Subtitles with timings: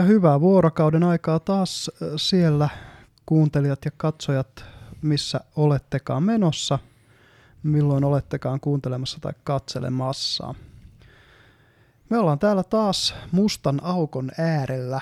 [0.00, 2.68] Ja hyvää vuorokauden aikaa taas äh, siellä
[3.26, 4.64] kuuntelijat ja katsojat,
[5.02, 6.78] missä olettekaan menossa,
[7.62, 10.54] milloin olettekaan kuuntelemassa tai katselemassa.
[12.10, 15.00] Me ollaan täällä taas mustan aukon äärellä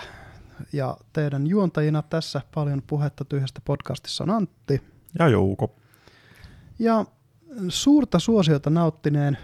[0.73, 4.83] ja teidän juontajina tässä paljon puhetta tyhjästä podcastissa on Antti.
[5.19, 5.75] Ja Jouko.
[6.79, 7.05] Ja
[7.69, 9.39] suurta suosiota nauttineen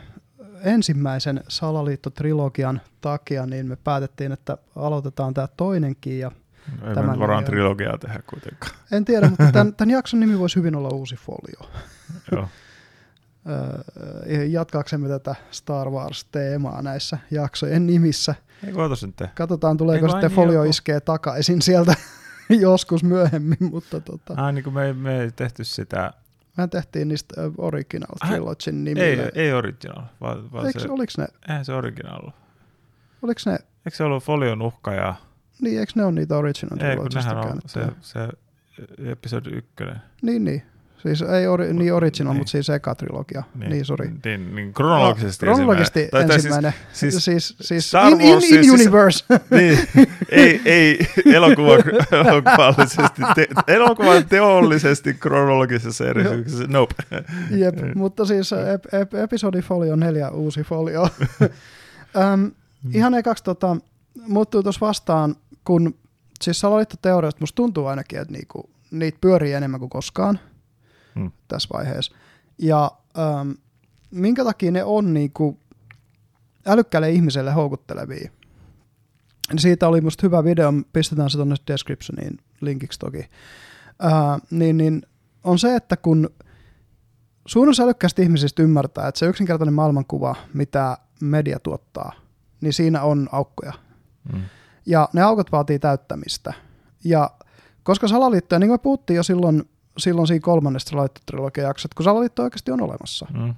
[0.64, 6.18] ensimmäisen salaliittotrilogian takia, niin me päätettiin, että aloitetaan tämä toinenkin.
[6.18, 6.30] Ja
[6.88, 8.72] Ei tämän varaan trilogiaa tehdä kuitenkaan.
[8.92, 11.70] En tiedä, mutta tämän, tämän jakson nimi voisi hyvin olla Uusi folio.
[12.32, 12.48] Joo.
[14.48, 18.34] Jatkaaksemme tätä Star Wars-teemaa näissä jaksojen nimissä.
[18.66, 19.28] Ei sitten.
[19.34, 20.70] Katsotaan, tuleeko sitten niin folio joku.
[20.70, 21.94] iskee takaisin sieltä
[22.48, 23.58] joskus myöhemmin.
[23.60, 24.34] Mutta tota.
[24.36, 26.12] Ah, niin kuin me, me ei tehty sitä
[26.56, 29.06] Mehän tehtiin niistä Original Trilogyn nimillä.
[29.06, 30.02] Ei, ei Original.
[30.20, 31.26] Vaan, vaan eikö, se, oliko ne?
[31.48, 32.30] Eihän se Original
[33.22, 33.52] Oliko ne?
[33.52, 35.14] Eikö se ollut Folion uhka ja...
[35.60, 38.28] Niin, eikö ne ole niitä Original Ei, kun nehän on se, se
[39.10, 39.96] episodi ykkönen.
[40.22, 40.62] Niin, niin.
[41.04, 42.40] Siis ei ori, niin original, niin.
[42.40, 43.42] mutta siis eka trilogia.
[43.54, 44.10] Niin, niin sori.
[44.24, 46.74] Niin, niin kronologisesti, no, kronologisesti ensimmäinen.
[46.92, 49.24] Siis, siis, siis, siis Star in, in, in siis, universe.
[49.50, 49.78] niin,
[50.28, 50.98] ei, ei
[51.34, 51.72] elokuva,
[52.12, 56.94] elokuvallisesti, te, elokuva teollisesti kronologisessa erityksessä, nope.
[57.50, 61.08] Jep, mutta siis ep, ep, episodi folio neljä uusi folio.
[61.42, 62.52] um,
[62.98, 63.76] ihan ekaksi tota,
[64.28, 65.94] muuttuu tuossa vastaan, kun
[66.42, 70.38] siis salaliittoteoriasta musta tuntuu ainakin, että niinku, niitä pyörii enemmän kuin koskaan–
[71.14, 71.32] hmm.
[71.48, 72.14] tässä vaiheessa.
[72.58, 73.50] Ja ähm,
[74.10, 75.58] minkä takia ne on niinku
[76.66, 78.30] älykkäälle ihmiselle houkuttelevia?
[79.56, 83.18] Siitä oli musta hyvä video, pistetään se tuonne descriptioniin linkiksi toki.
[84.04, 85.02] Äh, niin, niin
[85.44, 86.30] on se, että kun
[87.46, 92.12] suurin osa älykkäistä ihmisistä ymmärtää, että se yksinkertainen maailmankuva, mitä media tuottaa,
[92.60, 93.72] niin siinä on aukkoja.
[94.32, 94.42] Mm.
[94.86, 96.52] Ja ne aukot vaatii täyttämistä.
[97.04, 97.30] Ja
[97.82, 99.68] koska salaliittoja, niin kuin me puhuttiin jo silloin
[99.98, 103.54] silloin siinä kolmannesta salaliittotrilogian jaksossa, kun salaliitto oikeasti on olemassa, mm.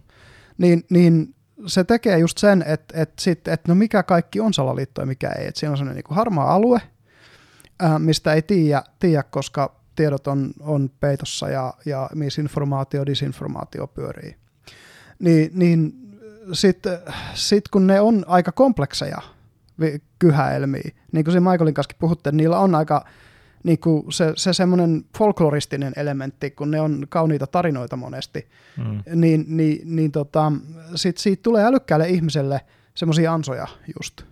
[0.58, 1.34] niin, niin
[1.66, 5.28] se tekee just sen, että, että, sit, että no mikä kaikki on salaliitto ja mikä
[5.28, 5.46] ei.
[5.46, 6.80] Että siinä on sellainen niin harmaa alue,
[7.84, 14.36] äh, mistä ei tiedä, tiedä, koska tiedot on, on peitossa ja, ja misinformaatio, disinformaatio pyörii.
[15.18, 15.92] Niin, niin
[16.52, 16.98] sitten
[17.34, 19.18] sit kun ne on aika komplekseja
[20.18, 23.04] kyhäelmiä, niin kuin se Michaelin kanssa puhutte, niillä on aika
[23.64, 29.20] niin kuin se, se semmoinen folkloristinen elementti, kun ne on kauniita tarinoita monesti, mm.
[29.20, 30.52] niin, niin, niin tota,
[30.94, 32.60] sit siitä tulee älykkäälle ihmiselle
[32.94, 33.66] semmoisia ansoja
[33.98, 34.22] just.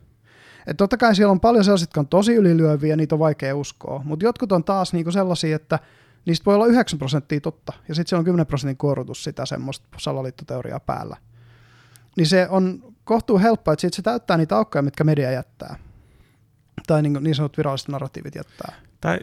[0.66, 4.02] Et totta kai siellä on paljon sellaisia, jotka on tosi ylilyöviä, niitä on vaikea uskoa,
[4.04, 5.78] mutta jotkut on taas niinku sellaisia, että
[6.26, 9.86] niistä voi olla 9 prosenttia totta, ja sitten siellä on 10 prosentin kuorutus sitä semmoista
[9.96, 11.16] salaliittoteoriaa päällä.
[12.16, 15.76] Niin se on kohtuu helppoa, että sit se täyttää niitä aukkoja, mitkä media jättää.
[16.86, 18.74] Tai niin, niin sanotut viralliset narratiivit jättää.
[19.04, 19.20] Tai,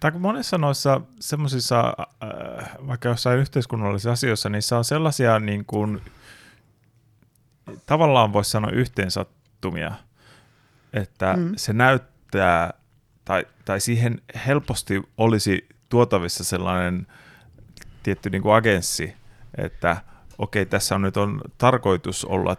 [0.00, 6.00] tai monissa noissa semmoisissa, äh, vaikka jossain yhteiskunnallisissa asioissa, niissä on sellaisia niin kuin,
[7.86, 9.92] tavallaan voisi sanoa yhteensattumia,
[10.92, 11.52] että mm.
[11.56, 12.72] se näyttää,
[13.24, 17.06] tai, tai siihen helposti olisi tuotavissa sellainen
[18.02, 19.14] tietty niin kuin agenssi,
[19.58, 19.96] että
[20.38, 22.56] okei, tässä on nyt on tarkoitus olla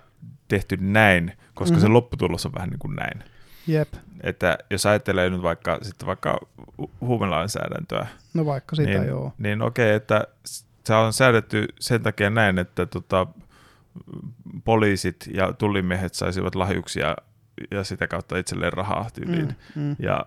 [0.47, 1.87] tehty näin, koska mm-hmm.
[1.87, 3.30] se lopputulos on vähän niin kuin näin.
[3.73, 3.93] Jep.
[4.23, 6.39] Että jos ajattelee nyt vaikka, sitten vaikka
[7.01, 9.33] huumelainsäädäntöä, no vaikka sitä niin, joo.
[9.37, 10.27] niin okei, että
[10.83, 13.27] se on säädetty sen takia näin, että tota,
[14.63, 17.15] poliisit ja tullimiehet saisivat lahjuksia
[17.71, 19.55] ja sitä kautta itselleen rahaa tyyliin.
[19.75, 19.95] Mm, mm.
[19.99, 20.25] Ja,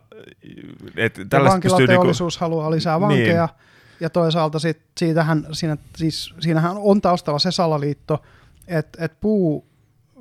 [0.96, 3.98] et, ja vankilateollisuus niinku, haluaa lisää vankeja, niin.
[4.00, 8.22] ja toisaalta sit, siitähän, siinä, siis, siinähän on taustalla se salaliitto,
[8.68, 9.66] että et puu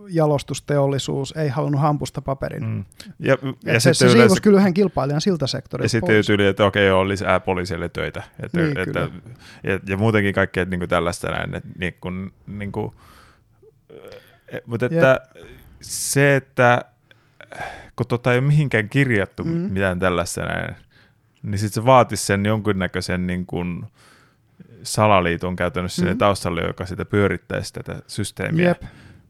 [0.10, 2.66] jalostusteollisuus ei halunnut hampusta paperin.
[2.66, 2.86] Mm.
[3.20, 4.42] Ja, ja se, se yleensä...
[4.42, 8.24] kyllä yhden kilpailijan siltä sektorilta Ja sitten tyyli, että okei, on lisää poliisille töitä.
[8.44, 9.10] Että, niin, että,
[9.64, 11.56] ja, ja, muutenkin kaikkea niin kuin tällaista näin.
[11.56, 12.92] Että, niin kuin, niin kuin,
[14.48, 15.48] eh, mutta että Jep.
[15.82, 16.82] se, että
[17.96, 19.52] kun tota ei ole mihinkään kirjattu mm.
[19.52, 20.76] mitään tällaista näin,
[21.44, 23.86] niin sitten se vaatisi sen jonkinnäköisen niin kuin,
[24.84, 26.06] salaliiton käytännössä mm.
[26.06, 28.68] sinne taustalle, joka sitä pyörittäisi tätä systeemiä.
[28.68, 28.84] Jep.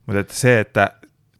[0.06, 0.92] Mutta että se, että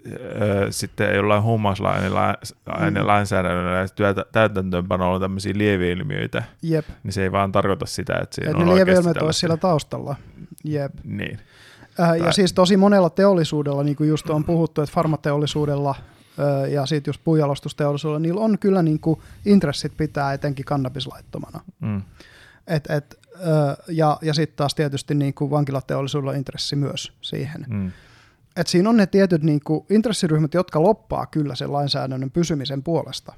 [0.08, 3.88] ö, sitten jollain huumausainelainsäädännöllä ja
[4.32, 6.86] täytäntöönpanolla on tämmöisiä lieveilmiöitä, Jep.
[7.04, 10.16] niin se ei vaan tarkoita sitä, että siinä Et on ne lieveilmiöt olisi siellä taustalla.
[10.64, 10.94] Jep.
[11.04, 11.40] Niin.
[11.80, 12.20] Äh, tai...
[12.20, 15.96] Ja siis tosi monella teollisuudella, niin kuin just on puhuttu, että farmateollisuudella
[16.70, 21.60] ja sitten just puujalostusteollisuudella, niillä on kyllä niin kuin intressit pitää etenkin kannabislaittomana.
[21.80, 22.02] Mm.
[22.68, 23.20] Et, et,
[23.88, 27.66] ja ja sitten taas tietysti niin kuin vankilateollisuudella intressi myös siihen.
[27.70, 27.92] Mm
[28.56, 33.34] et siinä on ne tietyt niin kuin, intressiryhmät, jotka loppaa kyllä sen lainsäädännön pysymisen puolesta.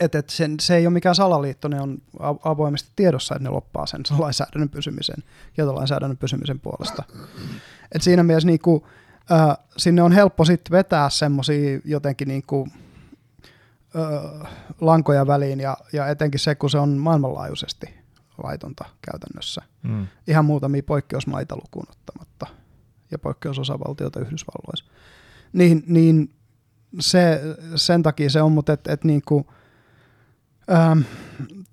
[0.00, 1.98] että et sen, se ei ole mikään salaliitto, ne on
[2.44, 5.16] avoimesti tiedossa, että ne loppaa sen lainsäädännön pysymisen,
[5.52, 7.02] kieltolainsäädännön pysymisen puolesta.
[7.92, 8.82] Et siinä mielessä niin kuin,
[9.32, 12.72] äh, sinne on helppo sitten vetää semmoisia jotenkin niin kuin,
[13.96, 17.94] äh, lankoja väliin, ja, ja etenkin se, kun se on maailmanlaajuisesti
[18.42, 19.62] laitonta käytännössä.
[19.82, 20.06] Mm.
[20.26, 22.46] Ihan muutamia poikkeusmaita lukuun ottamatta,
[23.14, 24.84] ja poikkeusosavaltioita Yhdysvalloissa.
[25.52, 26.30] Niin, niin
[27.00, 27.40] se,
[27.74, 29.46] sen takia se on, mutta et, et niin kuin,
[30.72, 31.00] Ähm,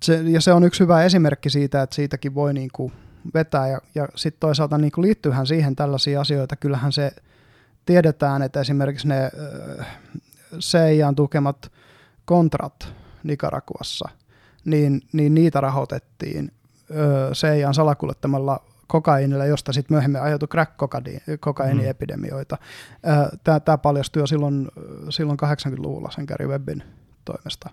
[0.02, 2.92] se, ja se on yksi hyvä esimerkki siitä, että siitäkin voi niin kuin
[3.34, 6.56] vetää ja, ja sitten toisaalta niin kuin liittyyhän siihen tällaisia asioita.
[6.56, 7.12] Kyllähän se
[7.86, 9.30] tiedetään, että esimerkiksi ne
[9.80, 9.86] äh,
[10.58, 11.72] CIAn tukemat
[12.24, 12.92] kontrat
[13.22, 14.08] Nicaraguassa,
[14.64, 16.52] niin, niin niitä rahoitettiin
[16.90, 22.56] äh, CIAn salakuljettamalla kokainilla, josta sitten myöhemmin aiheutui crack-kokainiepidemioita.
[22.60, 23.38] Mm.
[23.64, 24.68] Tämä paljastui jo silloin,
[25.10, 26.82] silloin 80-luvulla sen Gary Webbin
[27.24, 27.70] toimesta.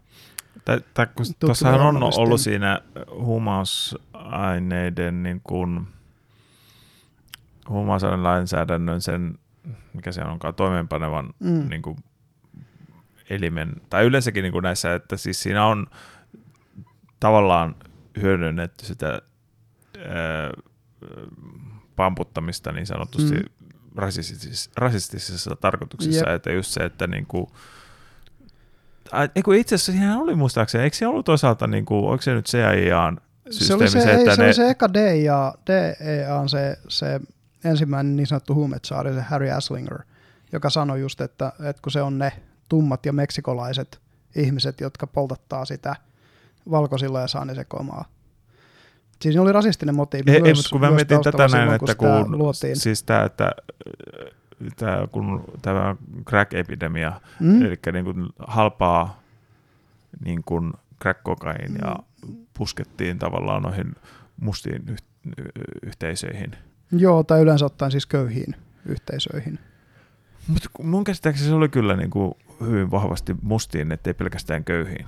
[1.40, 2.82] Tuossahan on ollut siinä
[3.12, 5.88] huumausaineiden niin kuin,
[8.22, 9.40] lainsäädännön sen,
[9.94, 11.70] mikä se onkaan, toimeenpanevan mm.
[11.70, 11.98] niin kuin,
[13.30, 15.88] elimen, tai yleensäkin niin kuin näissä, että siis siinä on
[17.20, 17.76] tavallaan
[18.22, 19.22] hyödynnetty sitä ää,
[21.96, 23.70] pamputtamista niin sanotusti mm.
[23.96, 26.36] rasistisissa, rasistisissa tarkoituksissa, yep.
[26.36, 27.48] että just se, että niin kuin,
[29.36, 32.46] Eiku itse asiassa siinä oli muistaakseni, eikö se ollut toisaalta, niin kuin, oliko se nyt
[32.46, 33.22] CIAn?
[33.50, 34.36] Se oli se, se, että ei, ne...
[34.36, 37.20] se, oli se eka DEA, DEA on se, se
[37.64, 40.00] ensimmäinen niin sanottu huumetsaari, se Harry Aslinger,
[40.52, 42.32] joka sanoi just, että, että kun se on ne
[42.70, 44.00] tummat ja meksikolaiset
[44.36, 45.96] ihmiset, jotka poltattaa sitä
[46.72, 48.06] valkoisilla ja saa ne sekoamaan.
[49.22, 52.76] Siis oli rasistinen motiivi ei, myös, ei, kun mä mietin tätä näin, että kun, luotiin.
[52.76, 53.52] siis tämä, että
[54.76, 55.96] tämä, kun tämä
[56.26, 57.62] crack-epidemia, mm.
[57.62, 59.22] eli niin kuin halpaa
[60.26, 61.20] niin kuin crack
[61.82, 61.96] ja
[62.28, 62.36] mm.
[62.58, 63.96] puskettiin tavallaan noihin
[64.42, 64.96] mustiin
[65.84, 66.52] yhteisöihin.
[66.92, 68.56] Joo, tai yleensä ottaen siis köyhiin
[68.86, 69.60] yhteisöihin.
[70.48, 75.06] Mutta mun käsittääkseni se oli kyllä niin kuin hyvin vahvasti mustiin, ettei pelkästään köyhiin.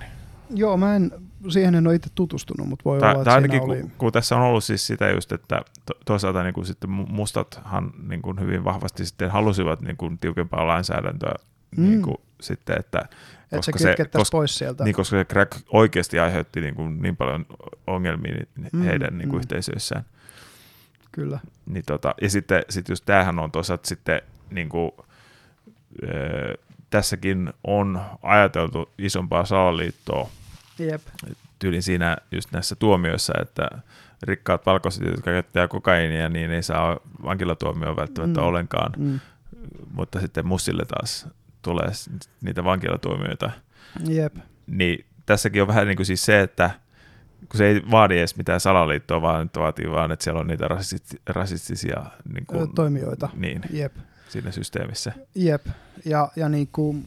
[0.50, 1.10] Joo, mä en,
[1.50, 3.80] siihen en ole itse tutustunut, mutta voi Tää, olla, että ainakin, oli...
[3.80, 7.92] kun, kun, tässä on ollut siis sitä just, että to, toisaalta niin kuin sitten mustathan
[8.08, 11.34] niin kuin hyvin vahvasti sitten halusivat niin kuin tiukempaa lainsäädäntöä
[11.76, 11.82] mm.
[11.84, 13.08] niin kuin sitten, että
[13.56, 14.84] koska se, se koska, pois sieltä.
[14.84, 17.46] Niin, koska se crack oikeasti aiheutti niin, kuin niin paljon
[17.86, 18.34] ongelmia
[18.72, 19.40] mm, heidän niin kuin mm.
[19.40, 20.04] yhteisöissään.
[21.12, 21.38] Kyllä.
[21.66, 24.92] Niin tota, ja sitten sit just tämähän on toisaalta sitten niin kuin,
[26.02, 26.54] öö,
[26.90, 30.28] tässäkin on ajateltu isompaa salaliittoa
[30.86, 31.02] Jep.
[31.58, 33.68] Tyylin siinä just näissä tuomioissa, että
[34.22, 38.46] rikkaat valkoiset, jotka käyttää kokainia, niin ei saa vankilatuomioon välttämättä mm.
[38.46, 38.92] ollenkaan.
[38.96, 39.20] Mm.
[39.94, 41.28] Mutta sitten mussille taas
[41.62, 41.88] tulee
[42.40, 43.50] niitä vankilatuomioita.
[44.08, 44.34] Jep.
[44.66, 46.70] Niin tässäkin on vähän niin kuin siis se, että
[47.48, 50.68] kun se ei vaadi edes mitään salaliittoa, vaan nyt vaatii vaan, että siellä on niitä
[51.26, 53.28] rasistisia niin kuin, toimijoita.
[53.34, 53.92] Niin, Jep.
[54.28, 55.12] siinä systeemissä.
[55.34, 55.66] Jep,
[56.04, 57.04] ja, ja niin kuin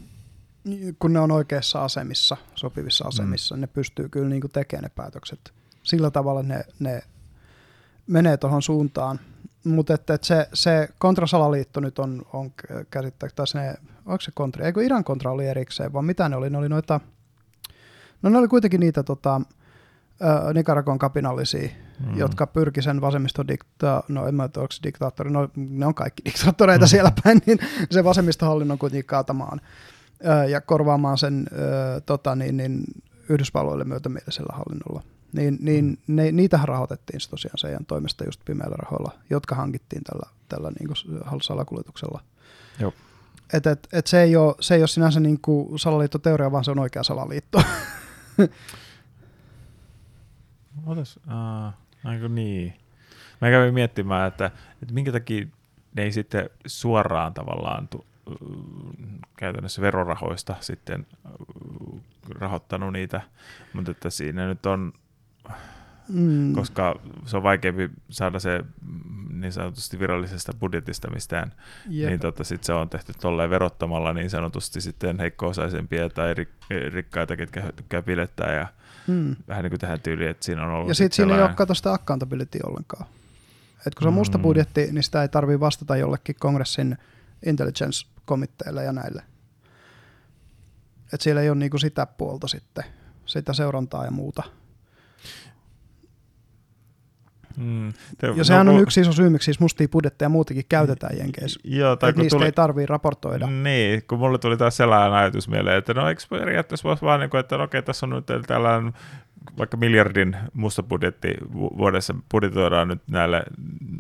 [1.00, 3.08] kun ne on oikeassa asemissa, sopivissa mm.
[3.08, 3.62] asemissa, mm.
[3.62, 5.54] ne pystyy kyllä niin tekemään ne päätökset.
[5.84, 7.02] Sillä tavalla ne, ne
[8.08, 9.20] menee tuohon suuntaan.
[9.64, 12.52] Mutta että, että se, se kontrasalaliitto nyt on, on
[12.90, 13.76] käsittääkseni, ne,
[14.06, 16.50] onko se kontra, eikö Iran kontra oli erikseen, vaan mitä ne oli?
[16.50, 17.00] Ne oli noita,
[18.22, 19.42] no ne oli kuitenkin niitä tota,
[20.54, 22.18] Nicaragon kapinallisia, mm.
[22.18, 26.86] jotka pyrki sen vasemmistodikta, no en mä tiedä, onko diktaattori, no ne on kaikki diktaattoreita
[26.86, 26.90] mm.
[26.90, 27.60] siellä päin, niin
[27.92, 29.62] se vasemmistohallinnon kuitenkin kaatamaan
[30.50, 31.48] ja korvaamaan sen
[32.06, 32.84] tota, niin, niin,
[33.30, 35.04] Yhdysvalloille myötämielisellä hallinnolla.
[35.34, 36.16] Niin, niin mm.
[36.16, 40.88] ne, niitähän rahoitettiin se tosiaan sen toimesta just pimeillä rahoilla, jotka hankittiin tällä, tällä niin
[40.88, 40.98] kuin
[41.42, 42.22] salakuljetuksella.
[42.80, 42.94] Joo.
[43.54, 46.72] Et, et, et se, ei ole, se ei ole sinänsä niin kuin salaliittoteoria, vaan se
[46.72, 47.62] on oikea salaliitto.
[50.86, 52.74] Otas, uh, niin.
[53.42, 55.46] Mä kävin miettimään, että, että minkä takia
[55.96, 58.06] ne ei sitten suoraan tavallaan tu,
[59.38, 61.08] käytännössä verorahoista sitten
[62.30, 63.22] rahoittanut niitä,
[63.74, 64.94] mutta että siinä nyt on,
[66.10, 66.54] mm.
[66.54, 68.64] koska se on vaikeampi saada se
[69.34, 71.54] niin sanotusti virallisesta budjetista mistään,
[71.94, 72.10] yep.
[72.10, 77.38] niin tota, sit se on tehty tolleen verottamalla niin sanotusti sitten heikko-osaisempia tai rik- rikkaita,
[77.38, 78.68] ketkä tykkää pilettää ja
[79.08, 79.36] mm.
[79.48, 81.94] vähän niin kuin tähän tyyliin, että siinä on ollut Ja sitten siinä ei ole sitä
[81.94, 83.06] accountability ollenkaan.
[83.88, 84.42] Et kun se on musta mm.
[84.42, 86.98] budjetti, niin sitä ei tarvitse vastata jollekin kongressin
[87.46, 89.24] intelligence komitteille ja näille.
[91.14, 92.84] Et siellä ei ole niinku sitä puolta sitten,
[93.26, 94.44] sitä seurantaa ja muuta.
[97.58, 97.94] Mm.
[98.18, 101.60] Te, ja sehän no, on yksi iso syy, miksi siis mustia budjetteja muutenkin käytetään Jenkeissä.
[101.64, 103.48] Joo, tai kun niistä tuli, ei tarvii raportoida.
[103.48, 107.30] Niin, kun mulle tuli taas sellainen ajatus mieleen, että no eikö periaatteessa voisi vaan, niin
[107.30, 108.94] kuin, että no, okei, tässä on nyt tällainen
[109.58, 113.44] vaikka miljardin musta budjetti vuodessa budjetoidaan nyt näille,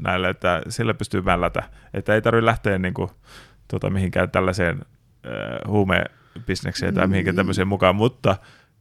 [0.01, 3.09] näille että sillä pystyy mällätä, että ei tarvitse lähteä niin kuin,
[3.67, 4.81] tota, mihinkään tällaiseen
[5.25, 7.37] äh, huumebisnekseen tai mihinkään mm.
[7.37, 8.37] tämmöiseen mukaan, mutta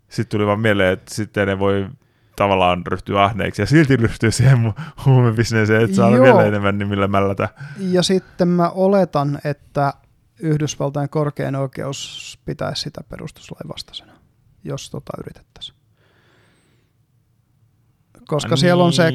[0.08, 1.88] sitten tuli vaan mieleen, että sitten ne voi
[2.36, 4.74] tavallaan ryhtyä ahneiksi ja silti ryhtyä siihen
[5.06, 7.48] huumebisneeseen, että saa vielä enemmän nimillä mällätä.
[7.78, 9.92] Ja sitten mä oletan, että
[10.38, 14.12] Yhdysvaltain korkein oikeus pitäisi sitä perustuslain vastaisena,
[14.64, 15.83] jos tota yritettäisiin.
[18.28, 19.12] Koska siellä on se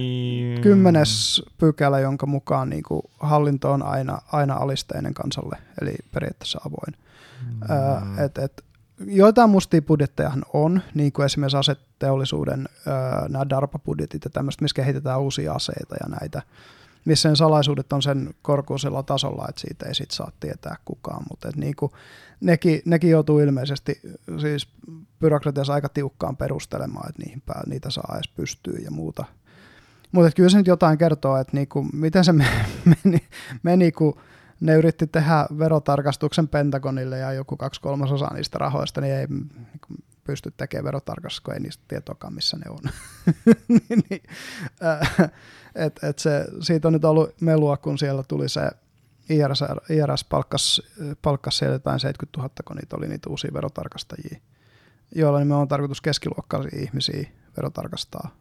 [0.62, 7.10] kymmenes pykälä, jonka mukaan niin kuin hallinto on aina, aina alisteinen kansalle, eli periaatteessa avoin.
[7.42, 8.20] Mm.
[8.26, 8.64] et, et,
[9.06, 12.94] joitain mustia budjettejahan on, niin kuin esimerkiksi aseteollisuuden öö,
[13.30, 16.42] nämä DARPA-budjetit ja tämmöistä, missä kehitetään uusia aseita ja näitä,
[17.06, 21.50] missä sen salaisuudet on sen korkuisella tasolla, että siitä ei sit saa tietää kukaan, mutta
[21.56, 21.92] niin kuin,
[22.42, 24.02] nekin, nekin joutuu ilmeisesti
[24.42, 24.68] siis
[25.20, 29.26] byrokratiassa aika tiukkaan perustelemaan, että niihin pää, niitä saa edes pystyä ja muuta.
[30.12, 32.32] Mutta kyllä se nyt jotain kertoo, että niinku, miten se
[33.04, 33.28] meni,
[33.64, 34.20] meni kun
[34.60, 39.50] ne yritti tehdä verotarkastuksen Pentagonille ja joku kaksi kolmasosaa niistä rahoista, niin ei niin
[40.24, 42.80] pysty tekemään verotarkastusta, kun ei niistä tietoakaan, missä ne on.
[43.68, 44.24] niin, niin,
[44.84, 45.32] äh,
[45.76, 48.72] et, et se, siitä on nyt ollut melua, kun siellä tuli se
[49.30, 50.82] IRS, IRS palkkas,
[51.22, 54.40] palkkas siellä jotain 70 000, kun niitä oli niitä uusia verotarkastajia,
[55.16, 58.36] joilla me on tarkoitus keskiluokkaisia ihmisiä verotarkastaa.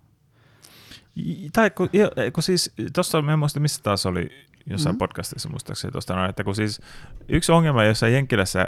[1.53, 1.89] Tai kun,
[2.33, 4.31] kun siis, tuossa en muista missä taas oli
[4.67, 4.99] jossain mm-hmm.
[4.99, 6.81] podcastissa muistaakseni tuosta noin, että kun siis
[7.29, 8.67] yksi ongelma jossain Jenkkilässä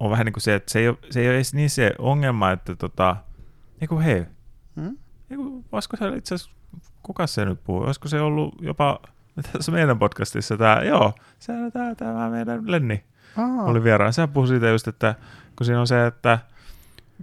[0.00, 1.92] on vähän niin kuin se, että se ei ole, se ei ole edes niin se
[1.98, 3.16] ongelma, että tota,
[3.80, 4.24] niin kuin hei,
[4.74, 4.96] mm?
[5.28, 6.56] niin kuin, olisiko se itse asiassa,
[7.06, 9.00] kuka se nyt puhuu, olisiko se ollut jopa
[9.52, 13.04] tässä meidän podcastissa tämä, joo, se on tämä, tämä meidän Lenni
[13.36, 13.64] Aa.
[13.64, 14.12] oli vieraan.
[14.12, 15.14] Sehän puhui siitä just, että
[15.56, 16.38] kun siinä on se, että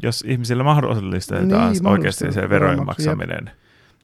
[0.04, 3.56] jos ihmisille mahdollistetaan niin, oikeasti se verojen maksaminen, jep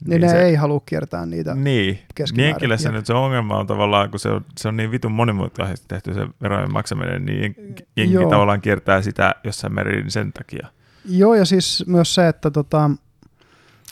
[0.06, 2.00] niin, niin ne se, ei halua kiertää niitä Niin,
[2.36, 6.14] Jenkkilässä nyt se ongelma on tavallaan, kun se on, se on niin vitun monimutkaisesti tehty
[6.14, 7.56] se verojen maksaminen, niin
[7.98, 8.30] jenki Joo.
[8.30, 10.68] tavallaan kiertää sitä jossain määrin sen takia.
[11.06, 12.92] Joo, ja siis myös se, että tota,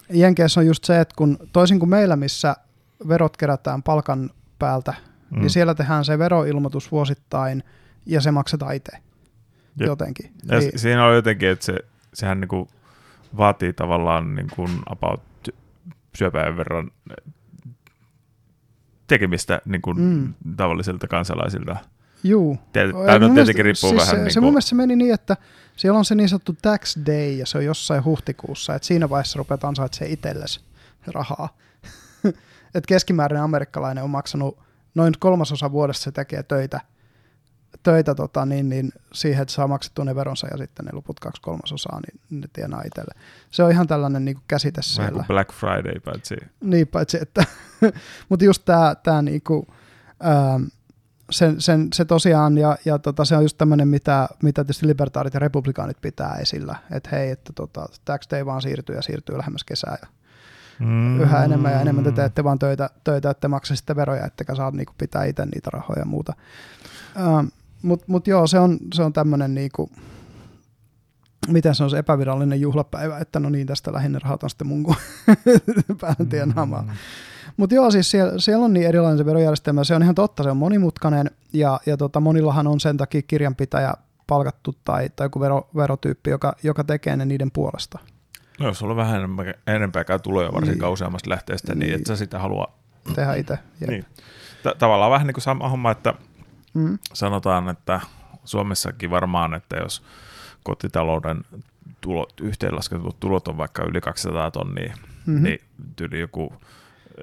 [0.10, 2.56] Jenkeissä on just se, että kun toisin kuin meillä, missä
[3.08, 5.42] verot kerätään palkan päältä, niin mm.
[5.42, 7.64] niin siellä tehdään se veroilmoitus vuosittain
[8.06, 8.92] ja se maksetaan itse
[9.80, 9.88] Jep.
[9.88, 10.32] jotenkin.
[10.52, 11.76] Ja niin, siinä on jotenkin, että se,
[12.14, 12.68] sehän niinku
[13.38, 15.22] vaatii tavallaan niin kuin about
[16.16, 16.92] syöpäin verran
[19.08, 20.34] tekemistä niin kuin mm.
[20.58, 21.76] tavallisilta kansalaisilta.
[22.24, 22.58] Juu.
[22.74, 24.16] Tämä no, tietenkin riippuu siis vähän.
[24.16, 25.38] Se, niin se mun mielestä se meni niin, että
[25.76, 29.38] siellä on se niin sanottu tax day ja se on jossain huhtikuussa, että siinä vaiheessa
[29.38, 30.62] rupeat ansaitsemaan itsellesi
[31.08, 31.58] rahaa.
[32.76, 34.60] että keskimäärin amerikkalainen on maksanut
[34.96, 36.82] noin kolmasosa vuodessa se tekee töitä–
[37.84, 41.42] töitä tota, niin, niin siihen, että saa maksettua ne veronsa ja sitten ne loput kaksi
[41.42, 43.14] kolmasosaa, niin ne tienaa itselle.
[43.52, 45.12] Se on ihan tällainen niin kuin käsite Vähän siellä.
[45.12, 46.36] Kuin Black Friday, paitsi.
[46.62, 47.44] Niin, paitsi että,
[48.30, 49.68] mutta just tämä, tämä niin kuin,
[50.26, 50.64] ähm,
[51.32, 55.34] sen, sen, se tosiaan, ja, ja tota, se on just tämmöinen, mitä, mitä tietysti libertaarit
[55.34, 59.64] ja republikaanit pitää esillä, että hei, että tota, tax day vaan siirtyy ja siirtyy lähemmäs
[59.64, 60.08] kesää, ja
[60.80, 61.22] mm.
[61.22, 64.94] yhä enemmän ja enemmän te teette vaan töitä, töitä että maksaisitte veroja, ettekä saa niinku
[64.98, 66.34] pitää itse niitä rahoja ja muuta.
[67.18, 67.48] Ähm,
[67.82, 69.92] mutta mut joo, se on, se on tämmöinen niinku,
[71.48, 74.86] miten se on se epävirallinen juhlapäivä, että no niin, tästä lähinnä rahoitan sitten mun
[76.02, 76.86] päähän tienaamaan.
[76.86, 76.92] Mm.
[77.58, 80.50] Mutta joo, siis siellä, siellä on niin erilainen se verojärjestelmä, se on ihan totta, se
[80.50, 83.94] on monimutkainen ja, ja tota, monillahan on sen takia kirjanpitäjä
[84.28, 88.00] palkattu tai, tai joku vero, verotyyppi, joka, joka tekee ne niiden puolesta.
[88.60, 90.92] No jos sulla on vähän enempää, enempääkään tuloja varsinkin niin.
[90.92, 92.78] useammasta lähteestä, niin, niin että sä sitä haluaa
[93.16, 93.60] tehdä itse.
[93.88, 94.06] Niin.
[94.78, 96.14] Tavallaan vähän niin kuin sama homma, että
[96.78, 97.00] Mm.
[97.14, 98.02] Sanotaan, että
[98.46, 100.04] Suomessakin varmaan, että jos
[100.64, 101.42] kotitalouden
[102.02, 104.94] tulot, yhteenlasketut tulot on vaikka yli 200 tonnia,
[105.26, 105.44] mm-hmm.
[105.44, 105.60] niin
[105.96, 106.54] tyyli joku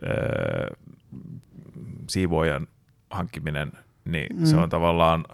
[0.03, 0.77] ee,
[2.11, 2.67] siivoajan
[3.11, 3.73] hankkiminen,
[4.05, 4.45] niin mm.
[4.45, 5.25] se on tavallaan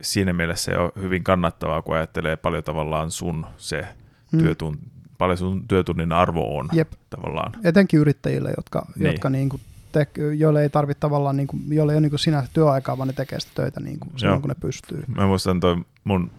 [0.00, 3.86] siinä mielessä jo hyvin kannattavaa, kun ajattelee paljon tavallaan sun se
[4.32, 4.38] mm.
[4.38, 4.78] työtun,
[5.18, 6.92] paljon sun työtunnin arvo on Jep.
[7.10, 7.52] tavallaan.
[7.64, 9.06] Etenkin yrittäjille, jotka, niin.
[9.06, 9.62] jotka niin kuin
[9.92, 10.06] te,
[10.38, 13.40] joille ei tarvitse tavallaan, niin kuin, joille ei ole niin sinä työaikaa, vaan ne tekee
[13.40, 15.04] sitä töitä niin kuin, silloin, kun ne pystyy.
[15.06, 16.30] Mä muistan toi mun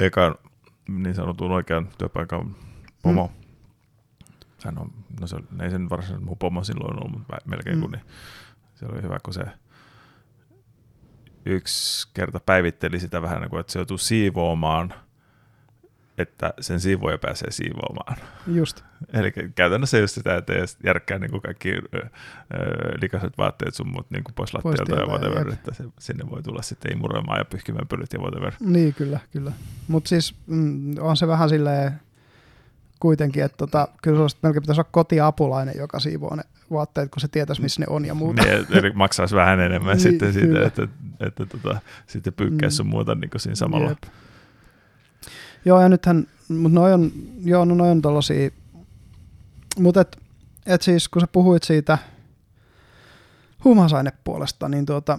[0.00, 0.38] eka
[0.88, 2.56] niin sanotun oikean työpaikan
[3.02, 3.26] pomo.
[3.26, 3.45] Mm.
[4.66, 7.82] Sehän on, no se, ei sen varsinainen mun pomo silloin ollut, mutta melkein mm.
[7.82, 8.02] kun, niin
[8.74, 9.42] se oli hyvä, kun se
[11.44, 14.94] yksi kerta päivitteli sitä vähän, niin kuin, että se joutuu siivoamaan
[16.18, 18.16] että sen siivoja pääsee siivoamaan.
[18.46, 18.84] Just.
[19.20, 20.52] Eli käytännössä just sitä, että
[20.84, 22.08] järkkää niin kaikki ö,
[23.00, 26.92] likaiset vaatteet sun muut niin pois lattialta ja whatever, että se, sinne voi tulla sitten
[26.92, 28.52] imuroimaan ja pyyhkimään pölyt ja whatever.
[28.60, 29.52] Niin, kyllä, kyllä.
[29.88, 32.00] Mutta siis mm, on se vähän silleen
[33.00, 37.28] kuitenkin, että tota, kyllä se melkein pitäisi olla kotiapulainen, joka siivoo ne vaatteet, kun se
[37.28, 38.42] tietäisi, missä ne on ja muuta.
[38.42, 42.76] Niin, eli maksaisi vähän enemmän niin, sitten siitä, että, että, että tota, sitten pyykkäisi mm.
[42.76, 43.88] sun muuta niin siinä samalla.
[43.88, 44.02] Jep.
[45.64, 47.12] Joo, ja nythän, mutta noi on,
[47.44, 48.50] joo, no noi on tollasia,
[49.78, 50.16] mutta et,
[50.66, 51.98] et siis kun sä puhuit siitä
[53.64, 55.18] huumausainepuolesta, niin tuota,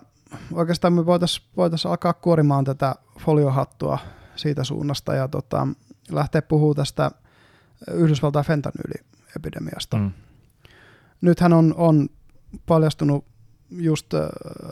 [0.53, 3.97] oikeastaan me voitaisiin voitais alkaa kuorimaan tätä foliohattua
[4.35, 5.67] siitä suunnasta ja tota,
[6.11, 7.11] lähteä puhumaan tästä
[7.91, 9.97] Yhdysvaltain fentanyyliepidemiasta.
[9.97, 10.11] Mm.
[11.21, 12.09] Nythän on, on
[12.65, 13.25] paljastunut
[13.69, 14.19] just uh,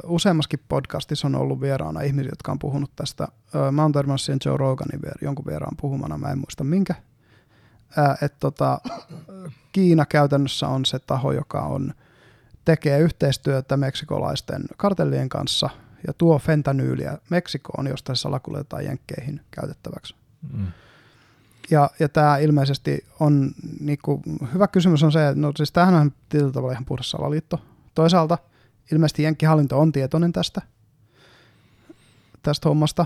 [0.04, 3.28] useammaskin podcastissa on ollut vieraana ihmisiä, jotka on puhunut tästä.
[3.28, 6.96] Uh, mä oon siihen Joe Roganin vier, jonkun vieraan puhumana, mä en muista minkä.
[7.98, 8.82] Uh, että tota,
[9.72, 11.94] Kiina käytännössä on se taho, joka on,
[12.66, 15.70] tekee yhteistyötä meksikolaisten kartellien kanssa
[16.08, 20.16] ja tuo fentanyyliä Meksikoon, josta se salakuljetetaan jenkkeihin käytettäväksi.
[20.54, 20.68] Mm.
[21.72, 24.22] Ja, ja tämä ilmeisesti on, niinku,
[24.54, 27.60] hyvä kysymys on se, että no siis tämähän on tietyllä tavalla ihan puhdas salaliitto.
[27.96, 28.38] Toisaalta–
[28.92, 30.62] ilmeisesti Jenkkihallinto on tietoinen tästä,
[32.44, 33.06] tästä hommasta.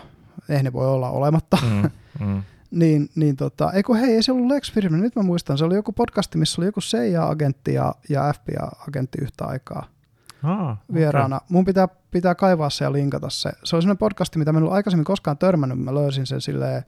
[0.49, 1.57] Eihän ne voi olla olematta.
[1.61, 1.89] Mm,
[2.25, 2.43] mm.
[2.71, 5.65] niin, niin tota, ei kun hei, ei se ollut Lex Friedman, nyt mä muistan, se
[5.65, 9.87] oli joku podcasti, missä oli joku CIA-agentti ja, ja FBI-agentti yhtä aikaa
[10.43, 11.35] ah, vieraana.
[11.35, 11.47] Okay.
[11.49, 13.51] Mun pitää, pitää kaivaa se ja linkata se.
[13.63, 16.83] Se oli sellainen podcasti, mitä mä en ollut aikaisemmin koskaan törmännyt, mä löysin sen silleen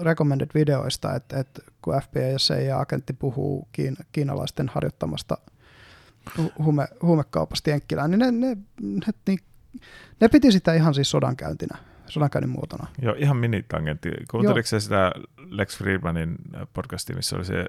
[0.00, 5.38] recommended videoista, että, että kun FBI ja CIA-agentti puhuu kiin, kiinalaisten harjoittamasta–
[6.58, 9.36] huume, huumekaupasta Jenkkilään, niin ne, ne, ne, ne,
[10.20, 12.86] ne piti sitä ihan siis sodankäyntinä, sodankäynnin muotona.
[13.02, 14.10] Joo, ihan minitangentti.
[14.30, 15.12] Kuunteliko se sitä
[15.48, 16.36] Lex Friedmanin
[16.72, 17.66] podcasti, missä oli se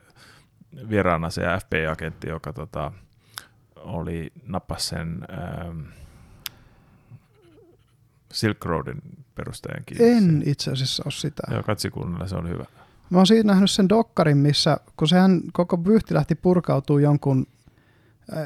[0.90, 2.92] vieraana se FBI-agentti, joka tota,
[3.76, 5.82] oli nappas sen ähm,
[8.36, 9.02] Silk Roadin
[9.36, 10.18] perustajan kiinni.
[10.18, 11.42] En itse asiassa ole sitä.
[11.52, 12.66] Joo, katsi kuunnella, se on hyvä.
[13.10, 17.48] Mä oon siitä nähnyt sen dokkarin, missä, kun sehän koko vyyhti lähti purkautuu jonkun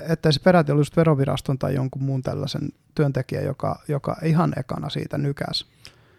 [0.10, 4.90] että se peräti oli just veroviraston tai jonkun muun tällaisen työntekijä, joka, joka ihan ekana
[4.90, 5.66] siitä nykäs.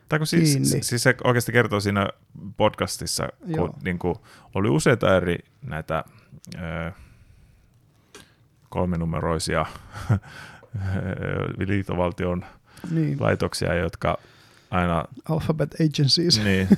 [0.08, 0.82] Tai kun siis, kiinni.
[0.82, 2.08] siis se oikeasti kertoo siinä
[2.56, 3.68] podcastissa, Joo.
[3.68, 4.14] kun niin kuin
[4.54, 6.04] oli useita eri näitä
[6.54, 6.92] ö,
[8.68, 9.66] kolminumeroisia
[11.66, 12.44] liittovaltion
[12.90, 13.16] niin.
[13.20, 14.18] laitoksia, jotka
[14.70, 15.04] aina...
[15.28, 16.44] Alphabet agencies.
[16.44, 16.68] Niin,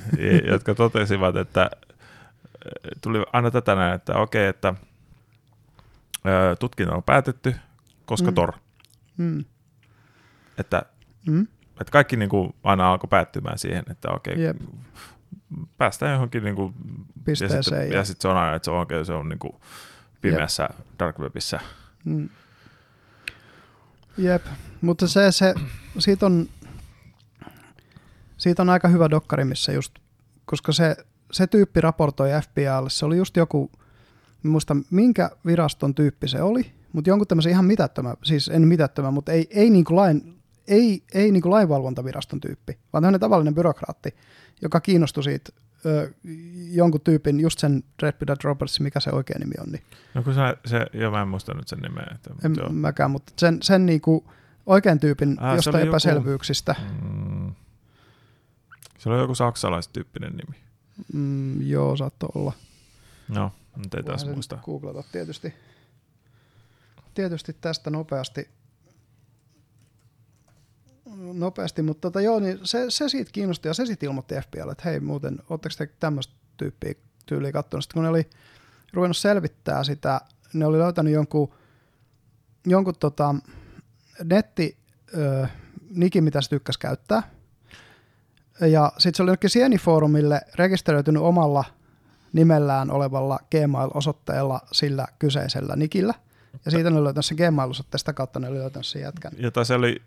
[0.47, 1.69] jotka totesivat, että
[3.01, 4.73] tuli aina tätä näin, että okei, että–
[6.59, 7.55] tutkinto on päätetty,
[8.05, 8.35] koska mm.
[8.35, 8.53] tor.
[9.17, 9.45] Mm.
[10.57, 10.85] Että,
[11.27, 11.47] mm.
[11.81, 14.57] että kaikki niin kuin aina alkoi päättymään siihen, että okei, yep.
[15.77, 16.73] päästään johonkin niin kuin,
[17.25, 17.57] pisteeseen.
[17.57, 19.55] Ja sitten ja sit se on aina, että se on, okay, se on niin kuin
[20.21, 20.87] pimeässä yep.
[20.99, 21.59] dark webissä.
[22.05, 22.29] Mm.
[24.17, 24.45] Jep,
[24.81, 25.53] mutta se, se,
[25.99, 26.49] siitä, on,
[28.37, 29.93] siitä on aika hyvä dokkari, missä just,
[30.45, 30.95] koska se,
[31.31, 33.71] se tyyppi raportoi FBIlle, se oli just joku–
[34.49, 39.31] muista, minkä viraston tyyppi se oli, mutta jonkun tämmöisen ihan mitättömän, siis en mitättömän, mutta
[39.31, 44.15] ei, ei, niin kuin lain, ei, ei niin kuin lainvalvontaviraston tyyppi, vaan tämmöinen tavallinen byrokraatti,
[44.61, 45.51] joka kiinnostui siitä
[45.85, 46.13] ö,
[46.71, 49.71] jonkun tyypin, just sen Red Pidat Roberts, mikä se oikea nimi on.
[49.71, 49.83] Niin.
[50.13, 52.07] No kun sä, se, joo mä en muista nyt sen nimeä.
[52.15, 52.69] Että, en joo.
[52.69, 54.25] mäkään, mutta sen, sen niin kuin
[54.65, 56.75] oikean tyypin äh, jostain epäselvyyksistä.
[56.79, 57.53] Joku, mm,
[58.97, 60.63] se oli joku saksalaistyyppinen nimi.
[61.13, 62.53] Mm, joo, saattoi olla.
[63.27, 64.57] No, nyt ei taas muista.
[64.65, 65.53] Googlata tietysti,
[67.13, 68.49] tietysti tästä nopeasti.
[71.33, 74.89] Nopeasti, mutta tota, joo, niin se, se siitä kiinnosti ja se sitten ilmoitti FBIlle, että
[74.89, 76.93] hei muuten, ootteko te tämmöistä tyyppiä
[77.25, 77.83] tyyliä katsonut.
[77.83, 78.29] Sitten kun ne oli
[78.93, 80.21] ruvennut selvittää sitä,
[80.53, 81.53] ne oli löytänyt jonkun,
[82.65, 83.35] jonkun tota,
[84.23, 84.77] netti,
[85.17, 85.47] ö,
[85.89, 87.23] nikin, mitä se tykkäsi käyttää.
[88.61, 91.63] Ja sitten se oli jonnekin Sieni-foorumille rekisteröitynyt omalla
[92.33, 96.13] nimellään olevalla Gmail-osoitteella sillä kyseisellä nikillä.
[96.65, 99.31] Ja siitä ne löytänyt sen Gmail-osoitteesta kautta ne löytänyt sen jätkän.
[99.37, 100.01] Jota se oli,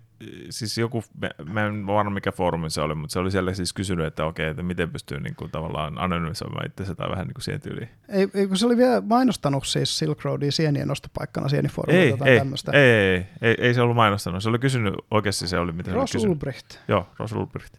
[0.51, 1.05] siis joku,
[1.45, 4.49] mä en varma mikä foorumi se oli, mutta se oli siellä siis kysynyt, että okei,
[4.49, 7.89] että miten pystyy niin kuin, tavallaan anonymisoimaan itsensä tai vähän niin kuin siihen tyyliin.
[8.09, 12.31] Ei, ei, kun se oli vielä mainostanut siis Silk Roadin sienien nostopaikkana sienifoorumilla ei, jotain
[12.31, 12.73] ei, tämmöistä.
[12.73, 16.13] Ei, ei, ei, ei, se ollut mainostanut, se oli kysynyt, oikeasti se oli mitä Ross
[16.13, 16.37] se oli kysynyt.
[16.37, 16.77] Ulbricht.
[16.89, 17.77] Joo, Ross Ulbricht.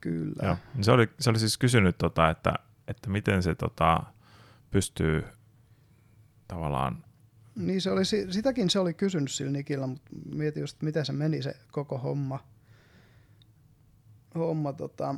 [0.00, 0.46] Kyllä.
[0.46, 2.54] Joo, se oli, se oli siis kysynyt, tota, että
[2.88, 4.02] että miten se tota,
[4.70, 5.24] pystyy
[6.48, 7.04] tavallaan...
[7.58, 11.42] Niin se oli, sitäkin se oli kysynyt sillä Nikillä, mutta mietin just, miten se meni
[11.42, 12.44] se koko homma.
[14.34, 15.14] homma tota.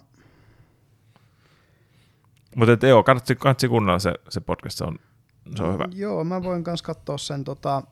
[2.57, 4.99] Mutta joo, kannattaa, kannattaa kuunnella se, se podcast, se on,
[5.57, 5.85] se on hyvä.
[5.93, 7.83] Joo, mä voin myös katsoa sen, tota,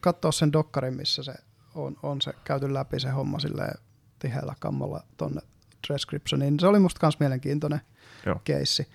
[0.00, 1.34] katsoa sen dokkarin, missä se
[1.74, 3.78] on, on se käyty läpi se homma silleen
[4.18, 5.40] tiheällä kammalla tonne
[5.86, 6.60] transcriptioniin.
[6.60, 7.80] Se oli musta myös mielenkiintoinen
[8.26, 8.40] Joo.
[8.44, 8.86] keissi.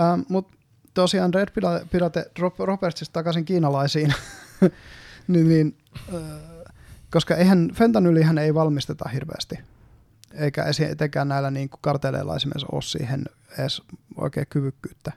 [0.00, 0.56] Ähm, Mutta
[0.94, 1.48] tosiaan Red
[1.90, 4.14] Pirate Robertsista takaisin kiinalaisiin,
[5.28, 5.76] niin, niin
[7.10, 9.58] koska eihän fentanylihän ei valmisteta hirveästi,
[10.34, 13.24] eikä etenkään näillä niin kuin karteleilla esimerkiksi ole siihen
[13.58, 13.82] edes
[14.16, 15.12] oikein kyvykkyyttä.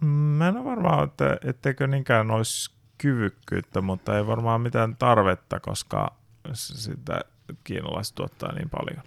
[0.00, 6.16] Mä en ole varma, että etteikö niinkään olisi kyvykkyyttä, mutta ei varmaan mitään tarvetta, koska
[6.52, 7.20] sitä
[7.64, 9.02] kiinalaiset tuottaa niin paljon.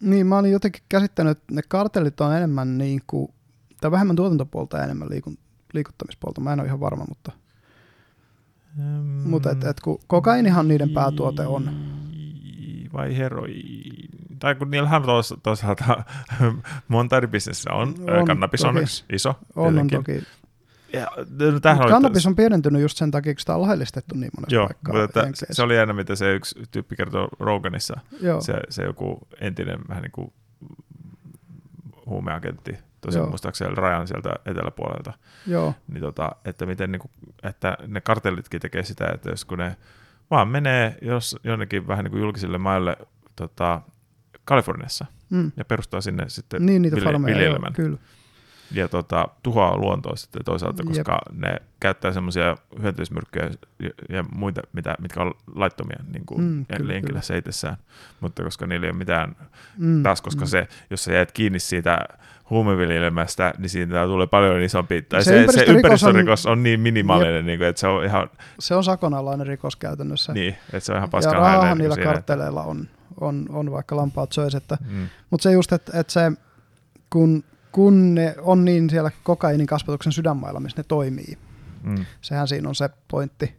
[0.00, 3.34] Niin, mä olin jotenkin käsittänyt, että ne kartellit on enemmän niin kuin,
[3.80, 5.38] tai vähemmän tuotantopuolta ja enemmän liikun,
[5.72, 6.40] liikuttamispuolta.
[6.40, 7.32] Mä en ole ihan varma, mutta,
[8.76, 11.92] mm, mutta et, et, kun kokainihan niiden päätuote on.
[12.92, 14.08] Vai heroiini?
[14.38, 16.04] Tai kun niillähän tos, toisaalta
[16.88, 17.94] monta eri bisnessä on.
[18.18, 19.34] on Kannabis on yksi iso.
[19.56, 20.22] On, on toki.
[20.92, 21.06] Ja,
[21.52, 24.68] no, tämähän Kannabis on pienentynyt just sen takia, kun sitä on laillistettu niin monessa Joo,
[24.86, 28.00] mutta että se oli jännä, mitä se yksi tyyppi kertoi Roganissa.
[28.20, 28.40] Joo.
[28.40, 30.32] Se, se joku entinen vähän niin kuin
[32.06, 33.28] huumeagentti, tosi Joo.
[33.28, 35.12] muistaakseni rajan sieltä eteläpuolelta.
[35.46, 35.74] Joo.
[35.88, 37.10] Niin tota, että miten niin kuin,
[37.42, 39.76] että ne kartellitkin tekee sitä, että jos kun ne
[40.30, 42.96] vaan menee jos jonnekin vähän niin kuin julkisille maille
[43.36, 43.80] tota,
[44.44, 45.52] Kaliforniassa mm.
[45.56, 47.72] ja perustaa sinne sitten niin, niitä viljelmän.
[47.78, 47.98] Joo, kyllä
[48.74, 51.38] ja tota, tuhoaa luontoa sitten toisaalta, koska Jep.
[51.38, 53.50] ne käyttää semmoisia hyönteismyrkkyjä
[54.08, 56.66] ja muita, mitä, mitkä on laittomia niin kuin mm,
[57.02, 57.76] kyllä, seitessään,
[58.20, 59.36] mutta koska niillä ei ole mitään
[59.78, 60.48] mm, taas, koska mm.
[60.48, 61.98] se, jos sä jäät kiinni siitä
[62.50, 66.80] huumeviljelmästä, niin siitä tulee paljon isompi, tai se, se, ympäristörikos, se ympäristörikos on, on niin
[66.80, 68.30] minimaalinen, niin kuin, että se on ihan...
[68.58, 70.32] Se on sakonalainen rikos käytännössä.
[70.32, 72.88] Niin, että se on ihan paskan Ja rahahan niillä siinä, kartteleilla on,
[73.20, 75.08] on, on, vaikka lampaat että, mm.
[75.30, 76.32] mutta se just, että, että se,
[77.10, 81.38] kun kun ne on niin siellä kokainin kasvatuksen sydänmailla, missä ne toimii.
[81.82, 82.04] Mm.
[82.20, 83.56] Sehän siinä on se pointti,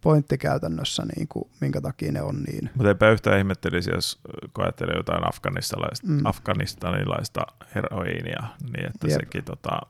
[0.00, 2.70] pointti käytännössä, niin kuin, minkä takia ne on niin.
[2.74, 4.20] Mutta eipä yhtään ihmettelisi, jos
[4.58, 5.22] ajattelee jotain
[6.02, 6.26] mm.
[6.26, 7.40] afganistanilaista
[7.74, 9.20] heroiinia, niin että Jep.
[9.20, 9.80] sekin tota,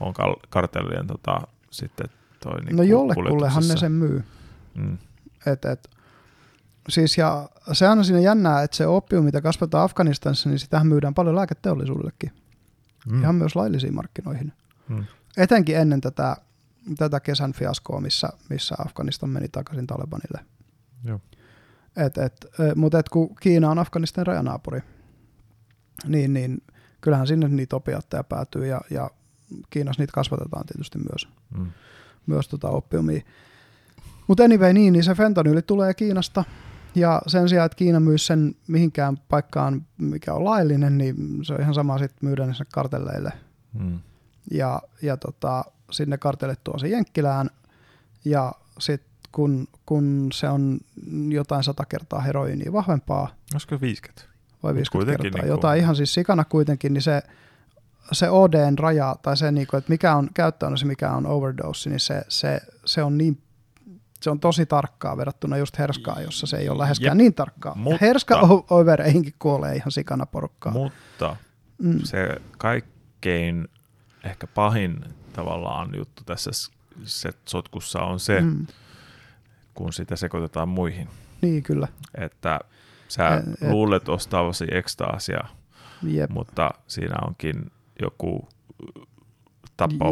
[0.00, 0.14] on
[0.50, 2.06] kartellien tota, sitten
[2.44, 4.24] toi niin No jollekullehan ne sen myy.
[4.74, 4.98] Mm.
[5.46, 5.90] Et, et,
[6.88, 11.14] siis ja sehän on siinä jännää, että se oppium, mitä kasvatetaan Afganistanissa, niin sitähän myydään
[11.14, 12.32] paljon lääketeollisuudellekin
[13.08, 13.20] mm.
[13.20, 14.52] ihan myös laillisiin markkinoihin.
[14.88, 15.04] Mm.
[15.36, 16.36] Etenkin ennen tätä,
[16.96, 20.44] tätä kesän fiaskoa, missä, missä Afganistan meni takaisin Talebanille.
[21.04, 21.20] Joo.
[21.96, 24.80] Et, et, mutta et kun Kiina on Afganistan rajanaapuri,
[26.06, 26.62] niin, niin
[27.00, 29.10] kyllähän sinne niitä opiatteja päätyy ja, ja
[29.70, 31.70] Kiinassa niitä kasvatetaan tietysti myös, mm.
[32.26, 33.22] myös tota oppiumia.
[34.26, 36.44] Mutta anyway, niin, niin se fentanyli tulee Kiinasta
[36.94, 41.60] ja sen sijaan, että Kiina myy sen mihinkään paikkaan, mikä on laillinen, niin se on
[41.60, 43.32] ihan sama sitten myydä ne kartelleille.
[43.78, 43.98] Hmm.
[44.50, 47.50] Ja, ja tota, sinne kartellit tuo se Jenkkilään,
[48.24, 50.80] ja sitten kun, kun se on
[51.28, 53.28] jotain sata kertaa heroinia vahvempaa.
[53.54, 54.30] Olisiko 50?
[54.62, 55.48] Vai 50 kertaa, niin kuin...
[55.48, 57.22] jotain ihan siis sikana kuitenkin, niin se,
[58.12, 62.00] se ODn raja, tai se, niin kuin, että mikä on käyttöön, mikä on overdose, niin
[62.00, 63.42] se, se, se on niin
[64.20, 67.74] se on tosi tarkkaa verrattuna just Herskaan, jossa se ei ole läheskään Jep, niin tarkkaa.
[67.74, 70.72] Mutta, Herska overeihinkin kuolee ihan sikana porukkaa.
[70.72, 71.36] Mutta
[71.78, 72.00] mm.
[72.04, 73.68] se kaikkein
[74.24, 76.50] ehkä pahin tavallaan juttu tässä
[77.04, 78.66] se sotkussa on se, mm.
[79.74, 81.08] kun sitä sekoitetaan muihin.
[81.40, 81.88] Niin, kyllä.
[82.14, 82.60] Että
[83.08, 85.40] sä et, luulet ostavasi ekstaasia,
[86.02, 86.30] Jep.
[86.30, 87.70] mutta siinä onkin
[88.02, 88.48] joku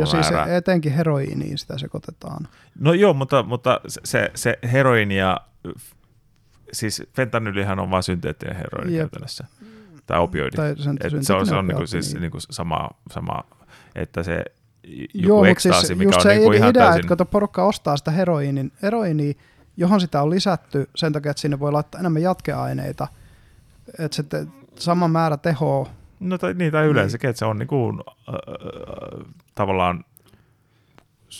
[0.00, 0.26] ja siis
[0.56, 2.48] etenkin heroiiniin sitä sekoitetaan.
[2.80, 5.40] No joo, mutta, mutta se, se heroini ja
[6.72, 9.00] siis fentanylihan on vain synteettinen heroini Jep.
[9.00, 9.44] käytännössä.
[10.06, 10.56] Tai opioidi.
[10.56, 12.20] Tai sen, Et se on, se on niinku siis niin.
[12.20, 13.44] niinku sama, sama,
[13.94, 14.44] että se
[15.14, 17.00] joku Joo, siis ekstaasi, siis mikä on se niinku ihan idea, täysin...
[17.00, 19.34] että kato, porukka ostaa sitä heroinin, heroinia,
[19.76, 23.08] johon sitä on lisätty sen takia, että sinne voi laittaa enemmän jatkeaineita,
[23.98, 24.46] että se te,
[24.78, 25.88] sama määrä tehoa
[26.20, 27.30] No tai, niin, tai yleensäkin, niin.
[27.30, 28.34] että se on niin kuin, äh,
[29.58, 30.04] tavallaan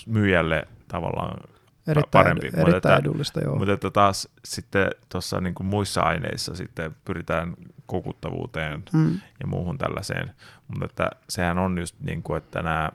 [0.07, 1.41] myyjälle tavallaan
[1.87, 2.47] erittäin, parempi.
[2.47, 3.57] Erittäin mutta että, edullista, joo.
[3.57, 7.55] Mutta että taas sitten tuossa niin kuin muissa aineissa sitten pyritään
[7.87, 9.21] kokuttavuuteen mm.
[9.41, 10.35] ja muuhun tällaiseen.
[10.69, 12.91] Mutta että sehän on just niin kuin, että nämä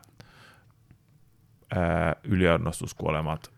[1.76, 3.52] ää, yliannostuskuolemat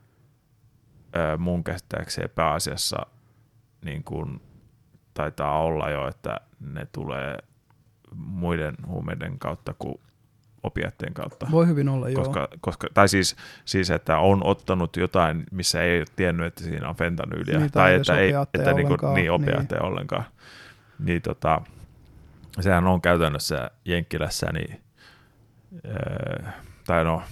[1.14, 3.06] ää, mun käsittääkseen pääasiassa
[3.86, 4.42] niin kuin
[5.14, 7.38] taitaa olla jo, että ne tulee
[8.16, 10.00] muiden huumeiden kautta kuin
[10.66, 11.48] opiatteen kautta.
[11.52, 12.48] Voi hyvin olla, koska, joo.
[12.62, 16.96] Koska, tai siis, siis, että on ottanut jotain, missä ei ole tiennyt, että siinä on
[16.96, 17.60] fentanyyliä.
[17.60, 19.92] Niin, tai että ei että niin, kuin, niin opiatteja niin.
[19.92, 20.24] ollenkaan.
[21.00, 21.62] Niin tota,
[22.60, 24.82] sehän on käytännössä Jenkkilässä niin
[26.88, 27.24] tai no,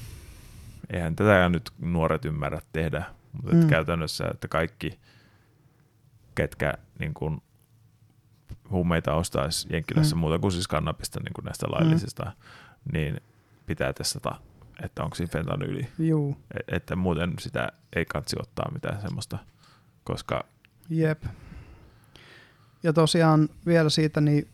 [0.94, 3.68] eihän tätä nyt nuoret ymmärrä tehdä, mutta mm.
[3.68, 5.00] käytännössä, että kaikki,
[6.36, 7.42] ketkä niin kuin,
[8.70, 10.20] huumeita ostaisi Jenkkilässä mm.
[10.20, 12.32] muuta kuin siis kannabista niin kuin näistä laillisista, mm.
[12.94, 13.22] Niin
[13.66, 14.36] pitää testata,
[14.84, 15.88] että onko siinä fentanyyli.
[16.00, 16.38] Juu.
[16.54, 19.38] E- että muuten sitä ei kansi ottaa mitään semmoista,
[20.04, 20.44] koska...
[20.90, 21.24] Jep.
[22.84, 24.48] Ja tosiaan vielä siitä, niin,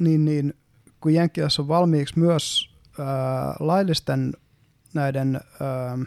[0.00, 0.54] niin, niin
[1.00, 4.32] kun Jenkkilässä on valmiiksi myös ää, laillisten
[4.94, 5.98] näiden, ää,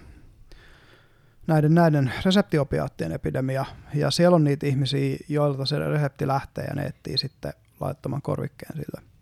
[1.48, 6.84] näiden, näiden reseptiopiaattien epidemia, ja siellä on niitä ihmisiä, joilta se resepti lähtee, ja ne
[6.86, 9.13] etsii sitten laittoman korvikkeen sille.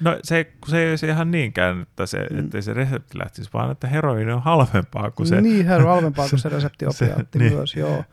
[0.00, 2.38] No se, se ei se ihan niinkään, että se, mm.
[2.38, 5.40] ettei se resepti lähtisi, vaan että heroini on halvempaa kuin se.
[5.40, 7.80] Niin, heroin halvempaa kuin se reseptiopiaatti se, myös, niin.
[7.80, 8.04] joo.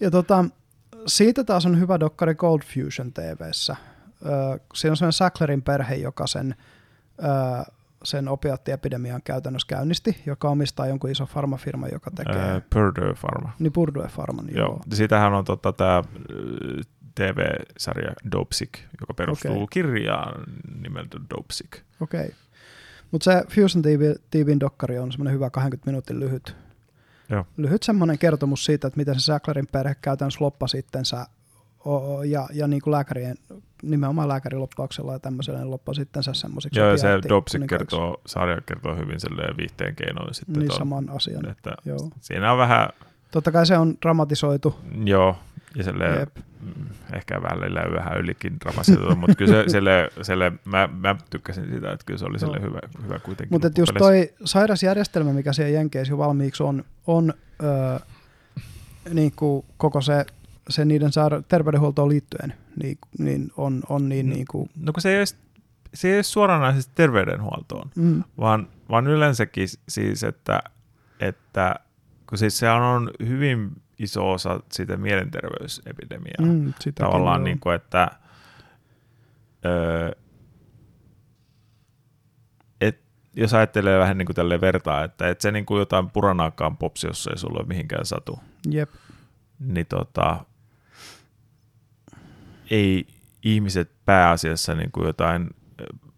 [0.00, 0.44] Ja tota,
[1.06, 3.76] siitä taas on hyvä dokkari Gold Fusion TVssä.
[4.74, 6.54] siinä on sellainen Sacklerin perhe, joka sen,
[8.04, 12.54] sen opiaattiepidemian käytännössä käynnisti, joka omistaa jonkun iso farmafirma, joka tekee...
[12.54, 13.52] Äh, Purdue Pharma.
[13.58, 14.68] Niin Purdue Pharma, niin joo.
[14.68, 14.80] joo.
[14.94, 16.02] Siitähän on tota, tämä
[17.16, 19.66] TV-sarja Dopesick, joka perustuu okay.
[19.70, 20.44] kirjaan
[20.82, 21.72] nimeltä Dopesick.
[22.00, 22.20] Okei.
[22.20, 22.32] Okay.
[23.10, 26.56] Mutta se Fusion TV, TVn dokkari on semmoinen hyvä 20 minuutin lyhyt,
[27.30, 27.46] Joo.
[27.56, 31.26] lyhyt semmoinen kertomus siitä, että miten se Sacklerin perhe käytännössä loppasi itsensä
[32.24, 33.36] ja, ja niin kuin lääkärien,
[33.82, 36.80] nimenomaan lääkäriloppauksella ja tämmöisellä niin loppasi itsensä semmoisiksi.
[36.80, 39.18] Joo, se Dopsic kertoo, sarja kertoo hyvin
[39.56, 40.58] viihteen keinoin sitten.
[40.58, 41.48] Niin, ton, saman asian.
[41.48, 42.10] Että Joo.
[42.20, 42.88] Siinä on vähän...
[43.30, 44.76] Totta kai se on dramatisoitu.
[45.04, 45.36] Joo,
[45.76, 46.36] ja silleen, Jep.
[46.60, 51.92] Mm, ehkä välillä vähän ylikin dramatisoitu, mutta kyllä se, selle, selle, mä, mä, tykkäsin sitä,
[51.92, 52.62] että kyllä se oli no.
[52.62, 53.54] hyvä, hyvä kuitenkin.
[53.54, 57.98] Mutta just toi sairasjärjestelmä, mikä siellä Jenkeissä jo valmiiksi on, on öö,
[59.12, 60.26] niin kuin koko se,
[60.68, 64.32] se niiden saada, terveydenhuoltoon liittyen, niin, niin on, on niin, mm.
[64.32, 64.70] niin kuin...
[64.80, 65.36] No kun se ei edes,
[65.94, 68.24] se ei edes suoranaisesti terveydenhuoltoon, mm.
[68.40, 70.62] vaan, vaan yleensäkin siis, että,
[71.20, 71.74] että
[72.28, 76.36] kun siis se on hyvin iso osa siitä mielenterveysepidemiaa.
[76.54, 78.10] Mm, Tavallaan niin kuin, että
[79.64, 80.10] öö,
[82.80, 83.00] et,
[83.36, 87.06] jos ajattelee vähän niin kuin tälleen vertaa, että et se niin kuin jotain puranaakaan popsi,
[87.06, 88.40] jos ei sulla ole mihinkään satu.
[88.70, 88.90] Jep.
[89.58, 90.44] Niin tota,
[92.70, 93.06] ei
[93.42, 95.50] ihmiset pääasiassa niin kuin jotain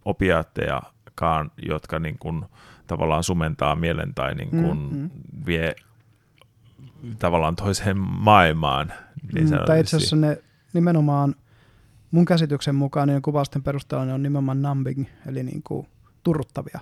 [0.05, 2.45] opiaattejakaan, jotka niin kuin
[2.87, 5.11] tavallaan sumentaa mielen tai niin kuin mm-hmm.
[5.47, 5.75] vie
[7.19, 8.93] tavallaan toiseen maailmaan.
[9.33, 11.35] Niin mm, tai itse asiassa ne nimenomaan
[12.11, 15.87] mun käsityksen mukaan niin kuvausten perusteella ne on nimenomaan numbing, eli niin kuin
[16.23, 16.81] turruttavia.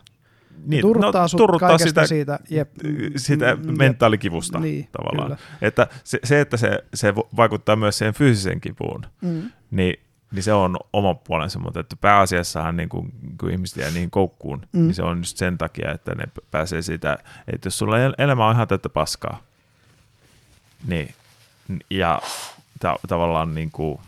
[0.67, 2.71] Niin, turruttaa no, turruttaa sitä, siitä, jep,
[3.17, 5.27] sitä mm, mentaalikivusta niin, tavallaan.
[5.29, 5.59] Kyllä.
[5.63, 9.51] Että se, se, että se, se vaikuttaa myös siihen fyysiseen kipuun, mm.
[9.71, 10.01] niin,
[10.33, 14.67] niin se on oma puolensa, mutta että pääasiassahan niin kun, kun ihmiset jää niihin koukkuun,
[14.73, 14.81] mm.
[14.81, 17.19] niin se on just sen takia, että ne pääsee siitä,
[17.53, 19.43] että jos sulla elämä on ihan tätä paskaa,
[20.87, 21.15] niin,
[21.91, 22.23] ja
[22.81, 23.99] ta- tavallaan niin kuin,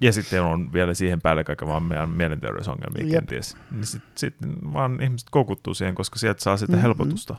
[0.00, 3.12] ja sitten on vielä siihen päälle kaiken vaan meidän mielenterveysongelmia Jep.
[3.12, 3.56] kenties.
[3.70, 4.34] Niin sitten sit
[4.72, 6.82] vaan ihmiset koukuttuu siihen, koska sieltä saa sitä mm-hmm.
[6.82, 7.36] helpotusta.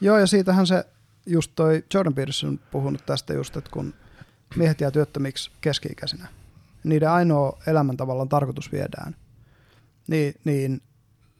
[0.00, 0.84] Joo, ja siitähän se
[1.26, 3.94] just toi Jordan Peterson on puhunut tästä just, että kun
[4.56, 6.28] miehet jää työttömiksi keski-ikäisinä,
[6.84, 9.16] niiden ainoa elämän tavallaan tarkoitus viedään,
[10.06, 10.80] niin, niin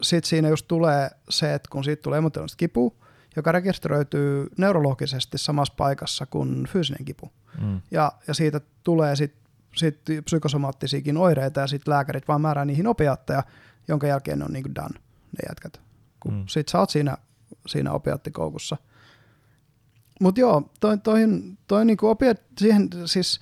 [0.02, 2.94] sitten siinä just tulee se, että kun siitä tulee emotionaalista kipua,
[3.36, 7.32] joka rekisteröityy neurologisesti samassa paikassa kuin fyysinen kipu.
[7.60, 7.80] Mm.
[7.90, 9.42] Ja, ja siitä tulee sitten
[9.76, 13.42] sit psykosomaattisiakin oireita ja sitten lääkärit vaan määrää niihin opiaatteja,
[13.88, 15.80] jonka jälkeen ne on niin kuin done, ne jätkät.
[16.20, 16.44] Kun mm.
[16.48, 17.16] sit sä oot siinä,
[17.66, 18.76] siinä opiaattikoukussa.
[20.20, 21.20] Mutta joo, toi, toi,
[21.66, 23.40] toi niinku opiat, siihen siis,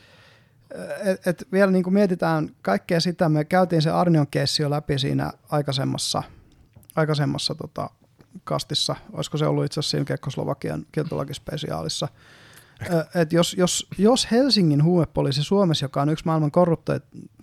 [1.04, 5.32] että et vielä niinku mietitään kaikkea sitä, me käytiin se Arnion keissi jo läpi siinä
[5.48, 6.22] aikaisemmassa,
[6.96, 7.90] aikaisemmassa tota,
[8.44, 12.08] kastissa, olisiko se ollut itse asiassa siinä Kekkoslovakian kieltolakispesiaalissa,
[13.14, 16.50] että jos, jos, jos Helsingin huumepoliisi Suomessa, joka on yksi maailman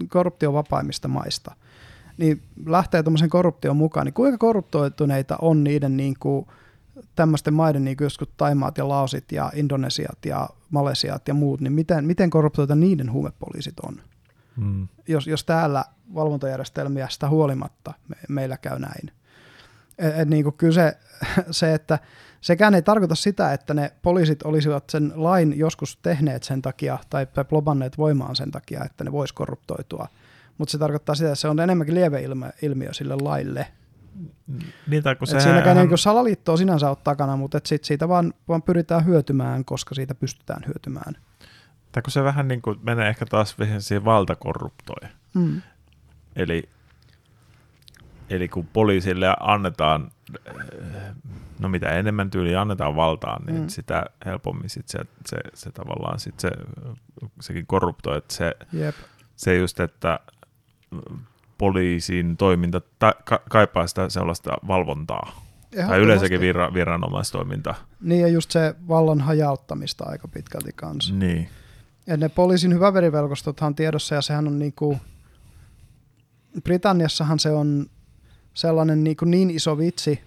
[0.10, 1.56] korruptiovapaimmista maista,
[2.17, 6.47] niin lähtee tuommoisen korruption mukaan, niin kuinka korruptoituneita on niiden niin kuin,
[7.15, 12.06] tämmöisten maiden, niin kuin Taimaat ja Laosit ja Indonesiat ja Malesiat ja muut, niin miten,
[12.06, 14.02] miten korruptoita niiden huumepoliisit on?
[14.58, 14.88] Hmm.
[15.08, 19.12] Jos, jos täällä valvontajärjestelmiä sitä huolimatta me, meillä käy näin.
[19.97, 20.97] Et, et niin kuin kyllä se,
[21.51, 21.99] se, että
[22.41, 27.27] sekään ei tarkoita sitä, että ne poliisit olisivat sen lain joskus tehneet sen takia tai
[27.49, 30.07] blobanneet voimaan sen takia, että ne vois korruptoitua.
[30.57, 33.67] Mutta se tarkoittaa sitä, että se on enemmänkin lieve ilmiö, ilmiö sille laille.
[34.88, 38.62] Niin, tai kun et siinäkään niin salaliittoa sinänsä on takana, mutta sit siitä vaan, vaan
[38.62, 41.17] pyritään hyötymään, koska siitä pystytään hyötymään.
[41.91, 45.10] Tai kun se vähän niin kuin menee ehkä taas siihen valtakorruptoihin.
[45.33, 45.62] Mm.
[46.36, 46.69] Eli
[48.29, 50.11] eli kun poliisille annetaan,
[51.59, 53.67] no mitä enemmän tyyli annetaan valtaa, niin mm.
[53.67, 56.51] sitä helpommin sit se, se, se, tavallaan sit se,
[57.39, 58.95] sekin korruptoi, että se, Jep.
[59.35, 60.19] se just, että
[61.57, 65.47] poliisin toiminta ta- ka- kaipaa sitä sellaista valvontaa.
[65.87, 67.75] Tai yleensäkin vira- viranomaistoiminta.
[68.01, 71.13] Niin ja just se vallan hajauttamista aika pitkälti kanssa.
[71.13, 71.49] Niin.
[72.07, 74.97] Ja ne poliisin hyväverivelkostothan on tiedossa ja sehän on niinku,
[76.63, 77.85] Britanniassahan se on
[78.58, 80.22] sellainen niinku niin iso vitsi,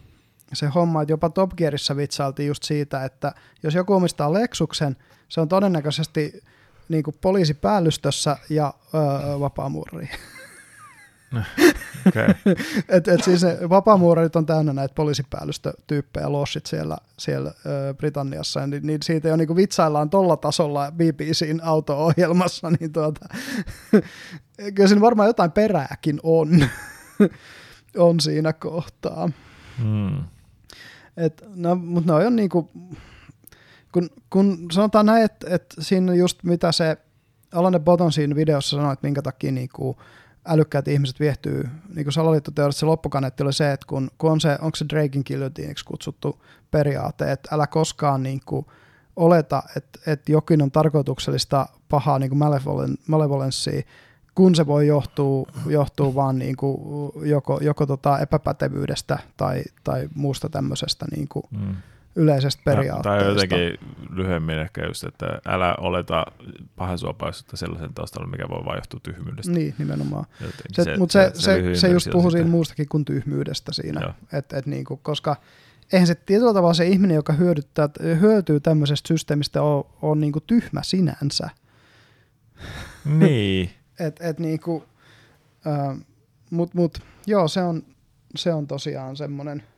[0.52, 4.96] se homma, että jopa Top Gearissa vitsailtiin just siitä, että jos joku omistaa Lexuksen,
[5.28, 6.42] se on todennäköisesti
[6.88, 10.08] niinku poliisipäällistössä ja öö, vapaamuurari.
[12.08, 12.34] Okay.
[12.88, 18.86] et, et siis ne vapaamuurarit on täynnä näitä poliisipäällystötyyppejä, lossit siellä, siellä ö, Britanniassa, niin,
[18.86, 23.28] niin siitä jo niinku vitsaillaan tolla tasolla BBCin auto-ohjelmassa, niin tuota,
[24.74, 26.48] kyllä siinä varmaan jotain perääkin on,
[27.96, 29.30] on siinä kohtaa.
[29.78, 30.24] Hmm.
[31.16, 32.70] Et, no, mutta ne on niinku,
[33.92, 36.96] kun, kun sanotaan näin, että et siinä just mitä se
[37.54, 39.96] Alanen Botton siinä videossa sanoi, että minkä takia niinku,
[40.46, 44.58] älykkäät ihmiset viehtyy, niin kuin salaliittoteoriassa se loppukaneetti oli se, että kun, kun on se,
[44.60, 48.66] onko se Drakein kiljotiiniksi kutsuttu periaate, että älä koskaan niin kuin,
[49.16, 53.82] oleta, että, että jokin on tarkoituksellista pahaa niin malevolen, malevolenssia,
[54.40, 60.48] kun se voi johtua, johtua vaan niin kuin joko, joko tota epäpätevyydestä tai, tai muusta
[60.48, 61.76] tämmöisestä niin kuin, mm
[62.16, 63.24] yleisestä periaatteesta.
[63.24, 66.26] Tai jotenkin lyhyemmin ehkä just, että älä oleta
[66.76, 69.52] pahasuopaisuutta sellaisen taustalla, mikä voi vain johtua tyhmyydestä.
[69.52, 70.24] Niin, nimenomaan.
[70.72, 74.14] Se, se, Mutta se, se, se, se just puhuu siinä muustakin kuin tyhmyydestä siinä.
[74.32, 75.36] Et, et niinku, koska
[75.92, 77.88] eihän se tietyllä tavalla se ihminen, joka hyödyttää,
[78.20, 81.50] hyötyy tämmöisestä systeemistä, on, on niinku tyhmä sinänsä.
[83.04, 83.70] Niin.
[84.00, 84.84] Et, et niinku,
[85.66, 85.98] äh,
[86.50, 87.82] mut, mut, joo, se on,
[88.36, 89.62] se on tosiaan semmoinen–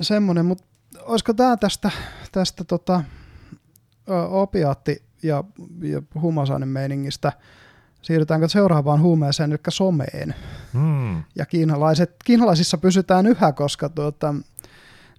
[0.00, 0.64] semmoinen, mutta
[1.02, 1.90] olisiko tämä tästä,
[2.32, 3.04] tästä tota,
[4.30, 5.44] opiaatti- ja,
[5.82, 7.32] ja huumausaine-meiningistä,
[8.02, 10.34] siirrytäänkö seuraavaan huumeeseen, eli someen.
[10.72, 11.22] Hmm.
[11.36, 14.34] Ja kiinalaiset, kiinalaisissa pysytään yhä, koska tuota,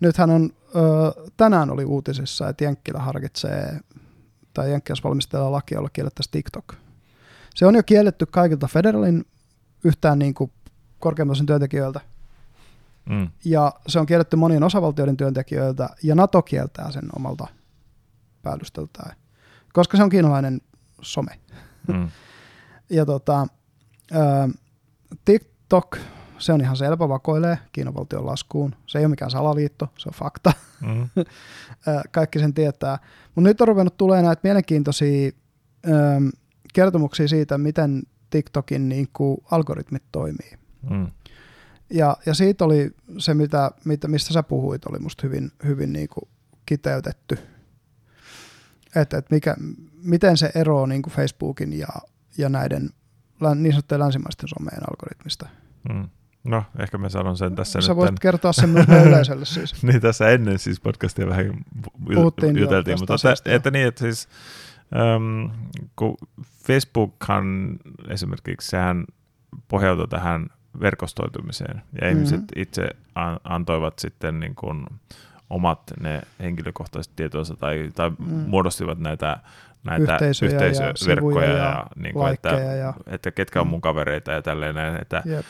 [0.02, 3.80] nythän on, ö, tänään oli uutisissa, että Jenkkilä harkitsee,
[4.54, 6.74] tai Jenkkilässä valmistellaan laki, jolla kiellettäisiin TikTok.
[7.56, 9.26] Se on jo kielletty kaikilta federalin
[9.84, 10.52] yhtään niin kuin
[11.00, 12.02] korkeamman työntekijöiltä–
[13.10, 13.30] Mm.
[13.46, 17.48] Ja se on kielletty monien osavaltioiden työntekijöiltä, ja NATO kieltää sen omalta
[18.42, 19.16] päällystöltään,
[19.74, 20.62] koska se on kiinalainen
[21.02, 21.40] some.
[21.88, 22.10] Mm.
[22.90, 23.48] ja tota,
[25.26, 25.98] TikTok,
[26.38, 28.76] se on ihan selvä, vakoilee Kiinan valtion laskuun.
[28.86, 30.54] Se ei ole mikään salaliitto, se on fakta.
[30.82, 31.10] Mm.
[32.12, 33.00] Kaikki sen tietää.
[33.36, 35.32] Mutta nyt on ruvennut tulee näitä mielenkiintoisia
[36.76, 40.52] kertomuksia siitä, miten TikTokin niin kuin, algoritmit toimii.
[40.90, 41.08] Mm.
[41.90, 46.08] Ja, ja siitä oli se, mitä, mitä, mistä sä puhuit, oli musta hyvin, hyvin niin
[46.10, 46.30] kuin
[46.66, 47.38] kiteytetty.
[48.96, 49.56] Että et mikä,
[50.04, 51.88] miten se eroaa niin kuin Facebookin ja,
[52.38, 52.90] ja näiden
[53.56, 55.48] niin sanottujen länsimaisten someen algoritmista.
[55.90, 56.10] Mm.
[56.44, 57.98] No, ehkä mä sanon sen tässä Sä nyt.
[57.98, 58.18] voit tämän...
[58.22, 59.84] kertoa sen myös yleisölle siis.
[59.84, 61.64] niin, tässä ennen siis podcastia vähän
[62.14, 64.28] Puhuttiin juteltiin, mutta että, että, niin, että siis
[65.16, 65.52] um,
[65.96, 66.18] kun
[66.68, 69.06] Facebookhan esimerkiksi, sehän
[69.68, 70.48] pohjautui tähän
[70.82, 71.82] verkostoitumiseen.
[72.02, 72.62] Ja ihmiset mm-hmm.
[72.62, 72.90] itse
[73.44, 74.86] antoivat sitten niin kuin
[75.50, 78.26] omat ne henkilökohtaiset tietonsa tai, tai mm.
[78.26, 79.40] muodostivat näitä,
[79.84, 82.94] näitä Yhteisöjä yhteisöverkkoja ja, ja, niin kuin, että, ja...
[83.08, 85.46] että ketkä on mun kavereita ja tälleen näin, että Jep.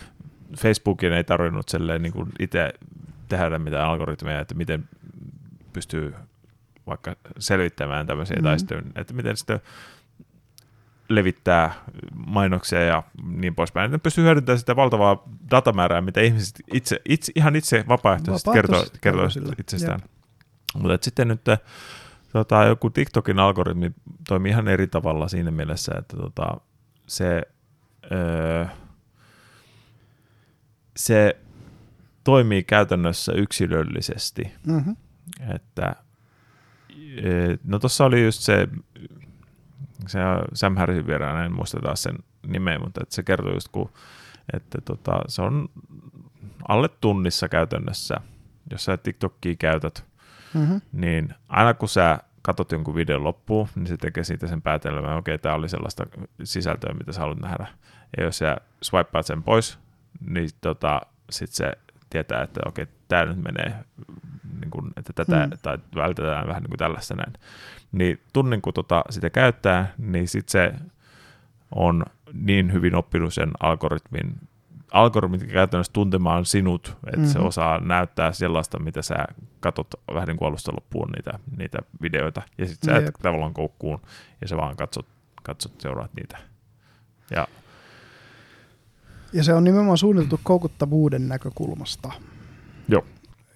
[0.57, 1.65] Facebookin ei tarvinnut
[1.99, 2.73] niin kuin itse
[3.27, 4.89] tehdä mitään algoritmeja, että miten
[5.73, 6.13] pystyy
[6.87, 8.43] vaikka selvittämään tämmöisiä mm-hmm.
[8.43, 9.59] taistoja, että miten sitten
[11.09, 11.73] levittää
[12.25, 13.91] mainoksia ja niin poispäin.
[13.91, 19.29] Ne pystyy hyödyntämään sitä valtavaa datamäärää, mitä ihmiset itse, itse ihan itse vapaaehtoisesti kertoo, kertoo
[19.59, 19.99] itsestään.
[20.75, 21.41] Mutta sitten nyt
[22.33, 23.91] tota, joku TikTokin algoritmi
[24.27, 26.57] toimii ihan eri tavalla siinä mielessä, että tota,
[27.07, 27.41] se,
[28.11, 28.65] öö,
[30.97, 31.37] se
[32.23, 34.53] toimii käytännössä yksilöllisesti.
[34.67, 34.95] Mm-hmm.
[35.55, 35.95] Että,
[37.63, 38.67] no tuossa oli just se
[40.07, 40.19] se
[40.53, 42.15] Sam Harrisin vieraan, en muista taas sen
[42.47, 43.89] nimeä, mutta että se kertoo just, kun,
[44.53, 45.69] että tota, se on
[46.67, 48.15] alle tunnissa käytännössä,
[48.71, 50.05] jos sä TikTokia käytät,
[50.53, 50.81] mm-hmm.
[50.91, 55.15] niin aina kun sä katsot jonkun videon loppuun, niin se tekee siitä sen päätelmän, että
[55.15, 56.05] okei, okay, tämä oli sellaista
[56.43, 57.67] sisältöä, mitä sä haluat nähdä.
[58.17, 59.79] Ja jos sä swipeaat sen pois,
[60.29, 61.71] niin tota, sitten se
[62.09, 63.75] tietää, että okei, okay, tämä nyt menee,
[64.61, 65.57] niin kuin, että tätä, mm.
[65.61, 67.33] tai vältetään vähän niin kuin tällaista näin
[67.95, 70.73] niin tunnin kun tota sitä käyttää, niin sitten se
[71.75, 74.35] on niin hyvin oppinut sen algoritmin
[74.91, 77.31] algoritmit käytännössä tuntemaan sinut, että mm-hmm.
[77.31, 79.15] se osaa näyttää sellaista, mitä sä
[79.59, 83.15] katot vähän niin kuin alusta loppuun niitä, niitä videoita, ja sitten sä et Jep.
[83.21, 84.01] tavallaan koukkuun,
[84.41, 85.05] ja sä vaan katsot,
[85.43, 86.37] katsot seuraat niitä.
[87.31, 87.47] Ja
[89.33, 92.11] Ja se on nimenomaan suunniteltu koukuttavuuden näkökulmasta.
[92.87, 93.05] Joo.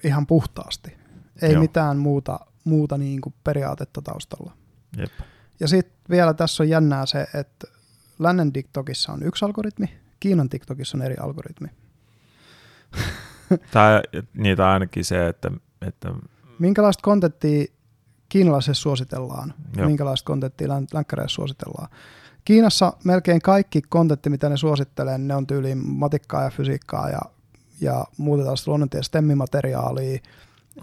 [0.04, 0.98] Ihan puhtaasti.
[1.42, 1.62] Ei Joo.
[1.62, 4.54] mitään muuta, muuta niin kuin periaatetta taustalla.
[4.98, 5.12] jep.
[5.60, 7.68] Ja sitten vielä tässä on jännää se, että
[8.20, 11.68] lännen TikTokissa on yksi algoritmi, Kiinan TikTokissa on eri algoritmi.
[13.74, 14.02] Tai
[14.34, 16.14] niitä ainakin se, että, että
[16.60, 17.66] Minkälaista kontenttia
[18.30, 19.88] kiinalaisessa suositellaan, Joo.
[19.88, 21.88] minkälaista kontenttia län- länkkäreissä suositellaan.
[22.46, 27.20] Kiinassa melkein kaikki kontentti, mitä ne suosittelee, ne on tyyliin matikkaa ja fysiikkaa ja,
[27.82, 30.20] ja muuta tällaista luonnontieteen stemmimateriaalia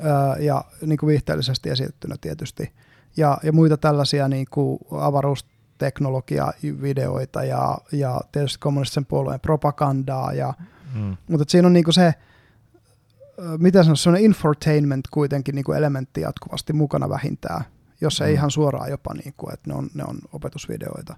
[0.02, 2.72] ää, ja niin kuin viihteellisesti esitettynä tietysti.
[3.16, 10.54] Ja, ja muita tällaisia niin kuin avaruusteknologia-videoita ja, ja tietysti kommunistisen puolueen propagandaa ja
[10.94, 12.12] mm, mutta siinä on niinku se, ö,
[13.58, 17.64] mitä sanoisi, sellainen infotainment kuitenkin niinku elementti jatkuvasti mukana vähintään,
[18.00, 18.34] jos ei Mm.
[18.34, 21.16] ihan suoraan jopa, niinku, että ne on, ne on opetusvideoita.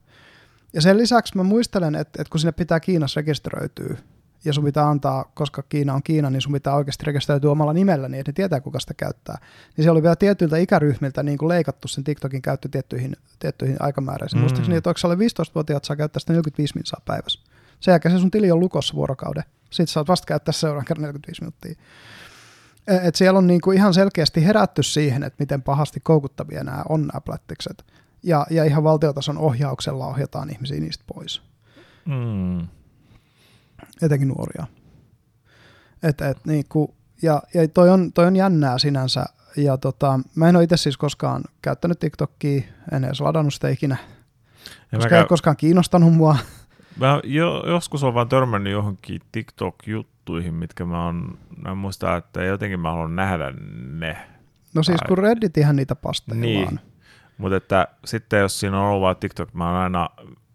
[0.73, 3.97] Ja sen lisäksi mä muistelen, että, että kun sinne pitää Kiinassa rekisteröityä,
[4.49, 8.09] ja sun pitää antaa, koska Kiina on Kiina, niin sun pitää oikeasti rekisteröityä omalla nimellä,
[8.09, 9.39] niin että ne tietää, kuka sitä käyttää.
[9.77, 14.39] Niin se oli vielä tietyiltä ikäryhmiltä niin kuin leikattu sen TikTokin käyttö tiettyihin, tiettyihin aikamääräisiin.
[14.39, 14.43] Mm.
[14.43, 17.41] Muistaakseni, että onko se alle 15-vuotiaat saa käyttää sitä 45 minuuttia päivässä.
[17.81, 19.45] Sen jälkeen se sun tili on lukossa vuorokauden.
[19.71, 21.75] Sitten saat vasta käyttää seuraavan kerran 45 minuuttia.
[22.87, 27.01] E- Et siellä on niinku ihan selkeästi herätty siihen, että miten pahasti koukuttavia nämä on
[27.01, 27.85] nämä plättikset.
[28.23, 31.43] Ja, ja ihan valtiotason ohjauksella ohjataan ihmisiä niistä pois,
[32.05, 32.69] mm,
[34.03, 34.67] etenkin nuoria.
[36.03, 39.25] Et, et niinku, ja ja toi, on, toi on jännää sinänsä.
[39.57, 42.63] Ja tota, mä en ole itse siis koskaan käyttänyt TikTokia,
[42.93, 43.97] en edes ladannut sitä ikinä,
[44.93, 46.37] ja koska ei koskaan kiinnostanut mua.
[46.97, 52.81] mä jo, joskus olen vaan törmännyt johonkin TikTok-juttuihin, mitkä mä oon, mä muistan, että jotenkin
[52.81, 53.53] mä haluan nähdä
[53.93, 54.17] ne.
[54.75, 56.75] No siis kun Redditihän niitä pasteillaan.
[56.75, 56.81] Niin.
[57.39, 60.09] Mutta että sitten jos siinä on ollut vaan TikTok, mä oon aina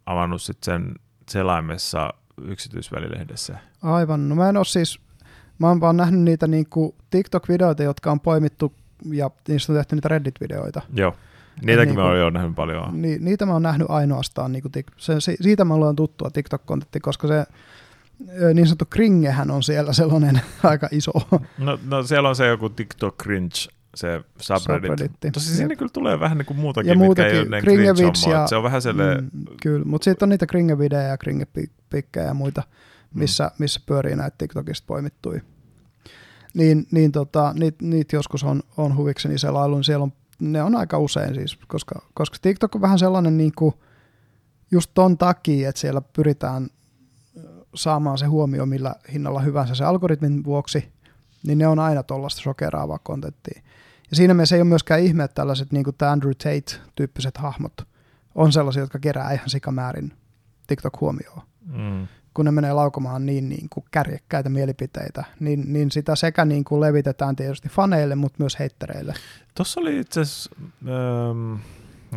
[0.06, 0.96] avannut sit sen
[1.30, 3.58] selaimessa yksityisvälilehdessä.
[3.84, 4.30] Aivan.
[4.30, 5.00] No mä en ole siis,
[5.60, 8.74] mä oon vaan nähnyt niitä niinku TikTok-videoita, jotka on poimittu
[9.12, 10.82] ja niistä on tehty niitä Reddit-videoita.
[10.94, 11.16] Joo,
[11.62, 13.02] niitäkin Niinku- mä oon jo nähnyt paljon.
[13.02, 17.28] Ni, niitä mä oon nähnyt ainoastaan, niinku tik, se, siitä mä luon tuttua TikTok-kontentti, koska
[17.28, 17.46] se
[18.54, 21.12] niin sanottu kringehän on siellä sellainen aika iso
[21.58, 23.56] No, no siellä on se joku TikTok cringe,
[23.96, 24.91] se subreddit.
[24.91, 25.32] subredditti.
[25.32, 27.50] Tosi siinä kyllä tulee vähän niin kuin muutakin, Ja mitkä muutakin, ei ole
[28.32, 32.34] ja- Se on vähän sellainen, Mm, kyllä, mutta sitten on niitä kringevideoja ja kringepikkejä ja
[32.34, 32.64] muita,
[33.14, 35.41] missä, missä pyörii näitä TikTokista poimittui.
[36.54, 40.76] Niin, niin tota, niitä niit joskus on, on huvikseni selailu, niin siellä on, ne on
[40.76, 43.74] aika usein siis, koska, koska TikTok on vähän sellainen niin kuin,
[44.72, 46.68] just ton takia, että siellä pyritään
[47.76, 50.91] saamaan se huomio millä hinnalla hyvänsä se algoritmin vuoksi,
[51.48, 53.62] niin ne on aina tuollaista shokeraavaa kontenttia.
[54.14, 57.74] Ja siinä mielessä ei ole myöskään ihme, että tällaiset niin kuin tämä Andrew Tate-tyyppiset hahmot
[58.36, 60.14] on sellaisia, jotka kerää ihan sikamäärin
[60.68, 61.41] TikTok-huomioon.
[61.66, 66.64] mm, Kun ne menee laukomaan niin, niin kuin kärjekkäitä mielipiteitä, niin, niin sitä sekä niin
[66.64, 69.14] kuin levitetään tietysti faneille, mutta myös heittereille.
[69.55, 70.51] Tuossa oli itse asiassa,
[70.88, 71.53] ähm,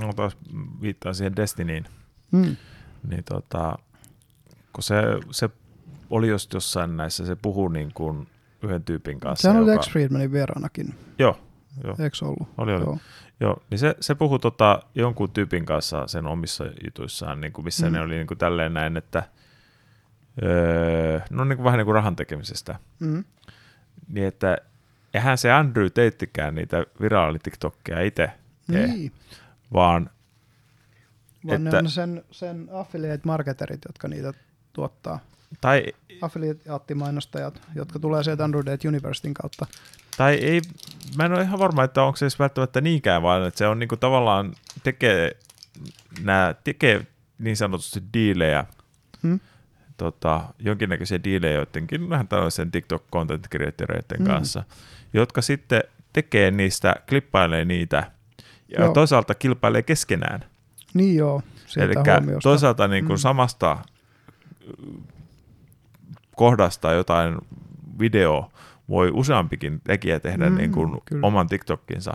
[0.07, 0.37] no taas
[0.81, 1.85] viittaa siihen Destinyin,
[2.33, 2.57] Mm.
[3.09, 3.79] niin tota,
[4.73, 4.95] kun se,
[5.31, 5.49] se
[6.11, 8.29] oli just jossain näissä, se puhuu niin kuin
[8.63, 9.43] yhden tyypin kanssa.
[9.43, 11.39] Sehän oli joka, Lex Friedmanin vieraanakin, Joo,
[11.85, 12.49] joo, eikö ollut?
[12.59, 12.85] oli, oli.
[12.85, 12.99] Joo.
[13.41, 17.87] Joo, niin se, se puhui tota jonkun tyypin kanssa sen omissa jutuissaan, niin kuin missä
[17.87, 17.93] Mm.
[17.93, 19.23] ne oli niin kuin tälleen näin, että
[20.43, 22.79] öö, no niin kuin vähän niin kuin rahan tekemisestä.
[23.01, 23.25] Mm.
[24.09, 24.59] Niin että
[25.15, 28.31] eihän se Andrew teittikään niitä viraali TikTokkeja itse,
[28.69, 29.13] Niin,
[29.73, 30.11] vaan
[31.47, 34.33] vaan Että- ne on sen, sen affiliate-marketerit, jotka niitä
[34.73, 35.19] tuottaa.
[35.61, 35.85] tai,
[36.23, 39.67] Affiliate-mainostajat, jotka tulee sieltä Tate Universityn kautta.
[40.17, 40.61] Tai ei,
[41.17, 43.79] mä en ole ihan varma, että onko se edes välttämättä niinkään, vaan että se on
[43.79, 44.53] niin kuin tavallaan
[44.83, 45.37] tekee,
[46.23, 47.07] nää, tekee
[47.39, 48.65] niin sanotusti diilejä,
[49.23, 49.41] Hmm?
[49.97, 54.27] tota, jonkinnäköisiä diilejä joidenkin vähän tällaisen TikTok-content creatoreiden Mm.
[54.27, 54.65] kanssa,
[55.13, 58.11] jotka sitten tekee niistä, klippailee niitä
[58.69, 58.93] ja Joo.
[58.93, 60.45] toisaalta kilpailee keskenään.
[60.95, 61.43] Niin joo,
[61.77, 61.95] Eli
[62.43, 63.21] toisaalta niin kuin Mm.
[63.21, 63.79] samasta
[66.37, 67.37] kohdasta jotain
[68.01, 68.51] video
[68.89, 71.27] voi useampikin tekijä tehdä Mm, niin kuin kyllä.
[71.27, 72.11] oman TikTokinsa.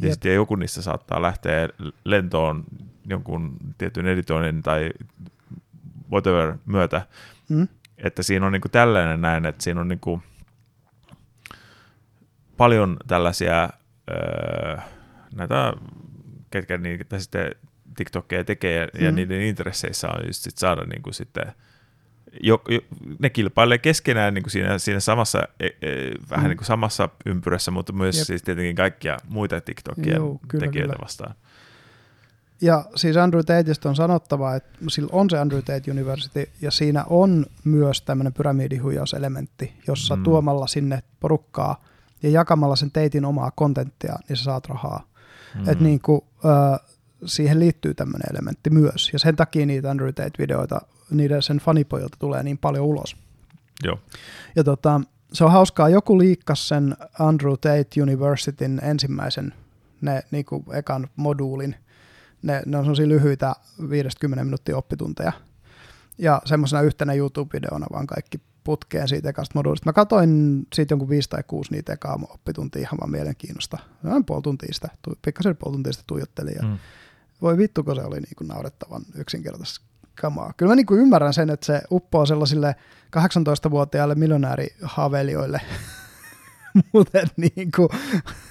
[0.00, 1.68] Ja sitten joku niistä saattaa lähteä
[2.04, 2.64] lentoon
[3.08, 4.90] jonkun tietyn editoinnin tai
[6.12, 7.06] whatever myötä.
[7.48, 7.68] Mm?
[7.98, 10.22] Että siinä on niin kuin tällainen näin, että siinä on niin kuin
[12.56, 13.68] paljon tällaisia
[14.10, 14.76] öö,
[15.34, 15.72] näitä,
[16.50, 17.50] ketkä niitä sitten
[17.96, 19.14] TikTokia tekee ja Mm.
[19.16, 21.52] niiden intresseissä on just sit saada niin kuin sitten
[22.42, 22.80] jo, jo,
[23.18, 25.70] ne kilpailee keskenään niin kuin siinä, siinä samassa, e, e,
[26.30, 26.48] vähän mm.
[26.48, 28.26] niin kuin samassa ympyrässä, mutta myös Jep.
[28.26, 31.04] siis tietenkin kaikkia muita TikTokia Joo, kyllä, tekijöitä kyllä.
[31.04, 31.34] vastaan.
[32.60, 37.04] Ja siis Andrew Tateista on sanottava, että sillä on se Andrew Tate University, ja siinä
[37.04, 40.22] on myös tämmöinen pyramidihuijauselementti, jossa mm.
[40.22, 41.84] tuomalla sinne porukkaa
[42.22, 45.08] ja jakamalla sen Tatein omaa kontenttia, niin sä saat rahaa.
[45.54, 45.60] Mm.
[45.60, 46.80] Että niin kuin, äh,
[47.24, 50.80] siihen liittyy tämmöinen elementti myös, ja sen takia niitä Andrew Tate-videoita,
[51.10, 53.16] niiden sen fanipojilta tulee niin paljon ulos.
[53.84, 53.98] Joo.
[54.56, 55.00] Ja tota,
[55.32, 59.54] se on hauskaa, joku liikkas sen Andrew Tate Universityn ensimmäisen,
[60.00, 61.76] ne niin kuin ekan moduulin,
[62.42, 63.54] ne, ne on sellaisia lyhyitä
[63.90, 65.32] 50 minuuttia oppitunteja.
[66.18, 69.88] Ja semmoisena yhtenä YouTube-videona vaan kaikki putkeen siitä ekasta moduulista.
[69.88, 73.78] Mä katsoin siitä jonkun viisi tai kuusi niitä ekaa oppituntia ihan vaan mielenkiinnosta.
[74.02, 74.88] Noin puoli tuntia sitä,
[75.24, 76.54] pikkasen puoli tuntia sitä tuijottelin.
[76.56, 76.78] Ja mm.
[77.42, 79.84] Voi vittu, kun se oli niin kuin naurettavan yksinkertaisesti
[80.20, 80.52] kamaa.
[80.56, 82.76] Kyllä mä niin kuin ymmärrän sen, että se uppoo sellaisille
[83.16, 85.60] 18-vuotiaille miljonäärihaveilijoille,
[86.92, 87.88] mutta niin kuin,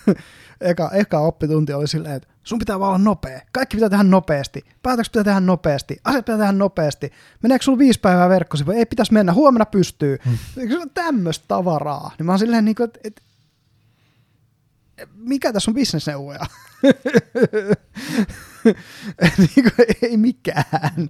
[0.62, 3.42] eka, eka oppitunti oli silleen, että sun pitää vaan olla nopea.
[3.52, 4.66] Kaikki pitää tehdä nopeasti.
[4.84, 5.98] Päätökset pitää tehdä nopeasti.
[6.04, 7.12] Asiat pitää tehdä nopeasti.
[7.44, 8.72] Meneekö sulla viisi päivää verkkosivu?
[8.72, 9.34] Ei pitäisi mennä.
[9.34, 10.18] Huomenna pystyy.
[10.26, 10.38] Hmm.
[10.70, 12.12] Se on tämmöistä tavaraa.
[12.18, 13.22] Niin mä oon silleen, niin kuin, että, että
[15.16, 16.46] mikä tässä on bisnesneuvoja?
[19.38, 21.10] niin kuin, ei mikään.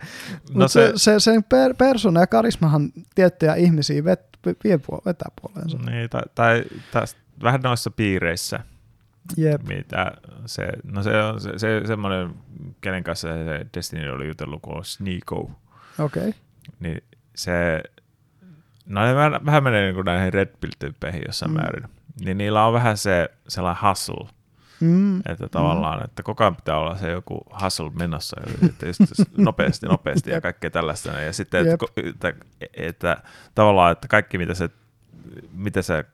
[0.53, 4.21] No se, se, se, sen per, persona ja karismahan tiettyjä ihmisiä vet,
[4.63, 5.77] vie puol- vetää puoleensa.
[5.77, 7.03] Niin, tai, tai, tai
[7.43, 8.59] vähän noissa piireissä–
[9.37, 9.61] Jep.
[9.67, 10.11] Mitä
[10.45, 12.35] se, no se on se, se semmoinen,
[12.81, 15.51] kenen kanssa se Destiny oli jutellut, kun on Sneeko.
[15.99, 16.29] Okei.
[16.29, 16.33] Okay.
[16.79, 17.03] Niin
[17.35, 17.83] se,
[18.85, 21.55] no vähän, vähän menee niin kuin näihin Red Pill-tyyppeihin jossain mm.
[21.55, 21.89] määrin.
[22.25, 24.29] Niin niillä on vähän se sellainen hustle.
[24.79, 25.19] Mm.
[25.19, 26.05] Että tavallaan, mm.
[26.05, 28.99] että koko ajan pitää olla se joku hustle menossa, että just
[29.37, 31.11] nopeasti, nopeasti ja kaikkea tällaista.
[31.11, 32.33] Ja sitten, että, että,
[32.73, 33.17] että,
[33.55, 34.69] tavallaan, että kaikki mitä se,
[35.51, 36.05] mitä se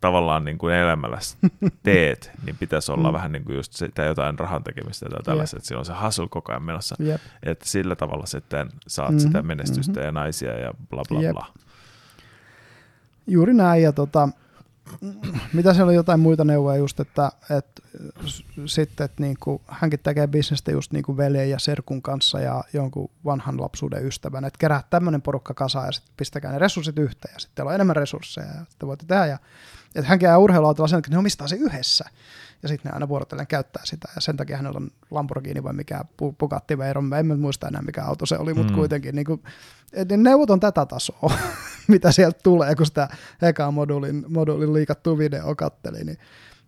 [0.00, 1.18] tavallaan niin kuin elämällä
[1.82, 3.14] teet, niin pitäisi olla mm.
[3.14, 5.78] vähän niin kuin just sitä jotain rahan tekemistä tai tällaista, yep.
[5.78, 7.20] on se hustle koko ajan menossa, yep.
[7.42, 9.20] että sillä tavalla sitten saat mm-hmm.
[9.20, 10.06] sitä menestystä mm-hmm.
[10.06, 11.32] ja naisia ja bla bla yep.
[11.32, 11.46] bla.
[13.26, 14.28] Juuri näin, ja tota,
[15.52, 17.82] mitä siellä oli jotain muita neuvoja just, että, että
[18.66, 22.64] sitten että niin kuin, hänkin tekee bisnestä just niin kuin veljen ja serkun kanssa ja
[22.72, 27.32] jonkun vanhan lapsuuden ystävän, että kerää tämmöinen porukka kasaan ja sitten pistäkää ne resurssit yhteen
[27.34, 29.26] ja sitten on enemmän resursseja ja sitten voitte tehdä.
[29.26, 29.38] Ja
[29.94, 32.04] että hän käy urheiluautolla sen, että ne omistaa se yhdessä.
[32.62, 34.08] Ja sitten ne aina vuorotellen käyttää sitä.
[34.14, 36.04] Ja sen takia hänellä on Lamborghini vai mikä
[36.38, 37.14] Bugatti Veyron.
[37.14, 38.76] En muista enää mikä auto se oli, mutta mm.
[38.76, 39.42] kuitenkin niin kuin,
[40.10, 41.32] ne neuvot on tätä tasoa,
[41.88, 43.08] mitä sieltä tulee, kun sitä
[43.42, 46.04] ekaa moduulin, moduulin liikattua video katteli.
[46.04, 46.18] Niin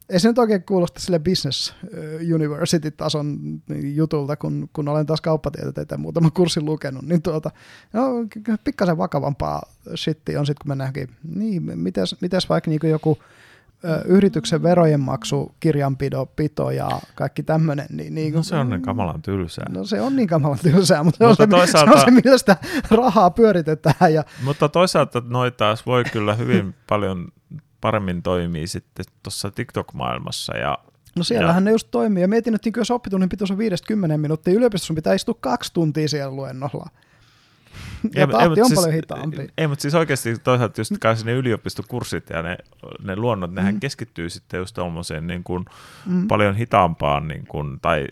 [0.09, 1.75] ei se nyt oikein kuulosta sille business
[2.35, 3.39] university-tason
[3.83, 7.51] jutulta, kun, kun olen taas kauppatieteitä muutama kurssin lukenut, niin tuota,
[7.93, 8.03] no,
[8.65, 9.63] pikkasen vakavampaa
[9.97, 13.19] shittiä on sitten, kun mennäänkin, niin, mites, mites vaikka niin joku
[13.85, 17.87] ö, yrityksen verojen maksu, kirjanpito, pito ja kaikki tämmöinen.
[17.91, 19.67] Niin, niin, no se on niin kamalan tylsää.
[19.69, 22.39] No se on niin kamalan tylsää, mutta, mutta se, on toisaalta, se, on se, millä
[22.39, 22.57] sitä
[22.91, 24.15] rahaa pyöritetään.
[24.15, 24.25] Ja...
[24.45, 27.29] Mutta toisaalta noita taas voi kyllä hyvin paljon
[27.83, 30.57] paremmin toimii sitten tuossa TikTok-maailmassa.
[30.57, 30.79] Ja,
[31.17, 31.65] no siellähän ja...
[31.65, 32.23] ne just toimii.
[32.23, 36.09] Ja mietin, että jos oppitunnin pituus on 50 minuuttia, yliopistossa sun pitää istua kaksi tuntia
[36.09, 36.91] siellä luennolla.
[38.15, 39.49] Ja ei, tahti ei, on siis, paljon hitaampi.
[39.59, 42.59] Ei, mutta siis oikeasti toisaalta just kai ne yliopistokurssit ja ne,
[43.03, 43.55] ne luonnot, mm.
[43.55, 45.65] nehän keskittyy sitten just tuommoiseen niin kuin
[46.07, 46.29] mm.
[46.29, 48.07] paljon hitaampaan, niin kuin, tai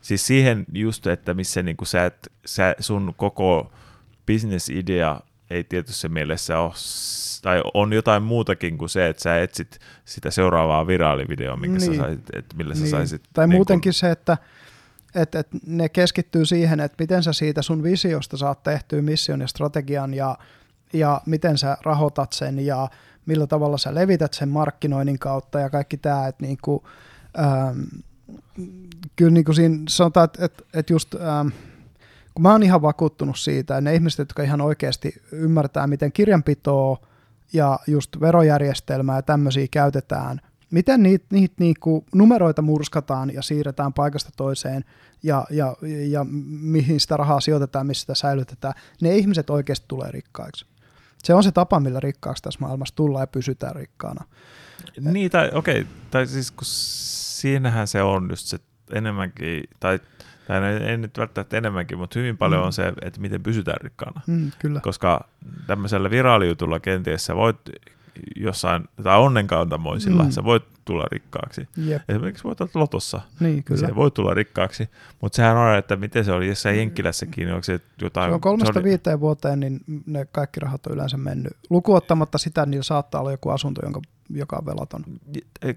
[0.00, 3.72] siis siihen just, että missä niin kuin sä, et, sä sun koko
[4.26, 5.20] business-idea
[5.50, 6.72] ei tietyssä mielessä ole
[7.42, 11.92] tai on jotain muutakin kuin se, että sä etsit sitä seuraavaa viraalivideoa, minkä niin.
[11.92, 12.84] sä saisit, että millä niin.
[12.84, 13.22] sä saisit.
[13.32, 13.94] Tai niin muutenkin kun...
[13.94, 14.36] se, että
[15.14, 19.46] et, et ne keskittyy siihen, että miten sä siitä sun visiosta saat tehtyä mission ja
[19.46, 20.38] strategian ja,
[20.92, 22.88] ja miten sä rahoitat sen ja
[23.26, 26.84] millä tavalla sä levität sen markkinoinnin kautta ja kaikki tämä, että niinku,
[27.38, 27.80] ähm,
[29.16, 31.48] kyllä niinku siinä sanotaan, että, että, että just ähm,
[32.34, 36.98] kun mä oon ihan vakuuttunut siitä, että ne ihmiset, jotka ihan oikeasti ymmärtää, miten kirjanpitoa
[37.52, 44.30] ja just verojärjestelmää ja tämmöisiä käytetään, miten niitä, niitä niinku numeroita murskataan ja siirretään paikasta
[44.36, 44.84] toiseen
[45.22, 45.76] ja, ja,
[46.08, 46.26] ja
[46.60, 50.66] mihin sitä rahaa sijoitetaan, missä sitä säilytetään, ne ihmiset oikeasti tulee rikkaiksi.
[51.24, 54.24] Se on se tapa, millä rikkaaksi tässä maailmassa tullaan ja pysytään rikkaana.
[55.00, 58.58] Niin, tai okei, okay, tai siis kun siinähän se on just se
[58.92, 60.00] enemmänkin, tai
[60.46, 62.66] tai ei nyt välttämättä enemmänkin, mutta hyvin paljon mm.
[62.66, 64.20] on se, että miten pysytään rikkaana.
[64.26, 64.80] Mm, kyllä.
[64.80, 65.28] Koska
[65.66, 67.56] tämmöisellä viraalijutulla kenties sä voit
[68.36, 70.28] jossain, tai onnenkantamoisilla, Mm.
[70.28, 70.32] mm.
[70.32, 71.68] sä voit tulla rikkaaksi.
[71.76, 73.88] Jep, Esimerkiksi voit olla lotossa, niin kyllä.
[73.88, 74.88] se voi tulla rikkaaksi,
[75.20, 78.30] mutta sehän on, että miten se oli jossain Jenkkilässäkin, onko se jotain...
[78.30, 81.52] Se on kolmesta oli- viiteen vuoteen, niin ne kaikki rahat on yleensä mennyt.
[81.70, 85.04] Lukuottamatta sitä, niillä saattaa olla joku asunto, jonka, joka on velaton.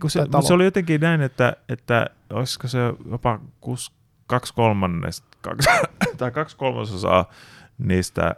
[0.01, 2.80] Kun se, se oli jotenkin näin, että, että olisiko se
[3.11, 3.91] jopa kus,
[4.28, 5.69] kaksi kolmannesta, kaksi,
[6.17, 7.32] tai kaksi kolmasosaa
[7.78, 8.36] niistä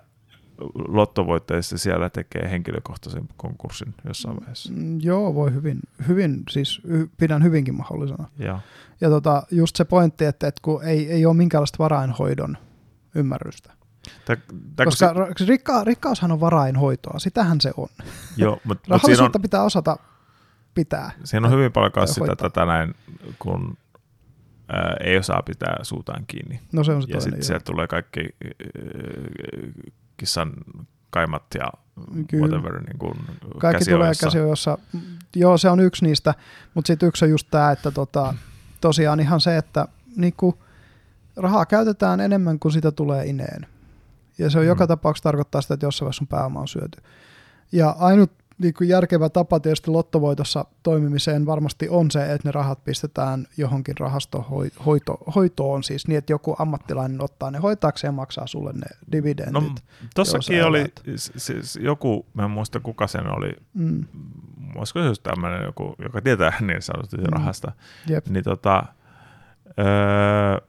[0.88, 4.74] lottovoittajista siellä tekee henkilökohtaisen konkurssin jossain vaiheessa.
[4.74, 8.28] Mm, Joo, voi hyvin, hyvin siis y- pidän hyvinkin mahdollisena.
[8.40, 8.60] Ja,
[9.02, 12.58] Ja tota, just se pointti, että, että kun ei, ei ole minkäänlaista varainhoidon
[13.16, 13.74] ymmärrystä.
[14.26, 14.38] tä,
[14.76, 17.88] tä, Koska se, rikka, rikkaushan on varainhoitoa, sitähän se on.
[18.38, 19.98] joo, mutta mut siinä, on, pitää osata
[20.76, 21.12] pitää.
[21.24, 22.50] siinä on hyvin paljon sitä hoitaa.
[22.50, 22.96] tätä näin,
[23.40, 23.78] kun
[24.70, 26.60] ää, ei osaa pitää suutaan kiinni.
[26.72, 28.30] No se on se Ja sitten sieltä tulee kaikki ää,
[30.18, 30.54] kissan
[31.10, 31.72] kaimat ja
[32.28, 32.48] Kyllä.
[32.48, 33.14] whatever niin kuin
[33.60, 34.78] Kaikki tulee käsiojossa.
[35.36, 36.34] Joo, se on yksi niistä,
[36.74, 38.34] mutta sitten yksi on just tämä, että tota,
[38.82, 40.60] tosiaan ihan se, että niinku,
[41.36, 43.68] rahaa käytetään enemmän kuin sitä tulee ineen.
[44.38, 44.68] Ja se on Mm.
[44.68, 47.02] joka tapauksessa tarkoittaa sitä, että jossain vaiheessa sun pääoma on syöty.
[47.72, 53.48] Ja ainut niinku, järkevä tapa tietysti lottovoitossa toimimiseen varmasti on se, että ne rahat pistetään
[53.58, 59.54] johonkin rahastohoitoon, siis niin, että joku ammattilainen ottaa ne hoitaakseen ja maksaa sulle ne dividendit.
[59.54, 59.70] No,
[60.16, 61.02] tossakin oli elät.
[61.16, 61.32] s-
[61.62, 64.06] s- joku, mä en muista kuka sen oli, mm,
[64.76, 67.24] olisiko se just tämmöinen joku, joka tietää niin sanotusti Mm.
[67.32, 67.72] rahasta,
[68.08, 68.28] jep.
[68.28, 68.84] niin tota,
[69.80, 70.69] öö,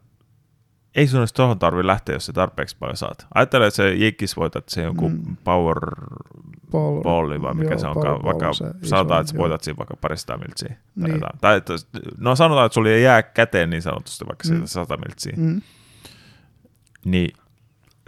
[0.94, 3.26] ei sun edes tuohon tarvi lähteä, jos se tarpeeksi paljon saat.
[3.34, 5.14] Ajattele, että se Jikkis voitat sen joku Mm.
[5.26, 5.36] mm.
[5.44, 5.78] power
[6.66, 9.96] Ball- balli vai mikä joo, se onkaan, vaikka se sanotaan, että sä voitat siinä vaikka
[9.96, 10.68] parista miltsiä.
[10.68, 11.14] Tai, Niin.
[11.14, 11.38] jotain.
[11.40, 11.72] tai että,
[12.18, 14.48] no sanotaan, että sulla ei jää käteen niin sanotusti vaikka Mm.
[14.48, 15.32] siitä sata miltsiä.
[15.36, 15.62] Mm.
[17.04, 17.30] niin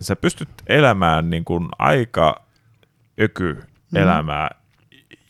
[0.01, 2.43] sä pystyt elämään niin kuin aika
[3.21, 3.53] öky
[3.91, 3.97] Mm.
[3.99, 4.51] elämää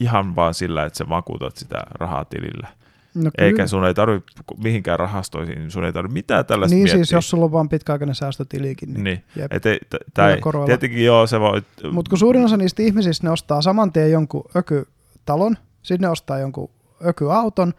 [0.00, 2.68] ihan vaan sillä, että sä vakuutat sitä rahaa tilillä.
[3.14, 4.20] No, Eikä sun ei tarvi
[4.62, 6.96] mihinkään rahastoihin, sun ei tarvi mitään tällaista Niin miettiä.
[7.04, 8.92] siis, jos sulla on vaan pitkäaikainen säästötilikin.
[8.94, 9.04] Niin.
[9.04, 9.24] Niin.
[9.36, 9.52] Jep.
[9.52, 11.62] Et ei, t- tai, tietenkin joo, se voi...
[11.92, 16.38] Mutta kun suurin osa niistä ihmisistä, ne ostaa saman tien jonkun ökytalon, sitten ne ostaa
[16.38, 16.70] jonkun
[17.06, 17.74] ökyauton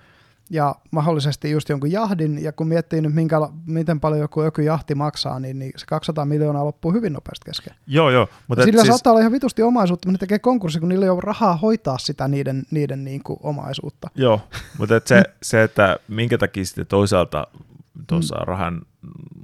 [0.50, 5.40] ja mahdollisesti just jonkun jahdin, ja kun miettii nyt, minkä, miten paljon joku ökyjahti maksaa,
[5.40, 7.76] niin, niin se 200 miljoonaa loppuu hyvin nopeasti kesken.
[7.88, 8.28] Joo, joo.
[8.48, 11.10] Mutta Sillä siis, saattaa olla ihan vitusti omaisuutta, mutta ne tekee konkurssi, kun niillä ei
[11.10, 14.10] ole rahaa hoitaa sitä niiden, niiden niin kuin omaisuutta.
[14.16, 14.42] Joo,
[14.80, 17.48] mutta et se, se, että minkä takia sitten toisaalta
[18.08, 18.48] tuossa mm.
[18.48, 18.82] rahan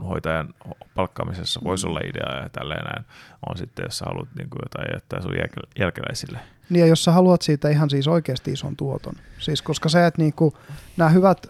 [0.03, 0.53] hoitajan
[0.95, 3.05] palkkaamisessa voisi olla idea ja tälleen näin,
[3.49, 6.39] on sitten, jos sä haluat niin kuin jotain jättää sun jälke- jälkeläisille.
[6.69, 9.13] Niin ja jos sä haluat siitä ihan siis oikeasti ison tuoton.
[9.39, 10.53] Siis koska se, että niinku,
[10.97, 11.47] nämä hyvät,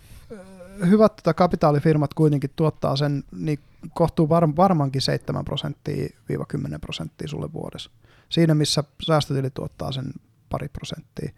[0.90, 3.60] hyvät tota kapitaalifirmat kuitenkin tuottaa sen niin
[3.94, 6.10] kohtuu var, varmaankin 7 prosenttia
[6.48, 7.92] 10 prosenttia sulle vuodessa.
[8.30, 10.14] Siinä missä säästötili tuottaa sen
[10.50, 11.32] pari prosenttia.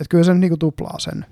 [0.00, 1.26] Et kyllä se niinku tuplaa sen.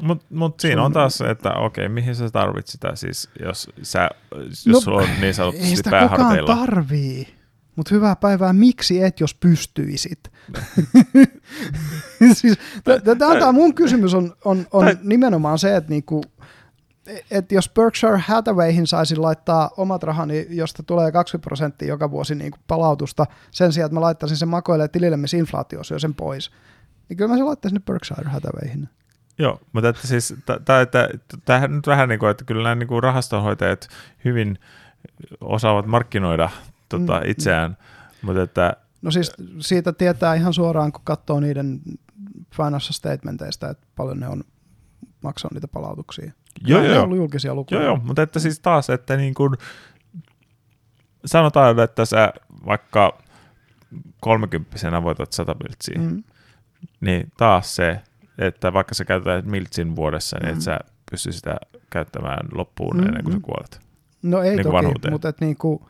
[0.00, 4.08] Mutta mut siinä on taas se, että okei, mihin sä tarvit sitä siis, jos, sä,
[4.34, 6.56] jos No, sulla on niin Ei sanotusti sitä kukaan pääharteilla.
[6.56, 7.36] tarvii.
[7.76, 10.32] Mutta hyvää päivää, miksi et, jos pystyisit?
[12.32, 12.58] siis,
[13.18, 16.22] Tämä mun kysymys on, on, on nimenomaan se, että niinku,
[17.30, 22.58] et jos Berkshire Hathawayhin saisi laittaa omat rahani, josta tulee 20 prosenttia joka vuosi niinku
[22.66, 26.50] palautusta, sen sijaan, että mä laittaisin sen makoille tilille, missä inflaatio syö sen pois,
[27.08, 28.88] niin kyllä mä sen laittaisin Berkshire Hathawayhin.
[29.38, 30.34] Joo, mutta että siis,
[31.44, 33.88] tämähän nyt vähän niin kuin, että kyllä nämä niin kuin rahastonhoitajat
[34.24, 34.58] hyvin
[35.40, 36.50] osaavat markkinoida
[36.88, 37.76] tota, Mm, itseään,
[38.22, 41.80] mutta että No siis siitä tietää ihan suoraan, kun katsoo niiden
[42.56, 44.44] financial statementeista, että paljon ne on
[45.22, 46.32] maksaa niitä palautuksia.
[46.66, 47.80] joo, ne joo, on joo, ollut julkisia lukuja.
[47.80, 49.52] joo, joo, mutta että siis taas, että niin kuin,
[51.26, 52.32] sanotaan, että sä
[52.66, 53.18] vaikka
[54.20, 56.22] kolmekymppisenä voitat 100 miltsiä, Mm.
[57.00, 58.00] niin taas se,
[58.38, 60.56] että vaikka sä käytät miltsin vuodessa, niin Mm.
[60.56, 60.78] et sä
[61.10, 61.56] pysty sitä
[61.90, 63.42] käyttämään loppuun Mm, ennen kuin sä mm.
[63.42, 63.80] kuolet.
[64.22, 65.12] No ei Niin kuin toki, vanhuuteen.
[65.12, 65.88] mutta et niinku,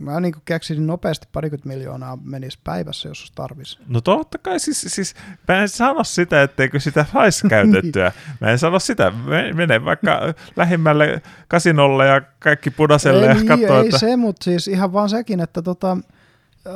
[0.00, 3.78] mä niinku keksisin nopeasti parikymmentä miljoonaa menisi päivässä, jos tarvis.
[3.88, 5.14] No totta kai, siis, siis
[5.48, 8.12] mä en sano sitä, etteikö sitä saisi käytettyä.
[8.40, 9.10] Mä en sano sitä.
[9.10, 10.20] Me- Mene vaikka
[10.56, 13.98] lähimmälle kasinolle ja kaikki punaiselle ei, ja niin, katsoo, ei että...
[13.98, 15.96] se, mutta siis ihan vaan sekin, että tota,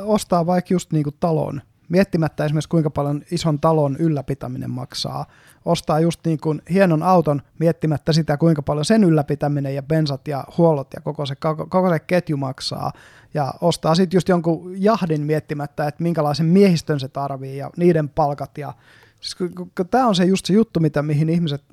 [0.03, 5.25] ostaa vaikka just niinku talon, miettimättä esimerkiksi kuinka paljon ison talon ylläpitäminen maksaa.
[5.65, 10.43] Ostaa just niin kuin hienon auton miettimättä sitä, kuinka paljon sen ylläpitäminen ja bensat ja
[10.57, 12.91] huollot ja koko se, koko, se ketju maksaa.
[13.33, 18.57] Ja ostaa sitten just jonkun jahdin miettimättä, että minkälaisen miehistön se tarvii ja niiden palkat
[18.57, 18.73] ja
[19.23, 19.51] Siis
[19.91, 21.63] tämä on se just se juttu, mitä, mihin ihmiset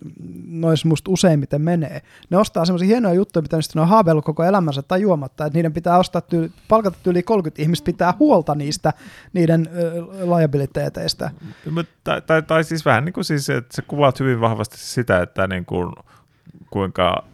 [0.46, 2.02] nois musta useimmiten menee.
[2.30, 5.98] Ne ostaa semmoisia hienoja juttuja, mitä ne on haaveillut koko elämänsä tajuamatta, että niiden pitää
[5.98, 8.92] ostaa tyyli, palkata yli 30 ihmistä pitää huolta niistä
[9.32, 11.30] niiden äh, liabiliteeteistä.
[12.04, 15.46] Tai, tai, tai, siis vähän niin kuin siis, että se kuvaat hyvin vahvasti sitä, että
[15.46, 15.92] niin kuin,
[16.70, 17.24] kuinka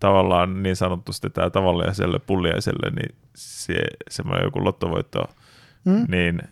[0.00, 3.74] tavallaan niin sanotusti tämä tavalliselle pulliaiselle, niin se,
[4.10, 5.24] semmoinen joku lottovoitto,
[5.84, 6.06] mm.
[6.08, 6.42] niin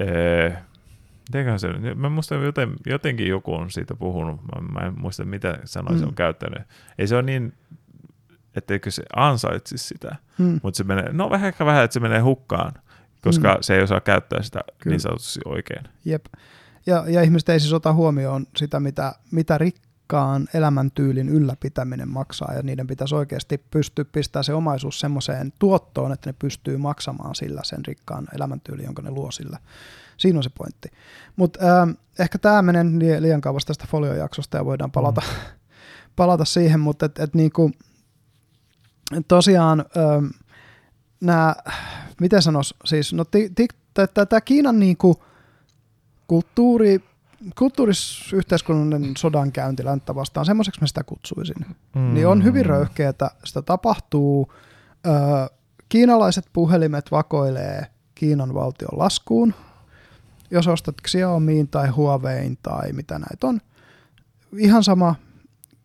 [0.00, 0.50] Öö,
[1.28, 5.58] mitenköhän se, mä muistan joten, jotenkin joku on siitä puhunut, mä, mä en muista mitä
[5.64, 5.98] sanoja mm.
[5.98, 6.14] se on mm.
[6.14, 6.62] käyttänyt.
[6.98, 7.52] Ei se ole niin,
[8.56, 10.60] etteikö se ansaitsisi sitä, mm.
[10.62, 12.72] mutta se menee, no vähän ehkä vähän, että se menee hukkaan,
[13.22, 13.58] koska mm.
[13.60, 14.94] se ei osaa käyttää sitä Kyllä.
[14.94, 15.84] niin sanotusti oikein.
[16.04, 16.24] Jep.
[16.86, 19.76] Ja, ja ihmiset ei siis ota huomioon sitä, mitä, mitä rik,
[20.08, 26.30] rikkaan elämäntyylin ylläpitäminen maksaa ja niiden pitäisi oikeasti pystyä pistämään se omaisuus semmoiseen tuottoon, että
[26.30, 29.58] ne pystyy maksamaan sillä sen rikkaan elämäntyylin, jonka ne luo sillä.
[30.16, 30.88] Siinä on se pointti.
[31.36, 31.88] Mutta äh,
[32.18, 35.58] ehkä tämä menee liian kauas tästä foliojaksosta ja voidaan palata, mm.
[36.16, 37.70] palata siihen, mutta et, et niinku,
[39.28, 40.30] tosiaan äh,
[41.20, 41.56] nämä,
[42.20, 43.24] miten sanois, siis no
[44.28, 45.22] tämä Kiinan niinku,
[46.26, 47.00] kulttuuri,
[47.58, 52.14] kulttuurisyhteiskunnallinen sodankäynti länttä vastaan, semmoiseksi mä sitä kutsuisin, mm.
[52.14, 53.30] niin on hyvin röyhkeätä.
[53.44, 54.52] Sitä tapahtuu,
[55.06, 55.10] ö,
[55.88, 59.54] kiinalaiset puhelimet vakoilee Kiinan valtion laskuun,
[60.50, 63.60] jos ostat Xiaomiin tai Huawein tai mitä näitä on.
[64.56, 65.14] Ihan sama,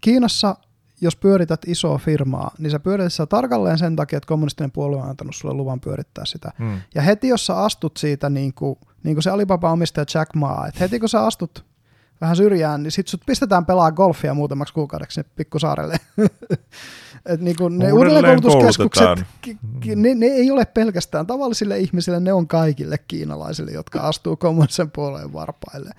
[0.02, 0.56] Kiinassa
[1.02, 5.10] jos pyörität isoa firmaa, niin sä pyörität sitä tarkalleen sen takia, että kommunistinen puolue on
[5.10, 6.52] antanut sulle luvan pyörittää sitä.
[6.60, 6.82] Mm.
[6.96, 10.80] Ja heti jos sä astut siitä niin kuin niin kuin se Alibaba-omistaja Jack Ma, että
[10.80, 11.66] heti kun sä astut
[12.22, 15.98] vähän syrjään, niin sit sut pistetään pelaa golfia muutamaksi kuukaudeksi pikkusaarelle.
[17.26, 19.08] Et niin kuin ne uudelleenkoulutuskeskukset,
[19.96, 25.34] ne, ne, ei ole pelkästään tavallisille ihmisille, ne on kaikille kiinalaisille, jotka astuu kommunisen puoleen
[25.34, 25.92] varpaille.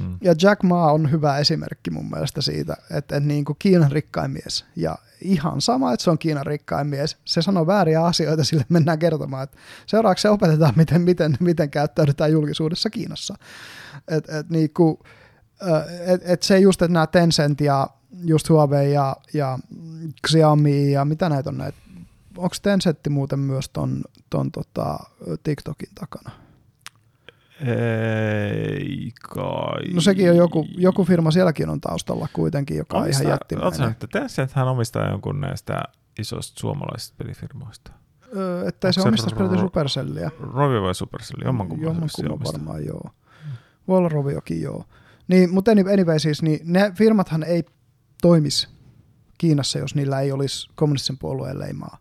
[0.00, 0.18] Mm.
[0.20, 4.30] Ja Jack Ma on hyvä esimerkki mun mielestä siitä, että, että niin kuin Kiinan rikkain
[4.30, 8.64] mies, ja ihan sama, että se on Kiinan rikkain mies, se sanoo vääriä asioita, sille
[8.68, 9.56] mennään kertomaan, että
[9.86, 13.34] seuraavaksi se opetetaan, miten, miten, miten käyttäydytään julkisuudessa Kiinassa.
[14.08, 14.98] Et, et, niin kuin,
[16.06, 17.88] et, et se just, että nämä Tencent ja
[18.24, 19.58] just Huawei ja, ja
[20.26, 21.78] Xiaomi ja mitä näitä on näitä,
[22.36, 24.98] onko Tencentti muuten myös ton, ton tota,
[25.42, 26.30] TikTokin takana?
[27.60, 29.92] Ei kai.
[29.94, 33.90] No sekin on joku, joku firma sielläkin on taustalla kuitenkin, joka on ihan jättimäinen.
[33.90, 35.82] että Tencent omistaa jonkun näistä
[36.18, 37.92] isoista suomalaisista pelifirmoista.
[38.36, 40.30] Öö, että ei se, se omista ro- Supercellia.
[40.40, 41.44] Rovi vai Supercelli?
[41.44, 43.10] Jommankumman, Jommankumman varmaan joo.
[43.88, 44.84] Voi olla Roviokin joo.
[45.28, 47.64] Niin, mutta anyway siis, niin ne firmathan ei
[48.22, 48.68] toimisi
[49.38, 51.98] Kiinassa, jos niillä ei olisi kommunistisen puolueen leimaa.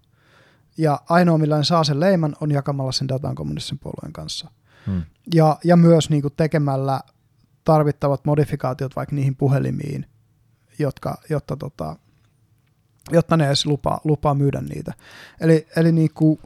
[0.78, 4.52] Ja ainoa, millä ne saa sen leiman, on jakamalla sen datan kommunistisen puolueen kanssa.
[4.86, 5.02] Hmm.
[5.34, 7.00] Ja, ja myös niin kuin tekemällä
[7.64, 10.06] tarvittavat modifikaatiot vaikka niihin puhelimiin,
[10.80, 11.96] jotka, jotta, tota,
[13.12, 14.94] jotta ne edes lupaa, lupaa myydä niitä.
[15.42, 16.40] Eli, eli niin kuin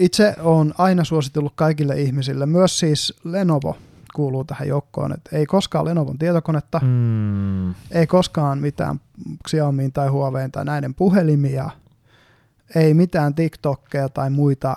[0.00, 3.76] itse olen aina suositellut kaikille ihmisille, myös siis Lenovo–
[4.14, 7.70] kuuluu tähän joukkoon, että ei koskaan Lenovon tietokonetta, mm.
[7.90, 9.00] ei koskaan mitään
[9.48, 11.70] Xiaomi tai Huawei tai näiden puhelimia,
[12.74, 14.76] ei mitään TikTokkeja tai muita,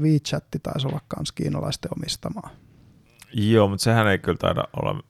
[0.00, 2.50] WeChat taisi olla myös kiinalaisten omistamaa.
[3.32, 5.02] Joo, mutta sehän ei kyllä taida olla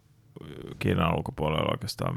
[0.79, 2.17] Kiinan ulkopuolella oikeastaan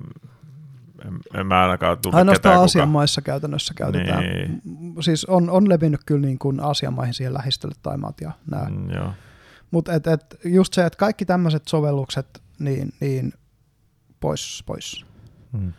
[1.06, 4.24] en, en mä ainakaan tunne Ainoastaan Aasian maissa käytännössä käytetään.
[4.24, 4.62] Niin.
[5.00, 8.66] Siis on, on levinnyt kyllä niin kuin Aasian maihin siihen lähistölle Taimaat ja nämä.
[8.70, 9.14] Mm, joo.
[9.76, 13.34] Mutta et, et just se, että kaikki tämmöiset sovellukset, niin, niin
[14.20, 15.06] pois, pois.
[15.58, 15.74] Hmm.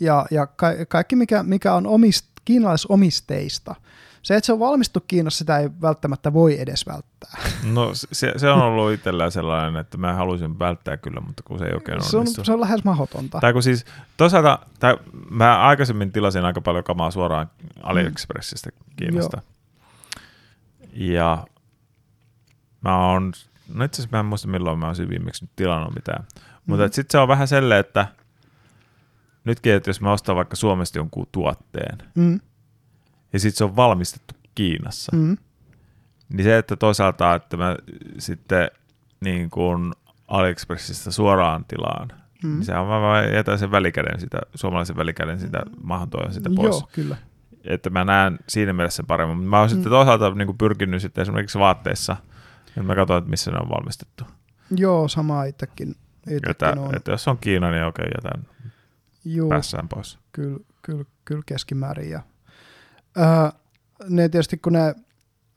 [0.00, 3.74] Ja, ja ka- kaikki, mikä, mikä on omist, kiinalaisomisteista,
[4.22, 7.36] se, että se on valmistu Kiinassa, sitä ei välttämättä voi edes välttää.
[7.74, 11.64] No se, se on ollut itsellään sellainen, että mä haluaisin välttää kyllä, mutta kun se
[11.64, 13.40] ei oikein se on, se on lähes mahdotonta.
[13.40, 13.84] Tai kun siis
[14.16, 14.96] toisaalta, tai
[15.30, 17.50] mä aikaisemmin tilasin aika paljon kamaa suoraan
[17.82, 19.36] AliExpressistä Kiinasta.
[19.36, 19.42] Mm.
[20.92, 21.46] Ja
[22.82, 23.32] mä oon,
[23.74, 26.22] no itse asiassa mä en muista milloin mä olisin viimeksi nyt tilannut mitään.
[26.22, 26.62] Mm-hmm.
[26.66, 28.06] Mutta sitten se on vähän sellainen, että
[29.44, 32.40] nytkin, että jos mä ostan vaikka Suomesta jonkun tuotteen, mm.
[33.32, 35.36] ja sitten se on valmistettu Kiinassa, mm.
[36.28, 37.76] niin se, että toisaalta, että mä
[38.18, 38.70] sitten
[39.20, 39.92] niin kuin
[40.28, 42.08] AliExpressistä suoraan tilaan,
[42.44, 42.50] mm.
[42.50, 46.80] niin se on vaan jätän sen välikäden sitä, suomalaisen välikäden sitä maahantuoja sitä pois.
[46.80, 47.16] Joo, kyllä.
[47.64, 49.38] Että mä näen siinä mielessä paremmin.
[49.38, 49.70] Mä oon mm.
[49.70, 52.16] sitten toisaalta niin kuin pyrkinyt sitten esimerkiksi vaatteissa–
[52.76, 54.24] ja mä katson, että missä ne on valmistettu.
[54.70, 55.94] Joo, sama itsekin.
[56.48, 56.96] Että, on.
[56.96, 58.46] että jos on Kiina, niin okei, jätän
[59.24, 60.18] Juu, päässään pois.
[60.32, 62.10] Kyllä, kyllä, kyllä keskimäärin.
[62.10, 62.22] Ja,
[63.16, 63.52] ää,
[64.08, 64.94] ne tietysti kun ne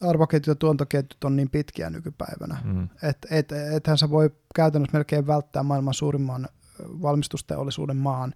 [0.01, 2.89] arvoketjut ja tuontoketjut on niin pitkiä nykypäivänä, mm.
[3.03, 6.47] että et, ethän sä voi käytännössä melkein välttää maailman suurimman
[6.79, 8.33] valmistusteollisuuden maan,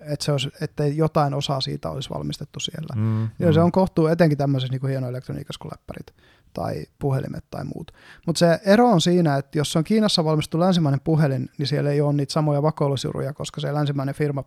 [0.00, 2.94] että, se olisi, että jotain osaa siitä olisi valmistettu siellä.
[2.96, 3.52] Mm, ja mm.
[3.52, 6.14] se on kohtuu etenkin tämmöisessä niin kuin hienoelektroniikassa kuin läppärit
[6.56, 7.92] tai puhelimet tai muut.
[8.26, 12.00] Mutta se ero on siinä, että jos on Kiinassa valmistettu länsimainen puhelin, niin siellä ei
[12.00, 14.44] ole niitä samoja vakoilusiruja, koska se länsimainen firma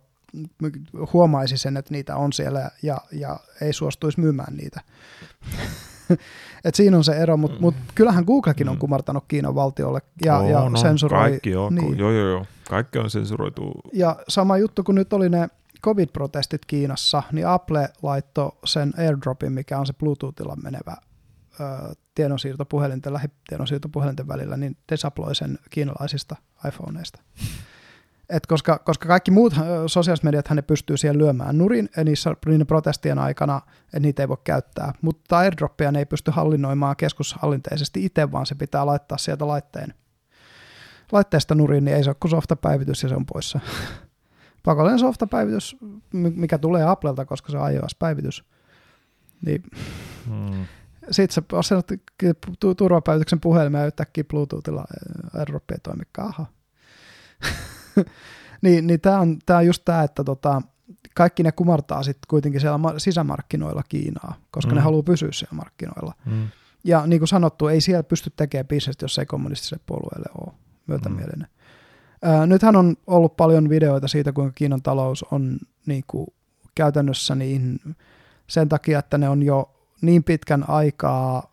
[1.12, 4.80] huomaisi sen, että niitä on siellä ja, ja ei suostuisi myymään niitä.
[6.64, 8.80] Et siinä on se ero, mutta mut kyllähän Googlekin on mm.
[8.80, 11.20] kumartanut Kiinan valtiolle ja, oh, ja no, sensuroi.
[11.20, 11.98] Kaikki on, niin.
[11.98, 12.46] joo, joo, joo.
[12.68, 13.72] Kaikki on sensuroitu.
[13.92, 15.48] Ja sama juttu, kun nyt oli ne
[15.82, 20.96] COVID-protestit Kiinassa, niin Apple laittoi sen AirDropin, mikä on se Bluetoothilla menevä
[22.14, 26.36] tiedonsiirtopuhelinten, lähitiedonsiirtopuhelinten välillä, niin desaploi sen kiinalaisista
[26.68, 27.20] iPhoneista.
[28.30, 29.54] Et koska, koska kaikki muut
[29.86, 34.36] sosiaaliset mediat ne pystyy siihen lyömään nurin niissä, niiden protestien aikana, että niitä ei voi
[34.44, 34.92] käyttää.
[35.02, 39.94] Mutta airdroppia ne ei pysty hallinnoimaan keskushallinteisesti itse, vaan se pitää laittaa sieltä laitteen,
[41.12, 43.60] laitteesta nurin, niin ei se ole kuin softapäivitys ja se on poissa.
[44.64, 45.76] Pakollinen softapäivitys,
[46.12, 48.44] mikä tulee Applelta, koska se on iOS-päivitys.
[49.46, 49.62] Niin
[50.26, 50.66] hmm.
[51.10, 51.86] Sitten sä asennat
[52.76, 54.84] turvapäivityksen puhelimeen ja yhtäkkiä Bluetoothilla
[55.34, 56.28] airdroppi ei toimikaan.
[56.28, 56.46] Aha.
[58.62, 60.62] niin niin tämä on, tää on just tämä, että tota,
[61.14, 64.74] kaikki ne kumartaa sitten kuitenkin siellä sisämarkkinoilla Kiinaa, koska mm.
[64.74, 66.14] ne haluaa pysyä siellä markkinoilla.
[66.24, 66.48] Mm.
[66.84, 70.54] Ja niin kuin sanottu, ei siellä pysty tekemään bisnestä, jos ei kommunistiselle puolueelle ole
[70.86, 71.48] myötämielinen.
[72.22, 72.48] Mm.
[72.48, 76.26] nythän on ollut paljon videoita siitä, kuinka Kiinan talous on niin kuin
[76.74, 77.80] käytännössä niin
[78.46, 81.50] sen takia, että ne on jo niin pitkän aikaa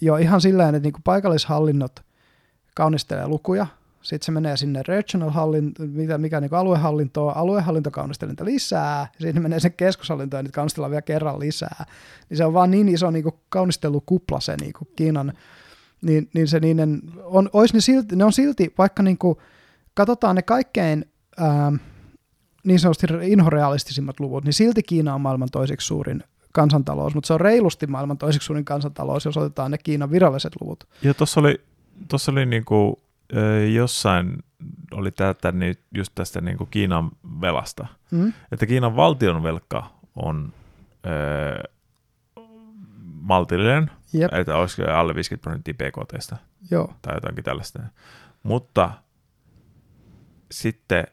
[0.00, 2.00] jo ihan sillä että niin paikallishallinnot
[2.74, 3.66] kaunistelee lukuja–
[4.04, 9.42] sitten se menee sinne regional hallinto, mikä, mikä niin aluehallintoa, aluehallinto kaunistelee lisää, ja sitten
[9.42, 11.84] menee sen keskushallintoon, ja niitä kaunistellaan vielä kerran lisää.
[12.28, 15.32] Niin se on vaan niin iso niin kuin kaunistelukupla se niin kuin Kiinan,
[16.02, 19.38] niin, niin se niiden, on, ois ne, silti, ne on silti, vaikka niin kuin,
[19.94, 21.04] katsotaan ne kaikkein
[21.38, 21.72] ää,
[22.64, 26.24] niin sanotusti inhorealistisimmat luvut, niin silti Kiina on maailman toiseksi suurin
[26.54, 30.88] kansantalous, mutta se on reilusti maailman toiseksi suurin kansantalous, jos otetaan ne Kiinan viralliset luvut.
[31.02, 31.60] Ja tuossa oli,
[32.08, 33.02] tossa oli niinku
[33.74, 34.36] jossain
[34.92, 38.32] oli tätä niin just tästä niin kuin Kiinan velasta, mm.
[38.52, 40.52] että Kiinan valtion velka on
[41.06, 41.62] öö,
[43.20, 44.34] maltillinen, Jep.
[44.34, 46.36] että olisiko alle 50 prosenttia BKTstä
[46.70, 46.94] Joo.
[47.02, 47.82] tai jotakin tällaista.
[48.42, 48.90] Mutta
[50.50, 51.04] sitten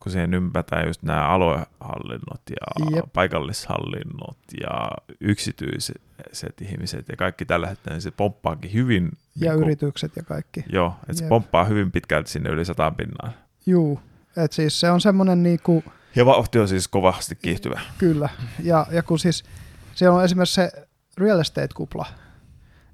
[0.00, 3.04] kun siihen ympätään just nämä aluehallinnot ja Jep.
[3.12, 4.90] paikallishallinnot ja
[5.20, 9.04] yksityiset ihmiset ja kaikki tällaiset, niin se pomppaakin hyvin.
[9.04, 10.64] Ja niin kuin, yritykset ja kaikki.
[10.72, 13.32] Joo, että se pomppaa hyvin pitkälti sinne yli sataan pinnaan.
[13.66, 14.00] Juu,
[14.36, 15.84] että siis se on semmoinen niinku...
[16.16, 17.80] Ja vauhti on siis kovasti kiihtyvä.
[17.98, 18.28] Kyllä,
[18.62, 19.44] ja, ja kun siis
[19.94, 20.70] se on esimerkiksi se
[21.18, 22.06] real estate-kupla,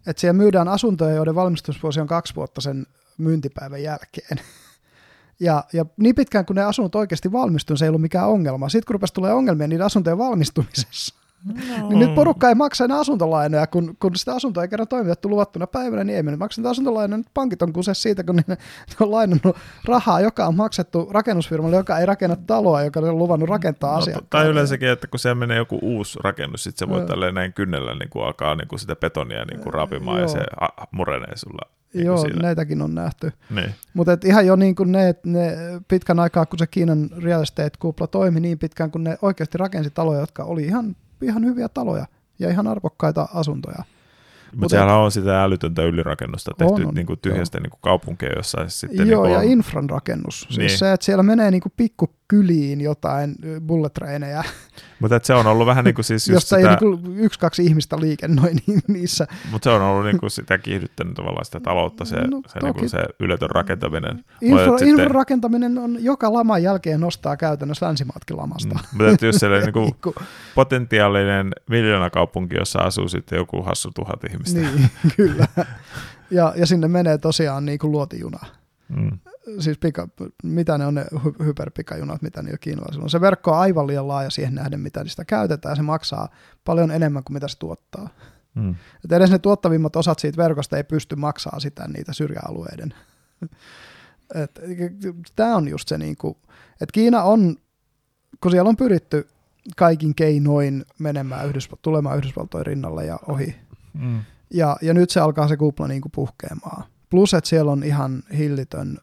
[0.06, 2.86] että siellä myydään asuntoja, joiden valmistusvuosi on kaksi vuotta sen
[3.18, 4.40] myyntipäivän jälkeen.
[5.40, 8.68] Ja, ja niin pitkään kun ne asunnot oikeasti valmistuivat, se ei ollut mikään ongelma.
[8.68, 11.14] Sitten kun rupesi tulee ongelmia niiden asuntojen valmistumisessa,
[11.44, 11.88] No.
[11.88, 15.66] Niin nyt porukka ei maksa enää asuntolainoja, kun, kun sitä asuntoa ei kerran toimitettu luvattuna
[15.66, 17.18] päivänä, niin ei mennyt maksaa asuntolainoja.
[17.18, 18.56] Nyt pankit on kuse siitä, kun ne, ne
[19.00, 23.92] on lainannut rahaa, joka on maksettu rakennusfirmalle, joka ei rakenna taloa, joka on luvannut rakentaa
[23.92, 24.20] no, asiaa.
[24.30, 27.30] Tai yleensäkin, että kun siellä menee joku uusi rakennus, sitten se voi no.
[27.32, 30.24] näin kynnellä niin kuin alkaa niin kuin sitä betonia niin kuin rapimaan Joo.
[30.24, 30.40] ja se
[30.90, 31.70] murenee sulla.
[31.94, 32.42] Niin Joo, sillä.
[32.42, 33.32] näitäkin on nähty.
[33.50, 33.74] Niin.
[33.94, 35.56] Mutta ihan jo niin kuin ne, ne,
[35.88, 40.20] pitkän aikaa, kun se Kiinan real estate-kupla toimi niin pitkään, kun ne oikeasti rakensi taloja,
[40.20, 42.06] jotka oli ihan ihan hyviä taloja
[42.38, 43.84] ja ihan arvokkaita asuntoja.
[44.50, 47.80] Mutta Mut siellä on sitä älytöntä ylirakennusta tehty on, on, niin kuin tyhjästä niin kuin
[47.82, 49.08] kaupunkeja, jossa sitten...
[49.08, 50.40] Joo, niin kuin ja infran rakennus.
[50.40, 50.78] Siis niin.
[50.78, 51.72] Se, että siellä menee niin kuin
[52.30, 53.34] pikkukyliin jotain
[53.66, 54.44] bulletreinejä.
[55.00, 56.70] Mutta se on ollut vähän niin kuin siis just sitä...
[56.70, 58.50] ei niin yksi, kaksi ihmistä liikennoi
[58.88, 59.26] niissä.
[59.50, 62.74] Mutta se on ollut niin kuin sitä kiihdyttänyt tavallaan sitä taloutta, se, no, se, niin
[62.74, 64.24] kuin se yletön rakentaminen.
[64.40, 65.10] Infra, infran sitten...
[65.10, 68.74] rakentaminen on joka laman jälkeen nostaa käytännössä länsimaatkin lamasta.
[68.74, 69.94] Mm, mutta jos siellä niin kuin
[70.54, 74.60] potentiaalinen miljoonakaupunki, jossa asuu sitten joku hassu tuhat ihmistä.
[74.60, 75.46] Niin, kyllä.
[76.30, 78.38] Ja, ja sinne menee tosiaan niin kuin luotijuna.
[78.88, 79.18] Mm.
[79.58, 80.08] Siis pika,
[80.42, 83.10] mitä ne on ne hy- hyperpikajunat, mitä niillä kiinalaisilla on.
[83.10, 85.76] Se verkko on aivan liian laaja siihen nähden, mitä niistä käytetään.
[85.76, 86.28] Se maksaa
[86.64, 88.08] paljon enemmän kuin mitä se tuottaa.
[88.54, 88.74] Mm.
[89.04, 92.94] Et edes ne tuottavimmat osat siitä verkosta ei pysty maksaa sitä niitä syrjäalueiden.
[95.36, 96.36] Tämä on just se, niinku,
[96.72, 97.56] että Kiina on,
[98.40, 99.28] kun siellä on pyritty
[99.76, 103.56] kaikin keinoin menemään Yhdysval- tulemaan Yhdysvaltojen rinnalle ja ohi.
[103.92, 104.20] Mm.
[104.50, 106.84] Ja, ja nyt se alkaa se kupla niin kuin puhkeamaan.
[107.10, 108.98] Plus, että siellä on ihan hillitön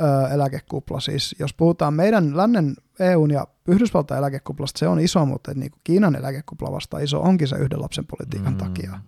[0.00, 1.00] ö, eläkekupla.
[1.00, 5.80] Siis jos puhutaan meidän lännen EUn ja Yhdysvaltain eläkekuplasta, se on iso, mutta niin kuin
[5.84, 8.58] Kiinan eläkekupla vasta iso onkin se yhden lapsen politiikan mm.
[8.58, 9.00] takia.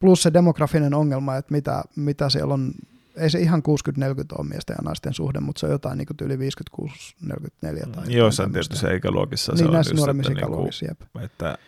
[0.00, 2.72] plus se demografinen ongelma, että mitä, mitä siellä on,
[3.16, 6.36] ei se ihan 60-40 ole miesten ja naisten suhde, mutta se on jotain niin yli
[6.36, 11.00] 56-44 tai Joissain tietysti ikäluokissa niin, se on näissä just, nuoremmissa että, ikäluokissa, jep.
[11.00, 11.58] niinku, että,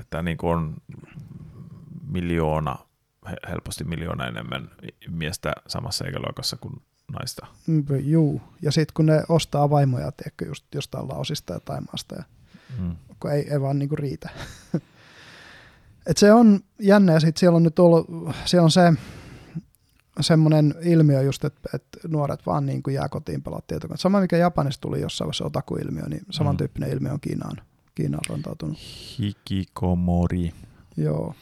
[0.00, 0.74] että niin kuin on
[2.12, 2.78] miljoona,
[3.50, 4.70] helposti miljoona enemmän
[5.08, 7.46] miestä samassa ikäluokassa kuin naista.
[7.66, 12.24] Mm, Juu, ja sitten kun ne ostaa vaimoja, tiedätkö, just jostain Laosista ja Taimaasta, ja
[12.78, 12.96] Mm.
[13.20, 14.30] kun ei, ei vaan niinku riitä.
[16.06, 18.06] Et se on jännä, ja sitten siellä on nyt ollut,
[18.44, 18.92] siellä on se
[20.20, 23.98] semmoinen ilmiö just, että, että nuoret vaan niin kuin jää kotiin pelaa tietokoneen.
[23.98, 26.92] Sama mikä Japanissa tuli jossain vaiheessa otaku-ilmiö, niin samantyyppinen mm.
[26.96, 27.56] ilmiö on Kiinaan,
[27.94, 28.78] Kiinaan rantautunut.
[29.18, 30.52] Hikikomori.
[30.96, 31.34] Joo.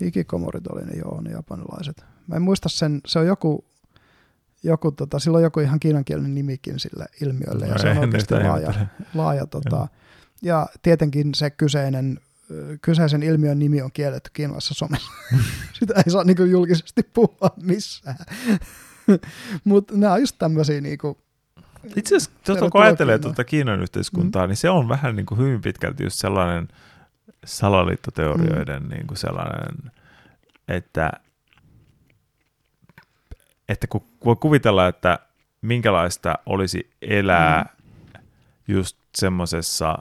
[0.00, 2.04] Hikikomorit oli ne, joo, ne japanilaiset.
[2.26, 3.64] Mä en muista sen, se on joku,
[4.62, 8.34] joku tota, sillä on joku ihan kiinankielinen nimikin sille ilmiölle, ja No se on oikeasti
[8.34, 8.74] laaja.
[9.14, 9.88] laaja tota,
[10.42, 12.20] ja tietenkin se kyseinen,
[12.82, 15.12] kyseisen ilmiön nimi on kielletty kiinalaisessa somessa.
[15.78, 18.16] Sitä ei saa niinku julkisesti puhua missään.
[19.64, 21.18] Mutta nämä on just tämmöisiä niinku,
[21.96, 24.48] Itse asiassa, tuota, kun ajattelee tuota Kiinan yhteiskuntaa, mm.
[24.48, 26.68] niin se on vähän niin kuin hyvin pitkälti just sellainen
[27.44, 28.88] salaliittoteorioiden mm.
[28.88, 29.90] niin kuin sellainen,
[30.68, 31.12] että,
[33.68, 35.18] että kun voi kuvitella, että
[35.62, 38.22] minkälaista olisi elää mm.
[38.68, 39.98] just semmoisessa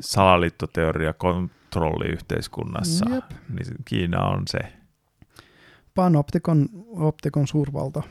[0.00, 3.24] salaliittoteoria kontrolliyhteiskunnassa, Jep.
[3.48, 4.58] niin Kiina on se.
[5.94, 8.02] panoptikon optikon suurvalta.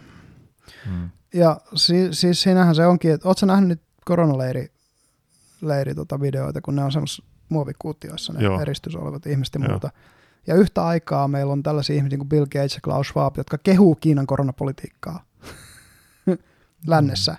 [0.85, 1.09] Mm.
[1.33, 4.71] Ja si, siis siinähän se onkin, että ootko nähnyt nyt koronaleiri
[5.61, 8.61] leiri, tota videoita, kun ne on semmoisissa muovikuutioissa, ne Joo.
[8.61, 9.69] eristys olevat ihmiset ja Joo.
[9.69, 9.89] muuta.
[10.47, 13.95] Ja yhtä aikaa meillä on tällaisia ihmisiä kuin Bill Gates ja Klaus Schwab, jotka kehuu
[13.95, 15.23] Kiinan koronapolitiikkaa
[16.87, 17.35] lännessä.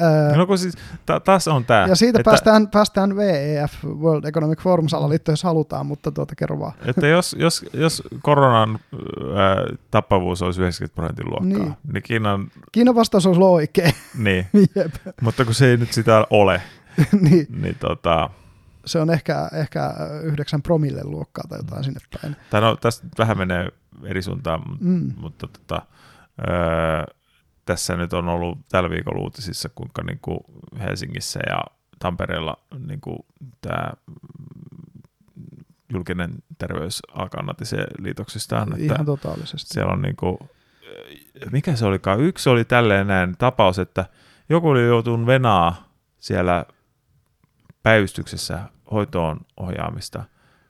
[0.00, 0.74] Öö, No kun siis,
[1.06, 1.86] ta- taas on tämä.
[1.86, 6.72] ja siitä päästään, päästään WEF, World Economic Forum salaliitto, jos halutaan, mutta tuota kerro vaan.
[6.86, 8.78] Että jos, jos, jos koronan
[9.36, 9.56] ää,
[9.90, 11.62] tappavuus olisi 90 prosentin luokkaa, Niin.
[11.62, 13.92] niin, niin Kiinan, Kiinan vastaus olisi oikein.
[14.18, 14.94] niin, Jep.
[15.20, 16.62] mutta kun se ei nyt sitä ole,
[17.30, 18.30] niin, niin tota,
[18.86, 19.90] se on ehkä, ehkä
[20.22, 22.36] yhdeksän promille luokkaa tai jotain sinne päin.
[22.50, 23.68] tai no tästä vähän menee
[24.04, 24.88] eri suuntaan, mm.
[24.94, 25.12] Mm.
[25.16, 25.82] mutta tota,
[26.46, 27.04] ää,
[27.64, 30.38] tässä nyt on ollut tällä viikolla uutisissa, kuinka niin kuin
[30.78, 31.62] Helsingissä ja
[31.98, 32.56] Tampereella
[32.86, 33.18] niin kuin
[33.60, 33.92] tämä
[35.92, 38.68] julkinen terveys alkaa natisee liitoksistaan.
[38.72, 39.74] että- Ihan totaalisesti.
[39.74, 40.38] siellä on niinku,
[41.52, 44.06] mikä se olikaan, yksi oli tälleen näin tapaus, että
[44.48, 46.64] joku oli joutunut venaa siellä
[47.82, 48.58] päivystyksessä
[48.90, 50.24] hoitoon ohjaamista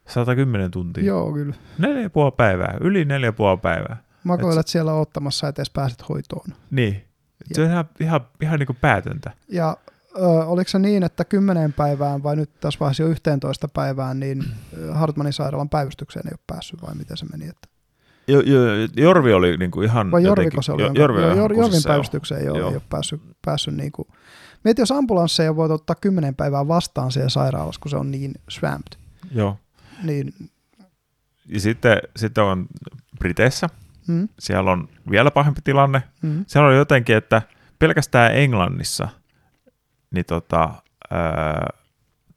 [0.09, 1.05] 110 tuntia.
[1.05, 1.55] Joo, kyllä.
[1.79, 3.97] Neljä ja puoli päivää, yli neljä ja puoli päivää.
[4.25, 6.47] Makoilet siellä ottamassa, että edes pääset hoitoon.
[6.71, 7.05] Niin,
[7.53, 9.31] se on ihan, ihan, ihan niinku päätöntä.
[9.49, 9.77] Ja
[10.17, 14.45] ö, oliko se niin, että kymmeneen päivään vai nyt tässä vaiheessa jo 11 päivään, niin
[14.93, 17.49] Hartmanin sairaalan päivystykseen ei ole päässyt vai miten se meni?
[17.49, 17.69] Että,
[18.29, 18.61] Jo, jo,
[18.97, 20.83] Jorvi oli niinku ihan vai jotenkin- Jorviko se oli?
[20.83, 22.69] Jo, Jorvi Jor, Jorvin päivystykseen ei ole, Joo.
[22.71, 24.09] ei ole päässyt, päässyt niin kuin.
[24.65, 28.93] Mieti, jos ambulansseja voit ottaa kymmenen päivää vastaan siellä sairaalassa, kun se on niin swamped.
[29.35, 29.59] Joo.
[30.03, 30.35] Niin,
[31.47, 32.67] Ja sitten, sitten on
[33.19, 33.69] Briteissä,
[34.09, 37.43] mm, siellä on vielä pahempi tilanne, mm, Siellä oli jotenkin, että
[37.79, 39.09] pelkästään Englannissa
[40.11, 40.71] niin tota,
[41.11, 41.67] ää,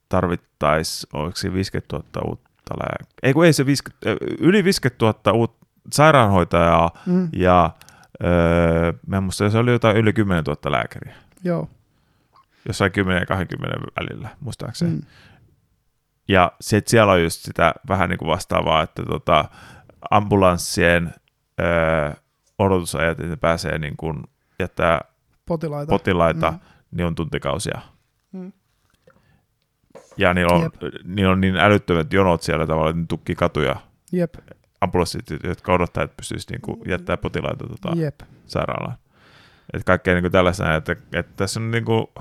[0.08, 5.04] tarvittaisi, oliko se 50 000 uutta lääk- Ei kun ei se 50, ö, yli 50
[5.04, 7.70] 000 uutta sairaanhoitajaa mm, ja
[8.24, 11.14] öö, mä en muista, se oli jotain yli 10 000 lääkäriä.
[11.44, 11.68] joo.
[12.68, 14.90] Jossain 10 ja 20 välillä, muistaakseni.
[14.90, 15.02] Mm.
[16.28, 19.44] Ja sit siellä on just sitä vähän niin kuin vastaavaa, että tota,
[20.10, 21.14] ambulanssien
[21.60, 22.12] öö,
[22.58, 24.24] odotusajat, että ne pääsee niin kuin
[24.60, 25.00] jättää
[25.46, 25.90] potilaita.
[25.90, 26.58] potilaita, Mm.
[26.90, 27.80] niin on tuntikausia.
[28.32, 28.52] Mm.
[30.16, 30.74] Ja niillä on, Jep.
[31.04, 33.76] niillä on niin älyttömät jonot siellä tavalla, että ne tukkii katuja.
[34.12, 34.34] Jep,
[34.80, 38.20] Ambulanssit, jotka odottaa, että pystyisi niinku jättää potilaita tota, jep.
[38.46, 38.96] sairaalaan.
[39.72, 42.12] Et kaikkea niinku tällaista, että, että tässä on niinku,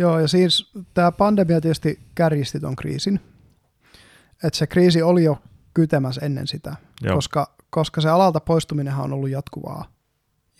[0.00, 3.20] Joo, ja siis tämä pandemia tietysti kärjisti ton kriisin.
[4.44, 5.38] Että se kriisi oli jo
[5.74, 9.84] kytemässä ennen sitä, joo, koska, koska se alalta poistuminenhan on ollut jatkuvaa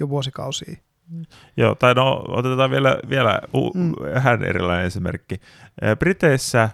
[0.00, 0.76] jo vuosikausia.
[1.56, 3.92] joo, tai no otetaan vielä, vielä u, Mm.
[4.14, 5.40] vähän erilainen esimerkki.
[5.98, 6.70] Briteissä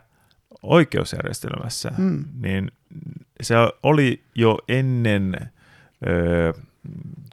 [0.62, 2.24] oikeusjärjestelmässä, mm.
[2.40, 2.70] Niin
[3.42, 5.50] se oli jo ennen
[6.06, 6.52] ö,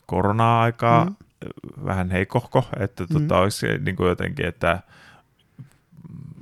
[0.06, 1.16] korona-aikaa mm,
[1.86, 3.14] vähän heikohko, että Mm.
[3.14, 4.80] tota, olisi niin kuin jotenkin, että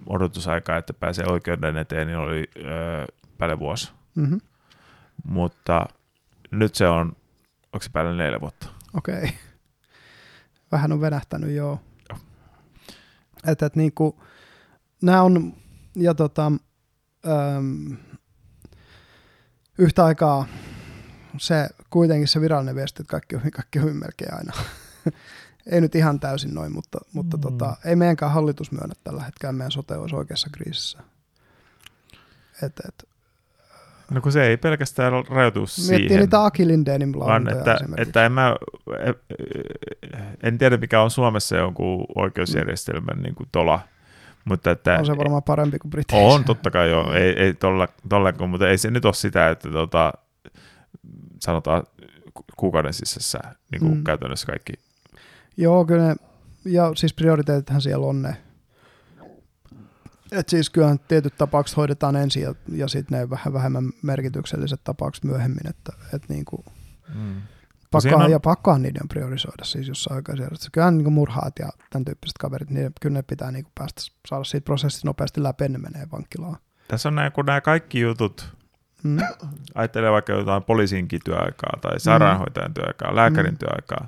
[0.08, 2.62] odotusaika, että pääsee oikeuden eteen, niin oli ö,
[3.38, 3.92] päälle vuosi.
[4.16, 4.42] mm-hmm.
[5.24, 5.86] Mutta
[6.52, 7.08] nyt se on,
[7.74, 8.68] onko se päälle neljä vuotta?
[8.94, 9.16] Okei.
[9.16, 9.30] Okay.
[10.72, 11.80] Vähän on venähtänyt, joo.
[13.48, 14.24] Että et niinku,
[15.02, 15.54] nämä on,
[15.96, 16.52] ja tota,
[17.28, 17.98] äm,
[19.78, 20.46] yhtä aikaa
[21.38, 24.54] se kuitenkin se virallinen viesti, että kaikki on, kaikki on melkein aina.
[25.66, 27.42] ei nyt ihan täysin noin, mutta, mutta mm.
[27.42, 31.00] tota, ei meidänkään hallitus myönnä tällä hetkellä meidän sote olisi oikeassa kriisissä.
[32.64, 33.12] Et, et,
[34.12, 36.02] No kun se ei pelkästään rajoitu siihen.
[36.02, 38.56] Miettii niitä Aki Lindénin vaan että, että en, mä,
[40.44, 43.24] en tiedä mikä on Suomessa jonkun oikeusjärjestelmän mm.
[43.24, 43.80] niin kuin tola,
[44.46, 46.28] mutta että, on se varmaan parempi kuin Briteissä.
[46.28, 49.70] On, totta kai joo, ei, ei tolla, tolla, mutta ei se nyt ole sitä, että
[49.70, 50.14] tota,
[51.40, 51.84] sanotaan
[52.58, 53.40] kuukauden sisässä
[53.72, 54.04] niin kuin mm.
[54.04, 54.74] käytännössä kaikki.
[55.58, 56.16] Joo, kyllä ne,
[56.66, 58.38] ja siis prioriteetithan siellä on ne
[60.32, 65.24] et siis kyllähän tietyt tapaukset hoidetaan ensin ja, ja sitten ne vähän vähemmän merkitykselliset tapaukset
[65.24, 66.66] myöhemmin, että et niinku,
[67.16, 67.42] mm.
[67.92, 68.32] pakkohan, on...
[68.32, 70.70] ja pakkohan niiden priorisoida siis jossain oikeusjärjestössä.
[70.72, 74.66] Kyllähän niinku murhaat ja tämän tyyppiset kaverit, niin kyllä ne pitää niinku päästä saada siitä
[74.66, 76.58] prosessista nopeasti läpi, ne menee vankilaan.
[76.88, 78.50] Tässä on nämä, kun nämä kaikki jutut,
[79.04, 79.18] mm.
[79.76, 83.58] ajattelee vaikka jotain poliisinkin työaikaa tai sairaanhoitajan työaikaa, lääkärin mm.
[83.58, 84.08] työaikaa,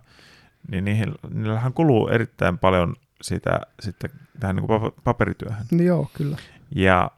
[0.72, 4.10] niin niihin, niillähän kuluu erittäin paljon sitä sitten
[4.40, 5.66] tähän niin kuin paperityöhön.
[5.72, 6.38] Niin joo, kyllä.
[6.76, 7.12] Ja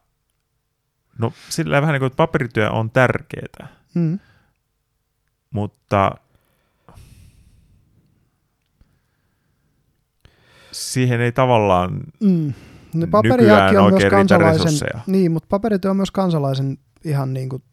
[1.18, 4.20] no sillä vähän niin kuin, että paperityö on tärkeää, mm.
[5.52, 6.12] mutta
[10.72, 12.54] siihen ei tavallaan mm.
[12.94, 17.64] No, paperijaakki on myös kansalaisen, niin, mutta paperityö on myös kansalaisen ihan niin kuin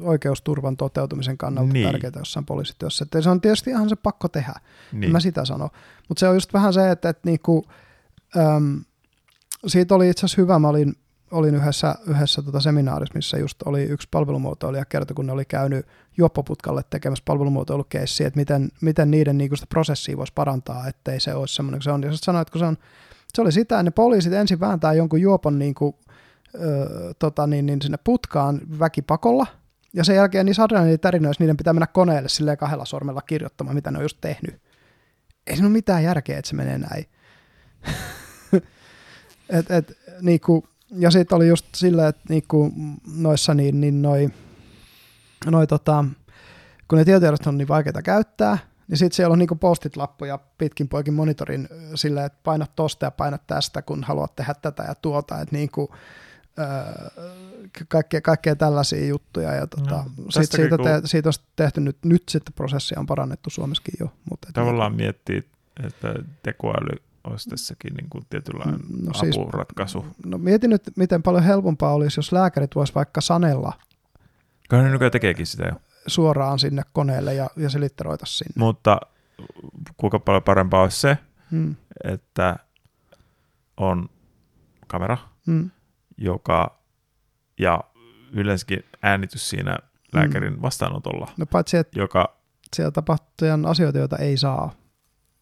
[0.00, 1.86] oikeusturvan toteutumisen kannalta niin.
[1.86, 3.04] tärkeää jossain poliisityössä.
[3.04, 4.54] Että se on tietysti ihan se pakko tehdä,
[4.92, 5.12] niin.
[5.12, 5.68] mä sitä sano.
[6.08, 7.64] Mutta se on just vähän se, että, että niinku,
[8.36, 8.84] äm,
[9.66, 10.94] siitä oli itse asiassa hyvä, mä olin,
[11.30, 15.86] olin yhdessä, yhdessä tota seminaarissa, missä just oli yksi palvelumuotoilija kerta, kun ne oli käynyt
[16.16, 21.54] juoppoputkalle tekemässä palvelumuotoilukeissiä, että miten, miten niiden niinku sitä prosessia voisi parantaa, ettei se olisi
[21.54, 22.02] semmoinen kuin se on.
[22.02, 22.76] Ja sanoin, että kun se, on,
[23.34, 25.98] se oli sitä, että ne poliisit ensin vääntää jonkun juopon niinku,
[26.54, 29.46] ö, tota niin, niin sinne putkaan väkipakolla,
[29.96, 33.98] ja sen jälkeen niissä adrenaliinitärinoissa niiden pitää mennä koneelle silleen kahdella sormella kirjoittamaan, mitä ne
[33.98, 34.62] on just tehnyt.
[35.46, 37.04] Ei siinä ole mitään järkeä, että se menee näin.
[39.58, 42.72] et, et, niinku, ja sitten oli just silleen, että niinku,
[43.16, 44.28] noissa niin, niin noi,
[45.46, 46.04] noi tota,
[46.88, 51.14] kun ne tietojärjestelmät on niin vaikeita käyttää, niin sitten siellä on niinku postit-lappuja pitkin poikin
[51.14, 55.56] monitorin silleen, että painat tosta ja painat tästä, kun haluat tehdä tätä ja tuota, että
[55.56, 55.94] niinku,
[57.88, 59.54] kaikkea, kaikkea tällaisia juttuja.
[59.54, 63.50] Ja tota, no, siitä, siitä, te, siitä on tehty nyt, nyt sitten prosessia on parannettu
[63.50, 64.12] Suomessakin jo.
[64.30, 65.44] Mutta tavallaan niin, miettii,
[65.86, 70.06] että tekoäly olisi tässäkin niin kuin tietynlainen no, siis, apuratkaisu.
[70.26, 73.72] No mietin nyt, miten paljon helpompaa olisi, jos lääkärit voisi vaikka sanella.
[74.68, 75.80] Kyllä ne nykyään tekeekin sitä jo.
[76.06, 78.52] Suoraan sinne koneelle ja, ja se litteroita sinne.
[78.56, 79.00] Mutta
[79.96, 81.18] kuinka paljon parempaa olisi se,
[81.50, 81.76] hmm.
[82.04, 82.56] että
[83.76, 84.08] on
[84.86, 85.70] kamera, hmm
[86.18, 86.78] joka
[87.58, 87.80] ja
[88.32, 89.78] yleensäkin äänitys siinä
[90.12, 90.62] lääkärin mm.
[90.62, 91.28] vastaanotolla.
[91.36, 92.36] No paitsi, että joka,
[92.76, 94.74] siellä tapahtuu asioita, joita ei saa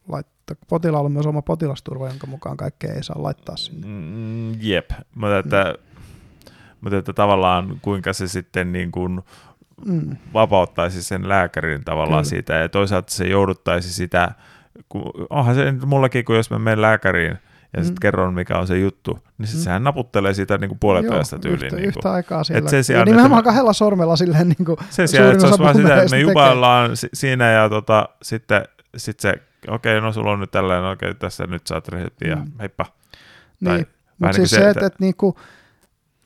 [0.08, 0.56] laittaa.
[0.68, 3.86] Potilaalla on myös oma potilasturva, jonka mukaan kaikkea ei saa laittaa sinne.
[3.86, 6.54] Mm, jep, mutta että, mm.
[6.80, 9.22] mutta että tavallaan kuinka se sitten niin kuin
[9.86, 10.16] mm.
[10.32, 12.30] vapauttaisi sen lääkärin tavallaan Kyllä.
[12.30, 14.34] siitä ja toisaalta se jouduttaisi sitä,
[14.88, 17.38] kun, onhan se mullakin, kun jos mä menen lääkäriin,
[17.76, 18.00] ja sitten mm.
[18.02, 19.62] kerron, mikä on se juttu, niin sit mm.
[19.62, 21.64] sehän naputtelee sitä niin kuin puolenpäistä tyyliin.
[21.64, 22.58] Yhtä, niin yhtä aikaa sillä.
[22.58, 25.46] Et sen sijaan, ja nimenomaan että kahdella sormella silleen niin kuin Sen sijaan, että se
[25.46, 28.64] olisi vaan sitä, että me jupaillaan siinä ja tota, sitten
[28.96, 29.30] sit se,
[29.68, 32.52] okei, okay, no sulla on nyt tällainen, okei, okay, tässä nyt saat resepti ja mm.
[32.60, 32.86] heippa.
[33.60, 33.86] Niin,
[34.18, 35.38] mutta siis se, että, että, että niinku,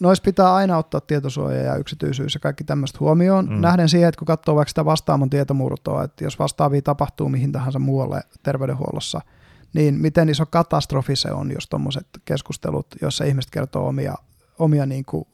[0.01, 3.49] noissa pitää aina ottaa tietosuoja ja yksityisyys ja kaikki tämmöistä huomioon.
[3.49, 3.61] Mm.
[3.61, 7.79] Nähden siihen, että kun katsoo vaikka sitä vastaamon tietomurtoa, että jos vastaavia tapahtuu mihin tahansa
[7.79, 9.21] muualle terveydenhuollossa–
[9.75, 14.15] niin miten iso katastrofi se on, jos tuommoiset keskustelut, joissa ihmiset kertoo omia,
[14.59, 15.25] omia niin kuin,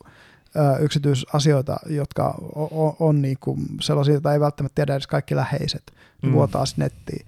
[0.56, 5.92] ö, yksityisasioita, jotka on, on niin kuin sellaisia, joita ei välttämättä tiedä edes kaikki läheiset,
[6.22, 6.32] mm.
[6.32, 7.26] vuotaa nettiin.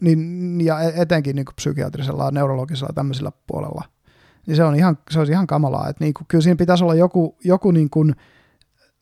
[0.00, 3.84] Niin, ja e-, etenkin niin kuin psykiatrisella, neurologisella tämmöisellä puolella.
[4.46, 5.88] Niin se on ihan, se olisi ihan kamalaa.
[5.88, 8.16] Että niin kuin, kyllä siinä pitäisi olla joku, joku niin kuin,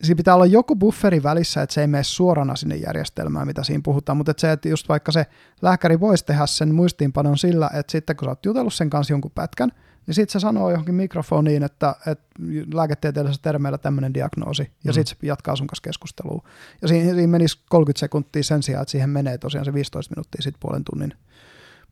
[0.03, 3.81] siinä pitää olla joku bufferi välissä, että se ei mene suorana sinne järjestelmään, mitä siinä
[3.83, 5.25] puhutaan, mutta että se, että just vaikka se
[5.61, 9.31] lääkäri voisi tehdä sen muistiinpanon sillä, että sitten kun sä oot jutellut sen kanssa jonkun
[9.35, 9.71] pätkän,
[10.07, 12.25] niin sitten se sanoo johonkin mikrofoniin, että, että
[12.73, 14.93] lääketieteellisellä termeillä tämmöinen diagnoosi, ja mm.
[14.93, 16.43] sitten se jatkaa sun kanssa keskustelua.
[16.81, 20.41] Ja siinä, siinä menisi 30 sekuntia sen sijaan, että siihen menee tosiaan se 15 minuuttia
[20.41, 21.13] sitten puolen tunnin,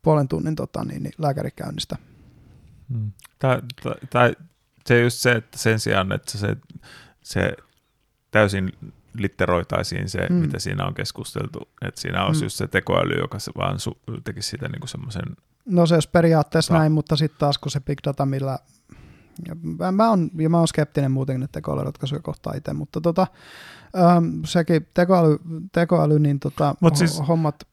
[0.02, 1.96] puolen tunnin tota, niin, niin, lääkärikäynnistä.
[2.88, 3.12] Mm.
[3.38, 4.36] Tai, tai, tai
[4.86, 6.56] se just se, että sen sijaan, että se,
[7.22, 7.56] se
[8.36, 8.72] täysin
[9.14, 10.34] litteroitaisiin se, mm.
[10.34, 11.68] mitä siinä on keskusteltu.
[11.82, 12.44] Että siinä olisi mm.
[12.44, 15.22] just se tekoäly, joka se vaan su- tekisi sitä niin semmoisen...
[15.64, 18.58] No se olisi periaatteessa Ta- näin, mutta sitten taas kun se big data, millä
[19.48, 19.56] Ja
[19.92, 23.26] mä, on, ja mä oon skeptinen muutenkin että tekoälyratkaisuja kohtaan itse, mutta tota,
[23.96, 25.38] ähm, sekin tekoäly,
[25.72, 27.68] tekoäly niin tota, Mut siis, hommat...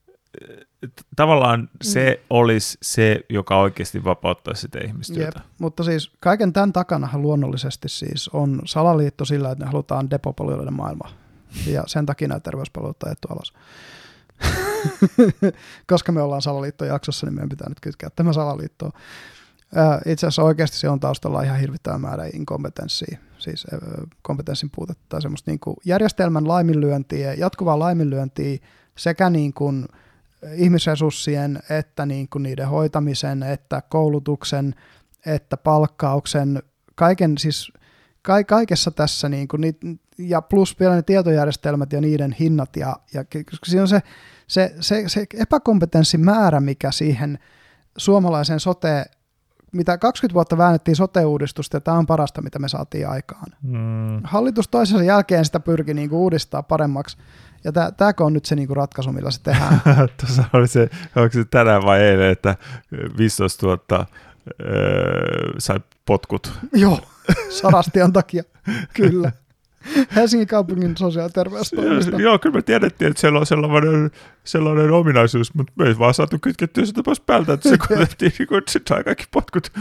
[1.15, 2.25] Tavallaan se mm.
[2.29, 5.39] olisi se, joka oikeasti vapauttaisi sitä ihmistyötä.
[5.39, 10.71] Jep, mutta siis kaiken tämän takanahan luonnollisesti siis on salaliitto sillä, että ne halutaan depopolioida
[10.71, 11.09] maailma.
[11.67, 13.53] Ja sen takia näitä terveyspalveluita ajettu alas.
[15.91, 18.91] Koska me ollaan salaliittojaksossa, niin meidän pitää nyt kytkeä tämä salaliittoon.
[20.05, 23.67] Itse asiassa oikeasti se on taustalla ihan hirvittävä määrä inkompetenssia, siis
[24.21, 28.57] kompetenssin puutetta tai semmoista niin kuin järjestelmän laiminlyöntiä, jatkuvaa laiminlyöntiä
[28.97, 29.85] sekä niin kuin
[30.55, 34.75] ihmisresurssien että niin kuin niiden hoitamisen, että koulutuksen,
[35.25, 36.63] että palkkauksen,
[36.95, 37.71] kaiken siis
[38.21, 39.75] ka- kaikessa tässä niin kuin,
[40.17, 43.25] ja plus vielä ne tietojärjestelmät ja niiden hinnat ja, ja
[43.65, 44.01] siinä on se,
[44.47, 47.39] se, se, se epäkompetenssin määrä, mikä siihen
[47.97, 49.05] suomalaiseen sote
[49.73, 53.51] mitä 20 vuotta väännettiin sote-uudistusta, ja tämä on parasta, mitä me saatiin aikaan.
[53.61, 54.21] Mm.
[54.23, 57.17] Hallitus toisensa jälkeen sitä pyrki niin uudistaa paremmaksi,
[57.63, 59.81] ja tämäkö on nyt se niinku ratkaisu, millä se tehdään?
[60.19, 62.55] Tuossa oli se, onko se tänään vai eilen, että
[63.17, 64.05] 15 000
[64.65, 66.59] öö, sai potkut.
[66.73, 66.99] Joo,
[67.49, 68.43] sarastian takia,
[68.93, 69.31] kyllä.
[70.15, 72.21] Helsingin kaupungin sosiaali- ja terveystoimista.
[72.21, 74.11] Joo, kyllä me tiedettiin, että siellä on sellainen,
[74.43, 78.47] sellainen ominaisuus, mutta me ei vaan saatu kytkettyä sitä pois päältä, että se kuulettiin, niin
[78.47, 79.71] kuin, sai kaikki potkut.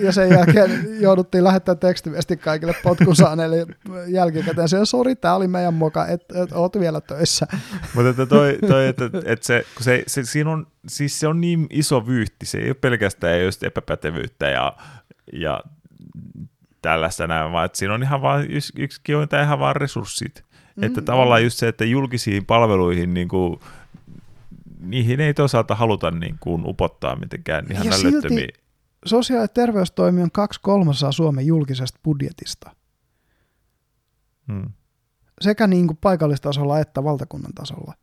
[0.00, 3.66] Ja sen jälkeen jouduttiin lähettää tekstiviesti kaikille potkun saaneille
[4.08, 4.68] jälkikäteen.
[4.68, 7.46] Se on sori, tämä oli meidän moka, että et, oot vielä töissä.
[7.94, 11.40] Mutta että toi, toi että, että se, kun se, se, siinä on, siis se on
[11.40, 14.76] niin iso vyyhti, se ei ole pelkästään just epäpätevyyttä ja,
[15.32, 15.60] ja
[16.82, 20.44] tällaista näin, vaan että siinä on ihan vaan yksi, yksi on ihan vaan resurssit.
[20.76, 23.60] Mm, että tavallaan just se, että julkisiin palveluihin niin kuin,
[24.80, 28.48] niihin ei toisaalta haluta niin kuin upottaa mitenkään ihan ja silti
[29.06, 32.70] sosiaali- ja terveystoimi on kaksi kolmasosaa Suomen julkisesta budjetista.
[34.52, 34.72] Hmm.
[35.40, 37.94] Sekä niin kuin paikallistasolla että valtakunnan tasolla.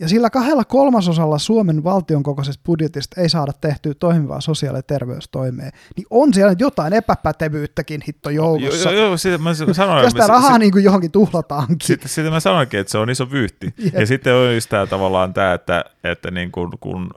[0.00, 5.70] Ja sillä kahdella kolmasosalla Suomen valtion kokoisesta budjetista ei saada tehtyä toimivaa sosiaali- ja terveystoimea,
[5.96, 8.92] niin on siellä jotain epäpätevyyttäkin hitto joukossa.
[8.92, 10.10] Joo, joo, siitä mä sanoin.
[10.10, 11.76] Sitä rahaa se, niin kuin johonkin tuhlataankin.
[11.82, 13.74] Sitten, sitten mä sanoinkin, että se on iso vyyhti.
[13.84, 13.94] Yep.
[13.94, 17.10] Ja sitten on just tämä tavallaan tämä, että, että niin kuin, kun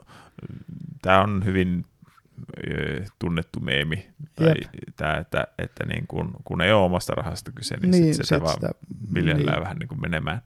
[1.02, 1.84] tämä on hyvin
[3.18, 4.06] tunnettu meemi,
[4.36, 4.54] tai
[4.96, 8.28] tämä, että, että niin kun, kun ei ole omasta rahasta kyse, niin, niin sit se,
[8.28, 8.56] se vaan
[9.14, 9.60] viljellään niin.
[9.60, 10.42] vähän niin kuin menemään.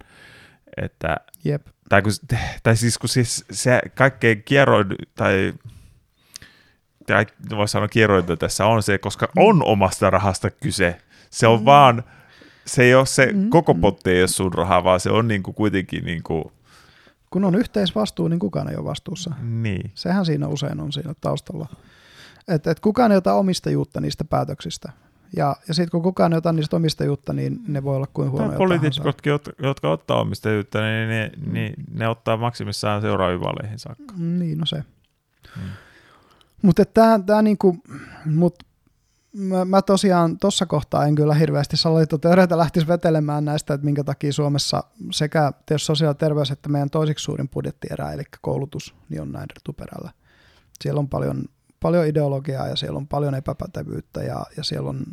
[0.77, 2.13] Että, Jep tai, kun,
[2.63, 5.55] tai siis kun siis se kaikkein kierroin, tai
[7.07, 10.99] tai voisi sanoa kierrointa tässä on se, koska on omasta rahasta kyse.
[11.31, 11.65] Se on mm.
[11.65, 12.05] vaan,
[12.67, 13.51] se ei ole se mm.
[13.51, 16.45] koko potti ei ole sun rahaa, vaan se on niin kuin kuitenkin niin kuin,
[17.31, 19.35] kun on yhteisvastuu, niin kukaan ei ole vastuussa.
[19.43, 19.91] Niin.
[19.95, 21.69] Sehän siinä usein on siinä taustalla.
[22.49, 24.93] Että et kukaan ei ota omistajuutta niistä päätöksistä.
[25.37, 28.59] Ja, ja sitten kun kukaan ei ota niistä omistajuutta, niin ne voi olla kuin huonoja
[28.59, 29.33] Poliitikotkin,
[29.63, 31.53] jotka ottaa omistajuutta, niin ne, mm.
[31.53, 34.15] niin ne ottaa maksimissaan seuraaviin vaaleihin saakka.
[34.17, 34.85] Mm, niin, no se.
[35.57, 35.71] Hmm.
[36.63, 37.77] Mutta tämä tää niinku,
[38.25, 38.55] mut
[39.37, 44.33] mä, mä tosiaan tuossa kohtaa en kyllä hirveästi salaliittoteoreita lähtisi vetelemään näistä, että minkä takia
[44.33, 49.33] Suomessa sekä tietysti sosiaali- ja terveys että meidän toisiksi suurin budjettierä, eli koulutus, niin on
[49.33, 50.11] näin tuperällä.
[50.81, 51.45] Siellä on paljon
[51.81, 55.05] paljon ideologiaa ja siellä on paljon epäpätevyyttä ja, ja siellä on,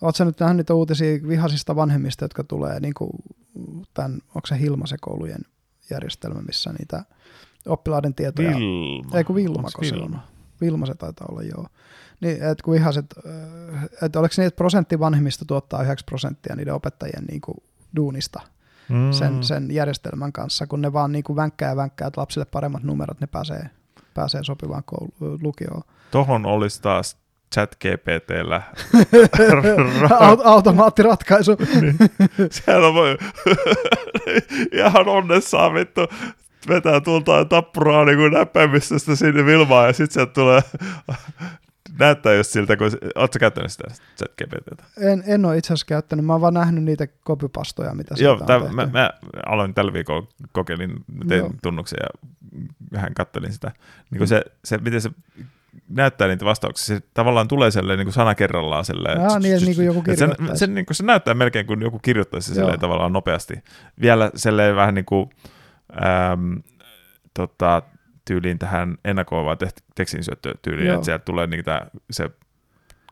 [0.00, 3.10] oletko nyt nähnyt niitä uutisia vihasista vanhemmista, jotka tulee niin kuin
[3.94, 5.42] tämän, onko se Hilma-koulujen
[5.90, 7.04] järjestelmä, missä niitä
[7.66, 9.16] oppilaiden tietoja, Vilma.
[9.18, 10.28] ei kun Vilma, Vilma.
[10.60, 11.66] Vilma se taitaa olla, joo.
[12.20, 13.14] Niin, että kun vihaset,
[14.02, 17.56] että oliko se niin, että prosentti vanhemmista tuottaa 9 prosenttia niiden opettajien niin kuin
[17.96, 18.40] duunista
[18.88, 19.12] mm.
[19.12, 22.82] sen, sen järjestelmän kanssa, kun ne vaan niin kuin vänkkää ja vänkkää, että lapsille paremmat
[22.82, 23.70] numerot, ne pääsee,
[24.14, 25.10] pääsee sopivaan koulu,
[25.42, 25.82] lukioon.
[26.10, 27.16] Tohon olisi taas
[27.54, 28.62] chat GPTllä
[30.44, 31.56] automaattiratkaisu.
[31.80, 31.98] niin.
[32.50, 33.18] Siellä voi
[34.72, 36.00] ihan onnessaan vittu
[36.68, 40.60] vetää tulta tappuraa niin kuin näppäimistöstä sinne Vilmaan ja sitten sieltä tulee
[41.98, 43.84] näyttää just siltä, kun ootko käyttänyt sitä
[44.18, 44.84] chat GPTtä?
[45.00, 48.74] En, en ole itse asiassa käyttänyt, mä oon vaan nähnyt niitä kopypastoja, mitä Joo, tämän,
[48.74, 49.10] mä, mä,
[49.46, 51.50] aloin tällä viikolla, kokeilin, tein Joo.
[51.62, 52.28] tunnuksen ja
[52.92, 53.72] vähän kattelin sitä.
[54.10, 55.10] Niin kuin se, se, miten se
[55.88, 58.84] näyttää niitä vastauksia, se tavallaan tulee sellainen niin kuin sana kerrallaan.
[58.84, 61.98] Sellainen, Jaa, niin, niin kuin joku sen, sen, niin kuin se näyttää melkein kuin joku
[61.98, 63.54] kirjoittaisi sellainen tavallaan nopeasti.
[64.00, 65.30] Vielä sellainen vähän niin kuin,
[66.32, 66.62] äm,
[67.34, 67.82] tota,
[68.24, 69.58] tyyliin tähän ennakoivaan
[69.94, 70.22] tekstin
[70.62, 72.30] tyyliin, että sieltä tulee niitä, se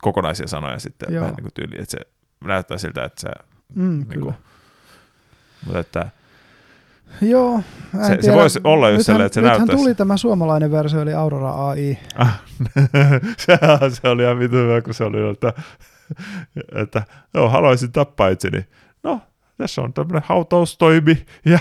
[0.02, 1.20] kokonaisia sanoja sitten Joo.
[1.20, 1.98] vähän niin kuin tyyliin, että se
[2.44, 3.28] näyttää siltä, että se...
[3.74, 4.34] Mm, niin kuin,
[5.64, 6.10] mutta että,
[7.20, 7.60] Joo.
[8.06, 9.82] Se, se voisi olla just sellainen, että se nythän näyttäisi.
[9.82, 11.98] tuli tämä suomalainen versio, eli Aurora AI.
[12.18, 12.42] Ah,
[13.38, 13.58] se,
[13.88, 15.52] se oli ihan vitu hyvä, kun se oli, että,
[16.74, 17.02] että
[17.34, 18.66] joo, haluaisin tappaa itseni.
[19.02, 19.20] No,
[19.58, 21.58] tässä on tämmöinen hautaustoimi ja,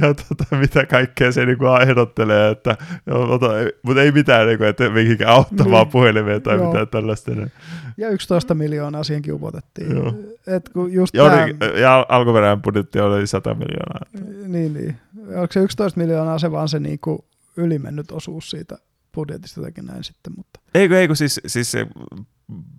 [0.00, 2.76] ja tota, mitä kaikkea se niinku ehdottelee, että,
[3.10, 3.46] ota,
[3.82, 5.92] mutta ei mitään, niinku, että mihinkään auttamaan Niin.
[5.92, 6.66] puhelimeen tai Joo.
[6.66, 7.30] mitään tällaista.
[7.30, 7.52] niin-
[7.96, 9.96] Ja 11 miljoonaa siihenkin upotettiin.
[9.96, 10.14] Joo.
[10.46, 14.00] Et kun just Ja, tää, oli, ja al- alkuperäinen budjetti oli 100 miljoonaa.
[14.48, 14.96] niin, niin.
[15.36, 17.24] Onko se 11 miljoonaa se vaan se niinku
[17.56, 18.76] ylimennyt osuus siitä
[19.14, 21.86] budjetista jotenkin näin sitten, mutta Eikö, eikö siis, siis se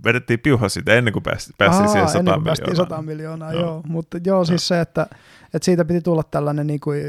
[0.05, 2.97] vedettiin piuha siitä ennen kuin päästiin, päästiin siihen 100 ennen kuin päästiin miljoonaa.
[2.97, 3.61] 100 miljoonaa, Joo.
[3.61, 3.81] joo.
[3.87, 5.07] Mutta joo, siis se, että,
[5.53, 7.01] että siitä piti tulla tällainen niin kuin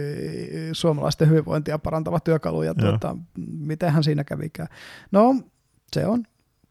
[0.73, 3.17] suomalaisten hyvinvointia parantava työkalu, ja tuota,
[3.59, 4.69] mitenhän siinä kävikään.
[5.13, 5.37] No,
[5.93, 6.25] se on,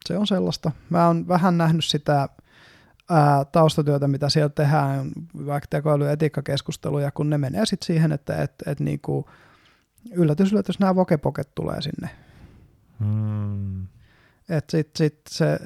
[0.07, 0.71] se on sellaista.
[0.89, 2.29] Mä oon vähän nähnyt sitä
[3.09, 5.11] ää, taustatyötä, mitä siellä tehdään,
[5.45, 9.29] vaikka tekoälyetiikkakeskusteluja, kun ne menee sitten siihen, että et, et niinku,
[10.11, 12.09] yllätys, yllätys, nämä vokepoket tulee sinne.
[12.99, 13.87] Hmm.
[14.57, 15.59] Et sit, sit se,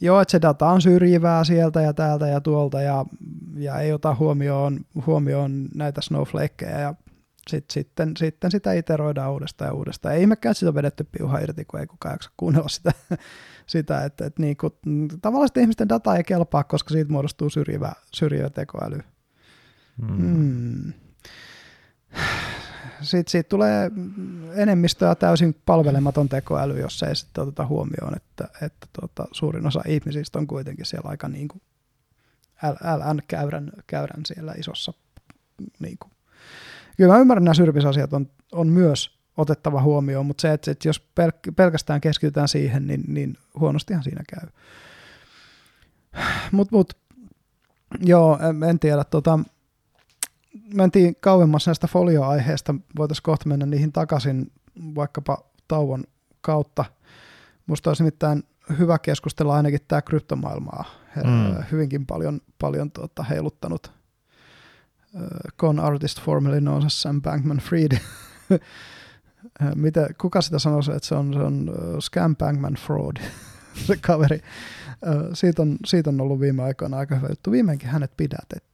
[0.00, 3.04] joo, että se data on syrjivää sieltä ja täältä ja tuolta ja,
[3.56, 6.94] ja ei ota huomioon, huomioon näitä snowflakeja ja
[7.48, 10.14] sit, sitten, sitten sitä iteroidaan uudestaan ja uudestaan.
[10.14, 12.92] Ei ihmekään, että sitä on vedetty piuha irti, kun ei kukaan jaksa kuunnella sitä,
[13.66, 14.70] sitä että, että niinku,
[15.22, 19.00] tavallisten ihmisten data ei kelpaa, koska siitä muodostuu syrjivä, syrjivä tekoäly.
[20.00, 20.24] Hmm.
[20.26, 20.92] Mm.
[23.02, 23.90] Sitten siitä tulee
[24.54, 30.38] enemmistöä täysin palvelematon tekoäly, jos ei sitten oteta huomioon, että, että tuota, suurin osa ihmisistä
[30.38, 31.62] on kuitenkin siellä aika niin kuin
[32.96, 34.92] LN-käyrän käyrän siellä isossa.
[35.78, 36.12] Niin kuin.
[36.96, 41.00] Kyllä mä ymmärrän, nämä syrjisasiat on, on myös otettava huomioon, mutta se, että, että jos
[41.20, 44.48] pelk- pelkästään keskitytään siihen, niin, niin huonostihan siinä käy.
[46.52, 46.96] Mutta mut,
[48.00, 49.04] joo, en, en tiedä.
[49.04, 49.38] Tota,
[50.74, 54.52] mentiin kauemmas näistä folioaiheista, voitaisiin kohta mennä niihin takaisin
[54.94, 55.38] vaikkapa
[55.68, 56.04] tauon
[56.40, 56.84] kautta.
[57.66, 58.42] Musta olisi nimittäin
[58.78, 60.84] hyvä keskustella ainakin tämä kryptomaailmaa
[61.16, 61.64] Mm.
[61.72, 63.92] hyvinkin paljon, paljon tuota, heiluttanut
[65.58, 67.98] con artist formerly known as Sam Bankman-Fried.
[69.74, 71.70] Mitä, kuka sitä sanoisi, että se on, se on
[72.00, 73.16] Scam Bankman Fraud,
[73.86, 74.40] se kaveri.
[75.34, 77.50] Siitä, on, siitä on ollut viime aikoina aika hyvä juttu.
[77.50, 78.71] Viimeinkin hänet pidätettiin.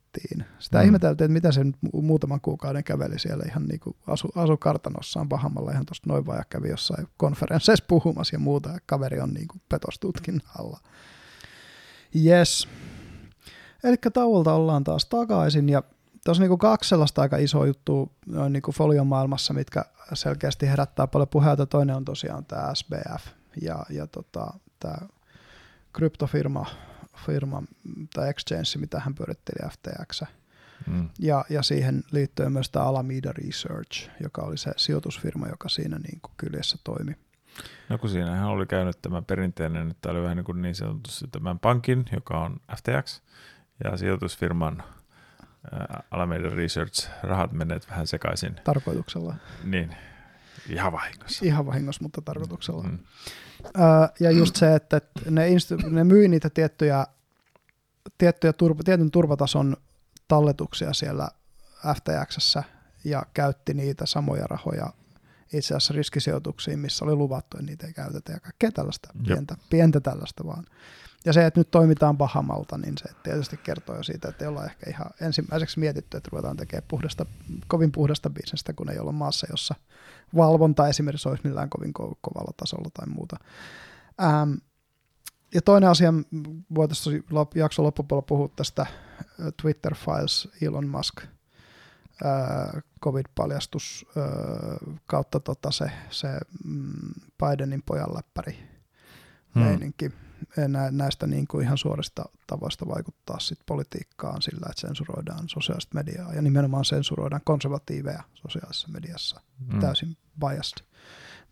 [0.58, 0.84] Sitä Mm.
[0.84, 4.56] ihmeteltiin, että mitä se nyt mu- muutaman kuukauden käveli siellä ihan niin kuin asu, asu
[4.56, 8.68] kartanossaan Pahamalla ihan tuosta noin vaan ja kävi jossain konferensseissa puhumassa ja muuta.
[8.70, 10.80] Ja kaveri on niin kuin petostutkin alla.
[12.26, 12.68] Yes.
[13.84, 15.82] Eli tauolta ollaan taas takaisin ja
[16.24, 19.84] tuossa niinku kaksi sellaista aika isoa juttua noin niinku folion maailmassa, mitkä
[20.14, 21.66] selkeästi herättää paljon puheita.
[21.66, 23.26] Toinen on tosiaan tämä SBF
[23.62, 24.46] ja, ja tota,
[24.80, 24.96] tämä
[25.92, 26.66] kryptofirma
[27.26, 27.62] firma,
[28.14, 30.22] tai exchange, mitä hän pyöritteli FTX.
[30.86, 31.08] Hmm.
[31.18, 36.20] Ja, ja siihen liittyen myös tämä Alameda Research, joka oli se sijoitusfirma, joka siinä niin
[36.22, 37.16] kuin kyljessä toimi.
[37.88, 41.58] No kun siinähän oli käynyt tämä perinteinen, että oli vähän niin, kuin niin sanotusti tämän
[41.58, 43.22] pankin, joka on FTX,
[43.84, 44.82] ja sijoitusfirman
[45.72, 48.56] ää, Alameda Research rahat menneet vähän sekaisin.
[48.64, 49.34] Tarkoituksella.
[49.64, 49.96] Niin,
[50.70, 51.44] ihan vahingossa.
[51.44, 52.82] Ihan vahingossa, mutta tarkoituksella.
[52.82, 52.98] Mm.
[53.64, 53.82] Öö,
[54.20, 55.00] ja just se, että
[55.30, 57.06] ne, inst- ne myi niitä tiettyjä,
[58.18, 59.76] tiettyjä turva, tietyn turvatason
[60.28, 61.28] talletuksia siellä
[61.94, 62.62] FTXssä
[63.04, 64.92] ja käytti niitä samoja rahoja
[65.52, 69.26] itse asiassa riskisijoituksiin, missä oli luvattu, että niitä ei käytetä ja kaikkea tällaista, Jep.
[69.26, 70.64] pientä, pientä tällaista vaan.
[71.24, 74.64] Ja se, että nyt toimitaan pahamalta, niin se tietysti kertoo jo siitä, että ei olla
[74.64, 77.26] ehkä ihan ensimmäiseksi mietitty, että ruvetaan tekemään puhdasta,
[77.66, 79.74] kovin puhdasta bisnestä, kun ei olla maassa, jossa
[80.36, 83.36] valvonta esimerkiksi olisi millään kovin ko- kovalla tasolla tai muuta.
[84.22, 84.52] Ähm,
[85.54, 86.12] ja toinen asia,
[86.74, 87.24] voitaisiin
[87.54, 88.88] jakson loppupuolella puhua tästä äh,
[89.62, 96.28] Twitter Files Elon Musk äh, COVID-paljastus äh, kautta tota se, se
[96.64, 98.58] mm, Bidenin pojan läppäri
[99.54, 99.62] Hmm.
[99.62, 100.12] meininki.
[100.68, 106.34] Nä, näistä niin kuin ihan suorista tavoista vaikuttaa sit politiikkaan sillä, että sensuroidaan sosiaalista mediaa
[106.34, 109.40] ja nimenomaan sensuroidaan konservatiiveja sosiaalisessa mediassa
[109.72, 109.80] Mm.
[109.80, 110.84] täysin biased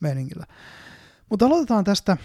[0.00, 0.46] meiningillä.
[1.30, 2.16] Mutta aloitetaan tästä,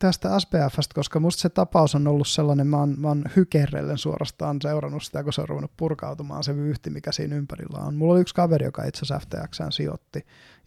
[0.00, 4.58] tästä SPFstä, koska musta se tapaus on ollut sellainen, mä oon, mä oon hykerrellen suorastaan
[4.62, 7.94] seurannut sitä, kun se on ruvennut purkautumaan se vyyhti, mikä siinä ympärillä on.
[7.94, 10.18] Mulla oli yksi kaveri, joka itse asiassa FTXään sijoitti,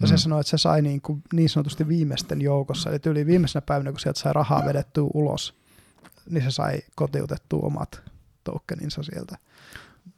[0.01, 0.07] ja Mm.
[0.07, 3.91] se sanoi, että se sai niin, kuin niin sanotusti viimeisten joukossa, eli yli viimeisenä päivänä,
[3.91, 5.55] kun sieltä sai rahaa vedettyä ulos,
[6.29, 8.01] niin se sai kotiutettua omat
[8.43, 9.37] tokeninsa sieltä,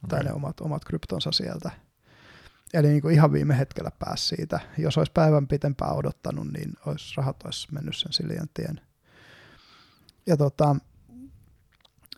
[0.09, 0.29] tai Okei.
[0.29, 1.71] ne omat, omat kryptonsa sieltä.
[2.73, 4.59] Eli niin kuin ihan viime hetkellä pääsi siitä.
[4.77, 8.81] Jos olisi päivän pitempään odottanut, niin olisi, rahat olisi mennyt sen Siljan tien.
[10.27, 10.75] Ja tota,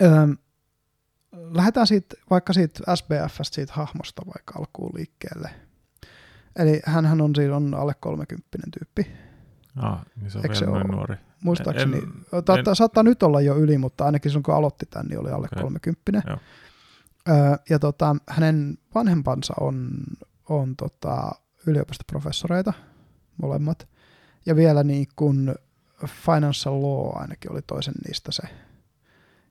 [0.04, 0.32] ähm,
[1.32, 5.50] lähdetään siitä, vaikka siitä SBFstä, siitä hahmosta vaikka alkuun liikkeelle.
[6.56, 8.48] Eli hän on siis on alle 30
[8.80, 9.18] tyyppi.
[9.76, 11.16] Ah, niin se on Eikö vielä se noin nuori.
[11.44, 12.04] Muistaakseni, en,
[12.68, 15.48] en, saattaa nyt olla jo yli, mutta ainakin sun kun aloitti tämän, niin oli alle
[15.52, 15.64] okay.
[15.64, 16.24] 30.
[16.28, 16.38] Joo.
[17.30, 19.90] Öö, ja tota, hänen vanhempansa on,
[20.50, 21.32] on tota,
[21.68, 22.74] yliopistoprofessoreita,
[23.42, 23.88] molemmat.
[24.46, 25.56] Ja vielä niin kuin
[26.06, 28.44] Financial Law ainakin oli toisen niistä se.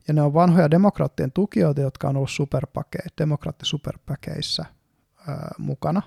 [0.08, 4.64] Ja ne on vanhoja demokraattien tukijoita, jotka on ollut superpake, demokraattisuperpäkeissä
[5.28, 6.02] öö, mukana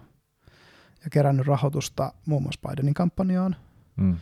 [1.04, 3.56] ja kerännyt rahoitusta muun muassa Bidenin kampanjaan,
[3.96, 4.18] mm.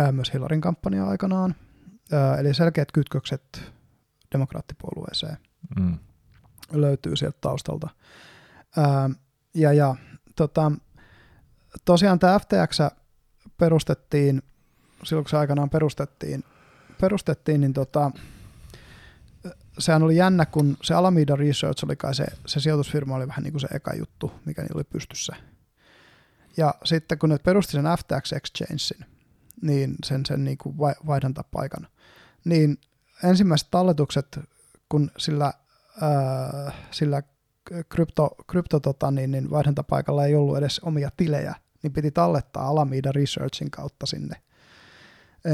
[0.00, 1.54] öö, myös Hillaryn kampanjaan aikanaan.
[2.12, 3.72] Öö, eli selkeät kytkökset
[4.32, 5.36] demokraattipuolueeseen
[5.80, 5.98] mm.
[6.72, 7.88] löytyy sieltä taustalta.
[8.78, 8.84] Öö,
[9.54, 9.96] ja ja
[10.36, 10.72] tota,
[11.84, 12.80] tosiaan tämä FTX
[13.56, 14.42] perustettiin,
[15.04, 16.44] silloin kun se aikanaan perustettiin,
[17.00, 18.10] perustettiin niin tota,
[19.78, 23.52] sehän oli jännä, kun se Alameda Research oli kai se, se sijoitusfirma oli vähän niin
[23.52, 25.36] kuin se eka juttu, mikä niillä oli pystyssä.
[26.56, 29.12] Ja sitten kun ne perusti sen FTX Exchangein,
[29.62, 31.88] niin sen, sen niin kuin vaihdantapaikan,
[32.44, 32.78] niin
[33.24, 34.40] ensimmäiset talletukset,
[34.88, 35.52] kun sillä,
[36.00, 37.22] ää, sillä
[37.88, 43.12] krypto, krypto tota, niin, niin vaihdantapaikalla ei ollut edes omia tilejä, niin piti tallettaa Alameda
[43.12, 44.36] Researchin kautta sinne.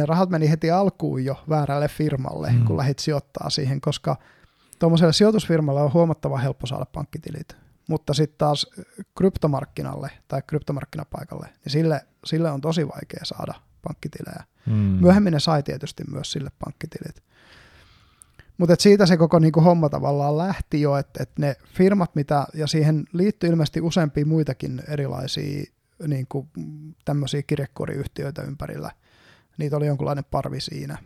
[0.04, 2.64] Rahat meni heti alkuun jo väärälle firmalle, mm.
[2.64, 4.16] kun lähdit sijoittaa siihen, koska
[4.78, 7.56] tuommoiselle sijoitusfirmalle on huomattavan helppo saada pankkitilit.
[7.88, 8.66] Mutta sitten taas
[9.18, 14.44] kryptomarkkinalle tai kryptomarkkinapaikalle, niin sille, sille on tosi vaikea saada pankkitilejä.
[14.66, 14.72] Mm.
[14.74, 17.22] Myöhemmin ne sai tietysti myös sille pankkitilit.
[18.58, 22.66] Mutta siitä se koko niinku homma tavallaan lähti jo, että et ne firmat, mitä, ja
[22.66, 25.64] siihen liittyy ilmeisesti useampia muitakin erilaisia
[26.06, 26.48] niinku,
[27.04, 28.90] tämmöisiä kirjekuoriyhtiöitä ympärillä.
[29.58, 30.98] Niitä oli jonkunlainen parvi siinä.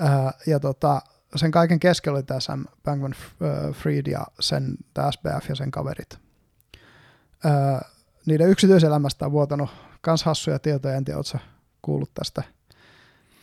[0.00, 1.02] Ää, ja tota,
[1.36, 3.14] sen kaiken keskellä oli tämä Sam Bankman
[3.72, 6.18] Fried ja sen, tämä SBF ja sen kaverit.
[7.44, 7.88] Ää,
[8.26, 9.70] niiden yksityiselämästä on vuotanut
[10.00, 11.20] kans hassuja tietoja, en tiedä,
[11.82, 12.42] kuullut tästä–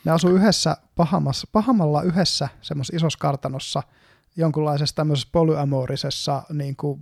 [0.05, 3.83] ne asuu yhdessä pahamassa, pahamalla yhdessä semmoisessa isossa kartanossa,
[4.35, 6.99] jonkunlaisessa tämmöisessä polyamorisessa niin kuin,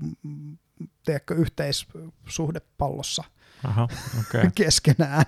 [1.06, 3.24] tiedätkö, yhteissuhdepallossa
[3.64, 3.88] Aha,
[4.20, 4.50] okay.
[4.56, 5.26] keskenään.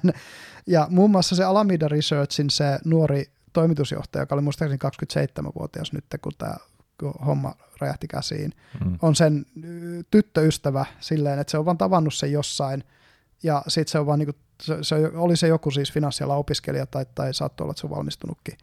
[0.69, 4.79] Ja muun muassa se Alameda Researchin se nuori toimitusjohtaja, joka oli muistaakseni
[5.45, 6.55] 27-vuotias nyt, kun tämä
[7.25, 8.51] homma räjähti käsiin,
[8.85, 8.97] mm.
[9.01, 9.45] on sen
[10.11, 12.83] tyttöystävä silleen, että se on vaan tavannut sen jossain,
[13.43, 17.05] ja sitten se on vaan niinku se, se, oli se joku siis finanssiala opiskelija tai,
[17.15, 18.57] tai saattoi olla, että se on valmistunutkin.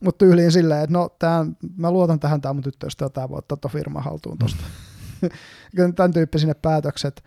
[0.00, 3.70] Mutta tyyliin silleen, että no tämän, mä luotan tähän, tämä mun tyttöystävä, tämä voi ottaa
[3.72, 4.62] firma haltuun tuosta.
[5.22, 5.92] Mm.
[5.96, 7.24] Tämän tyyppisinne päätökset.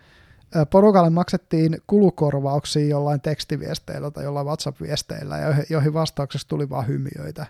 [0.70, 5.36] Porukalle maksettiin kulukorvauksia jollain tekstiviesteillä tai jollain WhatsApp-viesteillä,
[5.70, 7.46] joihin vastauksessa tuli vaan hymiöitä.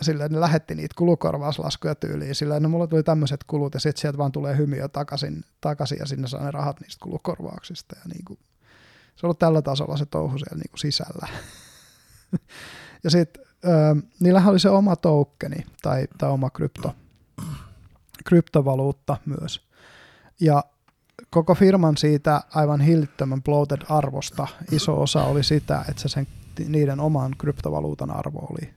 [0.00, 4.18] Sillä ne lähetti niitä kulukorvauslaskuja tyyliin, sillä no mulla tuli tämmöiset kulut ja sitten sieltä
[4.18, 8.38] vaan tulee hymiö takaisin, takaisin ja sinne saa ne rahat niistä kulukorvauksista ja niin kuin
[9.18, 11.28] se on ollut tällä tasolla se touhu siellä niin kuin sisällä.
[13.04, 13.44] ja sitten
[14.20, 16.94] niillähän oli se oma tokeni tai, tai oma krypto,
[18.24, 19.68] kryptovaluutta myös.
[20.40, 20.64] Ja
[21.30, 26.26] koko firman siitä aivan hillittömän bloated arvosta iso osa oli sitä, että se sen,
[26.68, 28.74] niiden oman kryptovaluutan arvo oli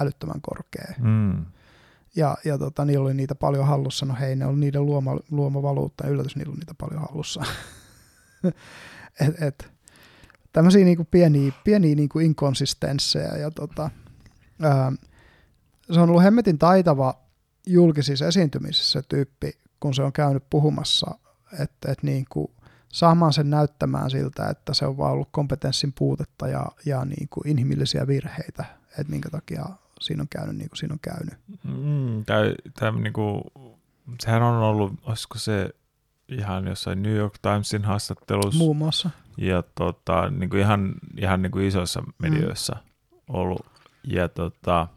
[0.00, 0.94] älyttömän korkea.
[0.98, 1.46] Mm.
[2.16, 4.06] Ja, ja tota, niillä oli niitä paljon hallussa.
[4.06, 7.44] No hei, ne oli niiden luoma, luoma valuutta ja yllätys, niillä oli niitä paljon hallussa.
[9.20, 9.70] et, et,
[10.52, 13.90] tämmöisiä niinku pieniä, pieniä niinku inkonsistensseja ja tota,
[14.62, 14.92] ää,
[15.92, 17.14] se on ollut hemmetin taitava
[17.66, 21.18] julkisissa esiintymisissä tyyppi, kun se on käynyt puhumassa,
[21.60, 22.50] että et niinku,
[22.88, 28.06] saamaan sen näyttämään siltä, että se on vaan ollut kompetenssin puutetta ja, ja niinku inhimillisiä
[28.06, 28.64] virheitä,
[28.98, 29.66] että minkä takia
[30.00, 31.34] siinä on käynyt niin kuin siinä on käynyt.
[31.64, 32.40] Mm, tää,
[32.80, 33.42] tää, niinku,
[34.20, 35.70] sehän on ollut, olisiko se
[36.28, 38.58] ihan jossain New York Timesin haastattelussa.
[38.58, 39.10] Muun muassa.
[39.36, 43.18] Ja tota, niin kuin ihan, ihan niin kuin isoissa medioissa mm.
[43.28, 43.66] ollut.
[44.04, 44.88] Ja tota,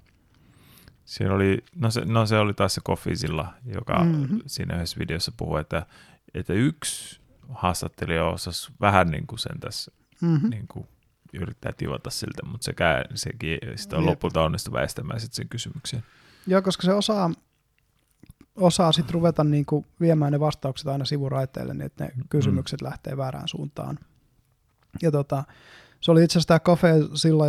[1.06, 4.40] siinä oli, no se, no se oli taas se Koffisilla, joka mm-hmm.
[4.46, 5.86] siinä yhdessä videossa puhui, että,
[6.34, 10.50] että yksi haastattelija osasi vähän niin kuin sen tässä mm-hmm.
[10.50, 10.88] niin kuin
[11.34, 16.04] yrittää tivata siltä, mutta sekään, sekin sitä on lopulta onnistu väistämään sitten sen kysymyksen.
[16.48, 17.32] Joo, koska se osaa
[18.56, 22.24] osaa sitten ruveta niin kuin viemään ne vastaukset aina sivuraiteille, niin että ne mm.
[22.30, 22.86] kysymykset mm.
[22.86, 24.00] lähtee väärään suuntaan.
[25.02, 25.44] Ja tota,
[26.02, 26.94] se oli itse asiassa tämä Cafe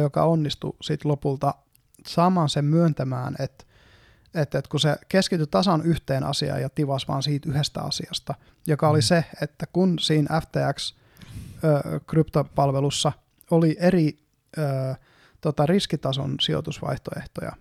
[0.01, 1.55] joka onnistui sit lopulta
[2.06, 3.64] saamaan sen myöntämään, että
[4.35, 8.35] että, että kun se keskityi tasan yhteen asiaan ja tivas vaan siitä yhdestä asiasta,
[8.66, 9.02] joka oli mm.
[9.02, 13.12] se, että kun siinä FTX-kryptopalvelussa
[13.51, 14.18] oli eri
[14.59, 14.94] ö,
[15.40, 17.52] tota, riskitason sijoitusvaihtoehtoja,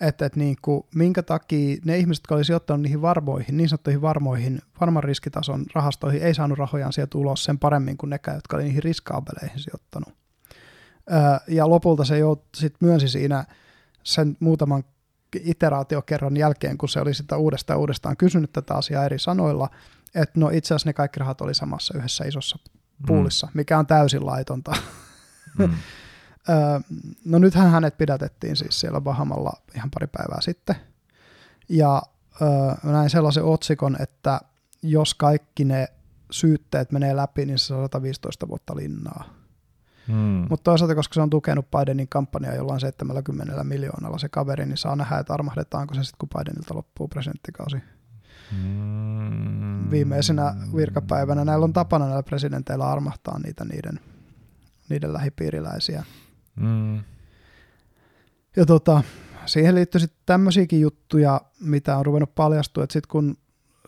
[0.00, 4.02] että, että niin kuin, minkä takia ne ihmiset, jotka oli sijoittanut niihin varmoihin, niin sanottuihin
[4.02, 8.64] varmoihin, varman riskitason rahastoihin, ei saanut rahojaan sieltä ulos sen paremmin kuin nekään, jotka oli
[8.64, 10.19] niihin riskaabeleihin sijoittanut.
[11.48, 13.44] Ja lopulta se jo sit myönsi siinä
[14.04, 14.84] sen muutaman
[15.40, 19.70] iteraatiokerran jälkeen, kun se oli sitä uudestaan uudestaan kysynyt tätä asiaa eri sanoilla,
[20.14, 22.58] että no itse asiassa ne kaikki rahat oli samassa yhdessä isossa
[23.06, 23.50] puulissa, mm.
[23.54, 24.72] mikä on täysin laitonta.
[25.58, 25.74] Mm.
[27.24, 30.76] no nythän hänet pidätettiin siis siellä Bahamalla ihan pari päivää sitten.
[31.68, 32.02] Ja
[32.82, 34.40] näin sellaisen otsikon, että
[34.82, 35.88] jos kaikki ne
[36.30, 39.39] syytteet menee läpi, niin se saa 115 vuotta linnaa.
[40.10, 40.46] Hmm.
[40.50, 44.96] Mutta toisaalta, koska se on tukenut Bidenin kampanjaa jollain 70 miljoonalla se kaveri, niin saa
[44.96, 47.76] nähdä, että armahdetaanko se sitten, kun Bidenilta loppuu presidenttikausi.
[48.52, 49.90] Hmm.
[49.90, 54.00] Viimeisenä virkapäivänä näillä on tapana näillä presidenteillä armahtaa niitä niiden,
[54.88, 56.04] niiden lähipiiriläisiä.
[56.60, 57.04] Hmm.
[58.56, 59.02] Ja tota,
[59.46, 63.36] siihen liittyy sitten tämmöisiäkin juttuja, mitä on ruvennut paljastua, että sitten kun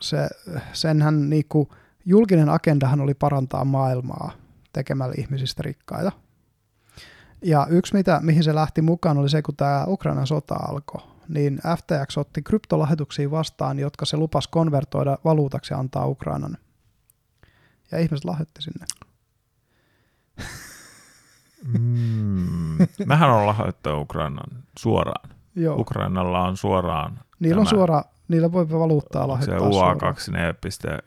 [0.00, 0.28] se,
[0.72, 1.68] senhän niinku,
[2.04, 4.41] julkinen agendahan oli parantaa maailmaa
[4.72, 6.12] tekemällä ihmisistä rikkaita.
[7.42, 11.60] Ja yksi, mitä, mihin se lähti mukaan, oli se, kun tämä Ukrainan sota alkoi, niin
[11.78, 16.58] FTX otti kryptolahjoituksia vastaan, jotka se lupas konvertoida valuutaksi ja antaa Ukrainan.
[17.90, 18.86] Ja ihmiset lahjoitti sinne.
[21.78, 22.78] Mm.
[23.06, 25.30] Mähän on lahjoittanut Ukrainan suoraan.
[25.54, 25.76] Joo.
[25.76, 27.20] Ukrainalla on suoraan.
[27.40, 30.98] Niillä on suora, niillä voi valuuttaa lahjoittaa Se UA2 ne piste,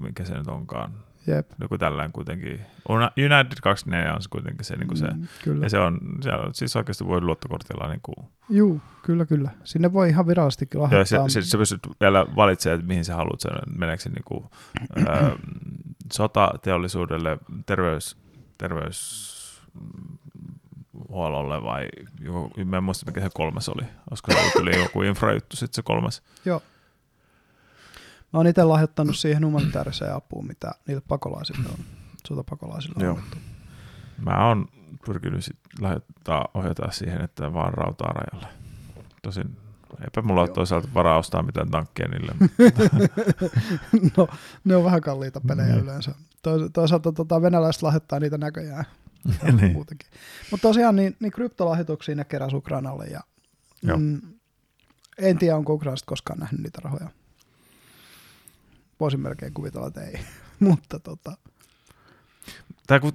[0.00, 0.94] mikä se nyt onkaan.
[1.28, 1.50] Jep.
[1.60, 2.60] Joku tällainen kuitenkin.
[2.88, 5.66] United 24 on se kuitenkin se, niin kuin se mm, kyllä.
[5.66, 8.28] ja se on, se on, siis oikeasti voi luottokortilla niin kuin.
[8.50, 9.50] Juu, kyllä, kyllä.
[9.64, 11.18] Sinne voi ihan virallisesti lahjoittaa.
[11.18, 14.24] Ja se, se, se pystyt vielä valitsemaan, että mihin sä haluat sen, meneekö se niin
[14.24, 14.44] kuin,
[15.08, 15.30] ä,
[16.12, 18.16] sotateollisuudelle, terveys,
[18.58, 19.38] terveys
[21.08, 21.88] huollolle vai
[22.20, 23.82] joku, mä en muista mikä se kolmas oli.
[24.10, 26.22] Olisiko se ollut joku infrajuttu sitten se kolmas?
[26.44, 26.62] Joo.
[28.32, 31.84] Mä oon itse lahjoittanut siihen humanitaariseen apuun, mitä niille pakolaisille on,
[32.28, 33.14] sotapakolaisille Joo.
[33.14, 33.36] annettu.
[34.18, 34.68] Mä oon
[35.06, 38.48] pyrkinyt sit lahjoittaa, ohjata siihen, että vaan rautaa rajalle.
[39.22, 39.56] Tosin
[40.04, 42.32] eipä mulla ole toisaalta varaa ostaa mitään tankkeja niille.
[44.16, 44.28] no,
[44.64, 45.82] ne on vähän kalliita pelejä mm.
[45.82, 46.14] yleensä.
[46.72, 48.84] Toisaalta tota, venäläiset lahjoittaa niitä näköjään.
[49.60, 49.72] niin.
[49.72, 50.08] muutenkin.
[50.50, 53.20] Mutta tosiaan niin, niin kryptolahjoituksia ne keräsi Ukrainalle ja
[53.96, 54.20] mm,
[55.18, 57.10] en tiedä, onko Ukrainasta koskaan nähnyt niitä rahoja.
[59.00, 60.20] Voisin melkein kuvitella, että ei.
[60.60, 61.36] Mutta tota.
[62.86, 63.12] Tai kun,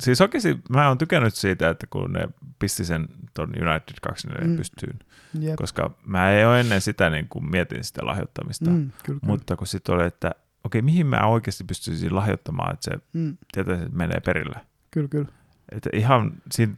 [0.00, 2.28] siis oikeasti mä oon tykännyt siitä, että kun ne
[2.58, 4.56] pisti sen ton United 24 mm.
[4.56, 4.98] pystyyn,
[5.40, 5.56] Jep.
[5.56, 9.58] koska mä ei ole ennen sitä niin kuin mietin sitä lahjoittamista, mm, kyllä, mutta kyllä.
[9.58, 10.30] kun sitten oli, että
[10.64, 13.36] okei, mihin mä oikeasti pystyisin lahjoittamaan, että se mm.
[13.52, 14.60] tietäisi, että menee perille.
[14.90, 15.28] Kyllä, kyllä.
[15.72, 16.74] Että ihan siinä,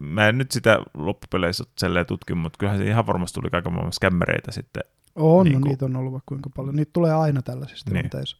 [0.00, 3.92] mä en nyt sitä loppupeleissä silleen tutkin, mutta kyllähän se ihan varmasti tuli kaiken maailman
[3.92, 4.82] skämmereitä sitten.
[5.16, 5.68] On, niin no, kuin...
[5.68, 6.76] niitä on ollut vaikka kuinka paljon.
[6.76, 7.96] Niitä tulee aina tällaisissa niin.
[7.96, 8.36] tilanteissa.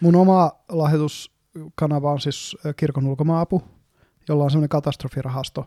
[0.00, 3.62] Mun oma lahjoituskanava on siis kirkon ulkomaapu,
[4.28, 5.66] jolla on semmoinen katastrofirahasto,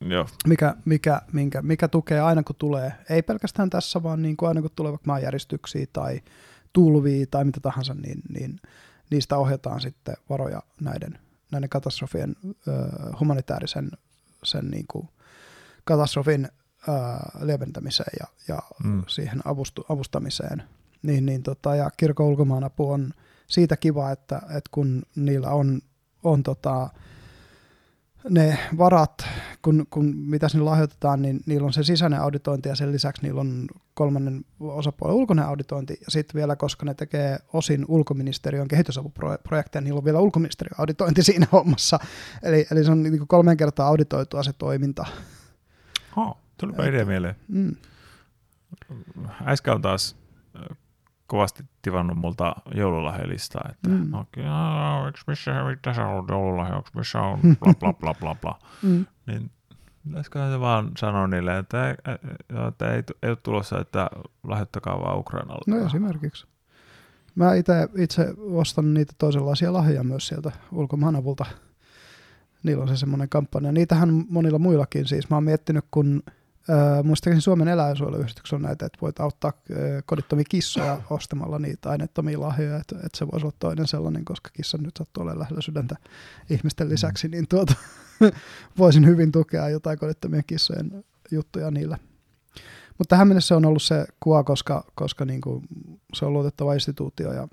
[0.00, 0.26] Joo.
[0.46, 4.60] Mikä, mikä, minkä, mikä tukee aina kun tulee, ei pelkästään tässä, vaan niin kuin aina
[4.60, 6.20] kun tulee vaikka maanjäristyksiä tai
[6.72, 8.60] tulvia tai mitä tahansa, niin, niin
[9.10, 11.18] niistä ohjataan sitten varoja näiden
[11.52, 12.36] näiden katastrofien
[13.20, 13.90] humanitaarisen
[14.44, 15.08] sen niin kuin
[15.84, 16.48] katastrofin
[17.40, 19.02] lieventämiseen ja, ja mm.
[19.06, 20.62] siihen avustu, avustamiseen.
[21.02, 23.12] Niin, niin tota, ja kirkon ulkomaanapu on
[23.46, 25.80] siitä kiva, että, että kun niillä on,
[26.22, 26.90] on tota,
[28.30, 29.26] ne varat,
[29.62, 33.40] kun, kun mitä sinne lahjoitetaan, niin niillä on se sisäinen auditointi ja sen lisäksi niillä
[33.40, 35.92] on kolmannen osapuolen ulkoinen auditointi.
[35.92, 41.46] Ja sitten vielä, koska ne tekee osin ulkoministeriön kehitysapuprojekteja, niillä on vielä ulkoministeriön auditointi siinä
[41.52, 41.98] hommassa.
[42.42, 45.06] Eli, eli se on niin kolmen kertaa auditoitua se toiminta.
[46.16, 47.34] Oh, tulipa idea mieleen.
[47.48, 47.76] Mm.
[49.46, 50.16] Äsken on taas
[51.26, 54.14] kovasti tivannut multa joululahjalistaa, että mm.
[54.14, 54.44] okay,
[55.06, 55.52] eikö missä
[55.82, 58.58] tässä on joululahja, onko missä on bla bla bla bla bla.
[58.82, 59.06] Mm.
[59.26, 59.50] Niin
[60.04, 61.90] pitäisiköhän se vaan sanoa niille, että,
[62.68, 64.10] että ei, ei ole tulossa, että
[64.42, 65.64] lahjoittakaa vaan Ukrainalle.
[65.66, 66.46] No esimerkiksi.
[67.34, 71.44] Mä itse, itse ostan niitä toisenlaisia lahjoja myös sieltä ulkomaanavulta.
[72.62, 73.72] Niillä on se semmoinen kampanja.
[73.72, 75.30] Niitähän monilla muillakin siis.
[75.30, 76.22] Mä oon miettinyt, kun
[76.68, 79.52] Öö, muistaakseni Suomen eläinsuojeluyhdistys on näitä, että voit auttaa
[80.06, 84.78] kodittomia kissoja ostamalla niitä aineettomia lahjoja, että, että se voisi olla toinen sellainen, koska kissa
[84.78, 85.96] nyt sattuu olemaan lähellä sydäntä
[86.50, 87.74] ihmisten lisäksi, niin tuota,
[88.78, 91.98] voisin hyvin tukea jotain kodittomien kissojen juttuja niillä.
[92.98, 95.64] Mutta tähän mennessä on ollut se kuva, koska, koska niin kuin
[96.14, 97.48] se on luotettava instituutio ja,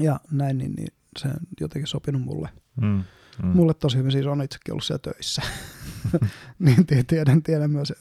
[0.00, 2.48] ja näin, niin, niin se on jotenkin sopinut mulle.
[2.80, 3.04] Mm.
[3.42, 3.48] Mm.
[3.48, 5.42] Mulle tosi hyvin siis on itsekin ollut siellä töissä.
[6.58, 7.92] niin tiedän, tiedän myös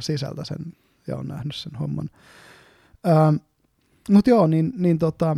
[0.00, 0.58] sisältä sen
[1.06, 2.10] ja on nähnyt sen homman.
[3.06, 3.36] Ähm,
[4.10, 5.36] mutta joo, niin, niin tota,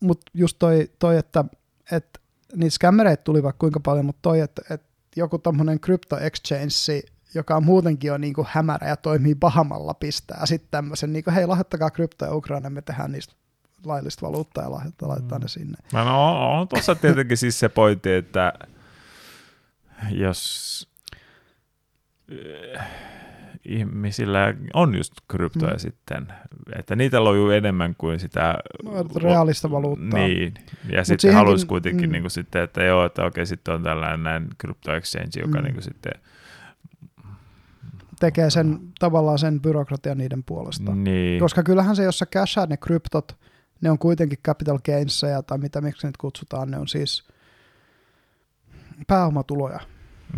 [0.00, 1.44] mut just toi, toi että
[1.92, 2.20] et,
[2.56, 4.82] niitä skämmereitä tuli vaikka kuinka paljon, mutta toi, että et
[5.16, 7.02] joku tommonen crypto exchange,
[7.34, 11.90] joka on muutenkin jo niinku hämärä ja toimii pahamalla, pistää sitten tämmöisen, niinku, hei lahjoittakaa
[11.90, 13.34] kryptoja Ukraina, me tehdään niistä
[13.84, 15.42] laillista valuuttaa ja lahjoittaa, laittaa mm.
[15.42, 15.78] ne sinne.
[15.92, 18.52] No, on, on tuossa tietenkin siis se pointti, että
[20.10, 20.88] jos
[23.64, 25.78] ihmisillä on just kryptoja mm.
[25.78, 26.26] sitten,
[26.76, 28.54] että niitä lojuu enemmän kuin sitä
[29.22, 30.20] reaalista valuuttaa.
[30.20, 30.54] Niin,
[30.90, 32.12] ja Mut sitten haluaisi kuitenkin mm.
[32.12, 35.64] niin kuin sitten, että joo, että okei, sitten on tällainen näin crypto exchange, joka mm.
[35.64, 36.12] niin kuin sitten
[38.20, 40.94] tekee sen tavallaan sen byrokratian niiden puolesta.
[40.94, 41.40] Niin.
[41.40, 43.36] Koska kyllähän se, jos sä cashaat ne kryptot,
[43.80, 47.28] ne on kuitenkin capital gainsia, tai mitä miksi niitä kutsutaan, ne on siis
[49.06, 49.80] pääomatuloja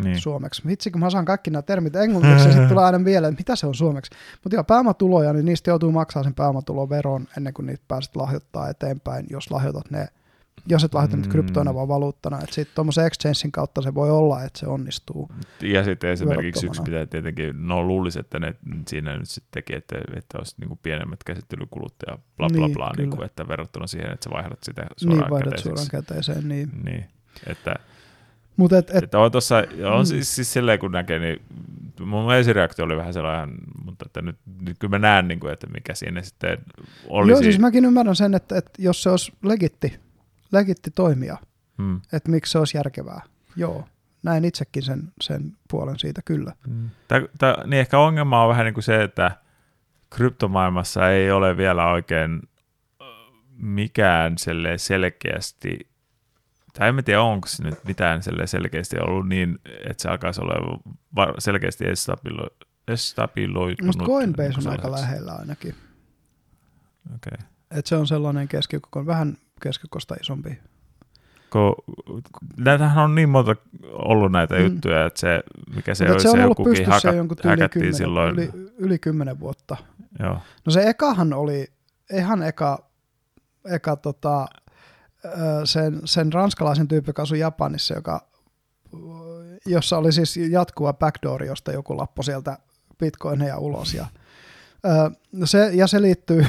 [0.05, 0.21] niin.
[0.21, 0.63] suomeksi.
[0.67, 3.57] Vitsi, kun mä saan kaikki nämä termit englanniksi, ja sitten tulee aina vielä, että mitä
[3.57, 4.11] se on suomeksi.
[4.45, 9.27] Mutta joo, pääomatuloja, niin niistä joutuu maksaa sen pääomatuloveron ennen kuin niitä pääset lahjoittaa eteenpäin,
[9.31, 10.09] jos lahjoitat ne
[10.67, 11.29] jos et lahjoita mm.
[11.29, 12.39] kryptoina vaan valuuttana.
[12.39, 15.31] Että sitten tuommoisen exchangein kautta se voi olla, että se onnistuu.
[15.63, 18.55] Ja sitten esimerkiksi yksi pitää tietenkin, no luulisi, että ne
[18.89, 22.77] siinä nyt sitten teki, että, että olisi niin kuin pienemmät käsittelykulut ja bla bla niin,
[22.77, 26.49] bla, niin kuin, että verrattuna siihen, että sä vaihdat sitä suoraan Niin, vaihdat suoraan käteiseen,
[26.49, 26.71] niin.
[26.85, 27.05] niin.
[27.47, 27.75] Että,
[28.61, 29.57] Mut et, et, että on, tossa,
[29.93, 30.05] on mm.
[30.05, 31.43] siis, siis silleen kun näkee, niin
[32.01, 35.67] mun ensireaktio oli vähän sellainen, mutta että nyt, nyt kyllä mä näen, niin kuin, että
[35.67, 36.59] mikä siinä sitten
[37.09, 37.33] olisi.
[37.33, 40.01] Joo, siis mäkin ymmärrän sen, että, että jos se olisi legitti,
[40.53, 41.37] legitti toimia,
[41.79, 42.01] hmm.
[42.13, 43.21] että miksi se olisi järkevää.
[43.57, 43.85] Joo,
[44.23, 46.53] näin itsekin sen, sen puolen siitä kyllä.
[46.69, 46.91] Hmm.
[47.09, 49.31] Tää, tää, niin ehkä ongelma on vähän niin kuin se, että
[50.11, 52.43] kryptomaailmassa ei ole vielä oikein
[53.57, 54.35] mikään
[54.77, 55.90] selkeästi,
[56.73, 59.59] tai en tiedä onko se nyt mitään selkeästi ollut niin,
[59.91, 61.85] että se alkaisi olla selkeästi
[62.89, 64.07] estabiloitunut.
[64.07, 65.75] Coinbase on aika lähellä ainakin.
[67.15, 67.47] Okay.
[67.71, 70.59] Et se on sellainen keskikokon, vähän keskikosta isompi.
[71.51, 71.75] Kun,
[72.57, 73.57] näitähän on niin monta
[73.93, 74.65] ollut näitä mm.
[74.65, 75.43] juttuja, että se,
[75.75, 78.35] mikä se olisi, se, on ollut pystyssä jonkun yli kymmenen, silloin.
[78.35, 79.77] Yli, yli kymmenen vuotta.
[80.19, 80.39] Joo.
[80.67, 81.67] No se ekahan oli,
[82.13, 82.91] ihan eka,
[83.71, 84.47] eka tota,
[85.65, 88.27] sen, sen ranskalaisen tyyppi, joka asui Japanissa, joka,
[89.67, 92.59] jossa oli siis jatkuva backdoor, josta joku lappo sieltä
[92.99, 93.95] bitcoineja ulos.
[93.95, 94.07] Ja,
[95.45, 96.47] se, ja se liittyy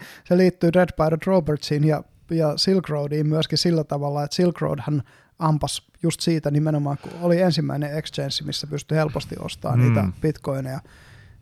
[0.28, 5.02] se liittyy Red Pirate Robertsiin ja, ja Silk Roadiin myöskin sillä tavalla, että Silk Roadhan
[5.38, 9.86] ampas just siitä nimenomaan, kun oli ensimmäinen exchange, missä pystyi helposti ostamaan mm.
[9.86, 10.80] niitä bitcoineja,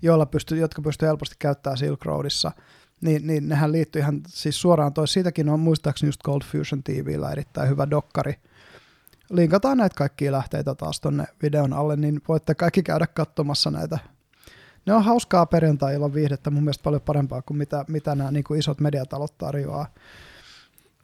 [0.02, 2.52] joilla pystyi, jotka pystyi helposti käyttämään Silk Roadissa,
[3.04, 5.12] niin, niin nehän liittyy ihan siis suoraan tois.
[5.12, 8.34] Siitäkin on muistaakseni just Cold Fusion TVllä erittäin hyvä dokkari.
[9.30, 13.98] Linkataan näitä kaikkia lähteitä taas tonne videon alle, niin voitte kaikki käydä katsomassa näitä
[14.86, 18.60] ne on hauskaa perjantai-illan viihdettä, mun mielestä paljon parempaa kuin mitä, mitä nämä niin kuin
[18.60, 19.86] isot mediatalot tarjoaa.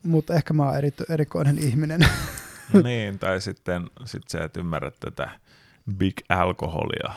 [0.02, 2.00] Mutta ehkä mä oon eri, erikoinen ihminen.
[2.72, 5.30] No niin, tai sitten sit sä et ymmärrä tätä
[5.96, 7.14] big alkoholia,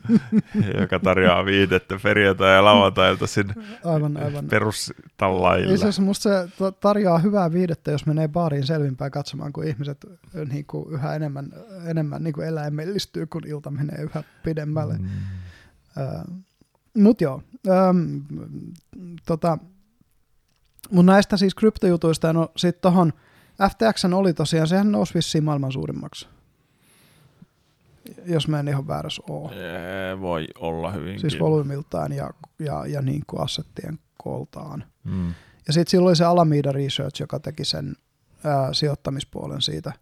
[0.80, 3.54] joka tarjoaa viidettä perjantai- ja lauantailta sinne
[3.84, 4.46] aivan, aivan.
[4.46, 5.76] perustallailla.
[5.76, 6.48] Siis musta se
[6.80, 10.06] tarjoaa hyvää viidettä, jos menee baariin selvinpäin katsomaan, kun ihmiset
[10.48, 11.52] niin kuin yhä enemmän,
[11.86, 14.98] enemmän niin kuin eläimellistyy, kun ilta menee yhä pidemmälle.
[14.98, 15.06] Mm.
[15.06, 16.42] Uh,
[16.96, 17.42] mut joo,
[17.90, 18.22] um,
[19.26, 19.58] tota,
[20.90, 23.12] mun näistä siis kryptojutuista, no sit tohon
[23.70, 26.28] FTX oli tosiaan, sehän nousi vissiin maailman suurimmaksi
[28.26, 29.52] jos mä en ihan väärässä ole.
[29.52, 31.20] Ee, voi olla hyvinkin.
[31.20, 34.84] Siis volyymiltaan ja, ja, ja niin kuin assettien kooltaan.
[35.04, 35.34] Mm.
[35.66, 37.96] Ja sitten silloin oli se Alameda Research, joka teki sen
[38.44, 39.92] ää, sijoittamispuolen siitä.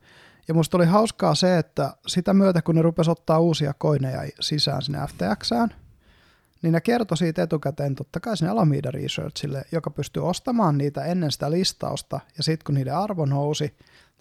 [0.48, 4.82] Ja musta oli hauskaa se, että sitä myötä kun ne rupesi ottaa uusia koineja sisään
[4.82, 5.74] sinne FTXään,
[6.62, 11.32] niin ne kertoi siitä etukäteen totta kai sinne Alameda Researchille, joka pystyy ostamaan niitä ennen
[11.32, 13.76] sitä listausta, ja sitten kun niiden arvo nousi,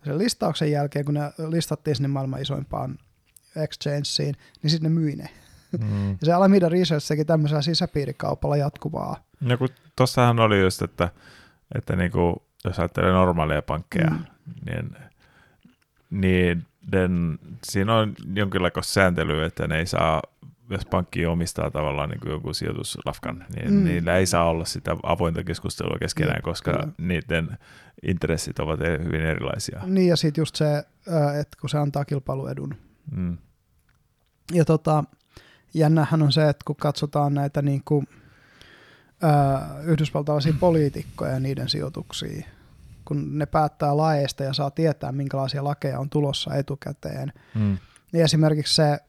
[0.06, 2.98] sen listauksen jälkeen, kun ne listattiin sinne maailman isoimpaan
[3.64, 4.34] Exchangeen,
[4.64, 5.30] niin sitten ne myi ne.
[5.80, 6.10] Mm.
[6.22, 9.24] Ja se Alameda Research teki tämmöisellä sisäpiirikaupalla jatkuvaa.
[9.42, 11.10] No kun tossahan oli just, että,
[11.76, 14.26] että niinku, jos ajattelee normaaleja pankkeja, mm.
[14.66, 14.96] niin,
[16.10, 20.22] niin den, siinä on jonkinlaista sääntelyä, että ne ei saa,
[20.70, 23.84] jos pankki omistaa tavallaan niin jonkun sijoituslafkan, niin mm.
[23.84, 26.88] niillä ei saa olla sitä avointa keskustelua keskenään, niin, koska kyllä.
[26.98, 27.58] niiden
[28.04, 29.82] intressit ovat hyvin erilaisia.
[29.86, 30.78] Niin ja sitten just se,
[31.42, 32.76] että kun se antaa kilpailuedun
[33.12, 33.38] Mm.
[34.54, 35.04] Ja tota,
[35.74, 38.08] jännähän on se, että kun katsotaan näitä niin kuin,
[39.22, 42.46] ää, yhdysvaltalaisia poliitikkoja ja niiden sijoituksia,
[43.06, 47.34] kun ne päättää laeista ja saa tietää, minkälaisia lakeja on tulossa etukäteen.
[47.56, 47.78] Mm.
[48.12, 49.00] Niin esimerkiksi se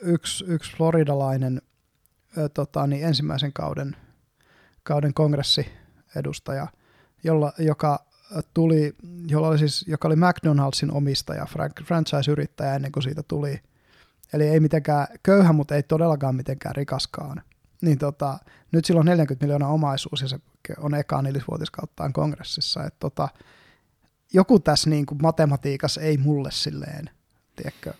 [0.00, 1.62] yksi, yksi floridalainen
[2.38, 3.96] ö, tota, niin ensimmäisen kauden,
[4.82, 6.66] kauden kongressiedustaja,
[7.24, 8.04] jolla, joka
[8.54, 8.94] tuli,
[9.26, 11.46] jolla oli siis, joka oli McDonaldsin omistaja,
[11.84, 13.60] franchise-yrittäjä ennen kuin siitä tuli.
[14.32, 17.42] Eli ei mitenkään köyhä, mutta ei todellakaan mitenkään rikaskaan.
[17.82, 18.38] Niin tota,
[18.72, 20.38] nyt sillä on 40 miljoonaa omaisuus ja se
[20.78, 22.84] on eka nelisvuotiskauttaan kongressissa.
[22.84, 23.28] Et tota,
[24.32, 27.10] joku tässä niin kuin matematiikassa ei mulle silleen,
[27.56, 27.92] tiedätkö,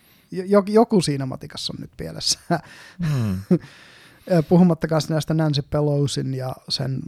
[0.67, 2.39] joku siinä matikassa on nyt pielessä.
[2.99, 3.39] Mm.
[4.49, 6.99] Puhumattakaan näistä Nancy Pelosin ja sen,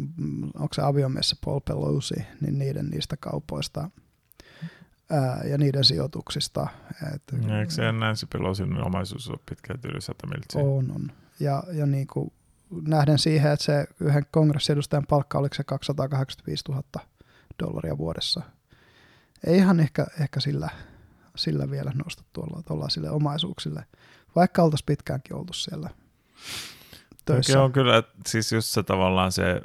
[0.56, 3.90] onko se aviomies Paul Pelosi, niin niiden niistä kaupoista
[5.12, 6.68] ää, ja niiden sijoituksista.
[7.16, 7.24] Et,
[7.60, 10.62] Eikö se Nancy Pelosin omaisuus ole pitkälti yli 100 miltsiä?
[10.62, 11.12] On, on.
[11.40, 12.34] Ja, ja niin kuin
[12.88, 16.84] nähden siihen, että se yhden kongressiedustajan palkka oliko se 285 000
[17.64, 18.42] dollaria vuodessa.
[19.48, 20.70] Ei ihan ehkä, ehkä sillä,
[21.36, 23.86] sillä vielä nosta tuolla, tuolla sille omaisuuksille,
[24.36, 25.90] vaikka oltaisiin pitkäänkin oltu siellä
[27.26, 27.54] töissä.
[27.54, 29.62] Okei, on kyllä, siis just se tavallaan se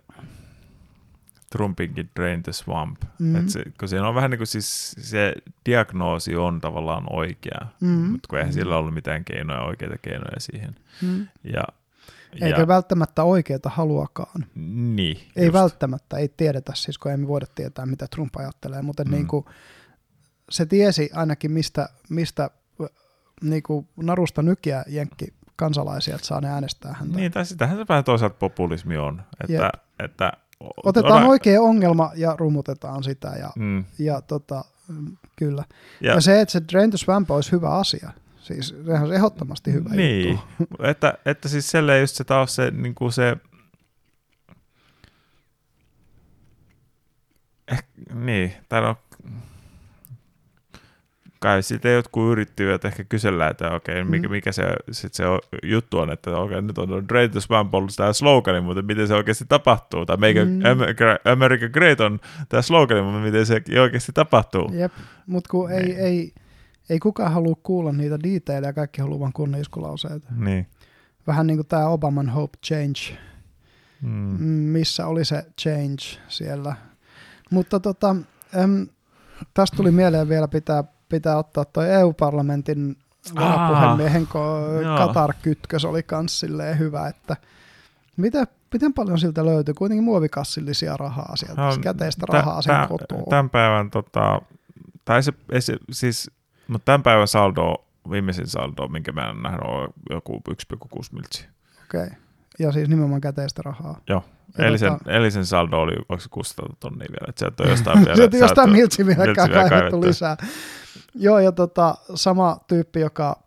[1.53, 3.03] Trumpinkin Drain the Swamp.
[3.19, 3.37] Mm-hmm.
[3.37, 5.35] Et se, kun siinä on vähän niin kuin siis se
[5.67, 8.11] diagnoosi on tavallaan oikea, mm-hmm.
[8.11, 8.61] mutta kun eihän mm-hmm.
[8.61, 10.77] sillä ollut mitään keinoja, oikeita keinoja siihen.
[11.03, 11.29] Mm-hmm.
[11.55, 11.63] Ja,
[12.33, 14.47] Eikä ja, välttämättä oikeita haluakaan.
[14.95, 15.19] Niin.
[15.37, 15.53] Ei just.
[15.55, 19.11] välttämättä, ei tiedetä siis, kun emme voida tietää, mitä Trump ajattelee, mutta mm.
[19.11, 19.45] niin kuin,
[20.51, 22.51] se tiesi ainakin, mistä, mistä
[23.43, 27.17] niin kuin narusta nykiä jenkki kansalaisia, että saa ne äänestää häntä.
[27.17, 31.27] Niin, tai sitähän se vähän toisaalta populismi on, että, että Otetaan ota...
[31.27, 33.85] oikea ongelma ja rumutetaan sitä ja, mm.
[33.99, 34.65] ja tota,
[35.37, 35.65] kyllä.
[36.01, 39.73] Ja, ja se, että se Drain to Swamp olisi hyvä asia, siis sehän on ehdottomasti
[39.73, 40.85] hyvä niin, juttu.
[40.91, 43.37] että, että siis selleen just se taas se, niin kuin se
[47.69, 47.85] eh,
[48.15, 48.97] niin, täällä on
[51.47, 54.33] kai sitten jotkut yrittivät ehkä kysellä, että okei, okay, mikä, mm.
[54.33, 57.75] mikä se, sit se on, juttu on, että okei, okay, nyt on Great the Swamp
[57.75, 60.61] ollut tämä slogani, mutta miten se oikeasti tapahtuu, tai meikä mm.
[61.25, 64.71] America, Great on tämä slogani, mutta miten se oikeasti tapahtuu.
[64.73, 64.93] Jep,
[65.27, 65.99] mutta kun ei, niin.
[65.99, 66.35] ei,
[66.91, 70.29] ei kukaan halua kuulla niitä detaileja, kaikki haluaa vain kunnon iskulauseita.
[70.37, 70.67] Niin.
[71.27, 73.19] Vähän niin kuin tämä Obaman Hope Change,
[74.03, 74.11] mm.
[74.49, 76.77] missä oli se change siellä.
[77.51, 78.17] Mutta tota,
[78.57, 78.87] äm,
[79.55, 82.97] tästä tuli mieleen vielä pitää pitää ottaa tuo EU-parlamentin
[83.35, 84.27] varapuhemiehen
[84.99, 87.37] Katar-kytkös oli kans silleen hyvä, että
[88.17, 93.23] mitä, miten paljon siltä löytyy kuitenkin muovikassillisia rahaa sieltä, no, käteistä rahaa sen kotoa.
[93.31, 94.41] Tämän päivän, tota,
[95.05, 96.31] tai se, se, siis,
[96.69, 97.75] mutta tämän päivän saldo,
[98.11, 100.55] viimeisin saldo, minkä mä en nähnyt, on joku 1,6
[101.13, 101.49] miltsiä.
[101.85, 102.05] Okei.
[102.05, 102.17] Okay.
[102.59, 104.01] Ja siis nimenomaan käteistä rahaa.
[104.09, 104.25] Joo.
[104.59, 105.11] Elisen, tota...
[105.11, 108.17] Elisen saldo oli, onko se 600 tonnia vielä, että sieltä on jostain vielä.
[108.17, 109.35] sieltä jostain miltsi vielä
[109.69, 110.37] kaivettu lisää.
[111.15, 113.43] Joo, ja tota, sama tyyppi, joka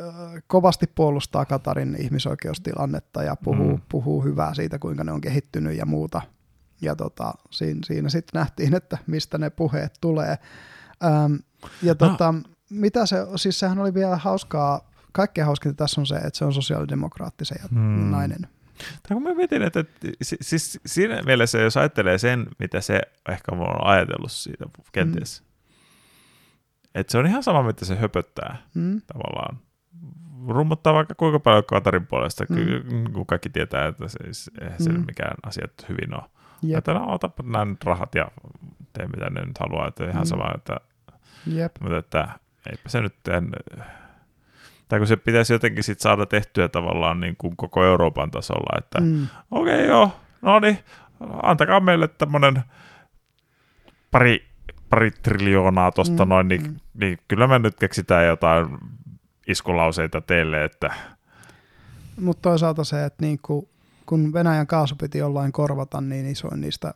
[0.00, 3.82] äh, kovasti puolustaa Katarin ihmisoikeustilannetta ja puhuu, mm.
[3.88, 6.22] puhuu hyvää siitä, kuinka ne on kehittynyt ja muuta.
[6.80, 10.38] Ja tota, siinä, siinä sitten nähtiin, että mistä ne puheet tulee.
[11.04, 11.34] Ähm,
[11.82, 12.08] ja no.
[12.08, 12.40] tota, no.
[12.70, 16.52] mitä se, siis sehän oli vielä hauskaa, kaikkein hauskinta tässä on se, että se on
[16.54, 18.10] sosiaalidemokraattisen ja mm.
[18.10, 18.48] nainen.
[18.78, 19.84] Tai kun mä mietin, että
[20.22, 25.42] siis siinä mielessä, jos ajattelee sen, mitä se ehkä on ajatellut siitä kenties,
[26.96, 29.00] Että se on ihan sama, mitä se höpöttää mm.
[29.06, 29.58] tavallaan.
[30.48, 33.12] Rummuttaa vaikka kuinka paljon Katarin puolesta, mm.
[33.12, 35.04] kun kaikki tietää, että se, eihän mm.
[35.06, 36.22] mikään asiat hyvin ole.
[36.62, 36.78] Jep.
[36.78, 38.28] Että no, otapa nämä rahat ja
[38.92, 40.26] tee mitä ne nyt haluaa, että ihan mm.
[40.26, 40.76] sama, että,
[41.46, 41.76] Jep.
[41.80, 42.28] mutta että
[42.70, 43.50] eipä se nyt en,
[44.88, 49.00] tai kun se pitäisi jotenkin sit saada tehtyä tavallaan niin kuin koko Euroopan tasolla, että
[49.00, 49.26] mm.
[49.50, 50.10] okei okay, joo,
[50.42, 50.78] no niin,
[51.42, 52.62] antakaa meille tämmöinen
[54.10, 54.45] pari
[54.90, 56.76] pari triljoonaa tuosta mm, noin, niin, mm.
[56.94, 58.78] niin kyllä me nyt keksitään jotain
[59.46, 60.94] iskulauseita teille, että...
[62.20, 63.68] Mutta toisaalta se, että niin kuin,
[64.06, 66.94] kun Venäjän kaasu piti jollain korvata, niin isoin niistä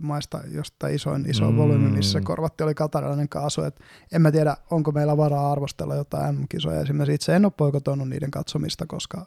[0.00, 1.56] maista, josta isoin iso mm.
[1.56, 3.62] volyymi, missä korvatti, oli katarilainen kaasu.
[3.62, 3.80] Et
[4.12, 6.80] en mä tiedä, onko meillä varaa arvostella jotain M-kisoja.
[6.80, 9.26] Esimerkiksi itse en ole poikotoinut niiden katsomista, koska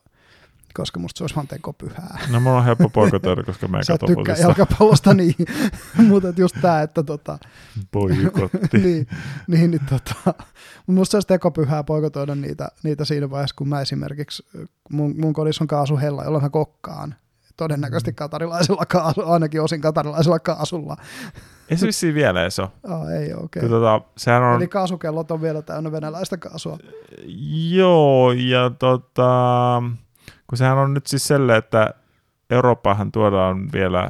[0.73, 2.19] koska musta se olisi vaan tekopyhää.
[2.31, 5.35] No mulla on helppo poikotoida, koska mä en katso tykkää jalkapallosta, niin,
[6.07, 7.37] mutta just tämä, että tota...
[7.91, 8.77] Poikotti.
[8.83, 9.07] niin,
[9.47, 10.43] niin, niin tota,
[10.87, 14.45] musta se olisi tekopyhää poikotoida niitä, niitä siinä vaiheessa, kun mä esimerkiksi,
[14.89, 17.15] mun, mun kodissa on kaasuhella, jolloin mä kokkaan.
[17.57, 18.15] Todennäköisesti mm.
[18.15, 20.97] katarilaisella kaasu, ainakin osin katarilaisella kaasulla.
[21.69, 22.69] Ei se vissiin vielä edes ole.
[22.83, 23.43] Ah, ei okei.
[23.43, 23.69] Okay.
[23.69, 24.55] Tota, sehän on...
[24.55, 26.77] Eli kaasukellot on vielä täynnä venäläistä kaasua.
[27.71, 29.83] Joo, ja tota...
[30.49, 31.93] Kun sehän on nyt siis selle, että
[32.49, 34.09] Eurooppaahan tuodaan vielä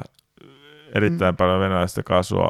[0.94, 1.36] erittäin mm.
[1.36, 2.48] paljon venäläistä kaasua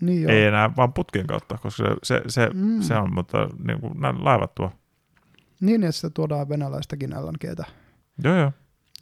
[0.00, 2.80] Niin ei enää vaan putkin kautta, koska se, se, se, mm.
[2.80, 4.72] se on, mutta niin kuin laivat tuo.
[5.60, 7.64] Niin, että sitä tuodaan venäläistäkin LNGtä.
[8.24, 8.52] Joo, joo.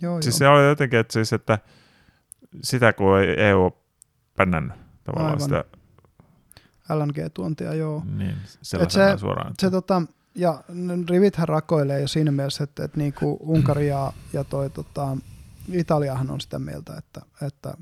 [0.00, 0.48] joo siis joo.
[0.54, 1.59] se oli jotenkin, että, siis, että
[2.62, 3.72] sitä kun ei EU ole
[4.36, 5.40] pännännyt tavallaan Aivan.
[5.40, 5.64] sitä,
[6.94, 8.02] LNG-tuontia, joo.
[8.16, 8.78] niin se-
[9.18, 9.50] suoraan.
[9.50, 10.02] että- Se tota,
[10.34, 10.64] ja
[11.10, 15.16] rivithän rakoilee jo siinä mielessä, että, että niin kuin Unkari ja, ja toi, tota,
[15.72, 17.74] Italiahan on sitä mieltä, että, että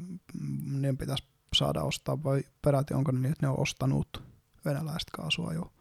[0.72, 1.24] niiden pitäisi
[1.54, 4.22] saada ostaa, vai peräti onko ne niin, että ne on ostanut
[4.64, 5.72] venäläistä kaasua jo,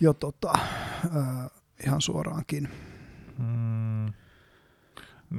[0.00, 0.52] jo tota,
[1.16, 1.50] äh,
[1.86, 2.68] ihan suoraankin.
[3.38, 4.12] Mm.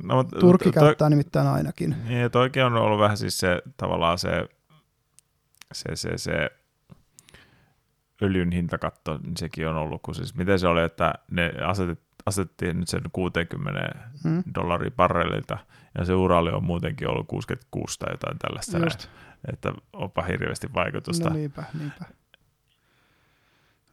[0.03, 1.95] No, mutta Turkki to- käyttää nimittäin ainakin.
[2.07, 4.30] Niin, että oikein on ollut vähän siis se tavallaan se,
[5.73, 6.49] se, se, se
[8.22, 12.80] öljyn hintakatto, niin sekin on ollut, kun siis miten se oli, että ne asetet, asetettiin
[12.80, 14.44] nyt sen 60 Hmm?
[14.56, 15.57] dollaria barrelilta,
[15.98, 19.10] ja se uraali on muutenkin ollut 66 tai jotain tällaista, näin, Just.
[19.52, 21.30] että onpa hirveästi vaikutusta.
[21.30, 22.06] No niinpä, niinpä.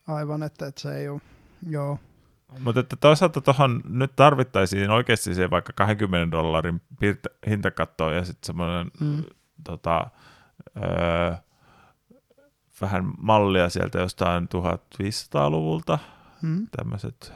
[0.09, 1.21] Aivan, että, että se ei ole,
[1.69, 1.99] joo.
[2.61, 6.81] Mutta että toisaalta tuohon nyt tarvittaisiin oikeasti se vaikka 20 dollarin
[7.47, 9.23] hintakatto ja sitten semmoinen Mm.
[9.65, 10.11] tota,
[10.77, 11.35] öö,
[12.85, 15.99] vähän mallia sieltä jostain 1500-luvulta,
[16.43, 16.67] Hmm?
[16.77, 17.33] tämmöiset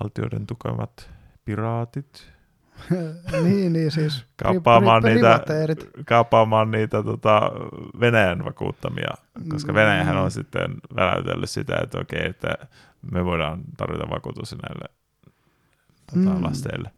[0.00, 1.10] valtioiden tukemat
[1.44, 2.32] piraatit,
[3.44, 4.24] niin, niin siis.
[4.42, 5.90] Kaappaamaan niitä- privateerit.
[6.06, 7.40] kaappaamaan niitä tota,
[8.00, 9.10] Venäjän vakuuttamia,
[9.50, 9.76] koska Mm.
[9.76, 12.54] Venäjähän on sitten väläytellyt sitä, että okei, että
[13.12, 14.94] me voidaan tarjota vakuutus näille
[16.06, 16.44] tota, Mm.
[16.44, 16.90] lasteille.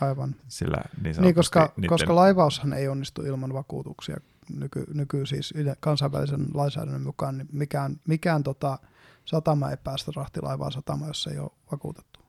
[0.00, 0.34] Aivan.
[0.48, 4.16] Sillä niin, Niin, koska, niiden, koska laivaushan ei onnistu ilman vakuutuksia
[4.50, 8.78] nyky, nyky siis kansainvälisen lainsäädännön mukaan, niin mikään, mikään tota,
[9.24, 12.20] satama ei päästä rahtilaivaa satama, jos ei ole vakuutettu.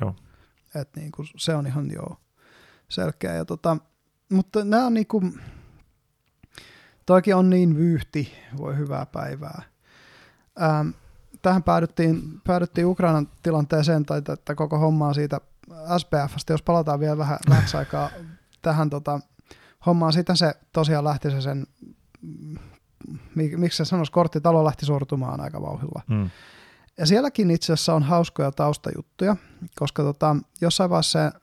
[0.00, 0.16] Joo.
[0.74, 2.16] Et niin kuin, se on ihan joo
[2.88, 3.34] selkeä.
[3.34, 3.76] Ja tota,
[4.32, 5.40] mutta nämä on niin kuin,
[7.06, 9.62] toikin on niin vyyhti, voi hyvää päivää.
[10.62, 10.88] Ähm,
[11.42, 15.40] tähän päädyttiin, päädyttiin Ukrainan tilanteeseen, tai että koko hommaa siitä
[15.98, 18.10] SPFstä, jos palataan vielä vähän vähäksi aikaa
[18.62, 19.20] tähän tota,
[19.86, 21.66] hommaan, sitä se tosiaan lähti se sen,
[22.22, 22.56] mm,
[23.34, 26.02] mi- miksi se sanoisi, korttitalo lähti sortumaan aika vauhilla.
[26.08, 26.30] Mm.
[26.98, 29.36] Ja sielläkin itse asiassa on hauskoja taustajuttuja,
[29.76, 31.40] koska tota, jossain vaiheessa se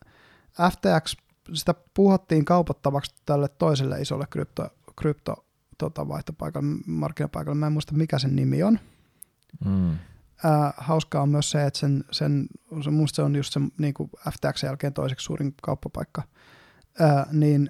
[0.71, 1.15] FTX,
[1.53, 5.45] sitä puhuttiin kaupattavaksi tälle toiselle isolle krypto, krypto
[5.77, 7.59] tota, vaihtopaikalle, markkinapaikalle.
[7.59, 8.79] Mä en muista, mikä sen nimi on.
[9.65, 9.97] Mm.
[10.43, 12.47] Ää, hauskaa on myös se, että sen, sen,
[12.83, 16.23] se, musta se on just se niin kuin FTX jälkeen toiseksi suurin kauppapaikka,
[16.99, 17.69] ää, niin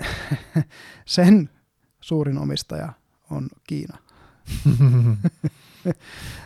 [1.05, 1.49] sen
[2.01, 2.93] suurin omistaja
[3.29, 3.97] on Kiina.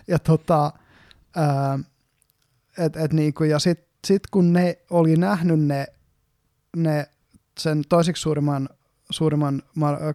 [0.08, 0.72] ja tota,
[1.36, 1.80] ää,
[2.78, 5.88] et, et niinku, ja sitten sit kun ne oli nähnyt ne,
[6.76, 7.10] ne
[7.60, 8.70] sen toiseksi suurimman,
[9.10, 9.62] suurimman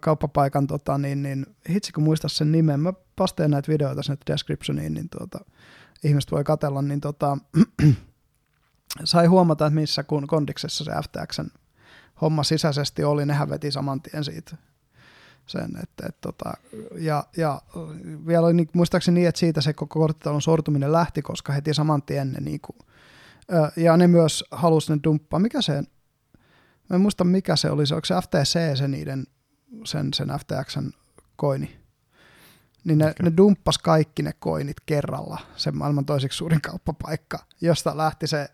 [0.01, 4.95] kauppapaikan, tota, niin, niin hitsi kun muista sen nimen, mä pasteen näitä videoita sinne descriptioniin,
[4.95, 5.45] niin tuota,
[6.05, 7.39] ihmiset voi katella, niin tota,
[9.05, 11.62] sai huomata, että missä kun kondiksessa se FTXn
[12.23, 14.57] homma sisäisesti oli, nehän veti saman tien siitä
[15.47, 16.53] sen, että, että tota,
[16.99, 17.63] ja, ja
[18.27, 22.03] vielä oli niin, muistaakseni niin, että siitä se koko korttitalon sortuminen lähti, koska heti saman
[22.03, 22.79] tien ne niin kuin,
[23.77, 25.41] ja ne myös halusi ne dumppaa.
[25.41, 25.73] Mikä se,
[26.91, 29.27] mä en muista mikä se oli, se onko se FTC se niiden,
[29.85, 30.91] sen, sen FTXn
[31.37, 31.83] koini.
[32.85, 33.31] Niin ne, okay.
[33.31, 38.49] ne dumppas kaikki ne koinit kerralla, se maailman toiseksi suurin kauppapaikka, josta lähti se,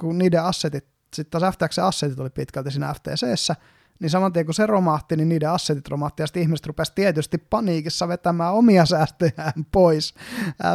[0.00, 3.56] kun niiden assetit, sitten taas FTX assetit oli pitkälti siinä FTCssä,
[4.00, 7.38] niin saman tien kun se romahti, niin niiden assetit romahti, ja sitten ihmiset rupesi tietysti
[7.38, 10.14] paniikissa vetämään omia säästöjään pois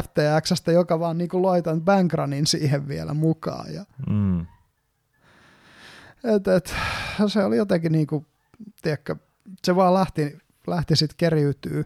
[0.04, 3.74] FTXstä, joka vaan niin kuin loitan bankranin siihen vielä mukaan.
[3.74, 4.40] Ja, Mm.
[6.24, 6.76] et, et,
[7.28, 8.26] se oli jotenkin niin kuin,
[8.82, 9.16] tiedätkö,
[9.64, 10.38] se vaan lähti,
[10.68, 11.86] lähti sitten keriytyy.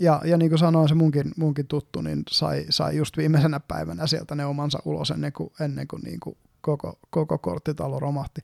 [0.00, 4.06] Ja, ja niin kuin sanoin, se munkin, munkin tuttu, niin sai, sai just viimeisenä päivänä
[4.06, 8.40] sieltä ne omansa ulos ennen kuin, ennen kuin, niin kuin koko, koko korttitalo romahti.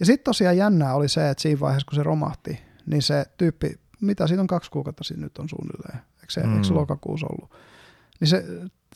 [0.00, 3.80] Ja sitten tosiaan jännää oli se, että siinä vaiheessa, kun se romahti, niin se tyyppi,
[4.00, 6.52] mitä siitä on kaksi kuukautta siinä nyt on suunnilleen, eikö se, mm.
[6.52, 7.50] eikö se lokakuussa ollut,
[8.20, 8.44] niin se,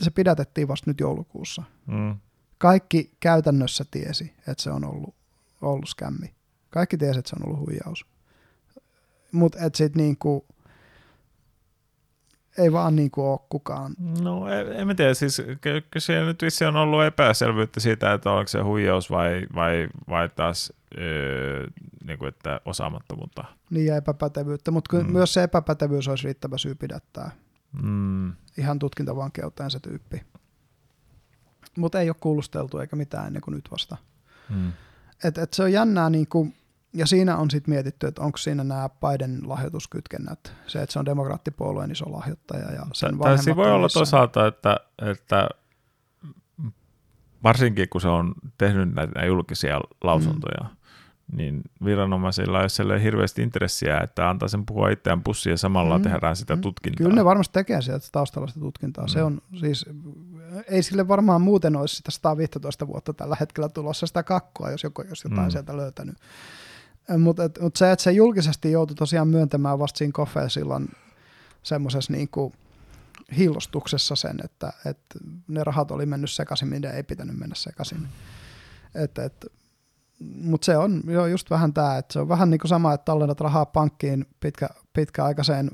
[0.00, 1.62] se pidätettiin vasta nyt joulukuussa.
[1.86, 2.16] Mm.
[2.58, 5.14] Kaikki käytännössä tiesi, että se on ollut,
[5.62, 6.34] ollut skämmi.
[6.70, 8.06] Kaikki tiesi, että se on ollut huijaus.
[9.32, 10.46] Mutta et sit niinku,
[12.58, 13.94] ei vaan niinku ole kukaan.
[14.22, 18.12] No en, en mä tiedä, siis ky- kyllä siellä nyt vissi on ollut epäselvyyttä siitä,
[18.12, 21.66] että onko se huijaus vai, vai, vai taas öö,
[22.04, 23.44] niin kuin, että osaamattomuutta.
[23.70, 25.12] Niin ja epäpätevyyttä, mutta mm.
[25.12, 27.30] myös se epäpätevyys olisi riittävä syy pidättää
[27.82, 28.32] Mm.
[28.58, 30.22] ihan tutkintavankeuteen se tyyppi.
[31.76, 33.96] Mutta ei ole kuulusteltu eikä mitään ennen kuin nyt vasta.
[34.48, 34.72] Mm.
[35.24, 36.54] Et, et se on jännää, niin kuin,
[36.96, 41.06] ja siinä on sitten mietitty, että onko siinä nämä Biden lahjoituskytkennät, se, että se on
[41.06, 44.76] demokraattipuolueen iso lahjoittaja ja sen Tai voi olla toisaalta, että,
[45.10, 45.48] että
[47.42, 50.76] varsinkin kun se on tehnyt näitä julkisia lausuntoja, mm
[51.32, 56.04] niin viranomaisilla ei ole hirveästi intressiä, että antaa sen puhua itseään pussiin ja samalla mm.
[56.04, 56.62] tehdään sitä mm.
[56.62, 57.04] tutkintaa.
[57.04, 59.04] Kyllä ne varmasti tekee sieltä taustalla sitä tutkintaa.
[59.04, 59.08] Mm.
[59.08, 59.86] Se on siis,
[60.68, 65.02] ei sille varmaan muuten olisi sitä 115 vuotta tällä hetkellä tulossa sitä kakkoa, jos joku
[65.02, 65.50] jos jotain mm.
[65.50, 66.16] sieltä löytänyt.
[67.18, 70.88] Mutta mut se, että se julkisesti joutui tosiaan myöntämään vasta siinä kofeen silloin
[71.62, 72.28] semmoisessa niin
[73.36, 75.18] hillostuksessa sen, että, että
[75.48, 78.08] ne rahat oli mennyt sekaisin, mitä ei pitänyt mennä sekaisin.
[78.94, 79.46] Että, että
[80.20, 83.04] mutta se on jo just vähän tämä, että se on vähän niin kuin sama, että
[83.04, 85.70] tallennat rahaa pankkiin pitkä, pitkäaikaiseen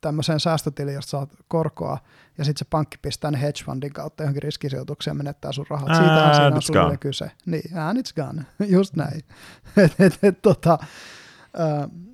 [0.00, 1.98] tämmöiseen säästötiliin, josta saat korkoa,
[2.38, 5.96] ja sitten se pankki pistää ne hedge fundin kautta johonkin riskisijoitukseen ja menettää sun rahat.
[5.96, 7.30] Siinä on sulle kyse.
[7.46, 8.46] Niin, and it's gone.
[8.76, 9.20] just näin.
[9.84, 10.78] et, et, et, tota,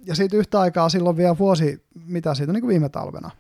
[0.07, 3.31] ja siitä yhtä aikaa silloin vielä vuosi, mitä siitä niin kuin viime talvena,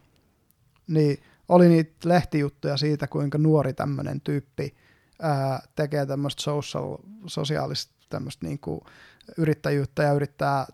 [0.86, 4.74] niin oli niitä lehtijuttuja siitä, kuinka nuori tämmöinen tyyppi–
[5.22, 6.96] ää, tekee tämmöistä social,
[7.26, 8.80] sosiaalista tämmöistä niin kuin
[9.38, 10.66] yrittäjyyttä ja yrittää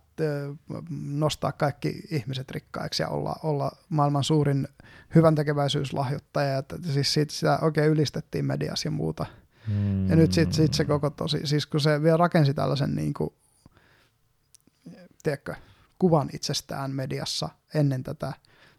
[0.90, 4.68] nostaa kaikki ihmiset rikkaiksi ja olla, olla maailman suurin
[5.14, 6.58] hyvän tekeväisyyslahjoittaja.
[6.58, 9.26] Että siis siitä, sitä oikein ylistettiin mediassa ja muuta.
[9.68, 10.10] Mm.
[10.10, 13.30] Ja nyt sitten sit se koko tosi, siis kun se vielä rakensi tällaisen niin kuin,
[15.22, 15.54] tiedätkö,
[15.98, 18.32] kuvan itsestään mediassa ennen tätä.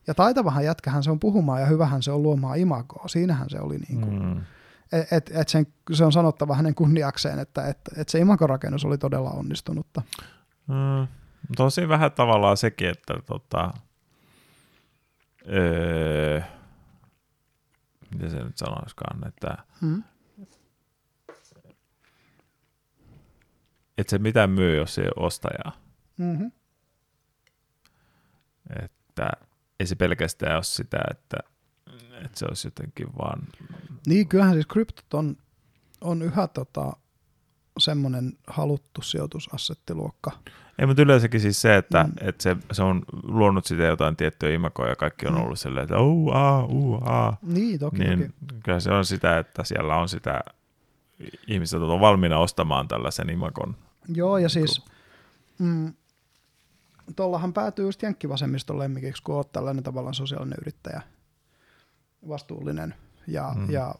[0.08, 3.08] Ja taitavahan jätkähän se on puhumaan ja hyvähän se on luomaan imagoa.
[3.08, 4.42] Siinähän se oli niin kuin, mm
[5.12, 9.30] et, et sen, se on sanottava hänen kunniakseen, että et, et se imakorakennus oli todella
[9.30, 10.02] onnistunutta.
[10.68, 11.08] Mm,
[11.58, 13.74] tosi vähän tavallaan sekin, että tota,
[15.50, 16.42] öö,
[18.12, 20.04] miten se nyt sanoisikaan, että mm.
[23.98, 25.72] että se mitä myy, jos se ei ole ostajaa.
[26.18, 26.52] Mm-hmm.
[28.84, 29.30] Että
[29.80, 31.38] ei se pelkästään ole sitä, että
[32.26, 33.48] että se olisi jotenkin vaan...
[34.08, 35.38] Niin, kyllähän siis kryptot on,
[36.02, 36.94] on yhä tota,
[37.80, 40.32] semmoinen haluttu sijoitusassettiluokka.
[40.80, 42.14] Ei, mutta yleensäkin siis se, että, mm.
[42.22, 45.42] että se, se on luonut sitä jotain tiettyä imakoa ja kaikki on mm.
[45.42, 47.38] ollut silleen, että uu, aa, uu, aa.
[47.42, 48.60] Niin, toki, niin toki.
[48.64, 50.42] Kyllä se on sitä, että siellä on sitä,
[51.48, 53.76] ihmiset on valmiina ostamaan tällaisen imakon.
[54.08, 54.86] Joo, ja siis
[55.60, 55.94] mm,
[57.16, 61.02] tuollahan päätyy just jenkkivasemmiston lemmikiksi, kun olet tällainen tavallaan sosiaalinen yrittäjä–
[62.28, 62.96] vastuullinen
[63.28, 63.70] ja, mm.
[63.70, 63.96] ja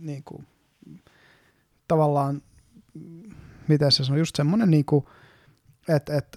[0.00, 0.46] niin kuin,
[1.88, 2.42] tavallaan,
[3.68, 5.04] miten se on, just semmoinen, niin kuin,
[5.88, 6.36] että et,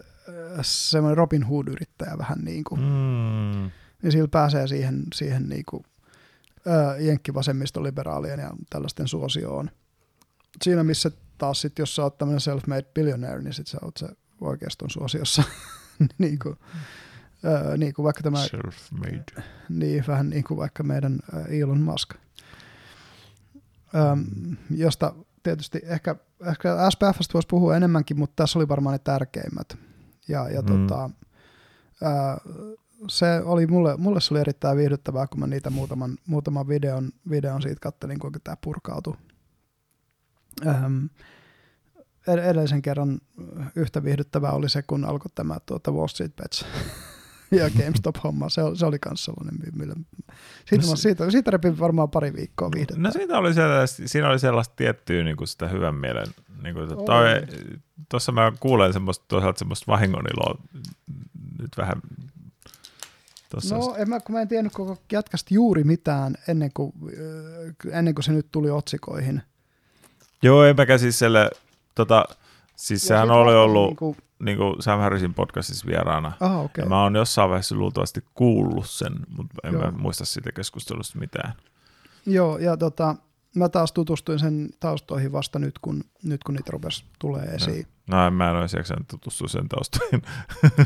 [0.61, 3.71] semmoinen Robin Hood-yrittäjä vähän niin kuin, mm.
[4.01, 5.83] niin sillä pääsee siihen, siihen niin kuin,
[6.99, 9.71] jenkkivasemmistoliberaalien ja tällaisten suosioon.
[10.61, 14.07] Siinä missä taas sit, jos sä oot tämmöinen self-made billionaire, niin sit sä oot se
[14.41, 15.43] oikeastaan suosiossa.
[16.17, 16.55] niin kuin,
[17.45, 19.43] Öö, niin kuin vaikka tämä, Self-made.
[19.69, 22.13] Niin, vähän niin kuin vaikka meidän Elon Musk,
[24.69, 26.15] josta tietysti ehkä,
[26.45, 29.77] ehkä SPFstä voisi puhua enemmänkin, mutta tässä oli varmaan ne tärkeimmät.
[30.27, 30.67] Ja, ja mm.
[30.67, 31.09] tota,
[32.01, 32.73] öö,
[33.09, 37.61] se oli mulle, mulle se oli erittäin viihdyttävää, kun mä niitä muutaman, muutaman videon, videon
[37.61, 39.17] siitä kattelin, kuinka tämä purkautui.
[40.67, 41.05] Ähm,
[42.27, 43.19] edellisen kerran
[43.75, 46.65] yhtä viihdyttävää oli se, kun alkoi tämä tuota Wall Street Bets
[47.57, 48.49] ja GameStop-homma.
[48.49, 49.93] Se, se oli myös sellainen, millä...
[50.65, 53.01] Siitä, no, siitä, siitä repin varmaan pari viikkoa viihdettä.
[53.01, 56.27] No siitä oli sellaista, siinä oli sellaista tiettyä niin kuin sitä hyvän mielen.
[56.63, 56.89] Niin kuin,
[58.09, 60.57] tuossa mä kuulen semmoista, toisaalta semmoista vahingoniloa
[61.59, 62.01] nyt vähän
[63.55, 66.93] Tossa no, en mä, kun mä en tiennyt koko jätkästä juuri mitään ennen kuin,
[67.91, 69.41] ennen kuin se nyt tuli otsikoihin.
[70.43, 71.49] Joo, enpäkä siis selle,
[71.95, 72.25] tota,
[72.75, 76.31] siis ja sehän oli ollut, niin kuin, niin kuin Sam Harrisin podcastissa vieraana.
[76.39, 76.83] Aha, okay.
[76.83, 81.53] ja mä oon jossain vaiheessa luultavasti kuullut sen, mutta en mä muista siitä keskustelusta mitään.
[82.25, 83.15] Joo, ja tota,
[83.55, 87.87] mä taas tutustuin sen taustoihin vasta nyt, kun, nyt kun niitä rupesi tulee esiin.
[88.07, 90.21] No, no mä en olisi jaksanut tutustua sen taustoihin.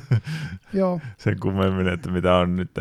[0.74, 1.00] Joo.
[1.18, 2.72] sen kummemmin, että mitä on nyt,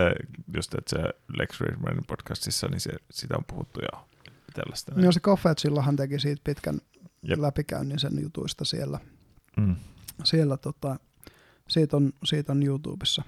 [0.56, 1.02] just että se
[1.38, 4.08] Lex Friedmanin podcastissa, niin se, sitä on puhuttu jo
[4.54, 4.92] tällaista.
[4.96, 6.80] Joo, se Koffetsillahan teki siitä pitkän
[7.22, 7.38] Jep.
[7.38, 8.98] läpikäynnin sen jutuista siellä.
[9.56, 9.76] Mm
[10.24, 10.96] siellä tota,
[11.68, 13.22] siitä, on, siitä on YouTubessa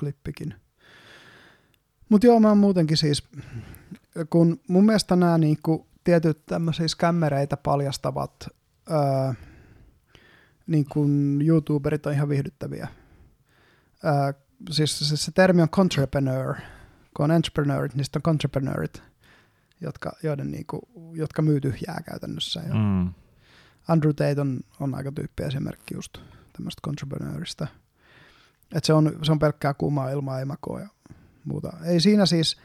[0.00, 0.54] klippikin.
[2.08, 3.24] Mutta joo, mä oon muutenkin siis,
[4.30, 8.48] kun mun mielestä nämä niinku tietyt tämmöisiä skämmereitä paljastavat
[8.90, 9.34] ää,
[10.66, 12.88] niin kuin YouTuberit on ihan viihdyttäviä.
[14.04, 14.34] Ää,
[14.70, 16.54] siis, siis se termi on entrepreneur,
[17.16, 19.02] kun on entrepreneurit, niin on entrepreneurit,
[19.80, 20.80] jotka, joiden niinku,
[21.12, 22.60] jotka myy tyhjää käytännössä.
[22.60, 23.12] Ja, mm
[23.88, 26.18] Andrew Tate on, on aika tyyppi esimerkki just
[26.52, 27.66] tämmöistä entrepreneurista.
[28.74, 30.88] Että se on, se on pelkkää kuumaa ilmaa, emakoa ja
[31.44, 31.72] muuta.
[31.84, 32.56] Ei siinä siis,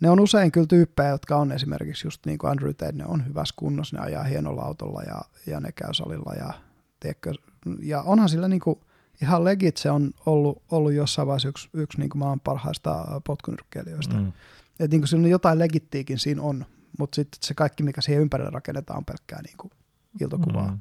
[0.00, 3.26] ne on usein kyllä tyyppejä, jotka on esimerkiksi just niin kuin Andrew Tate, ne on
[3.26, 6.52] hyvässä kunnossa, ne ajaa hienolla autolla ja, ja ne käy salilla ja,
[7.00, 7.34] tiedätkö,
[7.82, 8.80] ja onhan sillä niin kuin,
[9.22, 14.14] ihan legit se on ollut, ollut jossain vaiheessa yksi, yksi niin kuin maan parhaista potkunyrkkeilijöistä.
[14.14, 14.32] Mm.
[14.80, 16.66] Että niin kuin jotain legittiikin siinä on,
[16.98, 19.70] mutta sitten se kaikki, mikä siihen ympärille rakennetaan, on pelkkää niin kuin
[20.20, 20.78] iltokuvaa.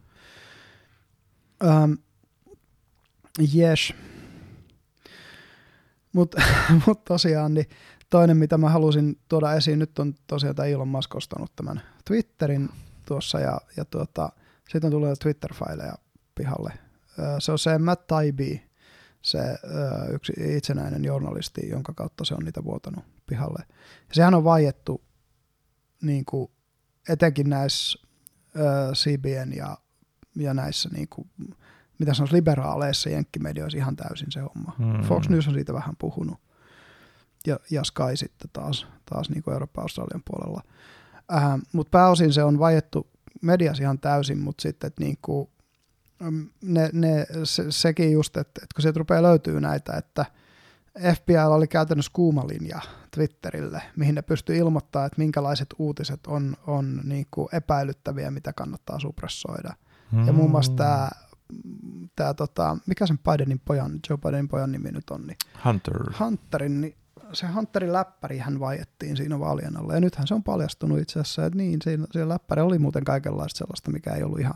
[1.63, 1.83] Mm.
[1.83, 1.97] Um,
[3.55, 3.93] yes.
[6.13, 6.41] Mutta
[6.87, 7.69] mut tosiaan, niin
[8.09, 12.69] toinen, mitä mä halusin tuoda esiin, nyt on tosiaan tämä Elon Musk ostanut tämän Twitterin
[13.05, 14.29] tuossa, ja, ja tuota,
[14.69, 15.93] sitten on tullut Twitter-faileja
[16.35, 16.73] pihalle.
[17.39, 18.69] Se on se Matt Taibbi,
[19.21, 19.39] se
[20.13, 23.63] yksi itsenäinen journalisti, jonka kautta se on niitä vuotanut pihalle.
[24.09, 25.01] Ja sehän on vaiettu
[26.01, 26.51] niin kuin,
[27.09, 28.08] etenkin näissä
[28.93, 29.77] CBN ja,
[30.35, 31.29] ja näissä niin kuin,
[31.99, 34.75] mitä sanoisi, liberaaleissa jenkkimedioissa ihan täysin se homma.
[34.77, 35.01] Mm.
[35.01, 36.37] Fox News on siitä vähän puhunut.
[37.47, 40.63] Ja, ja Sky sitten taas, taas niin kuin Euroopan Australian puolella.
[41.33, 43.07] Äh, mutta pääosin se on vajettu
[43.41, 45.49] mediassa ihan täysin, mutta sitten että niin kuin,
[46.61, 50.25] ne, ne, se, sekin just, että, että kun sieltä rupeaa löytyy näitä, että
[51.15, 52.79] FBI oli käytännössä kuuma linja
[53.11, 58.99] Twitterille, mihin ne pystyy ilmoittamaan, että minkälaiset uutiset on, on niin kuin epäilyttäviä, mitä kannattaa
[58.99, 59.73] suppressoida.
[60.11, 60.27] Mm.
[60.27, 61.09] Ja muun muassa tämä
[62.15, 65.27] tämä tota, mikä sen Bidenin pojan, Joe Bidenin pojan nimi nyt on?
[65.27, 65.97] Niin Hunter.
[66.19, 66.95] Hunterin, niin
[67.33, 69.93] se Hunterin läppäri hän vaiettiin siinä vaalien alla.
[69.93, 73.57] Ja nythän se on paljastunut itse asiassa, että niin, siinä, siinä läppäri oli muuten kaikenlaista
[73.57, 74.55] sellaista, mikä ei ollut ihan,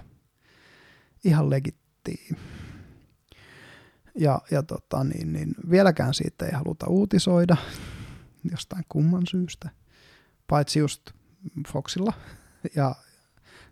[1.23, 2.37] ihan legittiin.
[4.15, 7.57] Ja, ja tota, niin, niin, vieläkään siitä ei haluta uutisoida
[8.51, 9.69] jostain kumman syystä,
[10.47, 11.11] paitsi just
[11.67, 12.13] Foxilla
[12.75, 12.95] ja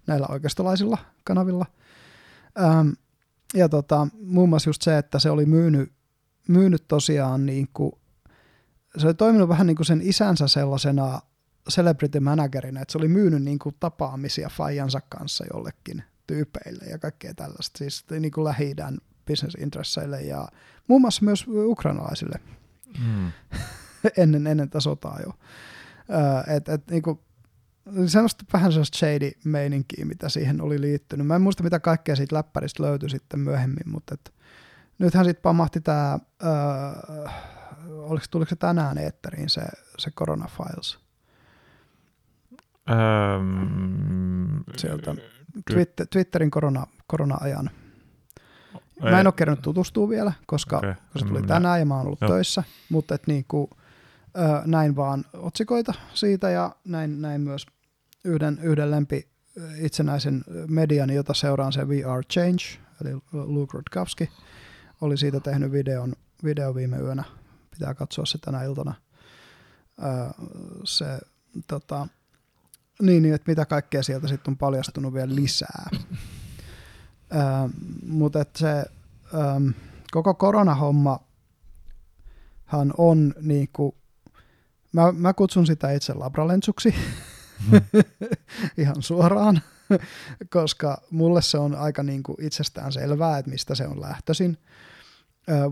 [0.08, 1.66] näillä oikeistolaisilla kanavilla.
[2.60, 2.90] Ähm,
[3.54, 5.92] ja tota, muun muassa just se, että se oli myynyt,
[6.48, 7.92] myynyt tosiaan niin kuin,
[8.98, 11.22] se oli toiminut vähän niin kuin sen isänsä sellaisena
[11.70, 17.34] celebrity managerina, että se oli myynyt niin kuin tapaamisia Fajansa kanssa jollekin tyypeille ja kaikkea
[17.34, 18.76] tällaista, siis niin kuin lähi
[19.26, 20.48] bisnesintresseille ja
[20.88, 22.40] muun muassa myös ukrainalaisille
[23.00, 23.32] mm.
[24.18, 25.30] ennen, ennen tätä sotaa jo.
[25.30, 27.20] Uh, et, et, niin kuin,
[28.06, 31.28] semmoista vähän sellaista shady meininkiä, mitä siihen oli liittynyt.
[31.28, 34.34] Mä en muista, mitä kaikkea siitä läppäristä löytyi sitten myöhemmin, mutta et,
[35.00, 37.30] nythän sitten pamahti tämä, öö,
[37.88, 39.62] oliko, tuliko se tänään eetteriin se,
[39.98, 41.00] se Corona Files?
[44.78, 45.16] Sieltä
[45.74, 47.70] Twitter, Twitterin korona, korona-ajan.
[49.02, 50.94] Mä en ole kerännyt tutustua vielä, koska, okay.
[51.14, 52.32] koska se tuli tänään ja mä oon ollut Joo.
[52.32, 53.28] töissä, mutta et
[54.38, 57.66] niinku, näin vaan otsikoita siitä ja näin, näin myös
[58.24, 59.28] yhden, yhden lempi
[59.78, 62.64] itsenäisen median, jota seuraan se Are Change,
[63.02, 64.30] eli Luke Rutkowski,
[65.02, 66.14] oli siitä tehnyt videon,
[66.44, 67.24] video viime yönä.
[67.72, 68.94] Pitää katsoa se tänä iltana.
[70.84, 71.20] se,
[71.68, 72.08] tota,
[73.02, 75.90] niin, niin, että mitä kaikkea sieltä sitten on paljastunut vielä lisää.
[78.08, 78.86] Mutta se
[79.56, 79.74] äm,
[80.12, 81.24] koko koronahommahan
[82.98, 84.01] on niinku
[84.94, 86.96] Mä, mä kutsun sitä itse labralentsuksi
[87.72, 87.82] mm.
[88.78, 89.62] ihan suoraan,
[90.50, 94.58] koska mulle se on aika niin kuin itsestään selvää, että mistä se on lähtöisin.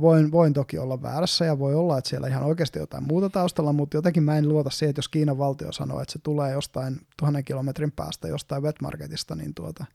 [0.02, 3.74] Voin, voin toki olla väärässä ja voi olla, että siellä ihan oikeasti jotain muuta taustalla,
[3.74, 7.02] mutta jotenkin mä en luota siihen, että jos Kiinan valtio sanoo, että se tulee jostain
[7.18, 9.86] tuhannen kilometrin päästä jostain wetmarketista, niin tuota,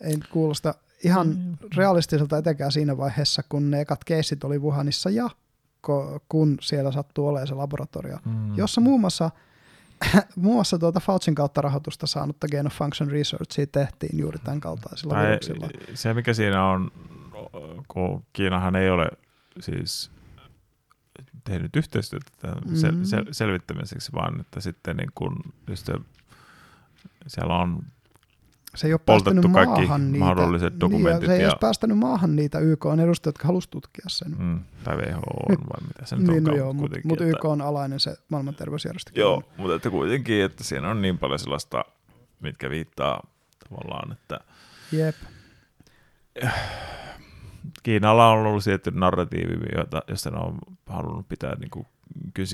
[0.00, 0.74] ei kuulosta
[1.04, 1.56] ihan mm.
[1.76, 5.30] realistiselta etenkään siinä vaiheessa, kun ne ekat keissit oli Wuhanissa ja
[6.28, 8.56] kun siellä sattuu olemaan se laboratorio, mm.
[8.56, 9.30] jossa muun muassa,
[10.36, 15.14] muun muassa tuota Faucin kautta rahoitusta saanutta Gain of Function Researchia tehtiin juuri tämän kaltaisilla
[15.14, 15.68] tai viruksilla.
[15.94, 16.90] Se mikä siinä on,
[17.88, 19.08] kun Kiinahan ei ole
[19.60, 20.10] siis
[21.44, 22.76] tehnyt yhteistyötä tämän mm-hmm.
[22.76, 25.36] sel- sel- selvittämiseksi, vaan että sitten niin kun,
[25.68, 25.94] just se,
[27.26, 27.82] siellä on
[28.74, 31.20] se ei ole poltettu kaikki maahan niitä, mahdolliset dokumentit.
[31.20, 31.56] Niin, se ei ja...
[31.60, 34.34] päästänyt maahan niitä YK on edustajat, jotka halusivat tutkia sen.
[34.38, 37.60] Mm, tai WHO on, vai mitä se nyt niin, no joo, mutta mut YK on
[37.60, 39.12] alainen se maailman terveysjärjestö.
[39.14, 41.84] Joo, mutta että kuitenkin, että siinä on niin paljon sellaista,
[42.40, 43.26] mitkä viittaa
[43.68, 44.40] tavallaan, että
[44.92, 45.16] Jep.
[47.82, 51.86] Kiinalla on ollut tietty narratiivi, jota, josta ne on halunnut pitää niin kuin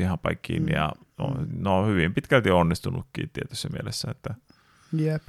[0.00, 0.68] ihan paikkiin, mm.
[0.68, 4.10] ja no, ne on hyvin pitkälti onnistunutkin tietyssä mielessä.
[4.10, 4.34] Että...
[4.92, 5.22] Jep.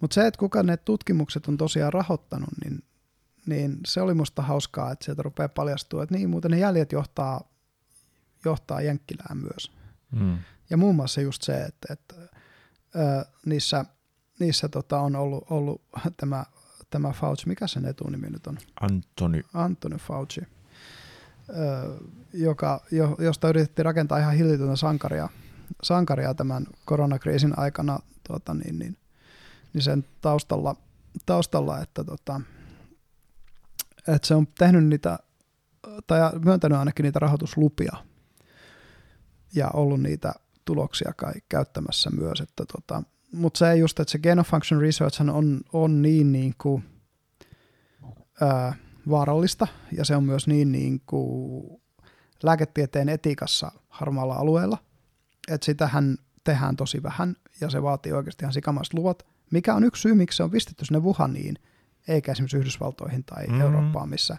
[0.00, 2.84] Mutta se, että kuka ne tutkimukset on tosiaan rahoittanut, niin,
[3.46, 7.48] niin se oli musta hauskaa, että sieltä rupeaa paljastua, että niin muuten ne jäljet johtaa,
[8.44, 9.72] johtaa Jenkkilään myös.
[10.12, 10.38] Mm.
[10.70, 12.14] Ja muun muassa just se, että, että
[12.96, 13.84] ö, niissä,
[14.38, 15.82] niissä tota, on ollut, ollut
[16.16, 16.44] tämä,
[16.90, 18.58] tämä Fauci, mikä sen etunimi nyt on?
[18.80, 19.42] Antoni.
[19.54, 21.54] Antoni Fauci, ö,
[22.32, 25.28] joka, jo, josta yritettiin rakentaa ihan hillitöntä sankaria,
[25.82, 28.96] sankaria tämän koronakriisin aikana tuota, niin, niin,
[29.74, 30.76] niin sen taustalla,
[31.26, 32.40] taustalla että, tota,
[33.98, 35.18] että se on tehnyt niitä,
[36.06, 37.96] tai myöntänyt ainakin niitä rahoituslupia
[39.54, 40.34] ja ollut niitä
[40.64, 45.20] tuloksia kai käyttämässä myös, että tota, mutta se just, että se gain of function research
[45.20, 46.84] on, on niin, niin kuin,
[48.40, 48.74] ää,
[49.10, 51.82] vaarallista ja se on myös niin, niin kuin
[52.42, 54.78] lääketieteen etiikassa harmaalla alueella,
[55.48, 60.02] että sitähän tehdään tosi vähän ja se vaatii oikeasti ihan sikamaiset luvat, mikä on yksi
[60.02, 61.58] syy, miksi se on pistetty sinne Wuhaniin,
[62.08, 63.60] eikä esimerkiksi Yhdysvaltoihin tai mm-hmm.
[63.60, 64.36] Eurooppaan, missä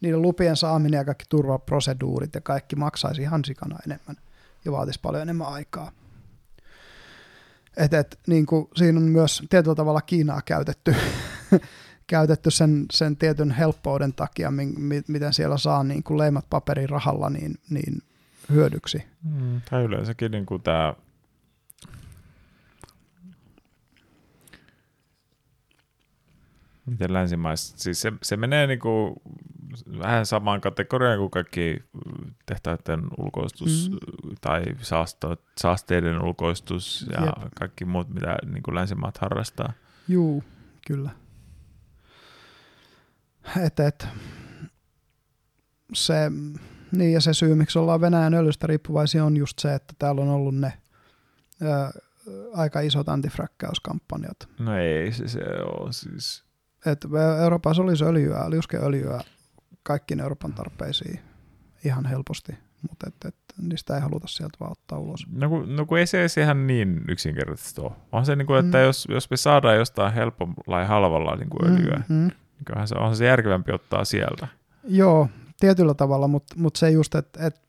[0.00, 4.16] niiden lupien saaminen ja kaikki turvaproseduurit ja kaikki maksaisi ihan sikana enemmän
[4.64, 5.92] ja vaatisi paljon enemmän aikaa.
[7.76, 10.94] Et, et, niin kuin, siinä on myös tietyllä tavalla Kiinaa käytetty,
[12.06, 16.88] käytetty sen, sen tietyn helppouden takia, mi, mi, miten siellä saa niin kuin leimat paperin
[16.88, 18.02] rahalla niin, niin
[18.50, 19.04] hyödyksi.
[19.22, 20.94] Mm, tai yleensäkin niin kuin tämä
[26.90, 27.78] Miten länsimaissa?
[27.78, 29.22] Siis se, se menee niinku
[29.98, 31.82] vähän samaan kategoriaan kuin kaikki
[32.46, 33.98] tehtaiden ulkoistus mm.
[34.40, 37.52] tai saasto, saasteiden ulkoistus ja Jep.
[37.58, 39.72] kaikki muut, mitä niin kuin länsimaat harrastaa.
[40.08, 40.44] Juu,
[40.86, 41.10] kyllä.
[43.66, 44.08] Et, et,
[45.94, 46.14] se,
[46.92, 50.28] niin ja se syy, miksi ollaan Venäjän öljystä riippuvaisia, on just se, että täällä on
[50.28, 50.72] ollut ne
[51.62, 52.00] ö,
[52.54, 54.48] aika isot antifräkkäyskampanjat.
[54.58, 56.49] No ei se, se ole siis
[56.86, 57.08] että
[57.42, 59.20] Euroopassa olisi öljyä, liuskeöljyä
[59.82, 61.20] kaikkiin Euroopan tarpeisiin
[61.84, 62.52] ihan helposti,
[62.88, 65.26] mutta et, et, niistä ei haluta sieltä vaan ottaa ulos.
[65.32, 67.92] No kun, no kun ei se ihan niin yksinkertaisesti ole.
[68.12, 68.84] On se, niin kuin, että mm.
[68.84, 72.30] jos, jos me saadaan jostain helpolla ja halvalla niin kuin öljyä, mm, mm.
[72.68, 74.48] niin se, on se järkevämpi ottaa sieltä.
[74.84, 75.28] Joo,
[75.60, 77.60] tietyllä tavalla, mutta, mutta se just, että, että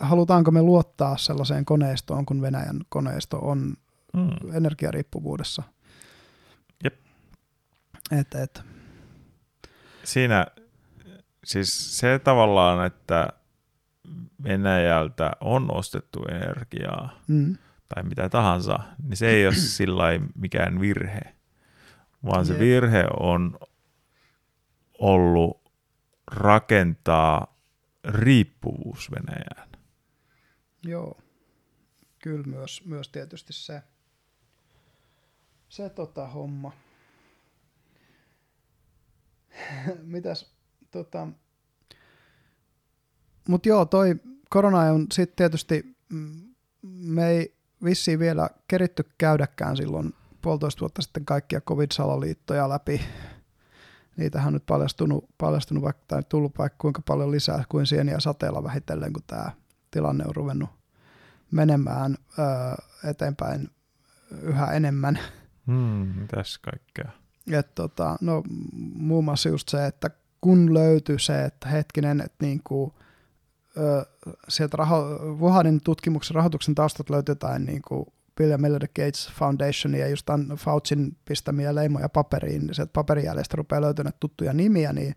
[0.00, 3.74] halutaanko me luottaa sellaiseen koneistoon, kun Venäjän koneisto on
[4.14, 4.54] mm.
[4.54, 5.62] energiariippuvuudessa–
[8.10, 8.62] et, et.
[10.04, 10.46] Siinä
[11.44, 13.28] siis se tavallaan, että
[14.42, 17.56] Venäjältä on ostettu energiaa mm.
[17.88, 20.04] tai mitä tahansa, niin se ei ole sillä
[20.34, 21.20] mikään virhe,
[22.24, 23.58] vaan se virhe on
[24.98, 25.72] ollut
[26.26, 27.58] rakentaa
[28.04, 29.68] riippuvuus Venäjään.
[30.82, 31.18] Joo,
[32.22, 33.82] kyllä myös, myös tietysti se,
[35.68, 36.72] se tota homma.
[40.02, 40.54] mitäs,
[40.90, 41.28] tota,
[43.48, 44.16] mut joo, toi
[44.50, 47.54] korona on sitten tietysti, mm, me ei
[47.84, 53.00] vissiin vielä keritty käydäkään silloin puolitoista vuotta sitten kaikkia covid-salaliittoja läpi.
[54.16, 58.64] Niitähän on nyt paljastunut, paljastunut vaikka, tai tullut vaikka kuinka paljon lisää kuin sieniä sateella
[58.64, 59.52] vähitellen, kun tämä
[59.90, 60.70] tilanne on ruvennut
[61.50, 62.46] menemään öö,
[63.10, 63.70] eteenpäin
[64.42, 65.18] yhä enemmän.
[65.66, 67.10] Hmm, mitäs kaikkea?
[67.52, 68.42] Et tota, no,
[68.94, 70.10] muun muassa just se, että
[70.40, 72.92] kun löytyi se, että hetkinen, että niin kuin,
[73.76, 74.04] ö,
[74.48, 78.06] sieltä raho- Wuhanin tutkimuksen rahoituksen taustat löytyy jotain niin kuin
[78.36, 80.26] Bill ja Melinda Gates Foundation ja just
[80.56, 85.14] Faucin pistämiä leimoja paperiin, niin sieltä paperijäljestä rupeaa löytymään tuttuja nimiä, niin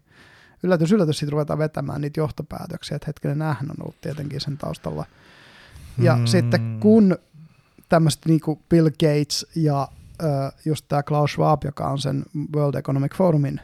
[0.64, 5.06] yllätys, yllätys, siitä ruvetaan vetämään niitä johtopäätöksiä, että hetkinen, näähän on ollut tietenkin sen taustalla.
[5.98, 6.26] Ja hmm.
[6.26, 7.18] sitten kun
[7.90, 9.88] tämmöiset niin kuin Bill Gates ja
[10.65, 12.26] just tämä Klaus Schwab, joka on sen
[12.56, 13.61] World Economic Forumin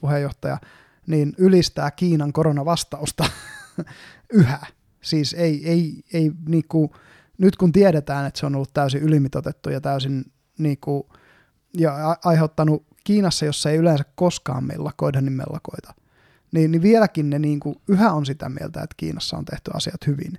[0.00, 0.58] puheenjohtaja,
[1.06, 3.24] niin ylistää Kiinan koronavastausta
[4.32, 4.58] yhä.
[5.02, 6.94] Siis ei, ei, ei niinku,
[7.38, 10.24] nyt kun tiedetään, että se on ollut täysin ylimitotettu ja täysin
[10.58, 11.08] niinku,
[11.78, 15.94] ja aiheuttanut Kiinassa, jossa ei yleensä koskaan mellakoida, niin mellakoita,
[16.52, 20.38] niin, niin vieläkin ne niinku, yhä on sitä mieltä, että Kiinassa on tehty asiat hyvin.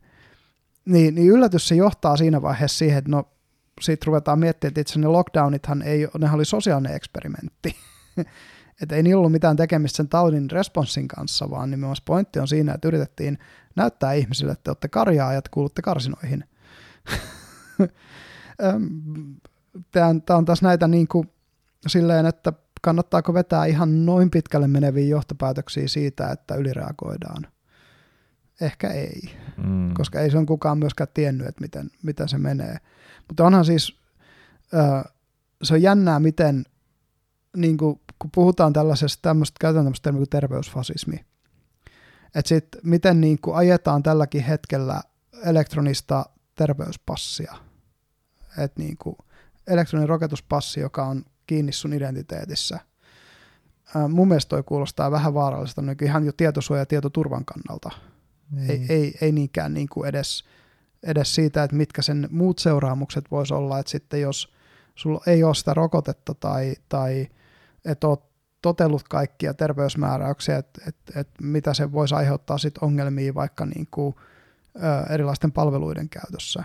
[0.85, 3.32] Niin, niin yllätys se johtaa siinä vaiheessa siihen, että no
[3.81, 7.75] sitten ruvetaan miettimään, että itse ne lockdownithan ei, nehän oli sosiaalinen eksperimentti.
[8.81, 12.73] että ei niillä ollut mitään tekemistä sen taudin responssin kanssa, vaan nimenomaan pointti on siinä,
[12.73, 13.37] että yritettiin
[13.75, 16.43] näyttää ihmisille, että te olette karjaa ja kuulutte karsinoihin.
[19.91, 21.29] Tämä on taas näitä niin kuin
[21.87, 27.47] silleen, että kannattaako vetää ihan noin pitkälle meneviä johtopäätöksiä siitä, että ylireagoidaan.
[28.64, 29.22] Ehkä ei,
[29.57, 29.94] mm.
[29.94, 32.77] koska ei se on kukaan myöskään tiennyt, että miten, miten se menee.
[33.27, 33.98] Mutta onhan siis,
[35.64, 36.65] se on jännää, miten
[37.57, 41.26] niin kuin, kun puhutaan tällaisesta, tämmöistä, käytetään tämmöistä termiä kuin terveysfasismi,
[42.35, 45.02] että sitten miten niin kuin ajetaan tälläkin hetkellä
[45.45, 46.26] elektronista
[46.56, 47.56] terveyspassia,
[48.57, 49.15] että niin kuin,
[49.68, 52.80] elektroninen rokotuspassi, joka on kiinni sun identiteetissä.
[53.95, 58.12] Ää, mun mielestä toi kuulostaa vähän vaaralliselta niin ihan jo tietosuoja- ja tietoturvan kannalta.
[58.69, 60.43] Ei, ei, ei niinkään niin kuin edes,
[61.03, 64.53] edes siitä, että mitkä sen muut seuraamukset voisi olla, että sitten jos
[64.95, 67.27] sulla ei ole sitä rokotetta tai, tai
[67.85, 68.17] et ole
[68.61, 74.15] totellut kaikkia terveysmääräyksiä, että et, et mitä se voisi aiheuttaa sit ongelmia vaikka niin kuin,
[74.75, 76.63] ö, erilaisten palveluiden käytössä.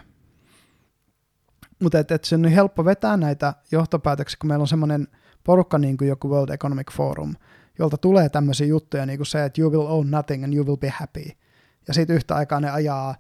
[1.83, 5.09] Mutta et, et se on niin helppo vetää näitä johtopäätöksiä, kun meillä on semmoinen
[5.45, 7.35] porukka niin kuin joku World Economic Forum,
[7.79, 10.77] jolta tulee tämmöisiä juttuja niin kuin se, että you will own nothing and you will
[10.77, 11.31] be happy.
[11.89, 13.15] Ja sitten yhtä aikaa ne ajaa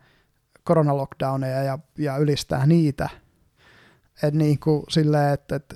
[0.65, 3.09] koronalockdowneja ja, ja ylistää niitä.
[4.23, 5.75] Että niin kuin silleen, että et,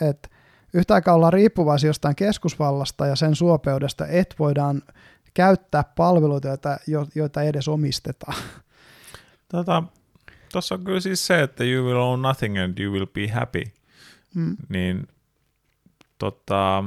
[0.00, 0.30] et,
[0.74, 4.82] yhtä aikaa ollaan riippuvaisia jostain keskusvallasta ja sen suopeudesta, että voidaan
[5.34, 6.78] käyttää palveluita, joita,
[7.14, 8.32] joita edes omisteta.
[9.48, 9.82] Tota,
[10.52, 13.62] Tuossa on kyllä siis se, että you will own nothing and you will be happy.
[14.34, 14.56] Mm.
[14.68, 15.08] Niin
[16.18, 16.84] tota,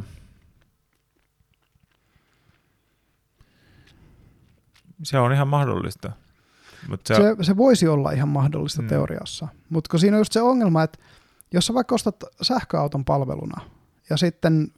[5.03, 6.11] se on ihan mahdollista.
[6.89, 8.87] Mut se, se, se voisi olla ihan mahdollista mm.
[8.87, 10.99] teoriassa, mutta kun siinä on just se ongelma, että
[11.53, 13.61] jos sä vaikka ostat sähköauton palveluna
[14.09, 14.71] ja sitten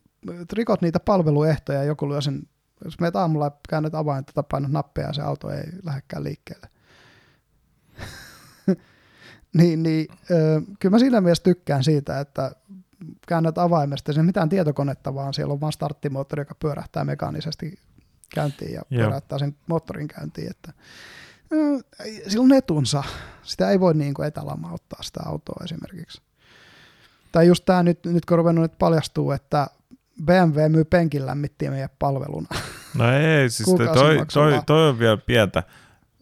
[0.53, 2.43] rikot niitä palveluehtoja ja joku lyö sen,
[2.85, 6.69] jos meet aamulla käännät avainta tai painat nappia ja se auto ei lähdekään liikkeelle.
[9.57, 12.51] niin, niin ö, kyllä mä siinä mielessä tykkään siitä, että
[13.27, 17.79] käännät avaimesta, se mitään tietokonetta, vaan siellä on vain starttimoottori, joka pyörähtää mekaanisesti
[18.33, 18.99] käyntiin ja Joo.
[18.99, 20.73] pyöräyttää sen moottorin käyntiin, että
[22.27, 23.03] sillä on etunsa.
[23.43, 26.21] Sitä ei voi niin kuin etälamauttaa sitä autoa esimerkiksi.
[27.31, 29.67] Tai just tämä nyt, nyt kun ruvennut nyt paljastuu, että
[30.23, 32.47] BMW myy penkin lämmittimien palveluna.
[32.97, 35.63] No ei, siis toi, toi, toi, toi on vielä pientä.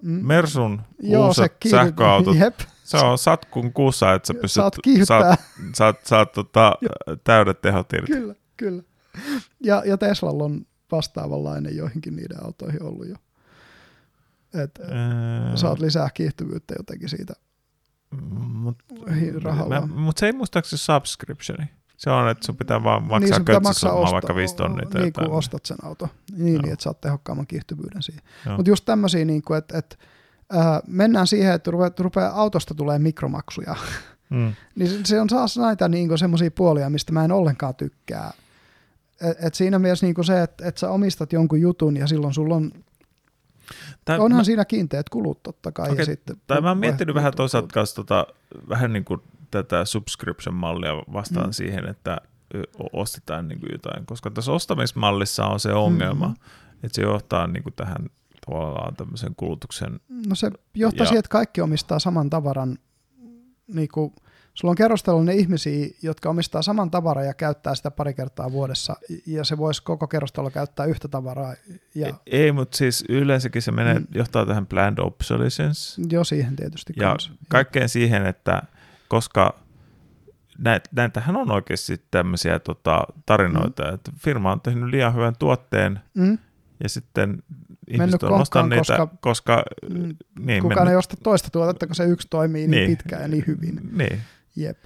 [0.02, 0.28] Mm.
[0.28, 2.60] Mersun Joo, uusat se sähköautot, Jep.
[2.84, 4.74] se on satkun kuussa, että sä pystyt, saat,
[5.04, 5.40] saat,
[5.74, 6.76] saat, saat tota,
[7.24, 8.12] täydet tehot irti.
[8.12, 8.84] Kyllä, kyllä.
[9.60, 13.16] Ja, ja Teslalla on vastaavanlainen joihinkin niiden autoihin ollut jo.
[14.64, 15.58] Että Ää...
[15.58, 17.34] saat lisää kiihtyvyyttä jotenkin siitä
[18.20, 18.86] mutta
[19.96, 21.66] mut se ei muistaakseni subscriptioni.
[21.98, 24.88] Se on, että sun pitää vaan maksaa niin, köntsisummaa vaikka 5 tonnia.
[24.94, 26.10] Niin kuin ostat sen auto.
[26.38, 28.24] Niin, niin, että saat tehokkaamman kiihtyvyyden siihen.
[28.58, 29.96] Mutta just tämmöisiä, niin että, että
[30.56, 33.76] äh, mennään siihen, että rupeaa, rupeaa autosta tulee mikromaksuja.
[34.30, 34.54] Mm.
[34.76, 38.32] niin se on taas näitä niin semmoisia puolia, mistä mä en ollenkaan tykkää.
[39.22, 42.56] Et, et siinä mielessä niin se, että et sä omistat jonkun jutun ja silloin sulla
[42.56, 42.72] on
[44.06, 45.86] Tää, Onhan mä, siinä kiinteät kulut totta kai.
[45.86, 48.28] Okay, ja sitten tai mä oon miettinyt vähän toisaalta kanssa tota,
[48.70, 49.22] vähän niin kuin
[49.52, 51.54] tätä subscription-mallia vastaan mm.
[51.54, 52.18] siihen, että
[52.94, 56.36] ostetaan niin kuin jotain, koska tässä ostamismallissa on se ongelma, mm.
[56.84, 58.10] että se johtaa niin kuin tähän
[58.46, 60.00] tavallaan tämmöisen kulutuksen.
[60.28, 62.78] No se johtaa ja, siihen, että kaikki omistaa saman tavaran
[63.68, 64.14] niin kuin
[64.54, 68.96] Sulla on kerrostalollinen ihmisiä, jotka omistaa saman tavaran ja käyttää sitä pari kertaa vuodessa,
[69.28, 71.54] ja se voisi koko kerrostalo käyttää yhtä tavaraa.
[71.96, 72.08] Ja...
[72.08, 74.08] Ei, ei mutta siis yleensäkin se menee, mm.
[74.16, 76.02] johtaa tähän planned obsolescence.
[76.10, 76.94] Joo, siihen tietysti.
[76.96, 77.32] Ja kans.
[77.50, 78.62] kaikkeen siihen, että
[79.08, 79.60] koska
[80.58, 83.94] näit, näitähän on oikeasti tämmöisiä tota, tarinoita, mm.
[83.94, 86.38] että firma on tehnyt liian hyvän tuotteen, mm.
[86.84, 87.44] ja sitten
[87.88, 90.92] ihmiset on ostanut niitä, koska, koska mm, niin, kukaan mennyt.
[90.92, 93.80] ei osta toista tuotetta, kun se yksi toimii niin, niin pitkään ja niin hyvin.
[93.92, 94.22] Niin.
[94.56, 94.78] Jep.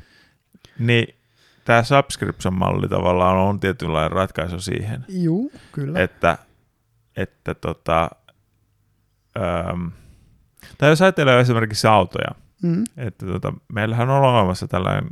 [0.79, 1.15] Niin
[1.65, 5.05] tämä subscription-malli tavallaan on tietynlainen ratkaisu siihen.
[5.07, 5.99] Juu, kyllä.
[5.99, 6.37] Että,
[7.17, 8.09] että tota,
[9.37, 9.87] ähm,
[10.77, 12.83] tai jos ajatellaan esimerkiksi autoja, mm.
[12.97, 15.07] että tota, meillähän on olemassa tällainen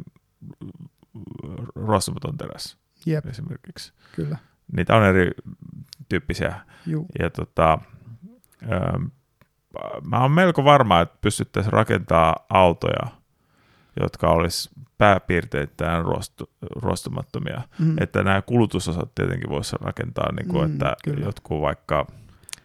[1.75, 3.25] ruostumaton teräs Jep.
[3.25, 3.93] esimerkiksi.
[4.15, 4.37] Kyllä.
[4.77, 6.55] Niitä on erityyppisiä.
[6.85, 7.07] Juu.
[7.19, 7.79] Ja tota,
[8.63, 9.03] ähm,
[10.07, 13.07] mä oon melko varma, että pystyttäisiin rakentamaan autoja–
[13.99, 17.61] jotka olisi pääpiirteittäin ruostu, ruostumattomia.
[17.79, 17.95] Mm.
[17.99, 21.25] Että nämä kulutusosat tietenkin voisi rakentaa, niin kuin, mm, että kyllä.
[21.25, 22.07] jotkut vaikka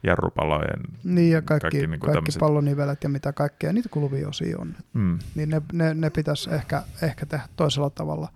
[0.03, 0.81] jarrupalojen...
[1.05, 4.75] Niin ja kaikki, kaikki, niin kaikki pallonivelet ja mitä kaikkea, niitä kuluvia osia on.
[4.93, 5.19] Mm.
[5.35, 8.29] Niin ne, ne, ne pitäisi ehkä, ehkä tehdä toisella tavalla.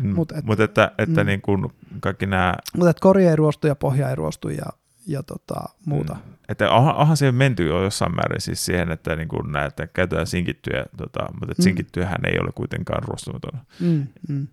[0.00, 0.14] Mm.
[0.14, 1.26] Mutta et, Mut että, että mm.
[1.26, 2.54] niin kuin kaikki nämä...
[2.76, 4.66] Mutta että kori ei ruostu ja pohja ei ruostu ja
[5.06, 6.14] ja tota, muuta.
[6.14, 6.20] Mm.
[6.48, 10.26] Että onhan, onhan siihen menty jo jossain määrin siis siihen, että niin kuin näitä käytetään
[10.26, 11.62] sinkittyjä, tota, mutta mm.
[11.62, 13.60] sinkittyähän ei ole kuitenkaan ruostumaton.
[13.80, 14.46] Mm, mm.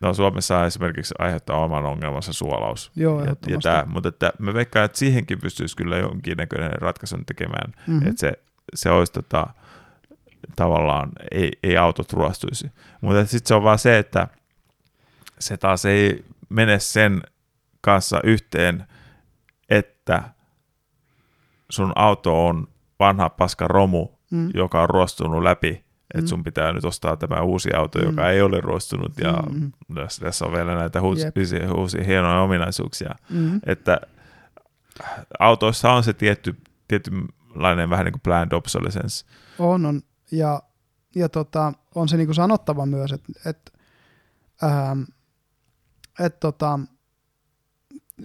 [0.00, 2.92] No Suomessa esimerkiksi aiheuttaa oman ongelmansa suolaus.
[2.96, 7.72] Joo, ja, ja tää, mutta että mä veikkaan, että siihenkin pystyisi kyllä jonkinnäköinen ratkaisun tekemään,
[7.86, 8.08] mm-hmm.
[8.08, 8.32] että se,
[8.74, 9.46] se olisi tota,
[10.56, 12.72] tavallaan, ei, ei autot ruostuisi.
[13.00, 14.28] Mutta sitten se on vaan se, että
[15.38, 17.22] se taas ei mene sen
[17.80, 18.86] kanssa yhteen,
[20.16, 20.30] että
[21.70, 22.68] sun auto on
[22.98, 24.50] vanha paska romu, mm.
[24.54, 26.26] joka on ruostunut läpi että mm.
[26.26, 28.28] sun pitää nyt ostaa tämä uusi auto, joka mm.
[28.28, 29.72] ei ole ruostunut ja mm.
[29.94, 31.32] tässä, tässä on vielä näitä uusia,
[31.76, 33.14] uusia hienoja ominaisuuksia.
[33.30, 33.60] Mm.
[33.66, 34.00] Että
[35.38, 36.56] autoissa on se tietty,
[36.88, 39.26] tietynlainen vähän niin kuin planned obsolescence.
[39.58, 40.02] On, on.
[40.32, 40.62] Ja,
[41.14, 43.72] ja tota, on se niin kuin sanottava myös, että et,
[44.64, 45.02] ähm,
[46.20, 46.80] et tota,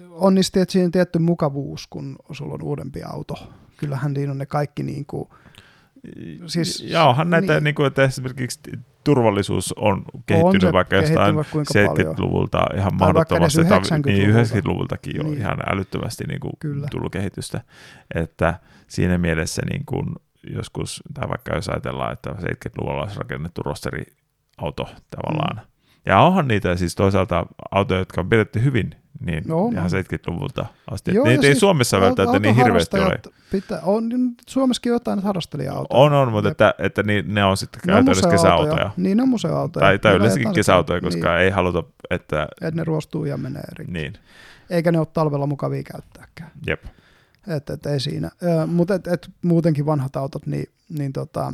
[0.09, 3.53] on niistä tietysti tietty mukavuus, kun sulla on uudempi auto.
[3.77, 5.29] Kyllähän niin on ne kaikki niin kuin,
[6.45, 7.63] Siis, ja onhan näitä, niin.
[7.63, 8.59] Niin kuin, että esimerkiksi
[9.03, 12.79] turvallisuus on kehittynyt on vaikka jostain 70-luvulta paljon.
[12.79, 14.09] ihan mahdottomasti, 90-luvulta.
[14.09, 15.37] niin 90-luvultakin jo niin.
[15.37, 16.53] ihan älyttömästi niin kuin
[16.91, 17.61] tullut kehitystä.
[18.15, 20.05] Että siinä mielessä niin kuin
[20.49, 25.71] joskus, tai vaikka jos ajatellaan, että 70-luvulla olisi rakennettu rosteriauto tavallaan, mm.
[26.05, 28.95] ja onhan niitä siis toisaalta autoja, jotka on pidetty hyvin
[29.25, 31.13] niin no, ihan 70-luvulta asti.
[31.13, 33.19] Joo, niitä ei siis Suomessa välttämättä niin hirveästi ole.
[33.51, 34.09] Pitää, on
[34.47, 35.99] Suomessakin jotain harrastelija-autoja.
[35.99, 38.91] On, on, mutta että, että ne, ne on sitten käytännössä kesäautoja.
[38.97, 39.83] Niin, ne on museoautoja.
[39.83, 41.41] Tai, tai yleensäkin kesäautoja, koska niin.
[41.41, 42.47] ei haluta, että...
[42.61, 43.93] Että ne ruostuu ja menee rikki.
[43.93, 44.13] Niin.
[44.69, 46.51] Eikä ne ole talvella mukavia käyttääkään.
[46.67, 46.83] Jep.
[47.47, 48.29] Että et, ei siinä.
[48.67, 51.53] Mutta et, et, muutenkin vanhat autot, niin, niin tota,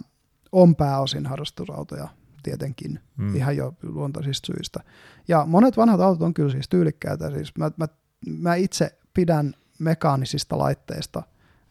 [0.51, 2.07] on pääosin harrastusautoja
[2.43, 3.35] tietenkin, mm.
[3.35, 4.79] ihan jo luontaisista syistä.
[5.27, 7.29] Ja monet vanhat autot on kyllä siis tyylikkäitä.
[7.29, 7.87] Siis mä, mä,
[8.27, 11.23] mä itse pidän mekaanisista laitteista,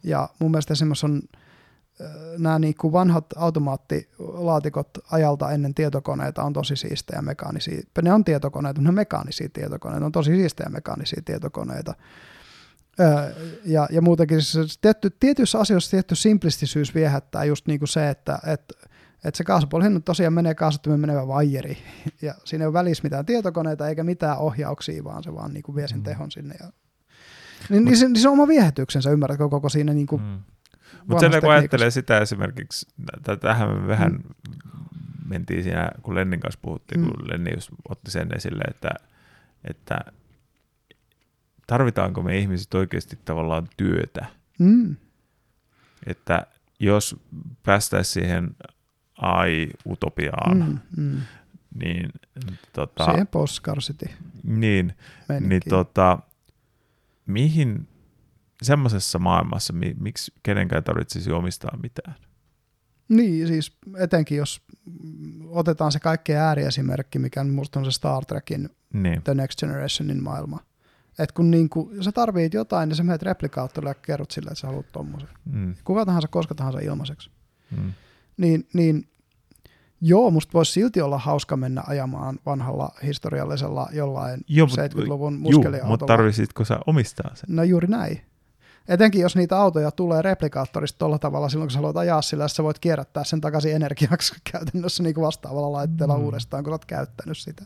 [0.02, 1.22] ja mun mielestä esimerkiksi on
[2.38, 7.82] nämä niin kuin vanhat automaattilaatikot ajalta ennen tietokoneita on tosi siistejä mekaanisia.
[8.02, 10.00] Ne on tietokoneita, mutta ne mekaanisia tietokoneita.
[10.00, 11.94] Ne on tosi siistejä mekaanisia tietokoneita.
[13.64, 18.38] Ja, ja muutenkin siis tietty, tietyissä asioissa tietty simplistisyys viehättää just niin kuin se, että,
[18.46, 18.74] että
[19.24, 21.78] että se kaasupuolihin tosiaan menee kaasuttimen menevä vaijeri,
[22.22, 25.76] ja siinä ei ole välissä mitään tietokoneita eikä mitään ohjauksia, vaan se vaan niin kuin
[25.76, 26.04] vie sen mm.
[26.04, 26.54] tehon sinne.
[26.60, 26.72] Ja...
[27.70, 30.38] Niin, niin, se, niin se on oma viehätyksensä, ymmärrätkö koko siinä niin kuin mm.
[31.06, 32.86] Mutta sen kun ajattelee sitä esimerkiksi,
[33.40, 34.22] tähän me vähän mm.
[35.28, 37.06] mentiin siinä, kun Lennin kanssa puhuttiin, mm.
[37.06, 38.90] kun Lenni just otti sen esille, että,
[39.64, 39.98] että
[41.66, 44.26] tarvitaanko me ihmiset oikeasti tavallaan työtä.
[44.58, 44.96] Mm.
[46.06, 46.46] Että
[46.80, 47.16] jos
[47.62, 48.56] päästäisiin siihen
[49.18, 51.20] AI-utopiaan, mm, mm.
[51.74, 52.10] niin
[52.72, 54.10] tota, Siihen postkarsiti.
[54.42, 54.92] Niin,
[55.40, 56.18] niin tota,
[57.26, 57.88] mihin
[58.62, 62.14] semmoisessa maailmassa, mi, miksi kenenkään tarvitsisi omistaa mitään?
[63.08, 64.62] Niin, siis etenkin jos
[65.48, 69.22] otetaan se kaikkein ääriesimerkki, mikä minusta on se Star Trekin niin.
[69.22, 70.60] The Next Generationin maailma.
[71.18, 74.66] että kun niinku, sä tarvit jotain, niin sä menet replikaattorille ja kerrot sille, että sä
[74.66, 75.28] haluat tommosen.
[75.44, 75.74] Mm.
[75.84, 77.30] Kuka tahansa, koska tahansa ilmaiseksi.
[77.70, 77.92] Mm
[78.38, 79.08] niin, niin
[80.00, 85.78] joo, musta voisi silti olla hauska mennä ajamaan vanhalla historiallisella jollain joo, 70-luvun muskeliautolla.
[85.78, 87.56] Joo, mutta tarvitsitko sä omistaa sen?
[87.56, 88.20] No juuri näin.
[88.88, 92.62] Etenkin jos niitä autoja tulee replikaattorista tuolla tavalla silloin, kun sä haluat ajaa sillä, sä
[92.62, 96.24] voit kierrättää sen takaisin energiaksi käytännössä niin kuin vastaavalla laitteella mm.
[96.24, 97.64] uudestaan, kun olet käyttänyt sitä.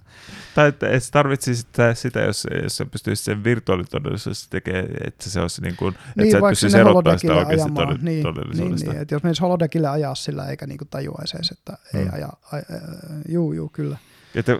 [0.54, 5.40] Tai että et tarvitsisi sitä, sitä, jos, jos sä pystyisit sen virtuaalitodellisuudessa tekemään, että se
[5.40, 7.98] olisi niin kuin, että niin, sä et pystyisi erottaa sitä oikeasti ajamaan.
[8.02, 8.86] niin, todellisuudesta.
[8.86, 12.00] Niin, niin, että jos menisi holodekille ajaa sillä, eikä niin kuin tajuaisi että mm.
[12.00, 12.80] ei aja, aj, äh,
[13.28, 13.96] juu, juu, kyllä.
[14.34, 14.52] Että,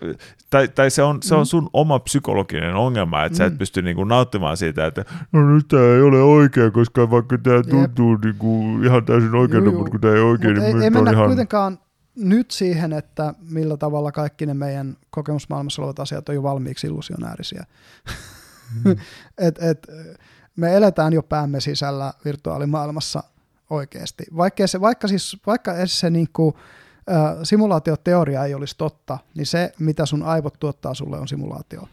[0.51, 1.45] tai, tai se, on, se on mm.
[1.45, 3.39] sun oma psykologinen ongelma, että mm.
[3.39, 3.59] sä et mm.
[3.59, 8.17] pysty niinku nauttimaan siitä, että no nyt tämä ei ole oikein, koska vaikka tämä tuntuu
[8.17, 11.27] niinku ihan täysin oikein, mutta kun tämä ei oikein, Mut niin ei, ei mennä ihan...
[11.27, 11.79] kuitenkaan
[12.17, 17.67] nyt siihen, että millä tavalla kaikki ne meidän kokemusmaailmassa olevat asiat on jo valmiiksi illusionäärisiä.
[18.85, 18.91] Mm.
[19.47, 19.87] et, et,
[20.57, 23.23] me eletään jo päämme sisällä virtuaalimaailmassa
[23.71, 24.25] oikeasti.
[24.37, 26.55] Vaikka, se, vaikka, siis, vaikka se niin kuin,
[27.43, 31.89] simulaatioteoria ei olisi totta, niin se, mitä sun aivot tuottaa sulle, on simulaatio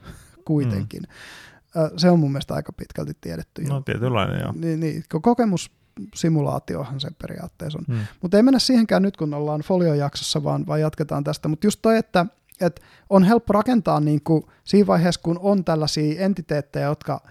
[0.45, 1.01] kuitenkin.
[1.01, 1.97] Mm.
[1.97, 3.63] Se on mun mielestä aika pitkälti tiedetty.
[3.63, 4.53] No tietynlainen, joo.
[4.55, 5.71] Niin, niin, kokemus
[6.15, 7.95] simulaatiohan se periaatteessa on.
[7.95, 8.05] Hmm.
[8.21, 11.47] Mutta ei mennä siihenkään nyt, kun ollaan foliojaksossa, vaan, vaan jatketaan tästä.
[11.47, 12.25] Mutta just toi, että,
[12.61, 17.21] että on helppo rakentaa niin kuin siinä vaiheessa, kun on tällaisia entiteettejä, jotka,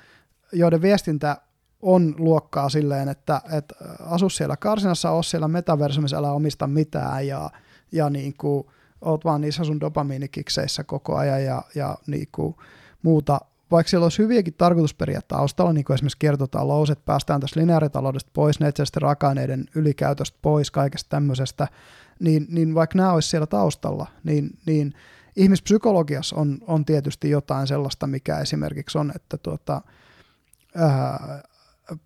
[0.53, 1.37] joiden viestintä
[1.83, 7.51] on luokkaa silleen, että, että asu siellä karsinassa, ole siellä metaversumissa, älä omista mitään ja
[7.93, 8.67] ja niin kuin,
[9.01, 12.55] oot vaan niissä sun dopamiinikikseissä koko ajan ja, ja niin kuin
[13.03, 13.41] muuta.
[13.71, 18.61] Vaikka siellä olisi hyviäkin tarkoitusperiä taustalla, niin kuin esimerkiksi kiertotalous, että päästään tästä lineaaritaloudesta pois,
[18.61, 21.69] neitsestä raaka-aineiden ylikäytöstä pois, kaikesta tämmöisestä,
[22.21, 24.93] niin, niin vaikka nämä olisi siellä taustalla, niin, niin
[25.37, 29.83] ihmispsykologiassa on, on tietysti jotain sellaista, mikä esimerkiksi on, että tuota,
[30.75, 31.43] ää,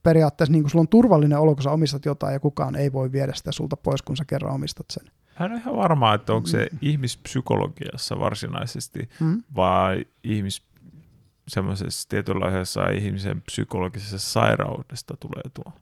[0.02, 3.12] periaatteessa niin kuin sulla on turvallinen olo, kun sä omistat jotain ja kukaan ei voi
[3.12, 5.21] viedä sitä sulta pois, kun sä kerran omistat sen.
[5.42, 6.78] Hän on ihan varma, että onko se mm.
[6.82, 9.42] ihmispsykologiassa varsinaisesti mm.
[9.56, 10.62] vai ihmis
[11.48, 15.72] semmoisessa tietynlaisessa ihmisen psykologisessa sairaudesta tulee tuo.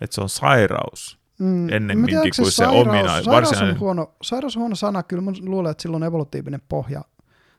[0.00, 3.74] Että se on sairaus, mm, ennemminkin kuin se, sairaus, omina, sairaus varsinainen.
[3.74, 7.02] On huono, sairaus on huono sana, kyllä mä luulen, että sillä on evolutiivinen pohja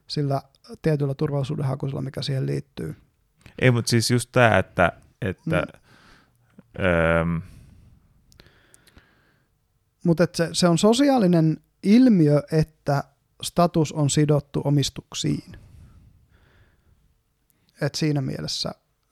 [0.07, 0.41] sillä
[0.81, 2.95] tietyllä turvallisuudenhakuisella, mikä siihen liittyy.
[3.59, 5.63] Ei, mutta siis just tämä, että, että
[6.79, 6.85] mm.
[6.85, 7.25] öö,
[10.07, 13.03] mutta se, se on sosiaalinen ilmiö, että
[13.43, 15.57] status on sidottu omistuksiin.
[17.81, 18.71] Et siinä mielessä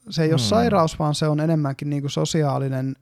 [0.10, 0.48] se ei ole hmm.
[0.48, 2.96] sairaus, vaan se on enemmänkin niinku sosiaalinen,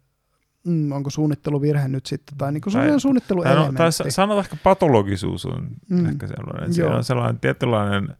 [0.63, 3.77] mm, onko suunnitteluvirhe nyt sitten, tai niinku tai, suunnitteluelementti.
[3.77, 6.05] Tai, tai sanotaan ehkä patologisuus on mm.
[6.05, 6.73] ehkä sellainen.
[6.73, 8.15] Se on sellainen tietynlainen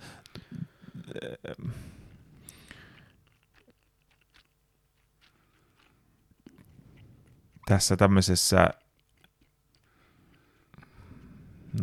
[7.65, 8.69] tässä tämmöisessä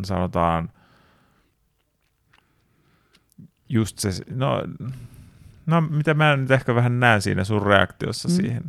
[0.03, 0.69] sanotaan
[3.69, 4.63] just se, no,
[5.65, 8.35] no mitä mä nyt ehkä vähän näen siinä sun reaktiossa mm.
[8.35, 8.63] siihen.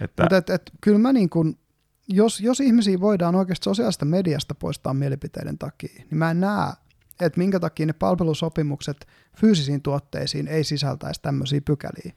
[0.00, 0.22] Että...
[0.22, 1.58] Mutta et, et, kyllä mä niin kun,
[2.08, 6.72] jos, jos ihmisiä voidaan oikeasti sosiaalista mediasta poistaa mielipiteiden takia, niin mä en näe,
[7.20, 9.06] että minkä takia ne palvelusopimukset
[9.36, 12.12] fyysisiin tuotteisiin ei sisältäisi tämmöisiä pykäliä.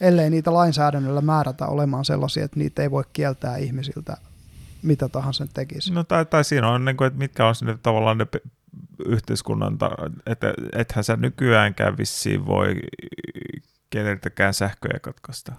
[0.00, 4.16] Ellei niitä lainsäädännöllä määrätä olemaan sellaisia, että niitä ei voi kieltää ihmisiltä
[4.82, 5.92] mitä tahansa tekisi.
[5.92, 8.26] No tai, tai siinä on, niin kuin, että mitkä on ne tavallaan ne
[9.06, 9.78] yhteiskunnan,
[10.26, 12.74] että ethän sä nykyäänkään vissiin voi
[13.90, 15.52] keneltäkään sähköjä katkaista.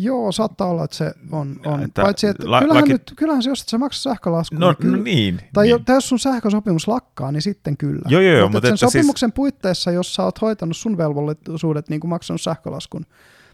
[0.00, 1.60] Joo, saattaa olla, että se on.
[1.66, 1.82] on.
[1.82, 2.92] Että Paitsi, että la, kyllähän, laki...
[2.92, 4.58] nyt, kyllähän se, jos et sä maksa sähkölaskua.
[4.58, 5.40] No, niin, kyllä, no niin.
[5.52, 5.70] Tai niin.
[5.70, 8.02] Jo, jos sun sähkösopimus lakkaa, niin sitten kyllä.
[8.08, 9.34] Joo, joo, mutta, mutta sen että siis- sopimuksen siis...
[9.34, 13.06] puitteissa, jos sä oot hoitanut sun velvollisuudet, niin kuin maksanut sähkölaskun,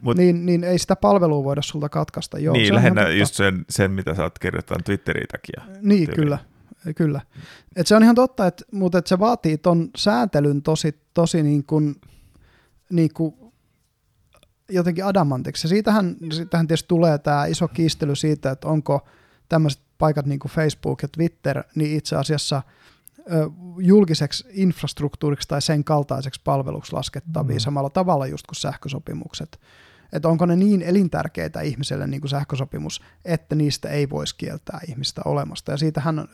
[0.05, 2.39] Mut, niin, niin ei sitä palvelua voida sulta katkaista.
[2.39, 5.63] Joo, niin, lähinnä just sen, sen, mitä sä oot kirjoittanut Twitteriin takia.
[5.67, 6.15] Niin, tyyliin.
[6.15, 6.39] kyllä.
[6.97, 7.21] Kyllä.
[7.77, 11.65] Et se on ihan totta, et, mutta et se vaatii ton sääntelyn tosi, tosi niin
[11.65, 11.95] kuin,
[12.91, 13.35] niin kuin
[14.71, 15.67] jotenkin adamantiksi.
[15.67, 19.09] Ja siitähän, siitähän tietysti tulee tämä iso kiistely siitä, että onko
[19.49, 22.63] tämmöiset paikat niin kuin Facebook ja Twitter, niin itse asiassa
[23.33, 27.61] ö, julkiseksi infrastruktuuriksi tai sen kaltaiseksi palveluksi laskettavia mm.
[27.61, 29.61] samalla tavalla just kuin sähkösopimukset
[30.15, 35.23] että onko ne niin elintärkeitä ihmiselle niin kuin sähkösopimus, että niistä ei voisi kieltää ihmistä
[35.25, 35.71] olemasta.
[35.71, 36.25] Ja siitähän ö,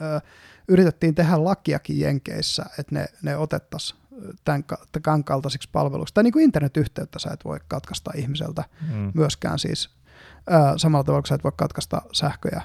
[0.68, 4.00] yritettiin tehdä lakiakin Jenkeissä, että ne, ne otettaisiin
[4.44, 4.64] tämän,
[5.02, 6.14] tämän kaltaisiksi palveluiksi.
[6.14, 9.12] Tai niin kuin internetyhteyttä sä et voi katkaista ihmiseltä mm.
[9.14, 9.90] myöskään siis
[10.34, 12.62] ö, samalla tavalla kuin sä et voi katkaista sähköjä.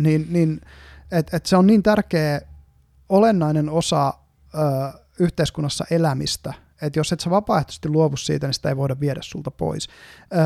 [0.00, 0.60] Niin, niin
[1.12, 2.40] että et se on niin tärkeä
[3.08, 4.14] olennainen osa
[4.54, 4.58] ö,
[5.18, 9.50] yhteiskunnassa elämistä, että jos et sä vapaaehtoisesti luovu siitä, niin sitä ei voida viedä sulta
[9.50, 9.88] pois.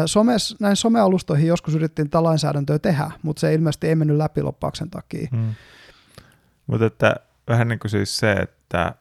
[0.07, 4.91] Somes, näin somealustoihin joskus yritettiin tätä lainsäädäntöä tehdä, mutta se ilmeisesti ei mennyt läpi loppauksen
[4.91, 5.29] takia.
[5.31, 5.55] Hmm.
[6.67, 7.17] Mutta että
[7.49, 8.95] vähän niin kuin siis se, että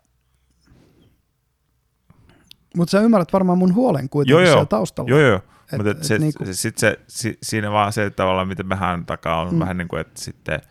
[2.75, 5.09] mutta sä ymmärrät varmaan mun huolen kuitenkin joo, siellä taustalla.
[5.09, 5.41] Joo, joo.
[5.77, 6.43] Mutta se, niinku...
[6.51, 9.59] sit se, si, siinä vaan se että tavallaan, miten mehän takaa on mm.
[9.59, 10.61] vähän niin kuin, että sitten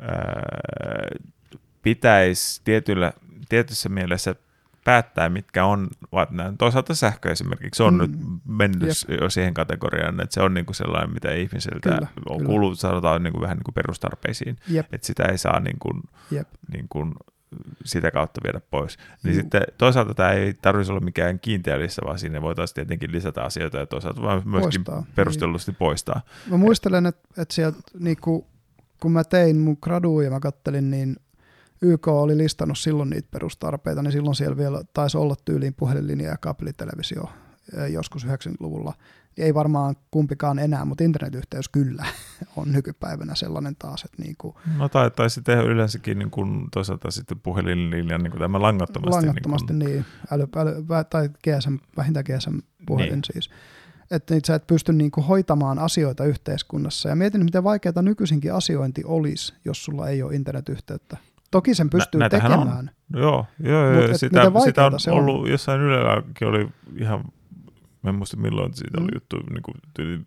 [0.00, 1.08] ää,
[1.82, 3.12] pitäisi tietyllä,
[3.48, 4.34] tietyssä mielessä
[4.86, 6.52] päättää, mitkä on, ovat nämä.
[6.58, 8.00] Toisaalta sähkö esimerkiksi on mm.
[8.00, 8.10] nyt
[8.44, 9.20] mennyt Jep.
[9.20, 12.48] jo siihen kategoriaan, että se on niin kuin sellainen, mitä ihmiseltä kyllä, on kyllä.
[12.48, 14.94] kuullut, sanotaan niin kuin vähän niin kuin perustarpeisiin, Jep.
[14.94, 16.02] että sitä ei saa niin kuin,
[16.72, 17.14] niin kuin
[17.84, 18.98] sitä kautta viedä pois.
[19.22, 19.40] Niin Juu.
[19.40, 23.78] sitten toisaalta tämä ei tarvitsisi olla mikään kiinteä lista, vaan sinne voitaisiin tietenkin lisätä asioita
[23.78, 25.12] ja toisaalta myöskin poistaa.
[25.14, 25.78] perustellusti niin.
[25.78, 26.20] poistaa.
[26.50, 28.44] Mä muistelen, että, että sieltä niin kuin,
[29.00, 31.16] kun mä tein mun graduun ja mä kattelin, niin
[31.82, 36.36] YK oli listannut silloin niitä perustarpeita, niin silloin siellä vielä taisi olla tyyliin puhelinlinja ja
[36.36, 37.28] kaapelitelevisio
[37.92, 38.92] joskus 90-luvulla.
[39.36, 42.04] Ei varmaan kumpikaan enää, mutta internetyhteys kyllä
[42.56, 44.04] on nykypäivänä sellainen taas.
[44.04, 48.40] Että niin kuin, no tai, tai sitten yleensäkin niin kuin toisaalta sitten puhelinlinja niin kuin
[48.40, 49.10] tämä langattomasti.
[49.10, 49.92] Niinku langattomasti niin, kuin...
[49.92, 53.24] niin äly, äly, tai GSM, vähintään GSM-puhelin niin.
[53.32, 53.50] siis.
[54.10, 57.08] Että sä et pysty niin kuin hoitamaan asioita yhteiskunnassa.
[57.08, 61.16] Ja mietin, miten vaikeaa nykyisinkin asiointi olisi, jos sulla ei ole internetyhteyttä.
[61.50, 62.60] Toki sen pystyy Nä, tekemään.
[62.60, 62.90] On.
[63.14, 64.08] Joo, joo, joo.
[64.08, 67.24] Mut, sitä, sitä on, se on ollut, jossain Ylelläkin oli ihan,
[68.02, 69.04] mä en muista milloin siitä mm.
[69.04, 69.76] oli juttu, niin kuin,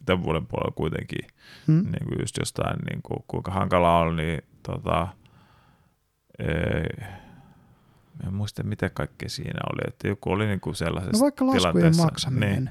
[0.06, 1.28] tämän vuoden puolella kuitenkin,
[1.68, 1.84] mm.
[1.84, 5.08] niin kuin just jostain, niin kuin, kuinka hankalaa oli, niin tota,
[6.40, 7.08] ei,
[8.28, 11.98] en muista mitä kaikkea siinä oli, että joku oli niin kuin sellaisessa No vaikka laskujen
[11.98, 12.70] maksaminen, niin.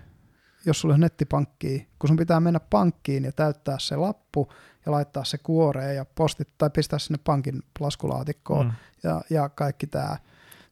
[0.69, 4.53] Jos sulla on nettipankki, kun sun pitää mennä pankkiin ja täyttää se lappu,
[4.86, 8.73] ja laittaa se kuoreen ja postit tai pistää sinne pankin laskulaatikkoon mm.
[9.03, 10.16] ja, ja kaikki tämä.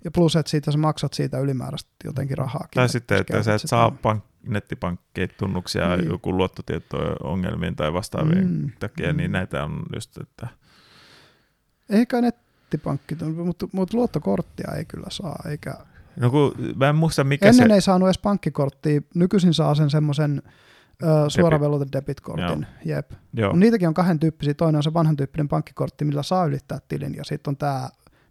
[0.05, 2.68] Ja plus, että siitä sä maksat siitä ylimääräistä jotenkin rahaa.
[2.74, 6.09] Tai sitten, että sä et saa pank- nettipankkitunnuksia niin.
[6.09, 8.70] joku luottotietoongelmiin tai vastaavien mm.
[8.78, 9.32] takia, niin mm.
[9.32, 10.48] näitä on just, että...
[11.90, 13.14] Eikä nettipankki,
[13.44, 15.74] mutta, mutta luottokorttia ei kyllä saa, eikä...
[16.16, 17.74] No kun mä en muista mikä Ennen se...
[17.74, 20.43] ei saanut edes pankkikorttia, nykyisin saa sen semmoisen
[21.28, 22.97] suora velvoite debitkortin, Joo.
[22.97, 23.12] jep.
[23.32, 23.56] Joo.
[23.56, 24.55] Niitäkin on kahden tyyppisiä.
[24.55, 27.88] Toinen on se vanhan tyyppinen pankkikortti, millä saa ylittää tilin, ja sitten on tämä,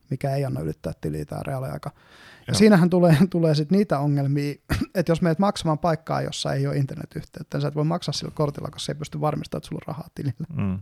[0.10, 1.92] mikä ei anna ylittää tiliä, tämä reaaliaika.
[1.96, 2.56] Ja Joo.
[2.56, 4.56] siinähän tulee, tulee sit niitä ongelmia,
[4.96, 8.32] että jos menet maksamaan paikkaa, jossa ei ole internetyhteyttä, niin sä et voi maksaa sillä
[8.36, 10.46] kortilla, koska se ei pysty varmistamaan, että sulla on rahaa tilillä.
[10.58, 10.80] Mm.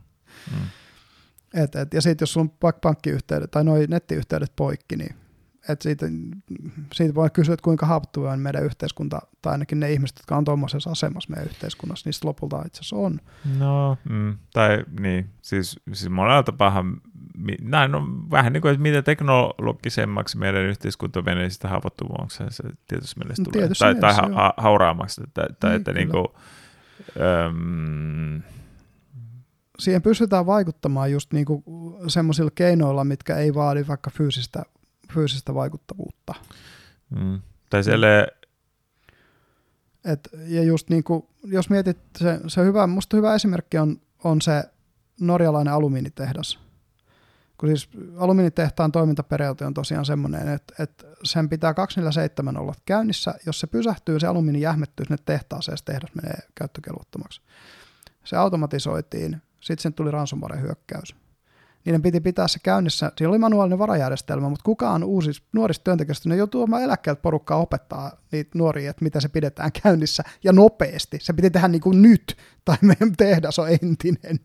[0.52, 0.68] Mm.
[1.54, 5.16] Et, et, ja sitten jos sulla on pankkiyhteydet tai noin nettiyhteydet poikki, niin
[5.70, 6.06] et siitä,
[6.94, 10.46] siitä voi kysyä, että kuinka haavoittuva on meidän yhteiskunta, tai ainakin ne ihmiset, jotka on
[10.46, 13.20] tuommoisessa asemassa meidän yhteiskunnassa, niistä lopulta itse asiassa on.
[13.60, 16.86] No, mm, tai niin, siis, siis monella tapaa
[17.62, 23.20] näin on vähän niin kuin, että mitä teknologisemmaksi meidän yhteiskunta menee, sitä haavoittuvaksi se tietysti
[23.20, 23.62] mielessä tulee.
[23.62, 25.22] Tietysti tai, mielessä, tai ha, hauraammaksi.
[25.34, 26.28] Tai, tai niin, että niin kuin,
[27.46, 28.42] äm,
[29.80, 31.64] Siihen pystytään vaikuttamaan just niin kuin
[32.08, 34.64] semmoisilla keinoilla, mitkä ei vaadi vaikka fyysistä
[35.14, 36.34] fyysistä vaikuttavuutta.
[37.10, 37.42] Mm.
[37.70, 38.28] Tai siellä...
[40.06, 44.42] Et, ja just niin kuin, jos mietit, se, se hyvä, musta hyvä esimerkki on, on
[44.42, 44.64] se
[45.20, 46.60] norjalainen alumiinitehdas.
[47.58, 53.34] Kun siis alumiinitehtaan toimintaperiaate on tosiaan semmoinen, että, että sen pitää 247 olla käynnissä.
[53.46, 57.42] Jos se pysähtyy, se alumiini jähmettyy sinne tehtaaseen, se tehdas menee käyttökelvottomaksi.
[58.24, 61.16] Se automatisoitiin, sitten sen tuli ransomware-hyökkäys
[61.86, 63.12] niiden piti pitää se käynnissä.
[63.18, 68.12] Siinä oli manuaalinen varajärjestelmä, mutta kukaan uusi nuorista työntekijöistä, ne joutuu omaan eläkkeeltä porukkaa opettaa
[68.32, 71.18] niitä nuoria, että mitä se pidetään käynnissä ja nopeasti.
[71.22, 74.40] Se piti tehdä niin kuin nyt, tai meidän tehdas on entinen.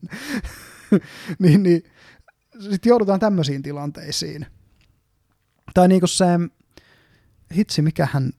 [1.39, 1.83] niin, niin
[2.59, 4.45] sitten joudutaan tämmöisiin tilanteisiin.
[5.73, 6.25] Tai niin kuin se,
[7.55, 8.31] hitsi, mikähän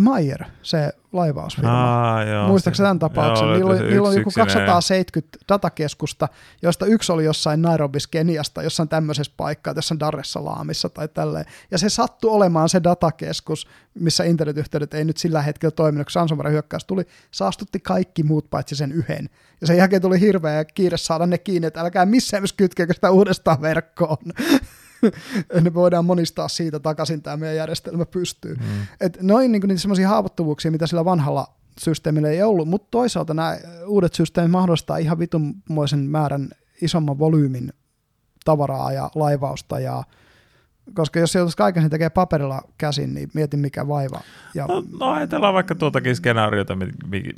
[0.00, 1.70] Mayer, se laivausfirma.
[1.70, 3.46] Aa, joo, Muistaakseni tämän tapauksen?
[3.46, 6.28] Joo, niillä, oli, niillä oli joku 270 datakeskusta,
[6.62, 11.44] joista yksi oli jossain Nairobis Keniasta, jossain tämmöisessä paikkaa, jossain Dar es Salaamissa tai tälleen.
[11.70, 16.50] Ja se sattui olemaan se datakeskus, missä internetyhteydet ei nyt sillä hetkellä toiminut, kun ransomware
[16.50, 19.28] hyökkäys tuli, saastutti kaikki muut paitsi sen yhden.
[19.60, 23.10] Ja sen jälkeen tuli hirveä kiire saada ne kiinni, että älkää missään myös kytkeekö sitä
[23.10, 24.18] uudestaan verkkoon.
[25.64, 28.54] ne voidaan monistaa siitä takaisin, tämä meidän järjestelmä pystyy.
[28.54, 28.64] Mm.
[29.00, 31.46] Et noin niin niitä semmoisia haavoittuvuuksia, mitä sillä vanhalla
[31.80, 33.56] systeemillä ei ollut, mutta toisaalta nämä
[33.86, 36.48] uudet systeemit mahdollistaa ihan vitunmoisen määrän
[36.82, 37.72] isomman volyymin
[38.44, 40.02] tavaraa ja laivausta ja
[40.94, 44.20] koska jos joutuisi kaiken sen tekee paperilla käsin, niin mietin mikä vaiva.
[44.54, 44.66] Ja...
[44.66, 46.76] No, no ajatellaan vaikka tuotakin skenaariota,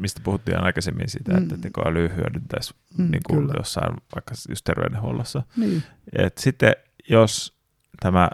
[0.01, 1.43] mistä puhuttiin aikaisemmin siitä, mm.
[1.43, 5.43] että tekoäly hyödyntäisi mm, niin kuin jossain vaikka just terveydenhuollossa.
[5.57, 5.83] Niin.
[6.19, 6.75] Et sitten
[7.11, 7.55] jos
[8.01, 8.31] tämä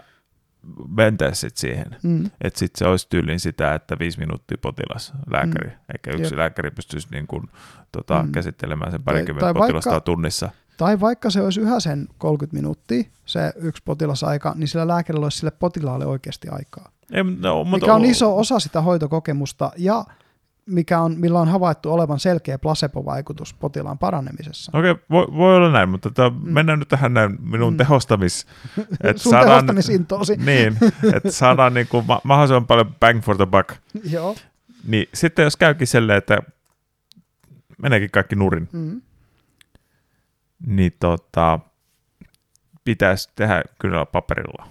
[0.87, 2.25] mentäisi sit siihen, mm.
[2.41, 5.75] että sitten se olisi tyylin sitä, että viisi minuuttia potilas, lääkäri, mm.
[5.93, 6.37] eikä yksi Jep.
[6.37, 7.43] lääkäri pystyisi niin kuin,
[7.91, 8.31] tota, mm.
[8.31, 10.49] käsittelemään sen parikymmentä potilasta vaikka, tunnissa.
[10.77, 15.37] Tai vaikka se olisi yhä sen 30 minuuttia, se yksi potilasaika, niin sillä lääkärillä olisi
[15.37, 16.91] sille potilaalle oikeasti aikaa.
[17.11, 20.05] Ei, no, mutta mikä on iso osa sitä hoitokokemusta ja
[20.67, 24.71] mikä on, millä on havaittu olevan selkeä placebo-vaikutus potilaan paranemisessa.
[24.77, 26.53] Okei, okay, voi, voi olla näin, mutta tota, mm.
[26.53, 27.77] mennään nyt tähän näin minun mm.
[27.77, 28.47] tehostamis...
[29.03, 30.37] Et Sun saadaan, tehostamisiintoosi.
[30.45, 30.77] Niin,
[31.15, 33.69] että saadaan niin kuin, mahdollisimman paljon bang for the buck.
[34.13, 34.35] Joo.
[34.87, 36.37] Niin sitten jos käykin silleen, että
[37.81, 39.01] meneekin kaikki nurin, mm.
[40.67, 41.59] niin tota,
[42.83, 44.67] pitäisi tehdä kyllä paperilla.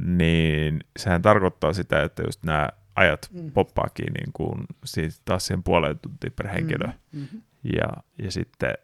[0.00, 3.52] Niin sehän tarkoittaa sitä, että just nämä ajat mm.
[3.52, 6.86] poppaakin niin kuin, siitä taas siihen puoleen tuntia per henkilö.
[6.86, 7.20] Mm.
[7.20, 7.42] Mm-hmm.
[7.76, 8.74] Ja, ja sitten,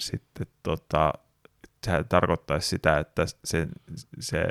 [0.00, 1.12] sitten tota,
[1.86, 3.68] sehän tarkoittaisi sitä, että se,
[4.20, 4.44] se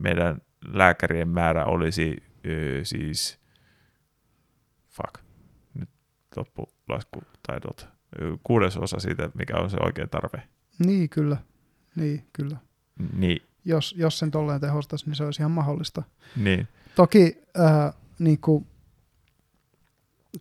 [0.00, 2.16] meidän lääkärien määrä olisi
[2.46, 3.38] ö, siis,
[4.88, 5.24] fuck,
[5.74, 5.88] nyt
[6.36, 7.88] loppu laskutaidot,
[8.42, 10.42] kuudesosa siitä, mikä on se oikea tarve.
[10.78, 11.36] Niin, kyllä.
[11.96, 12.56] Niin, kyllä.
[13.12, 13.42] Niin.
[13.64, 16.02] Jos, jos sen tolleen tehostaisi, niin se olisi ihan mahdollista.
[16.36, 16.68] Niin.
[16.94, 18.66] Toki äh, niin kuin,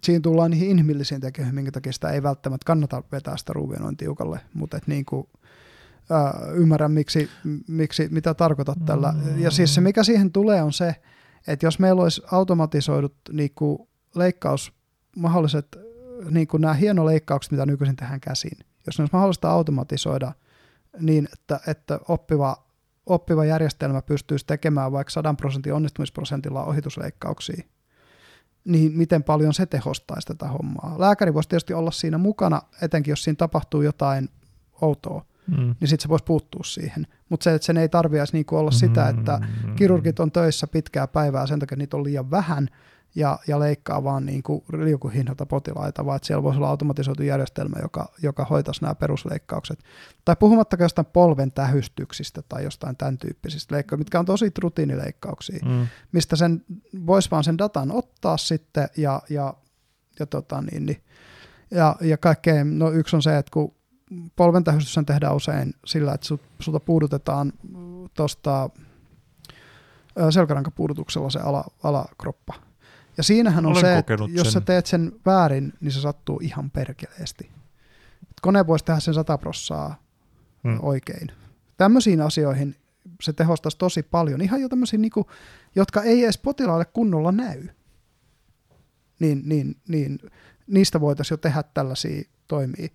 [0.03, 3.97] siinä tullaan niihin inhimillisiin tekijöihin, minkä takia sitä ei välttämättä kannata vetää sitä ruuvia noin
[3.97, 5.27] tiukalle, mutta et niin kuin,
[6.09, 7.29] ää, ymmärrän, miksi,
[7.67, 9.13] miksi, mitä tarkoitat tällä.
[9.37, 10.95] Ja siis se, mikä siihen tulee, on se,
[11.47, 14.73] että jos meillä olisi automatisoidut niin kuin leikkaus,
[15.15, 15.77] mahdolliset,
[16.29, 20.33] niin kuin nämä hienoleikkaukset, mitä nykyisin tehdään käsin, jos ne olisi mahdollista automatisoida
[20.99, 22.66] niin, että, että oppiva
[23.07, 27.63] oppiva järjestelmä pystyisi tekemään vaikka 100 prosentin onnistumisprosentilla ohitusleikkauksia,
[28.65, 30.95] niin miten paljon se tehostaisi tätä hommaa.
[30.97, 34.29] Lääkäri voisi tietysti olla siinä mukana, etenkin jos siinä tapahtuu jotain
[34.81, 35.75] outoa, mm.
[35.79, 37.07] niin sitten se voisi puuttua siihen.
[37.29, 39.75] Mutta se, että sen ei tarvitsisi niinku olla sitä, että mm.
[39.75, 42.67] kirurgit on töissä pitkää päivää sen takia, niitä on liian vähän,
[43.17, 44.63] ja, ja leikkaa vaan niin kuin
[45.45, 49.79] potilaita, vaan että siellä voisi olla automatisoitu järjestelmä, joka, joka hoitaisi nämä perusleikkaukset.
[50.25, 55.87] Tai puhumattakaan jostain polven tähystyksistä tai jostain tämän tyyppisistä leikkauksista, mitkä on tosi rutiinileikkauksia, mm.
[56.11, 56.65] mistä sen
[57.05, 59.53] voisi vaan sen datan ottaa sitten ja, ja
[60.19, 61.03] ja, tota, niin, niin,
[61.71, 63.75] ja, ja kaikkeen, no yksi on se, että kun
[64.35, 67.53] polventähystys tehdään usein sillä, että sut, sulta puudutetaan
[68.13, 68.69] tuosta
[70.29, 72.66] selkärankapuudutuksella se ala, alakroppa.
[73.17, 74.63] Ja siinähän on Olen se, että kokenut jos sä sen.
[74.63, 77.51] teet sen väärin, niin se sattuu ihan perkeleesti.
[78.41, 80.03] Kone voisi tehdä sen 100 prossaa
[80.63, 80.79] Hmm.
[80.81, 81.31] oikein.
[81.77, 82.75] Tämmöisiin asioihin
[83.21, 84.41] se tehostaisi tosi paljon.
[84.41, 85.27] Ihan jo tämmöisiä, niinku,
[85.75, 87.67] jotka ei edes potilaalle kunnolla näy.
[89.19, 90.19] Niin, niin, niin
[90.67, 92.87] niistä voitaisiin jo tehdä tällaisia toimia.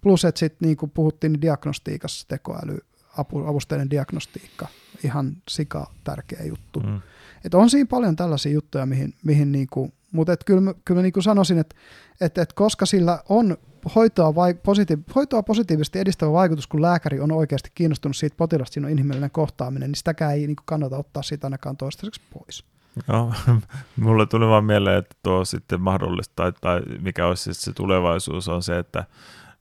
[0.00, 2.78] Plus, että sitten niin kuin puhuttiin niin diagnostiikassa tekoäly,
[3.18, 4.66] apu, avusteinen diagnostiikka,
[5.04, 6.80] ihan sika tärkeä juttu.
[6.80, 7.00] Mm.
[7.46, 11.22] Et on siinä paljon tällaisia juttuja, mihin, mihin niinku, mutta et kyllä, kyllä mä niinku
[11.22, 11.76] sanoisin, että
[12.20, 13.56] et, et koska sillä on
[13.94, 18.86] hoitoa, vai, positiiv- hoitoa positiivisesti edistävä vaikutus, kun lääkäri on oikeasti kiinnostunut siitä potilasta, siinä
[18.86, 22.64] on inhimillinen kohtaaminen, niin sitäkään ei niinku kannata ottaa siitä ainakaan toistaiseksi pois.
[23.08, 23.32] Joo,
[24.00, 28.48] mulle tuli vaan mieleen, että tuo sitten mahdollista, tai, tai mikä olisi sitten se tulevaisuus,
[28.48, 29.04] on se, että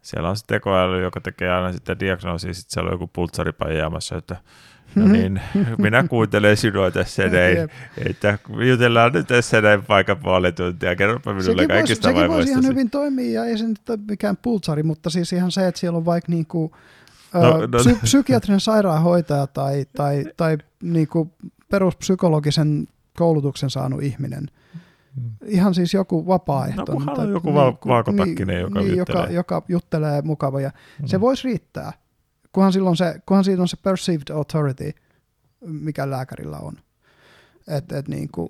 [0.02, 4.18] siellä on se tekoäly, joka tekee aina sitten diagnoosia, sitten siellä on joku pultsaripä jäämässä,
[4.18, 4.36] että
[4.96, 5.42] no niin,
[5.78, 7.58] minä kuuntelen sinua tässä näin,
[8.10, 12.52] että jutellaan nyt tässä näin vaikka puoli tuntia, kerropa minulle Sekin voisi, kaikista sekin voisi
[12.52, 15.80] ihan hyvin toimia, ja ei se nyt ole mikään pultsari, mutta siis ihan se, että
[15.80, 16.72] siellä on vaikka niinku,
[17.34, 21.34] No, no, no- psy- psykiatrinen sairaanhoitaja tai, tai, tai niinku
[21.70, 24.46] peruspsykologisen koulutuksen saanut ihminen.
[25.46, 26.86] Ihan siis joku vapaaehtoinen.
[26.88, 29.22] No, kunhan on tai- joku val- valkotakkinen, joka niin, juttelee.
[29.22, 30.62] Joka, joka juttelee mukava.
[30.62, 31.08] Ja Mm.
[31.08, 31.94] Se voisi riittää,
[32.56, 34.92] kunhan, silloin se, kunhan siitä on se perceived authority,
[35.66, 36.78] mikä lääkärillä on.
[37.68, 38.50] Et, et niin kuin,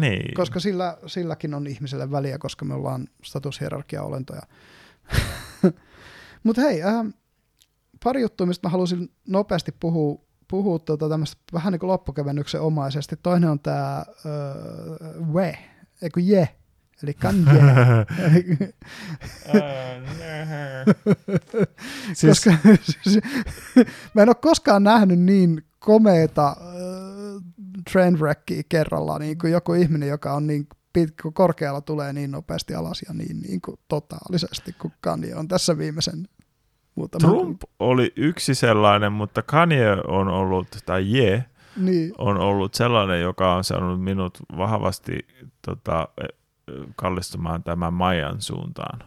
[0.00, 0.34] Niin.
[0.34, 4.42] koska sillä, silläkin on ihmiselle väliä, koska me ollaan statushierarkia-olentoja.
[6.44, 7.06] Mutta hei, äh,
[8.04, 13.16] pari juttua, mistä mä halusin nopeasti puhua, puhua tuota tämmöistä vähän niin kuin loppukevennyksen omaisesti.
[13.22, 14.04] Toinen on tämä äh,
[15.32, 15.58] we,
[16.02, 16.48] eikö je,
[17.02, 17.52] eli kanje.
[22.14, 22.50] siis, koska
[24.14, 26.56] mä en ole koskaan nähnyt niin komeeta äh,
[27.92, 33.02] trainwreckia kerralla, niin kuin joku ihminen, joka on niin pitkä, korkealla tulee niin nopeasti alas
[33.08, 36.28] ja niin, niin kuin totaalisesti kuin Kanye on tässä viimeisen
[36.94, 41.44] muutaman Trump oli yksi sellainen, mutta Kanye on ollut, tai Je,
[41.76, 45.26] Niin, on ollut sellainen, joka on saanut minut vahvasti
[45.66, 46.08] tota,
[46.96, 48.98] kallistumaan tämän Majan suuntaan.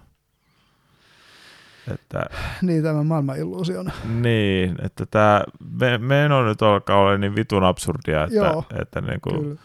[1.93, 2.25] Että,
[2.61, 3.91] niin tämä maailman illuusion.
[4.21, 5.43] niin, että tämä
[5.79, 9.55] me, meno nyt alkaa olla niin vitun absurdia, että, Joo, että, niin kuin, Kyllä.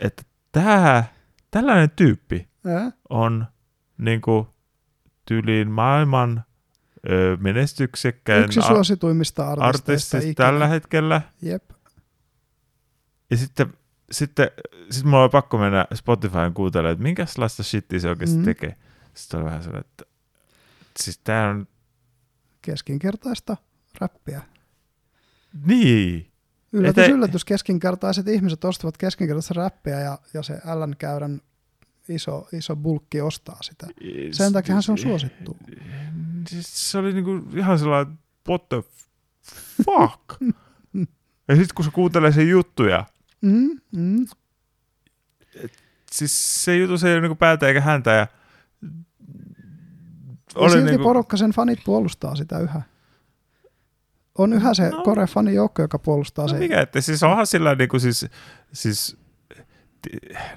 [0.00, 0.22] että
[0.52, 1.04] tämä,
[1.50, 2.92] tällainen tyyppi Äh?
[3.08, 3.46] on
[3.98, 4.46] niin kuin,
[5.26, 6.44] tyyliin maailman
[7.10, 10.34] ö, menestyksekkäin Yksi suosituimmista artisteista artistista ikinä.
[10.34, 11.20] tällä hetkellä.
[11.42, 11.70] Jep.
[13.30, 13.72] Ja sitten,
[14.12, 14.50] sitten
[14.90, 18.40] sit mulla oli pakko mennä Spotifyin kuuntelemaan, että minkälaista shittiä se oikeasti Mm.
[18.40, 18.44] mm.
[18.44, 18.76] tekee.
[19.14, 20.04] Sitten oli vähän sellainen, että
[21.00, 21.66] siis tää on
[22.62, 23.56] Keskinkertaista
[24.00, 24.42] räppiä.
[25.66, 26.28] niin.
[26.72, 31.40] Yllätys, Ete- yllätys, keskinkertaiset ihmiset ostavat keskinkertaista räppiä ja, ja se L-käyrän
[32.08, 33.86] iso, iso bulkki ostaa sitä.
[34.32, 35.56] Sen takia se on suosittu.
[36.48, 38.18] Siis se oli niinku ihan sellainen,
[38.48, 38.82] what the
[39.84, 40.42] fuck?
[41.48, 43.04] ja sitten kun se kuuntelee sen juttuja,
[43.42, 44.26] Mm, mm.
[46.12, 48.26] siis se jutu se ei ole niinku päätä eikä häntä ja
[50.62, 51.02] Ja silti niinku...
[51.04, 52.82] porukka sen fanit puolustaa sitä yhä.
[54.38, 54.96] On yhä se no.
[54.96, 55.02] No.
[55.02, 56.58] Kore fanijoukko, joka puolustaa No se.
[56.58, 58.26] mikä, että siis onhan sillä niinku siis,
[58.72, 59.16] siis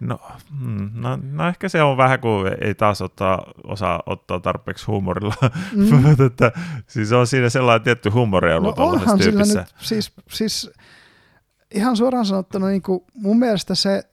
[0.01, 0.19] no,
[0.59, 5.35] mm, no, no, ehkä se on vähän kuin ei taas ottaa, osaa ottaa tarpeeksi huumorilla,
[5.73, 6.25] Mm.
[6.27, 6.51] että,
[6.87, 10.71] siis on siinä sellainen tietty huumori No ollut onhan tällaisessa sillä nyt, siis, siis
[11.71, 14.03] ihan suoraan sanottuna niin kuin mun mielestä se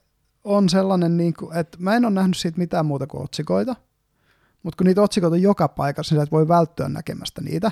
[0.43, 3.75] on sellainen, niin kuin, että mä en ole nähnyt siitä mitään muuta kuin otsikoita,
[4.63, 7.71] mutta kun niitä otsikoita on joka paikassa, niin sä et voi välttyä näkemästä niitä.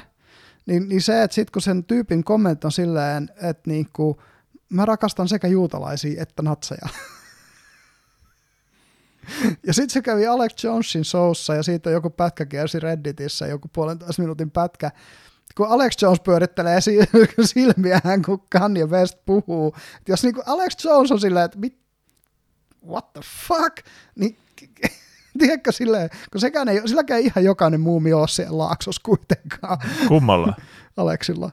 [0.66, 4.18] Niin, niin se, että sitten kun sen tyypin kommentti on silleen, että niin kuin,
[4.70, 6.88] mä rakastan sekä juutalaisia että natseja.
[9.68, 14.22] Ja sitten se kävi Alex Jonesin showssa ja siitä joku pätkä kiersi Redditissä, joku puolentoista
[14.22, 14.92] minuutin pätkä,
[15.58, 17.00] kun Alex Jones pyörittelee si-
[17.54, 19.76] silmiään, kun Kanye West puhuu.
[20.02, 21.78] Et jos niin Alex Jones on silleen, että mit,
[22.88, 23.78] what the fuck,
[24.16, 24.38] niin
[25.40, 30.54] tiedätkö silleen, kun sekään ei, silläkään ei ihan jokainen muumi ole siellä laaksossa kuitenkaan Kummalla?
[30.98, 31.52] Aleksilla.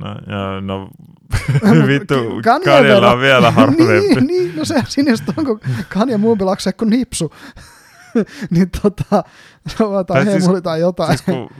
[0.00, 0.90] No, ja, no
[1.86, 3.84] vittu, verran- on vielä harvempi.
[3.84, 7.32] niin, niin, no se sinistä on, kun Kanye muumi laksee kuin nipsu.
[8.50, 9.24] niin tota,
[9.76, 11.08] se on jotain Tai siis- tai jotain.
[11.18, 11.50] siis kun,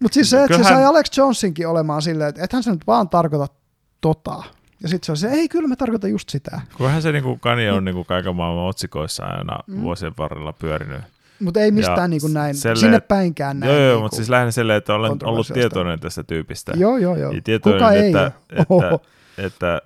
[0.00, 2.86] Mutta siis se, että se kyllähän- sai Alex Jonesinkin olemaan silleen, että ethän se nyt
[2.86, 3.54] vaan tarkoita
[4.00, 4.42] tota.
[4.82, 6.60] Ja sitten se on se, ei kyllä mä tarkoitan just sitä.
[6.76, 9.80] Kunhan se niinku Kanye on niinku kaiken maailman otsikoissa aina mm.
[9.82, 11.00] vuosien varrella pyörinyt.
[11.40, 13.72] Mutta ei mistään niin kuin näin, selle, sinne päinkään näin.
[13.72, 16.72] Joo, joo niin mutta siis lähinnä silleen, että olen ollut tietoinen tästä tyypistä.
[16.76, 17.32] Joo, joo, joo.
[17.32, 18.32] Ja tietoinen, Kuka ei että,
[18.68, 18.86] ole?
[18.86, 19.00] että,
[19.38, 19.82] että,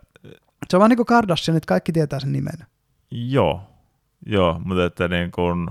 [0.70, 2.66] Se on vaan niin kuin Kardashian, että kaikki tietää sen nimen.
[3.10, 3.60] joo,
[4.26, 5.70] joo, mutta että niin kun,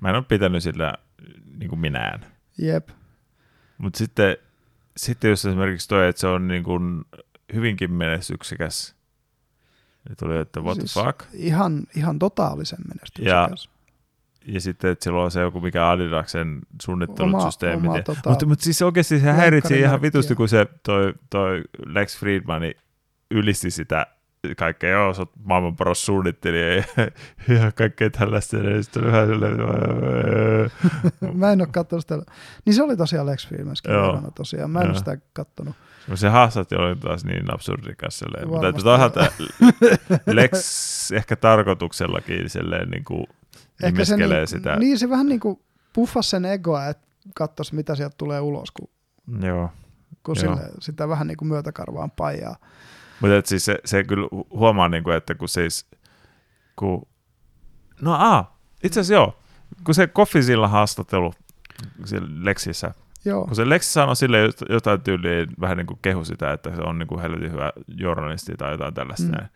[0.00, 0.94] mä en ole pitänyt sillä
[1.58, 2.26] niin kuin minään.
[2.58, 2.88] Jep.
[3.78, 4.36] Mutta sitten,
[4.96, 7.04] sitten jos esimerkiksi toi, että se on niin kuin
[7.54, 8.94] hyvinkin menestyksekäs,
[10.08, 11.20] niin tuli, että what Siis the fuck.
[11.32, 13.68] Ihan, ihan totaalisen menestyksekäs.
[14.46, 17.84] Ja sitten, että sillä on se joku mikä Adidaksen suunnittelut Oma- systeemit.
[17.84, 21.62] oma ja- tota, mutta, mutta siis oikeasti se häiritsi ihan vitusti, kun se toi, toi
[21.86, 22.62] Lex Friedman
[23.30, 24.06] ylisti sitä
[24.56, 26.84] kaikkea, joo, sä oot maailman paras suunnittelija ja,
[27.58, 28.56] ja kaikkea tällaista.
[28.56, 29.56] Ja sitten vähän silleen,
[31.34, 32.18] Mä en ole katsonut sitä.
[32.64, 34.70] Niin se oli tosiaan Lex mukana tosiaan.
[34.70, 34.90] Mä en Joo.
[34.90, 35.74] ole sitä kattonut.
[36.14, 38.18] se haastattelu oli taas niin absurdikas.
[38.18, 38.48] Silleen.
[38.48, 39.26] Mutta toisaalta
[40.26, 43.26] Lex ehkä tarkoituksellakin silleen niin kuin
[43.88, 44.76] imeskelee niin, sitä.
[44.76, 45.60] Niin se vähän niin kuin
[45.92, 48.88] puffasi sen egoa, että katsoisi mitä sieltä tulee ulos, kun,
[49.42, 49.70] Joo.
[50.22, 50.56] kun Joo.
[50.56, 52.56] sille, sitä vähän niin kuin myötäkarvaan paijaa.
[53.20, 55.86] Mutta siis se, se kyllä hu- huomaa, niinku, että kun siis,
[56.76, 57.08] kun,
[58.00, 58.44] no a,
[58.84, 59.38] itse asiassa joo,
[59.84, 61.32] kun se Koffisilla haastattelu
[62.04, 66.24] siellä Lexissä, Joo, kun se Lexi sanoi sille jot- jotain tyyliin, vähän niin kuin kehu
[66.24, 69.48] sitä, että se on niin kuin helvetin hyvä journalisti tai jotain tällaista Mm.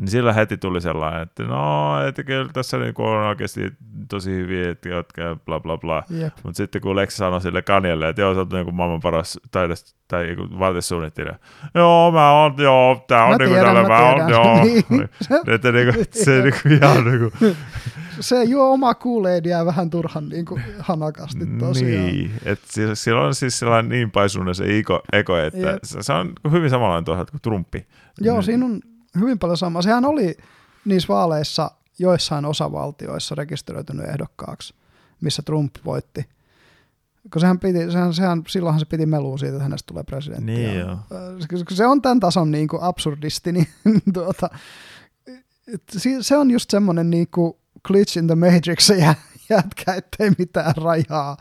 [0.00, 3.72] Niin sillä heti tuli sellainen, että no, että kyllä tässä niin kuin on oikeasti
[4.08, 6.02] tosi hyviä, että jotka bla bla bla.
[6.10, 6.32] jep.
[6.42, 9.96] Mutta sitten kun Lexi sanoi sille Kanjelle, että joo, sä oot niinku maailman paras taides,
[10.08, 11.34] tai niinku vaatesuunnittelija.
[11.74, 14.64] Joo, mä oon, joo, tää on Mä niinku tiedän, tällä, mä mä oon, joo.
[14.64, 15.08] Niin.
[15.54, 17.32] että niinku, se niinku ihan niinku,
[18.20, 22.06] Se juo omaa kuuleidiä vähän turhan niin kuin hanakasti tosiaan.
[22.06, 25.78] niin, että sillä, sillä on siis sellainen niin paisunut se ego, ego että Jep.
[25.82, 27.86] se, on hyvin samanlainen tuohon kuin Trumpi.
[28.20, 28.42] Joo, Mm.
[28.42, 28.80] siinä on
[29.18, 29.82] hyvin paljon sama.
[29.82, 30.36] Sehän oli
[30.84, 34.74] niissä vaaleissa joissain osavaltioissa rekisteröitynyt ehdokkaaksi,
[35.20, 36.28] missä Trump voitti.
[37.32, 40.52] Kun sehän piti, sehän, sehän, silloinhan se piti melua siitä, että hänestä tulee presidentti.
[40.52, 40.90] Niin ja, joo.
[40.92, 40.98] äh,
[41.72, 43.68] se on tämän tason niin kuin absurdisti, niin
[44.14, 44.50] tuota,
[46.20, 47.52] se on just semmoinen niin kuin
[47.86, 49.14] glitch in the matrix se jä,
[49.50, 51.36] jätkä, ettei mitään rajaa.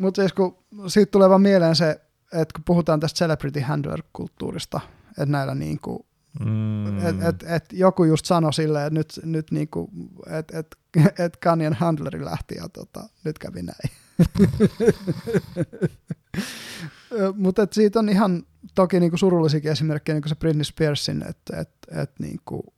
[0.00, 1.90] Mutta siis kun siitä tulee vaan mieleen se,
[2.32, 6.06] että kun puhutaan tästä celebrity handler-kulttuurista, että näillä niin kuin
[6.40, 6.98] Mm.
[6.98, 9.90] et, et, et joku just sanoi silleen, että nyt, nyt niinku,
[10.26, 10.76] et, et,
[11.24, 13.90] et Kanyen handleri lähti ja tota, nyt kävi näin.
[17.34, 18.42] Mutta siitä on ihan
[18.74, 21.70] toki niinku surullisikin esimerkkejä, niin kuin se Britney Spearsin, että et,
[22.02, 22.74] et niinku,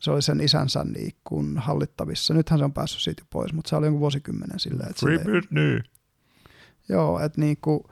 [0.00, 2.34] se oli sen isänsä niinku hallittavissa.
[2.34, 4.90] Nythän se on päässyt siitä pois, mutta se oli jonkun vuosikymmenen silleen.
[4.90, 5.80] Että Free Britney.
[6.88, 7.90] Joo, että niinku,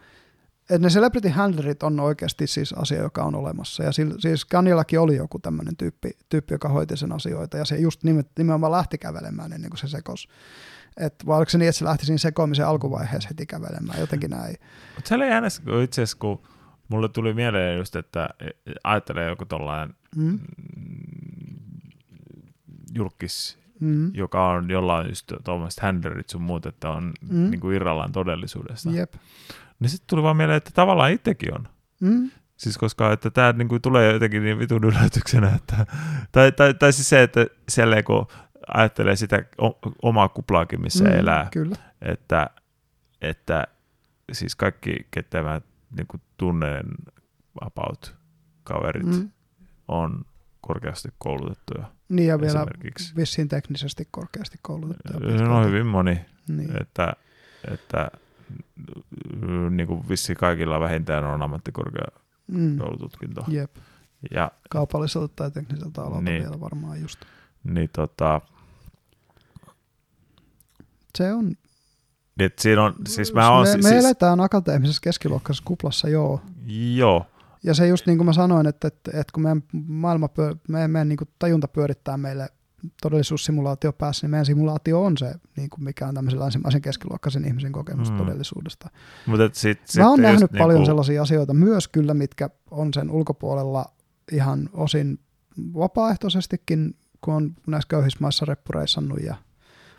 [0.71, 3.83] et ne celebrity handlerit on oikeasti siis asia, joka on olemassa.
[3.83, 8.01] Ja siis Kanyellakin oli joku tämmöinen tyyppi, tyyppi, joka hoiti sen asioita, ja se just
[8.39, 10.29] nimenomaan lähti kävelemään ennen kuin se sekos.
[10.97, 14.57] Et, vai oliko se niin, että se lähti siinä sekoamisen alkuvaiheessa heti kävelemään, jotenkin näin.
[14.95, 15.25] Mutta se oli
[15.85, 16.43] itse asiassa, kun
[16.89, 18.29] mulle tuli mieleen just, että
[18.85, 20.39] ajattelee joku tollainen Mm?
[22.95, 24.11] julkis, Mm?
[24.15, 27.51] joka on jollain just tuommoiset handlerit sun muut, että on mm.
[27.51, 28.91] niin kuin irrallaan todellisuudesta.
[28.91, 29.15] Jep.
[29.81, 31.69] Niin sitten tuli vaan mieleen, että tavallaan itsekin on.
[32.01, 32.31] Mm?
[32.57, 35.87] Siis koska että tämä niinku tulee jotenkin niin vitun yllätyksenä, että,
[36.33, 38.27] tai, tai, tai siis se, että siellä kun
[38.75, 39.45] ajattelee sitä
[40.03, 41.11] omaa kuplaakin, missä mm.
[41.11, 41.77] elää, Kyllä.
[42.03, 42.51] että,
[43.21, 43.67] että
[44.33, 45.61] siis kaikki, ketä mä
[45.97, 46.87] niinku tunnen
[47.61, 48.15] about
[48.65, 49.31] kaverit, mm.
[49.89, 50.25] On
[50.61, 52.67] korkeasti koulutettuja Niin ja vielä
[53.17, 55.49] vissiin teknisesti korkeasti koulutettuja.
[55.49, 56.83] No hyvin moni, Niin.
[56.83, 57.13] että,
[57.73, 58.11] että
[59.71, 63.45] niin kuin vissi kaikilla vähintään on ammattikorkeakoulututkinto.
[63.49, 63.55] Mm.
[63.55, 63.71] Jep.
[64.35, 66.43] Ja Kaupalliselta tai tekniseltä alalta Niin.
[66.43, 67.19] vielä varmaan just.
[67.65, 68.41] niin tota,
[71.19, 71.53] Se on,
[72.39, 76.41] et siinä on, siis mä oon me, siis, me eletään akateemisessa keskiluokkaisessa kuplassa, joo.
[76.95, 77.27] joo,
[77.63, 80.91] Ja se just niin kuin mä sanoin, että, että, että kun meidän maailma, pyö, meidän,
[80.91, 82.49] meidän niin kuin tajunta pyörittää meille
[83.03, 87.73] todellisuussimulaatio päässä, niin meidän simulaatio on se, niin kuin mikä on tämmöisen länsimaisen keskiluokkaisen ihmisen
[87.73, 88.17] kokemus Mm.
[88.17, 88.91] todellisuudesta.
[89.27, 92.95] mutta et sit, sit Mä oon nähnyt paljon niinku- sellaisia asioita myös kyllä, mitkä on
[92.95, 93.85] sen ulkopuolella
[94.33, 95.19] ihan osin
[95.75, 99.37] vapaaehtoisestikin, kun on näissä köyhissä maissa reppureissannut ja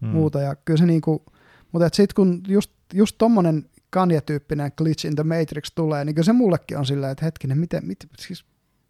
[0.02, 0.42] mm, muuta.
[0.42, 1.26] Ja kyllä se niinku,
[1.72, 6.34] mutta sitten kun just, just tommonen Kanye-tyyppinen glitch in the matrix tulee, niin kyllä se
[6.34, 8.46] mullekin on silleen, että hetkinen, miten, miten, siis,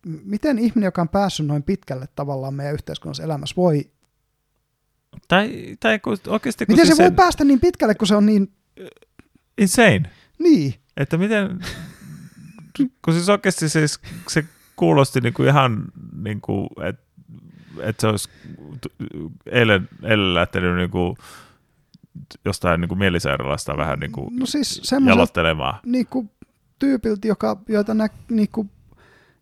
[0.05, 3.91] miten ihminen, joka on päässyt noin pitkälle tavallaan meidän yhteiskunnassa elämässä, voi,
[5.27, 8.25] Tai, tai kun, oikeasti kun miten siis se voi päästä niin pitkälle, kun se on
[8.25, 8.51] niin,
[9.57, 11.59] insane, niin, että miten,
[12.77, 14.45] kun siis oikeasti siis se
[14.75, 15.83] kuulosti niin kuin ihan
[16.21, 17.07] niin kuin, että
[17.81, 18.29] että se olisi
[19.51, 21.15] eilen, eilen lähtenyt niin kuin
[22.45, 25.79] jostain niin kuin mielisairaalasta vähän niin kuin no siis jalottelemaan.
[25.85, 26.29] Niin kuin
[26.79, 28.69] tyypiltä, joka, joita nä, niin kuin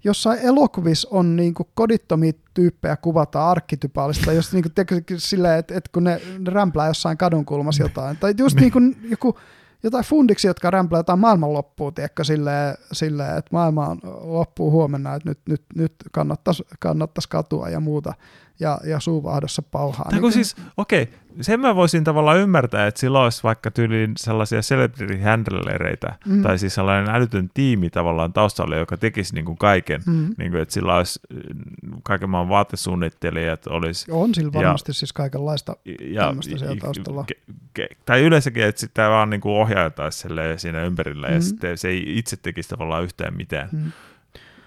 [0.06, 5.90] jossain elokuvissa on niin kuin kodittomia tyyppejä kuvata arkkityypaalista, jos niin kuin, silleen, että, että
[5.94, 8.72] kun ne, ne rämplää jossain kadunkulmassa jotain, tai just niin.
[8.72, 9.38] kuin joku
[9.84, 15.40] jotain fundiksi, jotka rämplää jotain maailmanloppua, tiedätkö, silleen, silleen, että maailma loppuu huomenna, että nyt,
[15.50, 18.14] nyt, nyt kannattaisi, kannattaisi katua ja muuta
[18.60, 20.10] ja, ja suuvahdossa pauhaa.
[20.12, 24.62] niin, siis, okei, okay, sen mä voisin tavallaan ymmärtää, että sillä olisi vaikka tyyliin sellaisia
[24.62, 26.44] celebrity handlereita, mm.
[26.44, 30.36] tai siis sellainen älytön tiimi tavallaan taustalla, joka tekisi niin kuin kaiken, mm.
[30.38, 34.12] niin kuin, että sillä olisi mm, kaiken maan vaatesuunnittelijat olisi.
[34.12, 37.24] On sillä varmasti ja, siis kaikenlaista ja, siellä taustalla.
[37.28, 37.36] Ke,
[37.74, 41.34] ke, tai yleensäkin, että sitä vaan niin kuin ohjailtaisiin siinä ympärillä, mm.
[41.34, 43.70] ja sitten se ei itse tekisi tavallaan yhtään mitään.
[43.72, 43.92] Mm.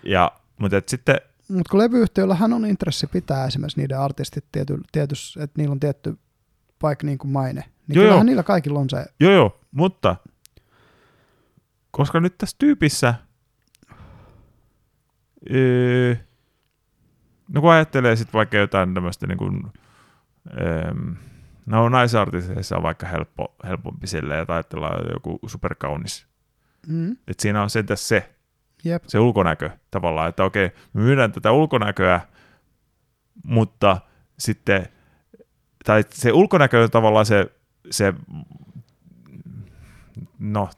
[0.02, 5.60] Ja, mutta sitten mutta kun levyyhtiöllähän on intressi pitää esimerkiksi niiden artistit tiety, tietys, että
[5.60, 6.18] niillä on tietty
[6.82, 8.22] vaikka niin kuin maine, niin joo, kyllähän joo.
[8.22, 9.06] niillä kaikilla on se.
[9.20, 10.16] Joo, joo, mutta
[11.90, 13.14] koska nyt tässä tyypissä,
[15.54, 16.14] öö,
[17.48, 19.62] no kun ajattelee sitten vaikka jotain tämmöistä niin kuin,
[20.60, 20.92] öö,
[21.66, 26.26] no naisartisteissa on vaikka helppo, helpompi silleen, että ajatellaan joku superkaunis.
[26.86, 27.12] Mm.
[27.12, 28.34] Että siinä on sentäs se,
[28.84, 29.04] Jep.
[29.06, 32.20] se ulkonäkö tavallaan, että okei, me myydään tätä ulkonäköä,
[33.44, 33.96] mutta
[34.38, 34.86] sitten,
[35.84, 37.46] tai se ulkonäkö on tavallaan se,
[37.90, 38.14] se
[40.38, 40.68] no,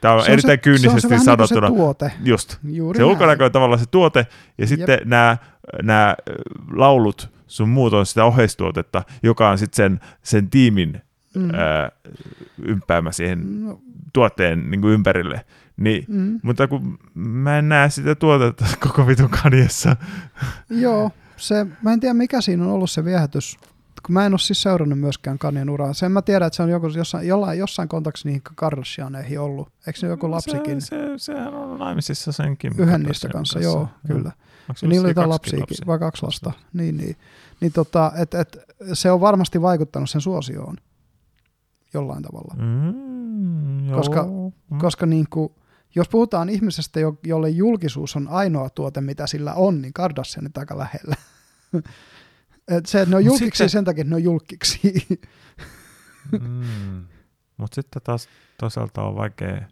[0.00, 1.68] tämä on, se on erittäin se, kyynisesti se on se sanottuna.
[1.68, 2.12] Niin se tuote.
[2.24, 2.56] Just.
[2.64, 4.26] Juuri se ulkonäkö on tavallaan se tuote,
[4.58, 5.08] ja sitten Jep.
[5.08, 5.36] nämä,
[5.82, 6.16] nämä
[6.72, 11.02] laulut sun muut on sitä oheistuotetta, joka on sitten sen, sen tiimin
[11.34, 11.50] mm.
[11.54, 11.92] ää,
[12.62, 13.80] ympäämä siihen no.
[14.12, 15.44] tuotteen niin kuin ympärille.
[15.80, 16.40] Niin, mm.
[16.42, 19.96] Mutta kun mä en näe sitä tuotetta koko vitun kaniessa.
[20.70, 23.58] Joo, se, mä en tiedä mikä siinä on ollut se viehätys.
[24.06, 25.92] Kun mä en ole siis seurannut myöskään kanien uraa.
[25.92, 29.68] Sen mä tiedän, että se on joku, jossain, jollain, jossain kontaktissa niihin Kardashianeihin ollut.
[29.86, 30.80] Eikö se joku lapsikin?
[30.80, 32.72] Se, se, sehän on naimisissa senkin.
[32.78, 34.32] Yhden niistä kanssa, kanssa, joo, kyllä.
[34.82, 35.86] Ja niillä oli jotain lapsiakin, lapsia?
[35.86, 36.52] vai kaksi lasta.
[36.72, 37.16] Niin, niin.
[37.60, 38.58] niin tota, et, et,
[38.92, 40.76] se on varmasti vaikuttanut sen suosioon
[41.94, 42.54] jollain tavalla.
[42.58, 44.26] Mm, koska,
[44.70, 44.78] mm.
[44.78, 45.52] koska niin kuin,
[45.94, 51.16] jos puhutaan ihmisestä, jolle julkisuus on ainoa tuote, mitä sillä on, niin Kardashianit aika lähellä.
[52.76, 53.68] Et se, että ne on julkiksi sitten...
[53.68, 55.06] sen takia, että ne on julkiksi.
[56.40, 57.06] mm.
[57.56, 58.28] Mutta sitten taas
[58.58, 59.62] toisaalta on vaikea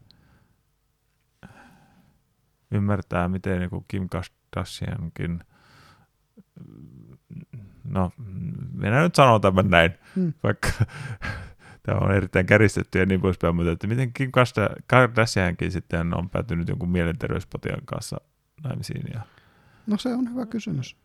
[2.71, 5.45] ymmärtää, miten niin Kim Kardashiankin,
[7.85, 8.13] no,
[8.73, 10.33] minä nyt sanon tämän näin, hmm.
[10.43, 10.69] vaikka
[11.89, 14.31] tämä on erittäin käristetty ja niin poispäin, mutta että miten Kim
[14.87, 18.21] Kardashiankin sitten on päätynyt jonkun mielenterveyspotiaan kanssa
[18.65, 19.05] naimisiin?
[19.15, 19.21] Ja...
[19.87, 20.97] No se on hyvä kysymys.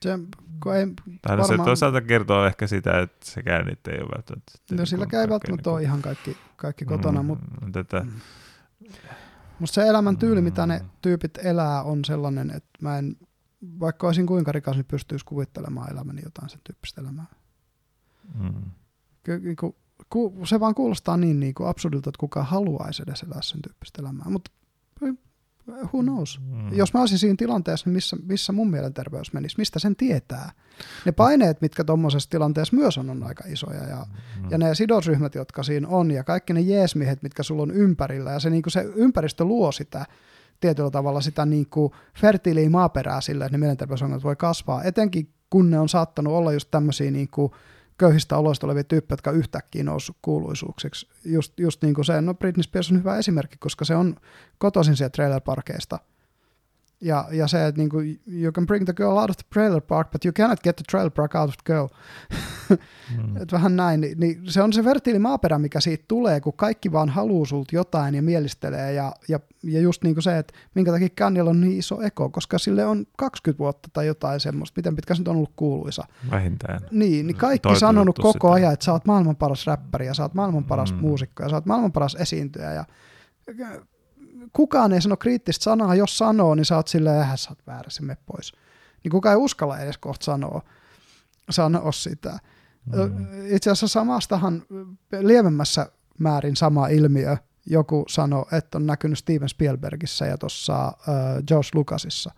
[0.00, 0.18] Se,
[0.62, 0.86] kun ei
[1.22, 1.58] tai varmaan...
[1.58, 4.52] se toisaalta kertoo ehkä sitä, että sekään niitä ei ole välttämättä.
[4.72, 8.00] No silläkään ei välttämättä niin ole ihan kaikki, kaikki kotona, mm, mutta tätä...
[8.00, 8.10] Mm.
[9.58, 10.44] Musta se elämäntyyli, mm.
[10.44, 13.16] mitä ne tyypit elää, on sellainen, että mä en,
[13.80, 17.26] vaikka olisin kuinka rikas, niin pystyisi kuvittelemaan elämäni jotain sen tyyppistä elämää.
[18.34, 18.70] Mm.
[19.22, 19.76] Ky- niin kuin,
[20.44, 24.26] se vaan kuulostaa niin, niin kuin absurdilta, että kukaan haluaisi edes elää sen tyyppistä elämää,
[24.28, 24.50] mutta
[25.68, 26.40] who knows.
[26.40, 26.72] Mm.
[26.72, 30.52] Jos mä olisin siinä tilanteessa, niin missä, missä mun mielenterveys menisi, mistä sen tietää.
[31.04, 34.06] Ne paineet, mitkä tuommoisessa tilanteessa myös on, on aika isoja ja,
[34.42, 34.50] mm.
[34.50, 38.40] ja ne sidosryhmät, jotka siinä on ja kaikki ne jeesmiehet, mitkä sulla on ympärillä ja
[38.40, 40.06] se, niin kuin se ympäristö luo sitä
[40.60, 45.70] tietyllä tavalla sitä niin kuin fertiiliä maaperää sille, että ne mielenterveysongelmat voi kasvaa, etenkin kun
[45.70, 47.52] ne on saattanut olla just tämmöisiä niin kuin
[47.98, 51.08] köyhistä oloista olevia tyyppejä, jotka yhtäkkiä noussut kuuluisuuksiksi.
[51.24, 54.16] Just, just niin kuin se, no Britney Spears on hyvä esimerkki, koska se on
[54.58, 55.98] kotoisin sieltä trailer-parkeista.
[57.00, 59.80] Ja, ja se, että niin kuin, you can bring the girl out of the trailer
[59.80, 61.88] park, but you cannot get the trailer park out of the girl.
[63.16, 63.36] mm.
[63.42, 64.00] Et vähän näin.
[64.00, 67.76] Niin, niin se on se vertiili maaperä, mikä siitä tulee, kun kaikki vaan haluaa sulta
[67.76, 68.92] jotain ja mielistelee.
[68.92, 72.30] Ja, ja, ja just niin kuin se, että minkä takia Kanyella on niin iso eko,
[72.30, 74.78] koska sille on 20 vuotta tai jotain semmoista.
[74.78, 76.04] Miten pitkä se nyt on ollut kuuluisa.
[76.30, 76.80] Vähintään.
[76.90, 78.54] Niin, niin kaikki Toitu sanonut koko sitä.
[78.54, 80.98] ajan, että sä oot maailman paras räppäri ja sä oot maailman paras mm.
[80.98, 82.72] muusikko ja sä oot maailman paras esiintyjä.
[82.72, 82.84] Ja
[84.52, 88.02] kukaan ei sano kriittistä sanaa, jos sanoo, niin sä oot silleen, että sä oot väärässä,
[88.02, 88.52] me pois.
[89.04, 90.62] Niin kukaan ei uskalla edes kohta sanoa,
[91.50, 92.38] sanoa sitä.
[92.86, 93.26] Mm.
[93.46, 94.62] Itse asiassa samastahan
[95.20, 95.86] lievemmässä
[96.18, 102.30] määrin sama ilmiö joku sanoi, että on näkynyt Steven Spielbergissä ja tuossa uh, George Lucasissa.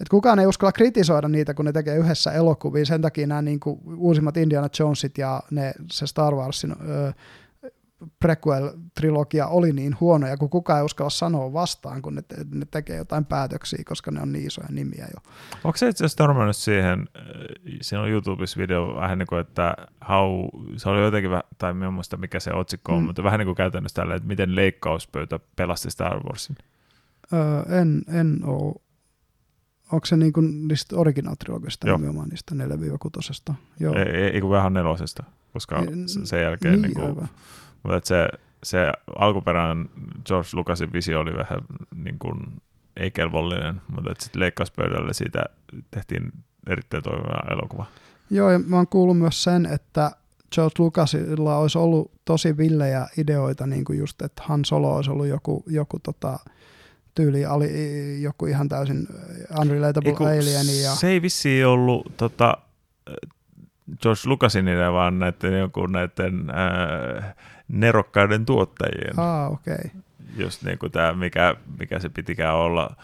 [0.00, 2.84] Et kukaan ei uskalla kritisoida niitä, kun ne tekee yhdessä elokuvia.
[2.84, 6.78] Sen takia nämä niin kuin, uusimmat Indiana Jonesit ja ne, se Star Warsin uh,
[8.24, 12.66] prequel-trilogia oli niin huono, ja kun kukaan ei uskalla sanoa vastaan, kun ne, te- ne
[12.70, 15.30] tekee jotain päätöksiä, koska ne on niin isoja nimiä jo.
[15.64, 17.24] Onko se itse asiassa törmännyt siihen, äh,
[17.80, 19.74] siinä on YouTubessa video vähän niin kuin, että
[20.08, 23.06] how, se oli jotenkin, vähän, tai en muista mikä se otsikko on, Mm.
[23.06, 26.56] mutta vähän niin kuin käytännössä tällä, että miten leikkauspöytä pelasti Star Warsin.
[27.32, 28.74] Öö, en, en ole.
[29.92, 31.96] Onko se niin kuin niistä original-trilogista Joo.
[31.96, 32.54] nimenomaan niistä
[33.50, 33.54] 4-6?
[33.80, 33.94] Joo.
[33.94, 37.28] Ei, ei, ei kun vähän nelosesta, koska se- sen jälkeen, niin, niin kuin, aivan.
[37.82, 38.28] Mutta että se,
[38.62, 39.90] se alkuperäinen
[40.26, 41.58] George Lucasin visio oli vähän
[41.96, 42.62] niin kuin,
[42.96, 45.44] ei kelvollinen, mutta sitten leikkauspöydälle siitä
[45.90, 46.32] tehtiin
[46.66, 47.86] erittäin toimiva elokuva.
[48.30, 50.10] Joo, ja mä oon kuullut myös sen, että
[50.54, 55.26] George Lucasilla olisi ollut tosi villejä ideoita, niin kuin just, että Han Solo olisi ollut
[55.26, 56.38] joku, joku tota,
[57.14, 57.68] tyyli, ali,
[58.22, 59.08] joku ihan täysin
[59.60, 60.82] unrelatable Eiku, alien.
[60.82, 62.56] Ja, Se ei vissiin ollut tota,
[64.02, 67.34] George Lucasin idea, vaan näiden, joku näiden äh,
[67.68, 69.14] nerokkaiden tuottajien.
[69.20, 69.74] Aa, okei.
[69.74, 70.00] Okay.
[70.36, 72.96] Just niin kuin tämä, mikä, mikä se pitikään olla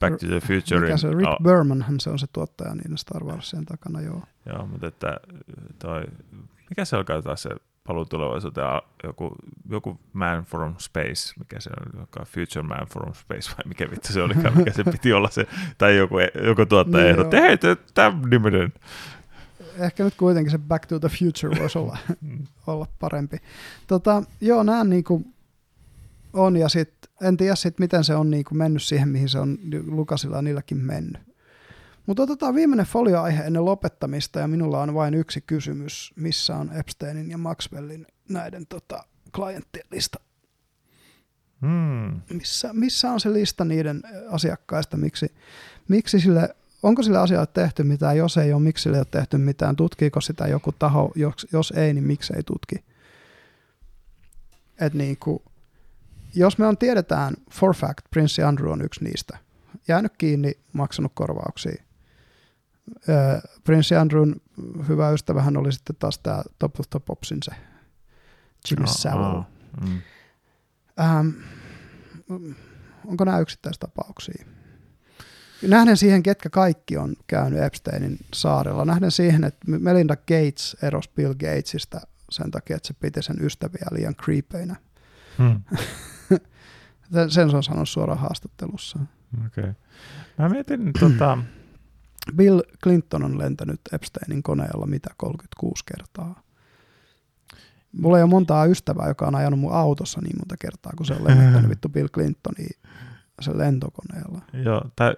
[0.00, 0.84] Back to the Futurein.
[0.84, 4.22] Mikä se, Rick al- Bermanhan se on se tuottaja niin Star Warsien takana, joo.
[4.46, 5.20] Joo, mutta että
[5.78, 6.04] toi,
[6.70, 7.50] mikä se alkaa taas se
[7.86, 8.66] paluu tulevaisuuteen,
[9.04, 9.36] joku,
[9.70, 14.12] joku Man from Space, mikä se on, joka Future Man from Space, vai mikä vittu
[14.12, 15.46] se olikaan, mikä se piti olla se,
[15.78, 17.58] tai joku, joku tuottaja Niin ehdotti, hei,
[17.94, 18.72] tämä niminen.
[19.78, 22.46] Ehkä nyt kuitenkin se Back to the Future voisi olla, Mm.
[22.66, 23.36] olla parempi.
[23.86, 25.22] Tota, joo, nämä niinku
[26.32, 29.58] on, ja sit, en tiedä sit, miten se on niinku mennyt siihen, mihin se on
[29.86, 31.22] Lukasilla ja niilläkin mennyt.
[32.06, 37.30] Mutta otetaan viimeinen folioaihe ennen lopettamista, ja minulla on vain yksi kysymys, missä on Epsteinin
[37.30, 40.20] ja Maxwellin näiden tota, klienttien lista.
[41.60, 42.20] Hmm.
[42.32, 45.34] Missä, missä on se lista niiden asiakkaista, miksi,
[45.88, 49.38] miksi sille, onko sille asioille tehty mitään, jos ei ole, miksi sille ei ole tehty
[49.38, 52.84] mitään, tutkiiko sitä joku taho, jos, jos ei, niin miksi ei tutki.
[54.80, 55.42] Et niin kuin,
[56.34, 59.38] jos me on tiedetään for fact, Prince Andrew on yksi niistä,
[59.88, 61.82] jäänyt kiinni, maksanut korvauksia.
[63.64, 64.34] Prince Andrewn
[64.88, 67.52] hyvä ystävähän oli sitten taas tämä Top of the Popsin se
[68.70, 69.26] Jimmy Aa, Savile.
[69.26, 70.00] aa, mm.
[71.00, 71.28] Ähm,
[73.04, 74.46] onko nämä yksittäistapauksia?
[75.62, 78.84] Nähden siihen, ketkä kaikki on käynyt Epsteinin saarella.
[78.84, 83.86] Nähden siihen, että Melinda Gates erosi Bill Gatesista sen takia, että se piti sen ystäviä
[83.90, 84.76] liian creepeinä.
[85.38, 85.60] Hmm.
[87.28, 88.98] Sen se on sanonut suoraan haastattelussa.
[89.46, 89.72] Okay.
[90.38, 91.38] Mä mietin, tota,
[92.36, 96.42] Bill Clinton on lentänyt Epsteinin koneella mitä 36 kertaa.
[97.92, 101.14] Mulla ei ole montaa ystävää, joka on ajanut mun autossa niin monta kertaa, kun se
[101.14, 102.78] on lentänyt vittu Bill Clintonia
[103.40, 104.40] sen lentokoneella.
[104.52, 105.14] joo, tai,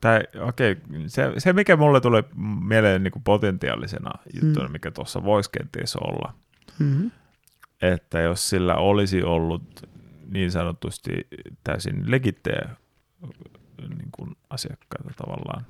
[0.00, 2.24] tai okei, se, se mikä mulle tulee
[2.64, 4.10] mieleen niin kuin potentiaalisena
[4.42, 4.72] juttuna, Mm.
[4.72, 6.34] mikä tuossa voisi kenties olla,
[6.78, 7.10] Mm-hmm.
[7.82, 9.88] että jos sillä olisi ollut
[10.30, 11.10] niin sanotusti
[11.64, 12.68] täysin legittejä
[13.88, 15.66] niin kuin asiakkaita tavallaan.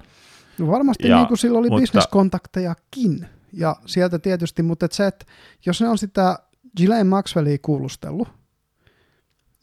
[0.59, 3.27] No varmasti Ja- niin kuin sillä oli mutta- bisneskontaktejakin.
[3.53, 5.27] Ja sieltä tietysti, mutta et se, että
[5.67, 6.39] jos ne on sitä
[6.77, 8.29] Ghislaine Maxwellia kuulustellut,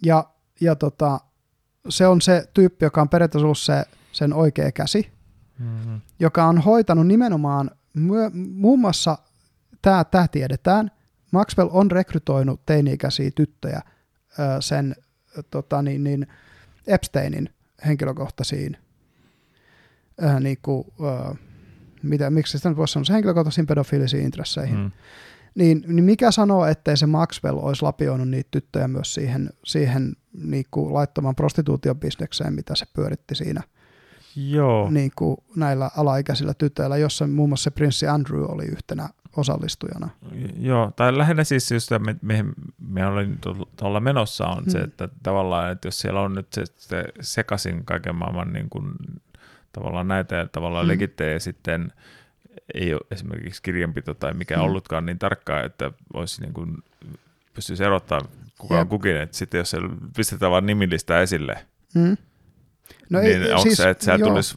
[0.03, 0.23] ja,
[0.61, 1.19] ja tota,
[1.89, 3.83] se on se tyyppi, joka on periaatteessa ollut se,
[4.17, 5.17] sen oikea käsi,
[5.59, 6.01] Mm-hmm.
[6.19, 9.17] joka on hoitanut nimenomaan myö, muun muassa,
[9.81, 10.91] tämä tää tiedetään,
[11.31, 13.81] Maxwell on rekrytoinut teini-ikäisiä tyttöjä
[14.59, 14.95] sen
[15.51, 16.27] tota, niin, niin
[16.87, 17.49] Epsteinin
[17.85, 18.77] henkilökohtaisiin
[20.23, 21.35] ö, niin kuin, ö,
[22.03, 24.77] mitä, miksi sitä nyt voisi sanoa, se henkilökohtaisiin pedofiilisiin intresseihin.
[24.77, 24.91] Mm.
[25.55, 30.65] Niin, niin mikä sanoo, ettei se Maxwell olisi lapioinut niitä tyttöjä myös siihen, siihen niin
[30.71, 33.61] kuin laittoman prostituutiobisnekseen, mitä se pyöritti siinä
[34.37, 40.09] Joo, niin kuin näillä alaikäisillä tytöillä, jossa muun muassa se prinssi Andrew oli yhtenä osallistujana.
[40.59, 42.53] Joo, tai lähinnä siis just se, mi- mihin
[42.89, 44.87] me olin tu- tuolla menossa, on se, Hmm.
[44.87, 48.91] että tavallaan, että jos siellä on nyt se, se sekaisin kaiken maailman niin kuin,
[49.71, 50.87] tavallaan näitä ja tavallaan Hmm.
[50.91, 50.93] hmm.
[51.01, 51.93] legittejä sitten
[52.73, 54.65] ei ole esimerkiksi kirjanpito tai mikä Hmm.
[54.65, 56.77] ollutkaan niin tarkkaa, että voisi niin kuin,
[57.53, 58.21] pystyisi erottaa
[58.57, 59.77] kuka on kukin, että sitten jos se
[60.15, 62.17] pistetään vaan nimillistä esille, Mm.
[63.09, 64.55] No niin ei, onko siis, se, että siellä joo, tulisi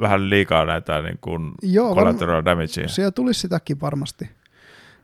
[0.00, 2.88] vähän liikaa näitä niin kuin Joo, varm- collateral damagea?
[2.88, 4.30] siellä tulisi sitäkin varmasti.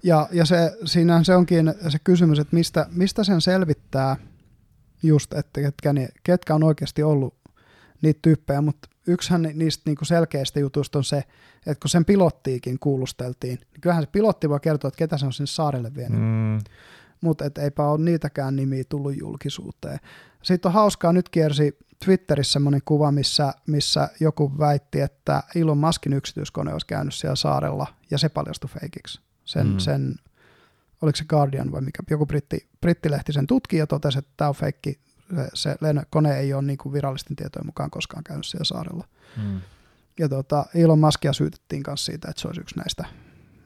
[0.03, 4.17] Ja, ja se, siinä se onkin se kysymys, että mistä, mistä sen selvittää
[5.03, 7.35] just, että ketkä, ne, ketkä on oikeasti ollut
[8.03, 11.17] niitä tyyppejä, mutta yksihän ni- niistä niinku selkeistä jutuista on se,
[11.67, 15.33] että kun sen pilottiikin kuulusteltiin, niin kyllähän se pilotti voi kertoa, että ketä se on
[15.33, 16.21] sinne saarelle vienyt.
[16.21, 16.59] Mm,
[17.21, 19.99] mutta et eipä ole niitäkään nimiä tullut julkisuuteen.
[20.43, 26.13] Sitten on hauskaa, nyt kiersi Twitterissä semmoinen kuva, missä, missä joku väitti, että Elon Muskin
[26.13, 29.21] yksityiskone olisi käynyt siellä saarella, ja se paljastui feikiksi.
[29.45, 29.79] Sen, Mm.
[29.79, 30.15] sen
[31.03, 34.55] oliko se Guardian vai mikä, joku britti, brittilehti sen tutki ja totesi, että tämä on
[34.55, 35.01] feikki,
[35.37, 35.77] se, se
[36.11, 39.09] kone ei ole niin kuin virallisten tietojen mukaan koskaan käynyt siellä saarella.
[39.37, 39.61] Mm.
[40.19, 43.05] Ja tota, Elon Muskia syytettiin myös siitä, että se olisi yksi näistä,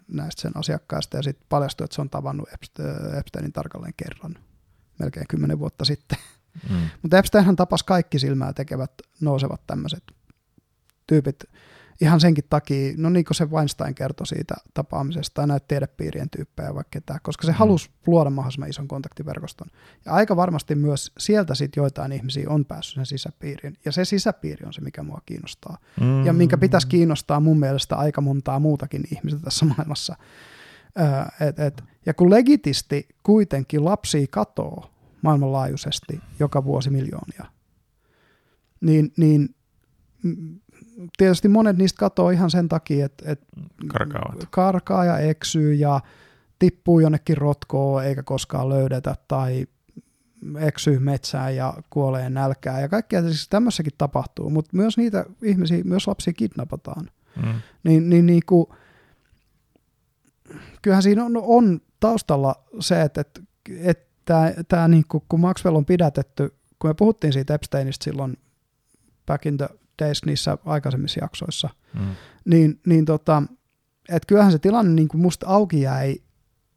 [0.09, 2.49] näistä sen asiakkaista, ja sitten paljastui, että se on tavannut
[3.19, 4.39] Epsteinin tarkalleen kerran,
[4.99, 6.19] melkein kymmenen vuotta sitten.
[6.71, 6.77] Mm.
[7.03, 10.03] Mutta Epsteinhan tapas kaikki silmää tekevät nousevat tämmöiset
[11.07, 11.45] tyypit,
[12.01, 16.91] ihan senkin takia, no niin kuin se Weinstein kertoi siitä tapaamisesta, näitä tiedepiirien tyyppejä vaikka
[16.91, 17.59] ketään, koska se mm.
[17.59, 19.69] halusi luoda mahdollisimman ison kontaktiverkoston.
[20.05, 23.79] Ja aika varmasti myös sieltä sitten joitain ihmisiä on päässyt sen sisäpiiriin.
[23.85, 25.79] Ja se sisäpiiri on se, mikä mua kiinnostaa.
[26.01, 26.27] Mm.
[26.27, 30.17] Ja minkä pitäisi kiinnostaa mun mielestä aika montaa muutakin ihmistä tässä maailmassa.
[31.01, 34.90] Öö, et, et, ja kun legitisti kuitenkin lapsia katoo
[35.23, 37.47] maailmanlaajuisesti joka vuosi miljoonia,
[38.81, 39.55] niin, niin
[41.17, 43.47] tietysti monet niistä katoaa ihan sen takia, että, että
[44.51, 46.01] karkaa ja eksyy ja
[46.59, 49.67] tippuu jonnekin rotkoon eikä koskaan löydetä tai
[50.59, 56.07] eksyy metsään ja kuolee nälkää ja kaikkea siis tämmöissäkin tapahtuu, mutta myös niitä ihmisiä, myös
[56.07, 57.11] lapsia kidnapataan.
[57.37, 57.61] Mm.
[57.85, 58.67] Niin, niin, niin kuin,
[60.83, 63.41] kyllähän siinä on, on taustalla se, että, että,
[63.83, 64.10] että
[64.69, 68.37] tämä, niin kuin, kun Maxwell on pidätetty, kun me puhuttiin siitä Epsteinistä silloin
[69.27, 69.69] back in the
[70.03, 72.07] days niissä aikaisemmissa jaksoissa, mm.
[72.45, 73.43] niin, niin tota,
[74.09, 76.17] että kyllähän se tilanne niin kuin musta auki jäi,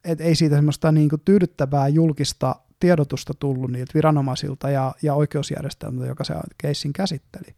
[0.04, 6.08] että ei siitä semmoista niin kuin tyydyttävää julkista tiedotusta tullut niiltä viranomaisilta ja, ja oikeusjärjestelmältä,
[6.08, 7.56] joka se keissin käsitteli.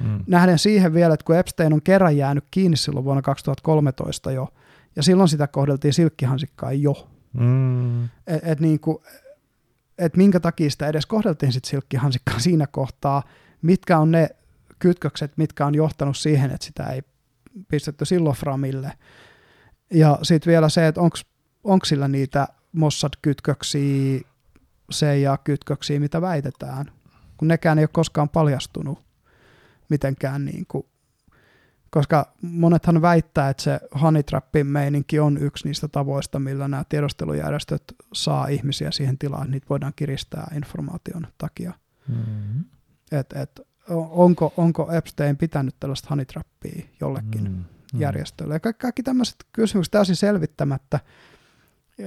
[0.00, 0.24] Mm.
[0.26, 4.48] Nähden siihen vielä, että kun Epstein on kerran jäänyt kiinni silloin vuonna 2013 jo,
[4.96, 7.08] ja silloin sitä kohdeltiin silkkihansikkaan jo.
[7.32, 8.04] Mm.
[8.04, 8.80] Että et niin
[9.98, 13.22] et minkä takia sitä edes kohdeltiin sit silkkihansikkaan siinä kohtaa,
[13.62, 14.28] mitkä on ne
[14.78, 17.02] kytkökset, mitkä on johtanut siihen, että sitä ei
[17.68, 18.92] pistetty silloin Framille.
[19.90, 21.00] Ja sitten vielä se, että
[21.64, 24.20] onko sillä niitä Mossad-kytköksiä,
[24.92, 26.90] CIA-kytköksiä, mitä väitetään,
[27.36, 29.06] kun nekään ei ole koskaan paljastunut
[29.88, 30.86] mitenkään niin kuin,
[31.90, 37.82] koska monethan väittää, että se honeytrappin meininki on yksi niistä tavoista, millä nämä tiedostelujärjestöt
[38.12, 41.72] saa ihmisiä siihen tilaan, että niitä voidaan kiristää informaation takia.
[42.08, 42.64] Mm-hmm.
[43.12, 43.60] Et, et,
[44.10, 48.00] onko, onko Epstein pitänyt tällaista honeytrappia jollekin mm, mm.
[48.00, 48.54] järjestölle.
[48.54, 51.00] Ja kaikki, kaikki tämmöiset kysymykset täysin selvittämättä.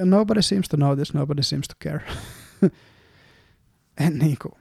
[0.04, 2.02] Nobody seems to know this, nobody seems to care.
[4.06, 4.58] en niinku.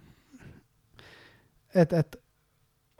[1.74, 2.16] Et, et,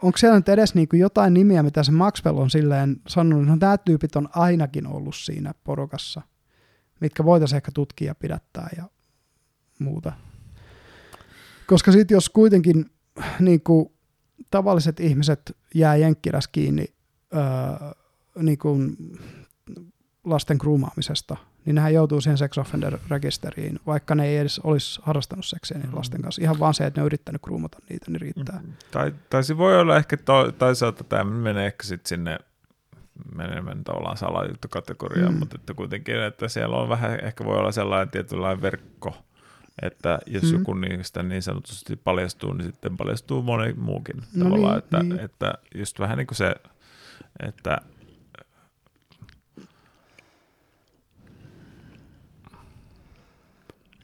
[0.02, 3.78] onko siellä nyt edes niinku jotain nimiä, mitä se Maxwell on silleen sanonut, no nämä
[3.78, 6.23] tyypit on ainakin ollut siinä porukassa,
[7.01, 8.85] mitkä voitaisiin ehkä tutkia pidättää ja
[9.78, 10.12] muuta.
[11.67, 12.91] Koska sitten jos kuitenkin
[13.41, 13.89] niin kuin
[14.51, 16.85] tavalliset ihmiset jää jenkkiläs kiinni
[17.35, 17.43] öö,
[18.43, 18.97] niin kuin
[20.25, 25.78] lasten kruumaamisesta, niin nehän joutuu siihen sex offender-rekisteriin, vaikka ne ei edes olisi harrastanut seksiä
[25.78, 26.43] niin lasten kanssa.
[26.43, 28.61] Ihan vaan se, että ne on yrittänyt kruumata niitä, niin riittää.
[28.62, 28.73] Mm.
[28.91, 32.39] Tai, tai se voi olla ehkä, to, toisaalta tämä menee ehkä sitten sinne
[33.35, 35.39] menemään tavallaan salajuttukategoriaan, mm.
[35.39, 39.17] mutta että kuitenkin, että siellä on vähän, ehkä voi olla sellainen tietynlainen verkko,
[39.83, 40.59] että jos mm.
[40.59, 45.20] joku niistä niin sanotusti paljastuu, niin sitten paljastuu moni muukin no tavallaan, niin, että, niin.
[45.20, 46.55] että just vähän niin kuin se,
[47.49, 47.78] että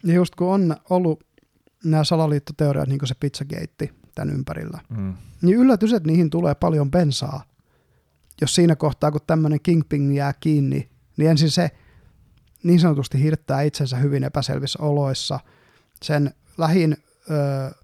[0.04, 1.24] Ja just kun on ollut
[1.84, 5.14] nämä salaliittoteoriat, niin kuin se pizzagate tämän ympärillä, mm.
[5.42, 7.44] niin yllätys, että niihin tulee paljon bensaa.
[8.40, 11.70] Jos siinä kohtaa, kun tämmöinen kingping jää kiinni, niin ensin se
[12.62, 15.40] niin sanotusti hirttää itsensä hyvin epäselvissä oloissa–
[16.04, 16.96] sen lähin
[17.30, 17.74] ö,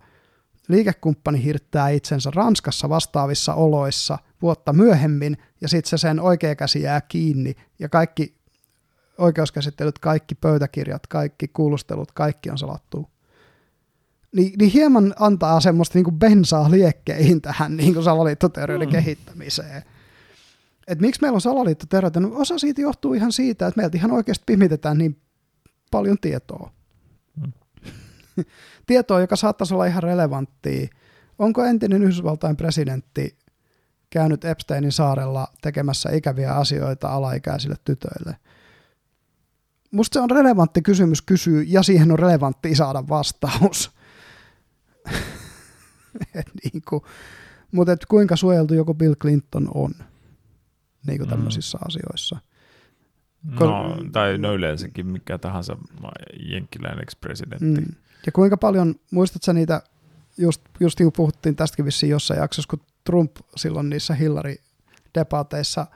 [0.69, 7.01] liikekumppani hirttää itsensä Ranskassa vastaavissa oloissa vuotta myöhemmin, ja sitten se sen oikea käsi jää
[7.01, 8.40] kiinni, ja kaikki
[9.21, 13.11] oikeuskäsittelyt, kaikki pöytäkirjat, kaikki kuulustelut, kaikki on salattu.
[14.33, 18.93] Ni, niin hieman antaa semmoista niin bensaa liekkeihin tähän niin salaliittoteorioiden mm.
[18.93, 19.83] kehittämiseen.
[20.89, 22.21] Et miksi meillä on salaliittoteorioita?
[22.21, 25.21] No osa siitä johtuu ihan siitä, että meiltä ihan oikeasti pimitetään niin
[25.91, 26.71] paljon tietoa.
[28.87, 30.89] tietoa, joka saattaisi olla ihan relevanttia.
[31.39, 33.39] Onko entinen Yhdysvaltain presidentti
[34.11, 38.37] käynyt Epsteinin saarella tekemässä ikäviä asioita alaikäisille tytöille?
[39.91, 43.91] Musta se on relevantti kysymys kysyä, ja siihen on relevantti saada vastaus.
[46.65, 47.03] niin kuin,
[47.73, 49.95] mutta et kuinka suojeltu joku Bill Clinton on
[51.07, 51.87] niin kuin tämmöisissä mm.
[51.87, 52.39] asioissa.
[53.61, 55.77] No, tai no yleensäkin mikä tahansa
[56.39, 57.81] jenkkiläinen presidentti.
[57.81, 57.95] Mm.
[58.27, 59.83] Ja kuinka paljon, muistatko niitä,
[60.39, 65.87] just, just niin kuin puhuttiin tästäkin vissiin jossain jaksossa, kun Trump silloin niissä Hillary-debateissa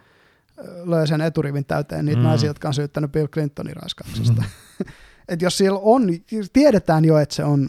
[0.84, 2.24] löi sen eturivin täyteen niitä mm.
[2.24, 4.42] naisia, jotka on syyttänyt Bill Clintonin raiskauksesta.
[4.42, 4.86] Mm.
[5.28, 6.08] Et jos siellä on,
[6.52, 7.68] tiedetään jo, että se on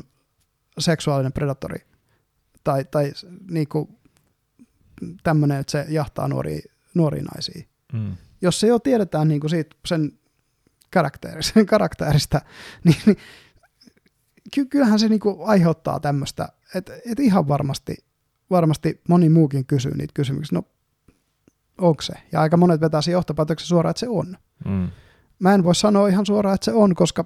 [0.80, 1.86] seksuaalinen predatori
[2.64, 3.14] tai, tai
[3.52, 4.00] niinku
[5.24, 6.60] tämmöinen, että se jahtaa nuoria,
[6.94, 7.64] nuoria naisia.
[7.94, 8.18] Mm.
[8.42, 10.12] Jos se jo tiedetään niinku siitä sen
[10.92, 12.42] karakterista, karakterista
[12.84, 13.18] niin, niin
[14.54, 17.98] ky- kyllähän se niinku aiheuttaa tämmöistä, että et ihan varmasti,
[18.50, 20.56] varmasti moni muukin kysyy niitä kysymyksiä.
[20.58, 20.64] No,
[21.78, 22.14] onko se?
[22.32, 24.38] Ja aika monet vetää siihen johtopäätöksen suoraan, että se on.
[24.66, 24.90] Mm.
[25.40, 27.26] Mä en voi sanoa ihan suoraan, että se on, koska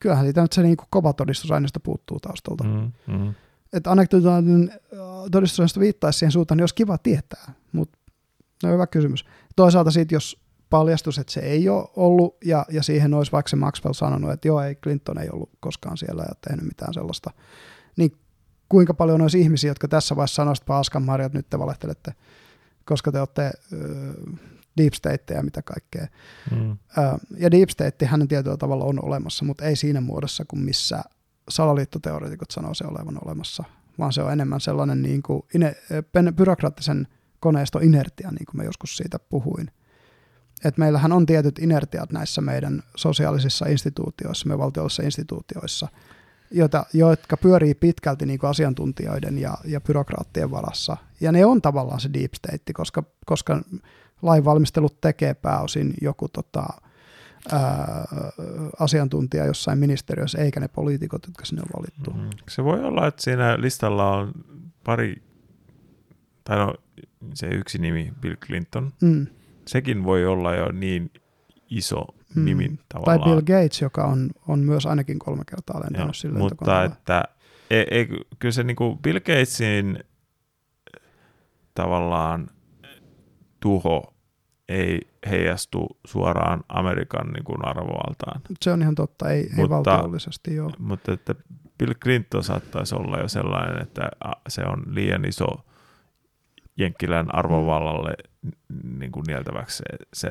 [0.00, 2.64] kyllähän siitä nyt se niinku kova todistusaineisto puuttuu taustalta.
[2.64, 3.34] Mm, mm.
[3.72, 4.98] Että anekdotaalinen äh,
[5.30, 7.98] todistusaineisto viittaisi siihen suuntaan, niin olisi kiva tietää, mutta
[8.62, 9.24] no hyvä kysymys.
[9.56, 13.56] Toisaalta sitten, jos paljastus, että se ei ole ollut, ja, ja siihen olisi vaikka se
[13.56, 17.30] Maxwell sanonut, että joo, ei, Clinton ei ollut koskaan siellä ja tehnyt mitään sellaista,
[17.96, 18.12] niin
[18.68, 22.14] kuinka paljon olisi ihmisiä, jotka tässä vaiheessa sanoisivat, että paskan marjat, nyt te valehtelette,
[22.86, 23.50] koska te olette
[24.76, 26.06] deep state ja mitä kaikkea.
[26.50, 26.76] Mm.
[27.38, 31.02] ja deep state hänen tietyllä tavalla on olemassa, mutta ei siinä muodossa kuin missä
[31.48, 33.64] salaliittoteoreetikot sanoo se olevan olemassa,
[33.98, 35.74] vaan se on enemmän sellainen niin kuin ine,
[36.36, 37.08] byrokraattisen
[37.40, 39.70] koneiston inertia, niin kuin mä joskus siitä puhuin.
[40.64, 45.88] Et meillähän on tietyt inertiat näissä meidän sosiaalisissa instituutioissa, me valtiollisissa instituutioissa,
[46.50, 50.96] joita, jotka pyörii pitkälti niin kuin asiantuntijoiden ja, ja byrokraattien varassa.
[51.20, 53.62] Ja ne on tavallaan se deep state, koska, koska
[54.22, 56.66] lainvalmistelut tekee pääosin joku tota,
[57.52, 58.04] ää,
[58.80, 62.10] asiantuntija jossain ministeriössä, eikä ne poliitikot, jotka sinne on valittu.
[62.10, 62.30] Mm.
[62.48, 64.32] Se voi olla, että siinä listalla on
[64.84, 65.22] pari,
[66.44, 66.74] tai no
[67.34, 68.92] se yksi nimi, Bill Clinton.
[69.00, 69.26] Mm.
[69.66, 71.10] Sekin voi olla jo niin
[71.70, 72.06] iso
[72.36, 72.44] mm.
[72.44, 73.20] nimi tavallaan.
[73.20, 77.24] Tai Bill Gates, joka on, on myös ainakin kolme kertaa lentänyt sillä Mutta että
[77.70, 78.08] ei, ei,
[78.38, 80.04] kyllä se niin kuin Bill Gatesin
[81.74, 82.50] tavallaan
[83.60, 84.14] tuho
[84.68, 85.00] ei
[85.30, 88.40] heijastu suoraan Amerikan niin kuin arvovaltaan.
[88.62, 90.70] Se on ihan totta, ei, mutta, ei valtiollisesti joo.
[90.78, 91.34] Mutta että
[91.78, 94.10] Bill Clinton saattaisi olla jo sellainen, että
[94.48, 95.46] se on liian iso
[96.76, 98.12] Jenkkilän arvovallalle
[98.98, 99.84] niin kuin nieltäväksi se,
[100.14, 100.30] se,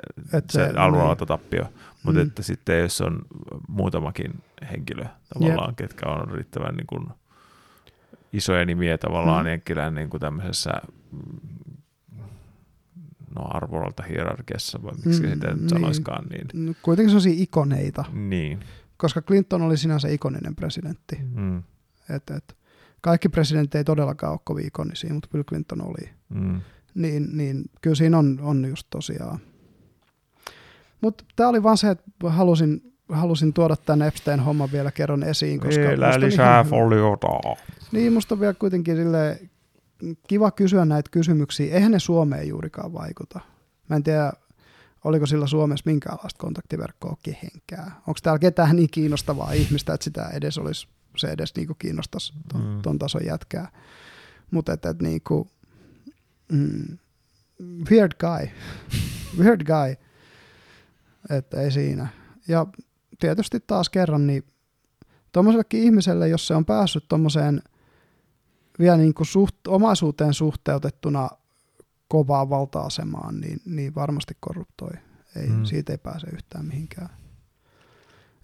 [0.50, 1.64] se, se arvovaltatappio.
[1.64, 1.74] Niin.
[2.06, 2.28] Mutta mm.
[2.28, 3.22] että sitten jos on
[3.68, 5.78] muutamakin henkilö tavallaan, yep.
[5.78, 7.08] ketkä on riittävän niin kuin
[8.34, 9.50] isoja nimiä tavallaan mm.
[9.50, 10.72] Jenkkilän niin kuin tämmöisessä
[13.36, 15.70] no arvovalta hierarkiassa, vai miksi mm, sitä niin.
[15.70, 16.66] sanoiskaan niin.
[16.66, 18.06] No, kuitenkin sellaisia ikoneita.
[18.14, 18.60] Niin.
[18.98, 21.20] Koska Clinton oli sinänsä ikoninen presidentti.
[21.36, 21.58] Mm.
[22.10, 22.58] Et, et,
[23.02, 26.10] kaikki presidentti ei todellakaan ole kovin ikonisia, mutta Bill Clinton oli.
[26.30, 26.62] Mm.
[26.96, 29.40] Niin, niin kyllä siinä on, on just tosiaan.
[31.02, 35.60] Mutta tämä oli vaan se, että halusin, halusin tuoda tämän Epstein-homman vielä kerran esiin.
[35.60, 37.28] Koska Vielä lisää foliota.
[37.92, 39.40] Niin, musta on vielä kuitenkin sille
[40.28, 41.76] kiva kysyä näitä kysymyksiä.
[41.76, 43.40] Eihän ne Suomeen juurikaan vaikuta.
[43.90, 44.34] Mä en tiedä,
[45.04, 47.92] oliko sillä Suomessa minkäänlaista kontaktiverkkoa kehenkään.
[48.08, 52.62] Onko täällä ketään niin kiinnostavaa ihmistä, että sitä edes olisi, se edes niinku kiinnostaisi ton,
[52.62, 52.82] mm.
[52.82, 53.72] ton tason jätkää.
[54.52, 55.48] Mutta että et niinku,
[56.52, 56.98] mm,
[57.92, 58.50] weird guy.
[59.40, 60.05] weird guy.
[61.30, 62.08] Että ei siinä.
[62.48, 62.66] Ja
[63.20, 64.44] tietysti taas kerran, niin
[65.32, 67.62] tuommoisellekin ihmiselle, jos se on päässyt tuommoiseen–
[68.80, 71.30] vielä niin kuin suht, omaisuuteen suhteutettuna
[72.08, 74.92] kovaa valta-asemaan, niin, niin varmasti korruptoi.
[75.36, 75.66] Ei, mm.
[75.66, 77.10] Siitä ei pääse yhtään mihinkään.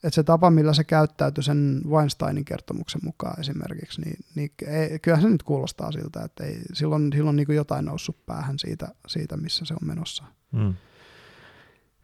[0.04, 5.24] Et se tapa, millä se käyttäytyi sen Weinsteinin kertomuksen mukaan esimerkiksi, niin, niin ei, kyllähän
[5.24, 9.38] se nyt kuulostaa siltä, että ei, silloin, silloin niin kuin jotain noussut päähän siitä, siitä,
[9.38, 10.24] missä se on menossa.
[10.52, 10.74] Mm.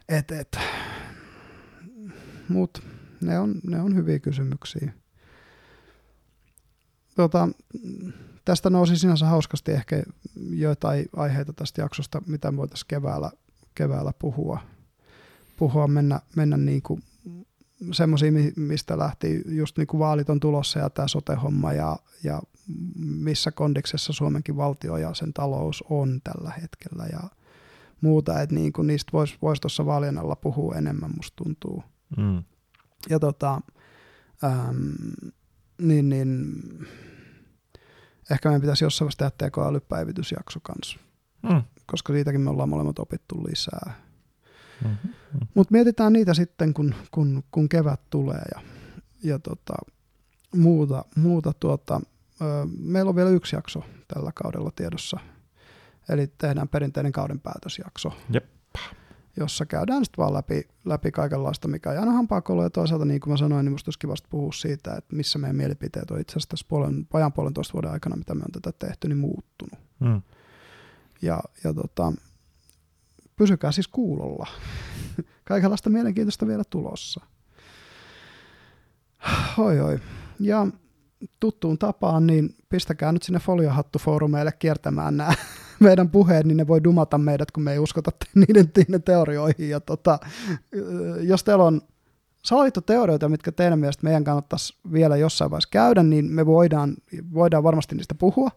[0.10, 0.58] Et, et.
[2.50, 2.84] Mut
[3.22, 4.94] ne on, ne on hyviä kysymyksiä
[7.18, 7.50] tota,
[8.46, 10.04] tästä nousi sinänsä hauskasti ehkä
[10.50, 13.32] joitain aiheita tästä jaksosta, mitä voitaisiin keväällä,
[13.76, 14.60] keväällä puhua.
[15.58, 17.04] puhua mennä, mennä niin kuin
[17.92, 22.42] semmoisia, mistä lähti just niin kuin vaalit on tulossa ja tämä sote-homma ja, ja
[22.96, 27.30] missä kondiksessa Suomenkin valtio ja sen talous on tällä hetkellä ja
[28.02, 31.84] muuta, että niin kuin niistä voisi vois tuossa vaalien alla puhua enemmän, musta tuntuu.
[32.18, 32.44] Mm.
[33.10, 33.62] Ja tota,
[34.44, 34.94] äm,
[35.82, 36.54] niin, niin
[38.32, 41.00] ehkä meidän pitäisi jossain vaiheessa tehdä tekoälypäivitysjakso kanssa,
[41.44, 41.64] mm.
[41.86, 44.08] koska siitäkin me ollaan molemmat opittu lisää.
[44.84, 45.14] Mm-hmm.
[45.54, 48.62] Mutta mietitään niitä sitten, kun, kun, kun kevät tulee ja,
[49.24, 49.74] ja tota,
[50.56, 51.06] muuta.
[51.16, 52.02] muuta tuota,
[52.42, 52.46] ö,
[52.80, 55.20] meillä on vielä yksi jakso tällä kaudella tiedossa,
[56.10, 58.12] eli tehdään perinteinen kauden päätösjakso.
[58.34, 58.46] Jep
[59.38, 63.32] jossa käydään sitten vaan läpi, läpi kaikenlaista, mikä on aina hampaakoulu ja toisaalta niin kuin
[63.34, 66.50] mä sanoin, niin musta olisi kivasti puhua siitä, että missä meidän mielipiteet on itse asiassa
[66.50, 69.80] tässä puolen, ajan puolentoista vuoden aikana, mitä me on tätä tehty, niin muuttunut.
[70.00, 70.22] Mm.
[71.22, 72.14] Ja, ja tota,
[73.36, 74.48] pysykää siis kuulolla.
[75.44, 77.22] Kaikenlaista mielenkiintoista vielä tulossa.
[79.58, 80.00] Oi oi.
[80.40, 80.68] Ja
[81.40, 85.34] tuttuun tapaan, niin pistäkää nyt sinne foliohattufoorumeille kiertämään nämä
[85.80, 88.12] meidän puheet, niin ne voi dumata meidät, kun me ei uskota
[88.48, 89.70] niiden, niiden teorioihin.
[89.70, 90.20] Ja tota,
[91.22, 91.82] jos teillä on
[92.44, 96.96] salaliittoteorioita, mitkä teidän mielestä meidän kannattaisi vielä jossain vaiheessa käydä, niin me voidaan,
[97.34, 98.52] voidaan varmasti niistä puhua.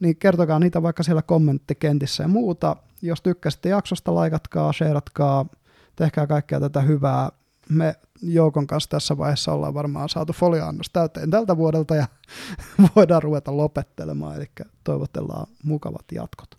[0.00, 2.76] Niin kertokaa niitä vaikka siellä kommenttikentissä ja muuta.
[3.02, 5.46] Jos tykkäsitte jaksosta, laikatkaa, shareatkaa,
[5.96, 7.30] tehkää kaikkea tätä hyvää.
[7.70, 12.06] Me Joukon kanssa tässä vaiheessa ollaan varmaan saatu folioannos täyteen tältä vuodelta ja
[12.96, 14.50] voidaan ruveta lopettelemaan, eli
[14.84, 16.58] toivotellaan mukavat jatkot.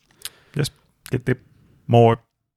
[0.58, 0.72] Yes,
[1.10, 1.38] kiitti.
[1.88, 2.18] Moi.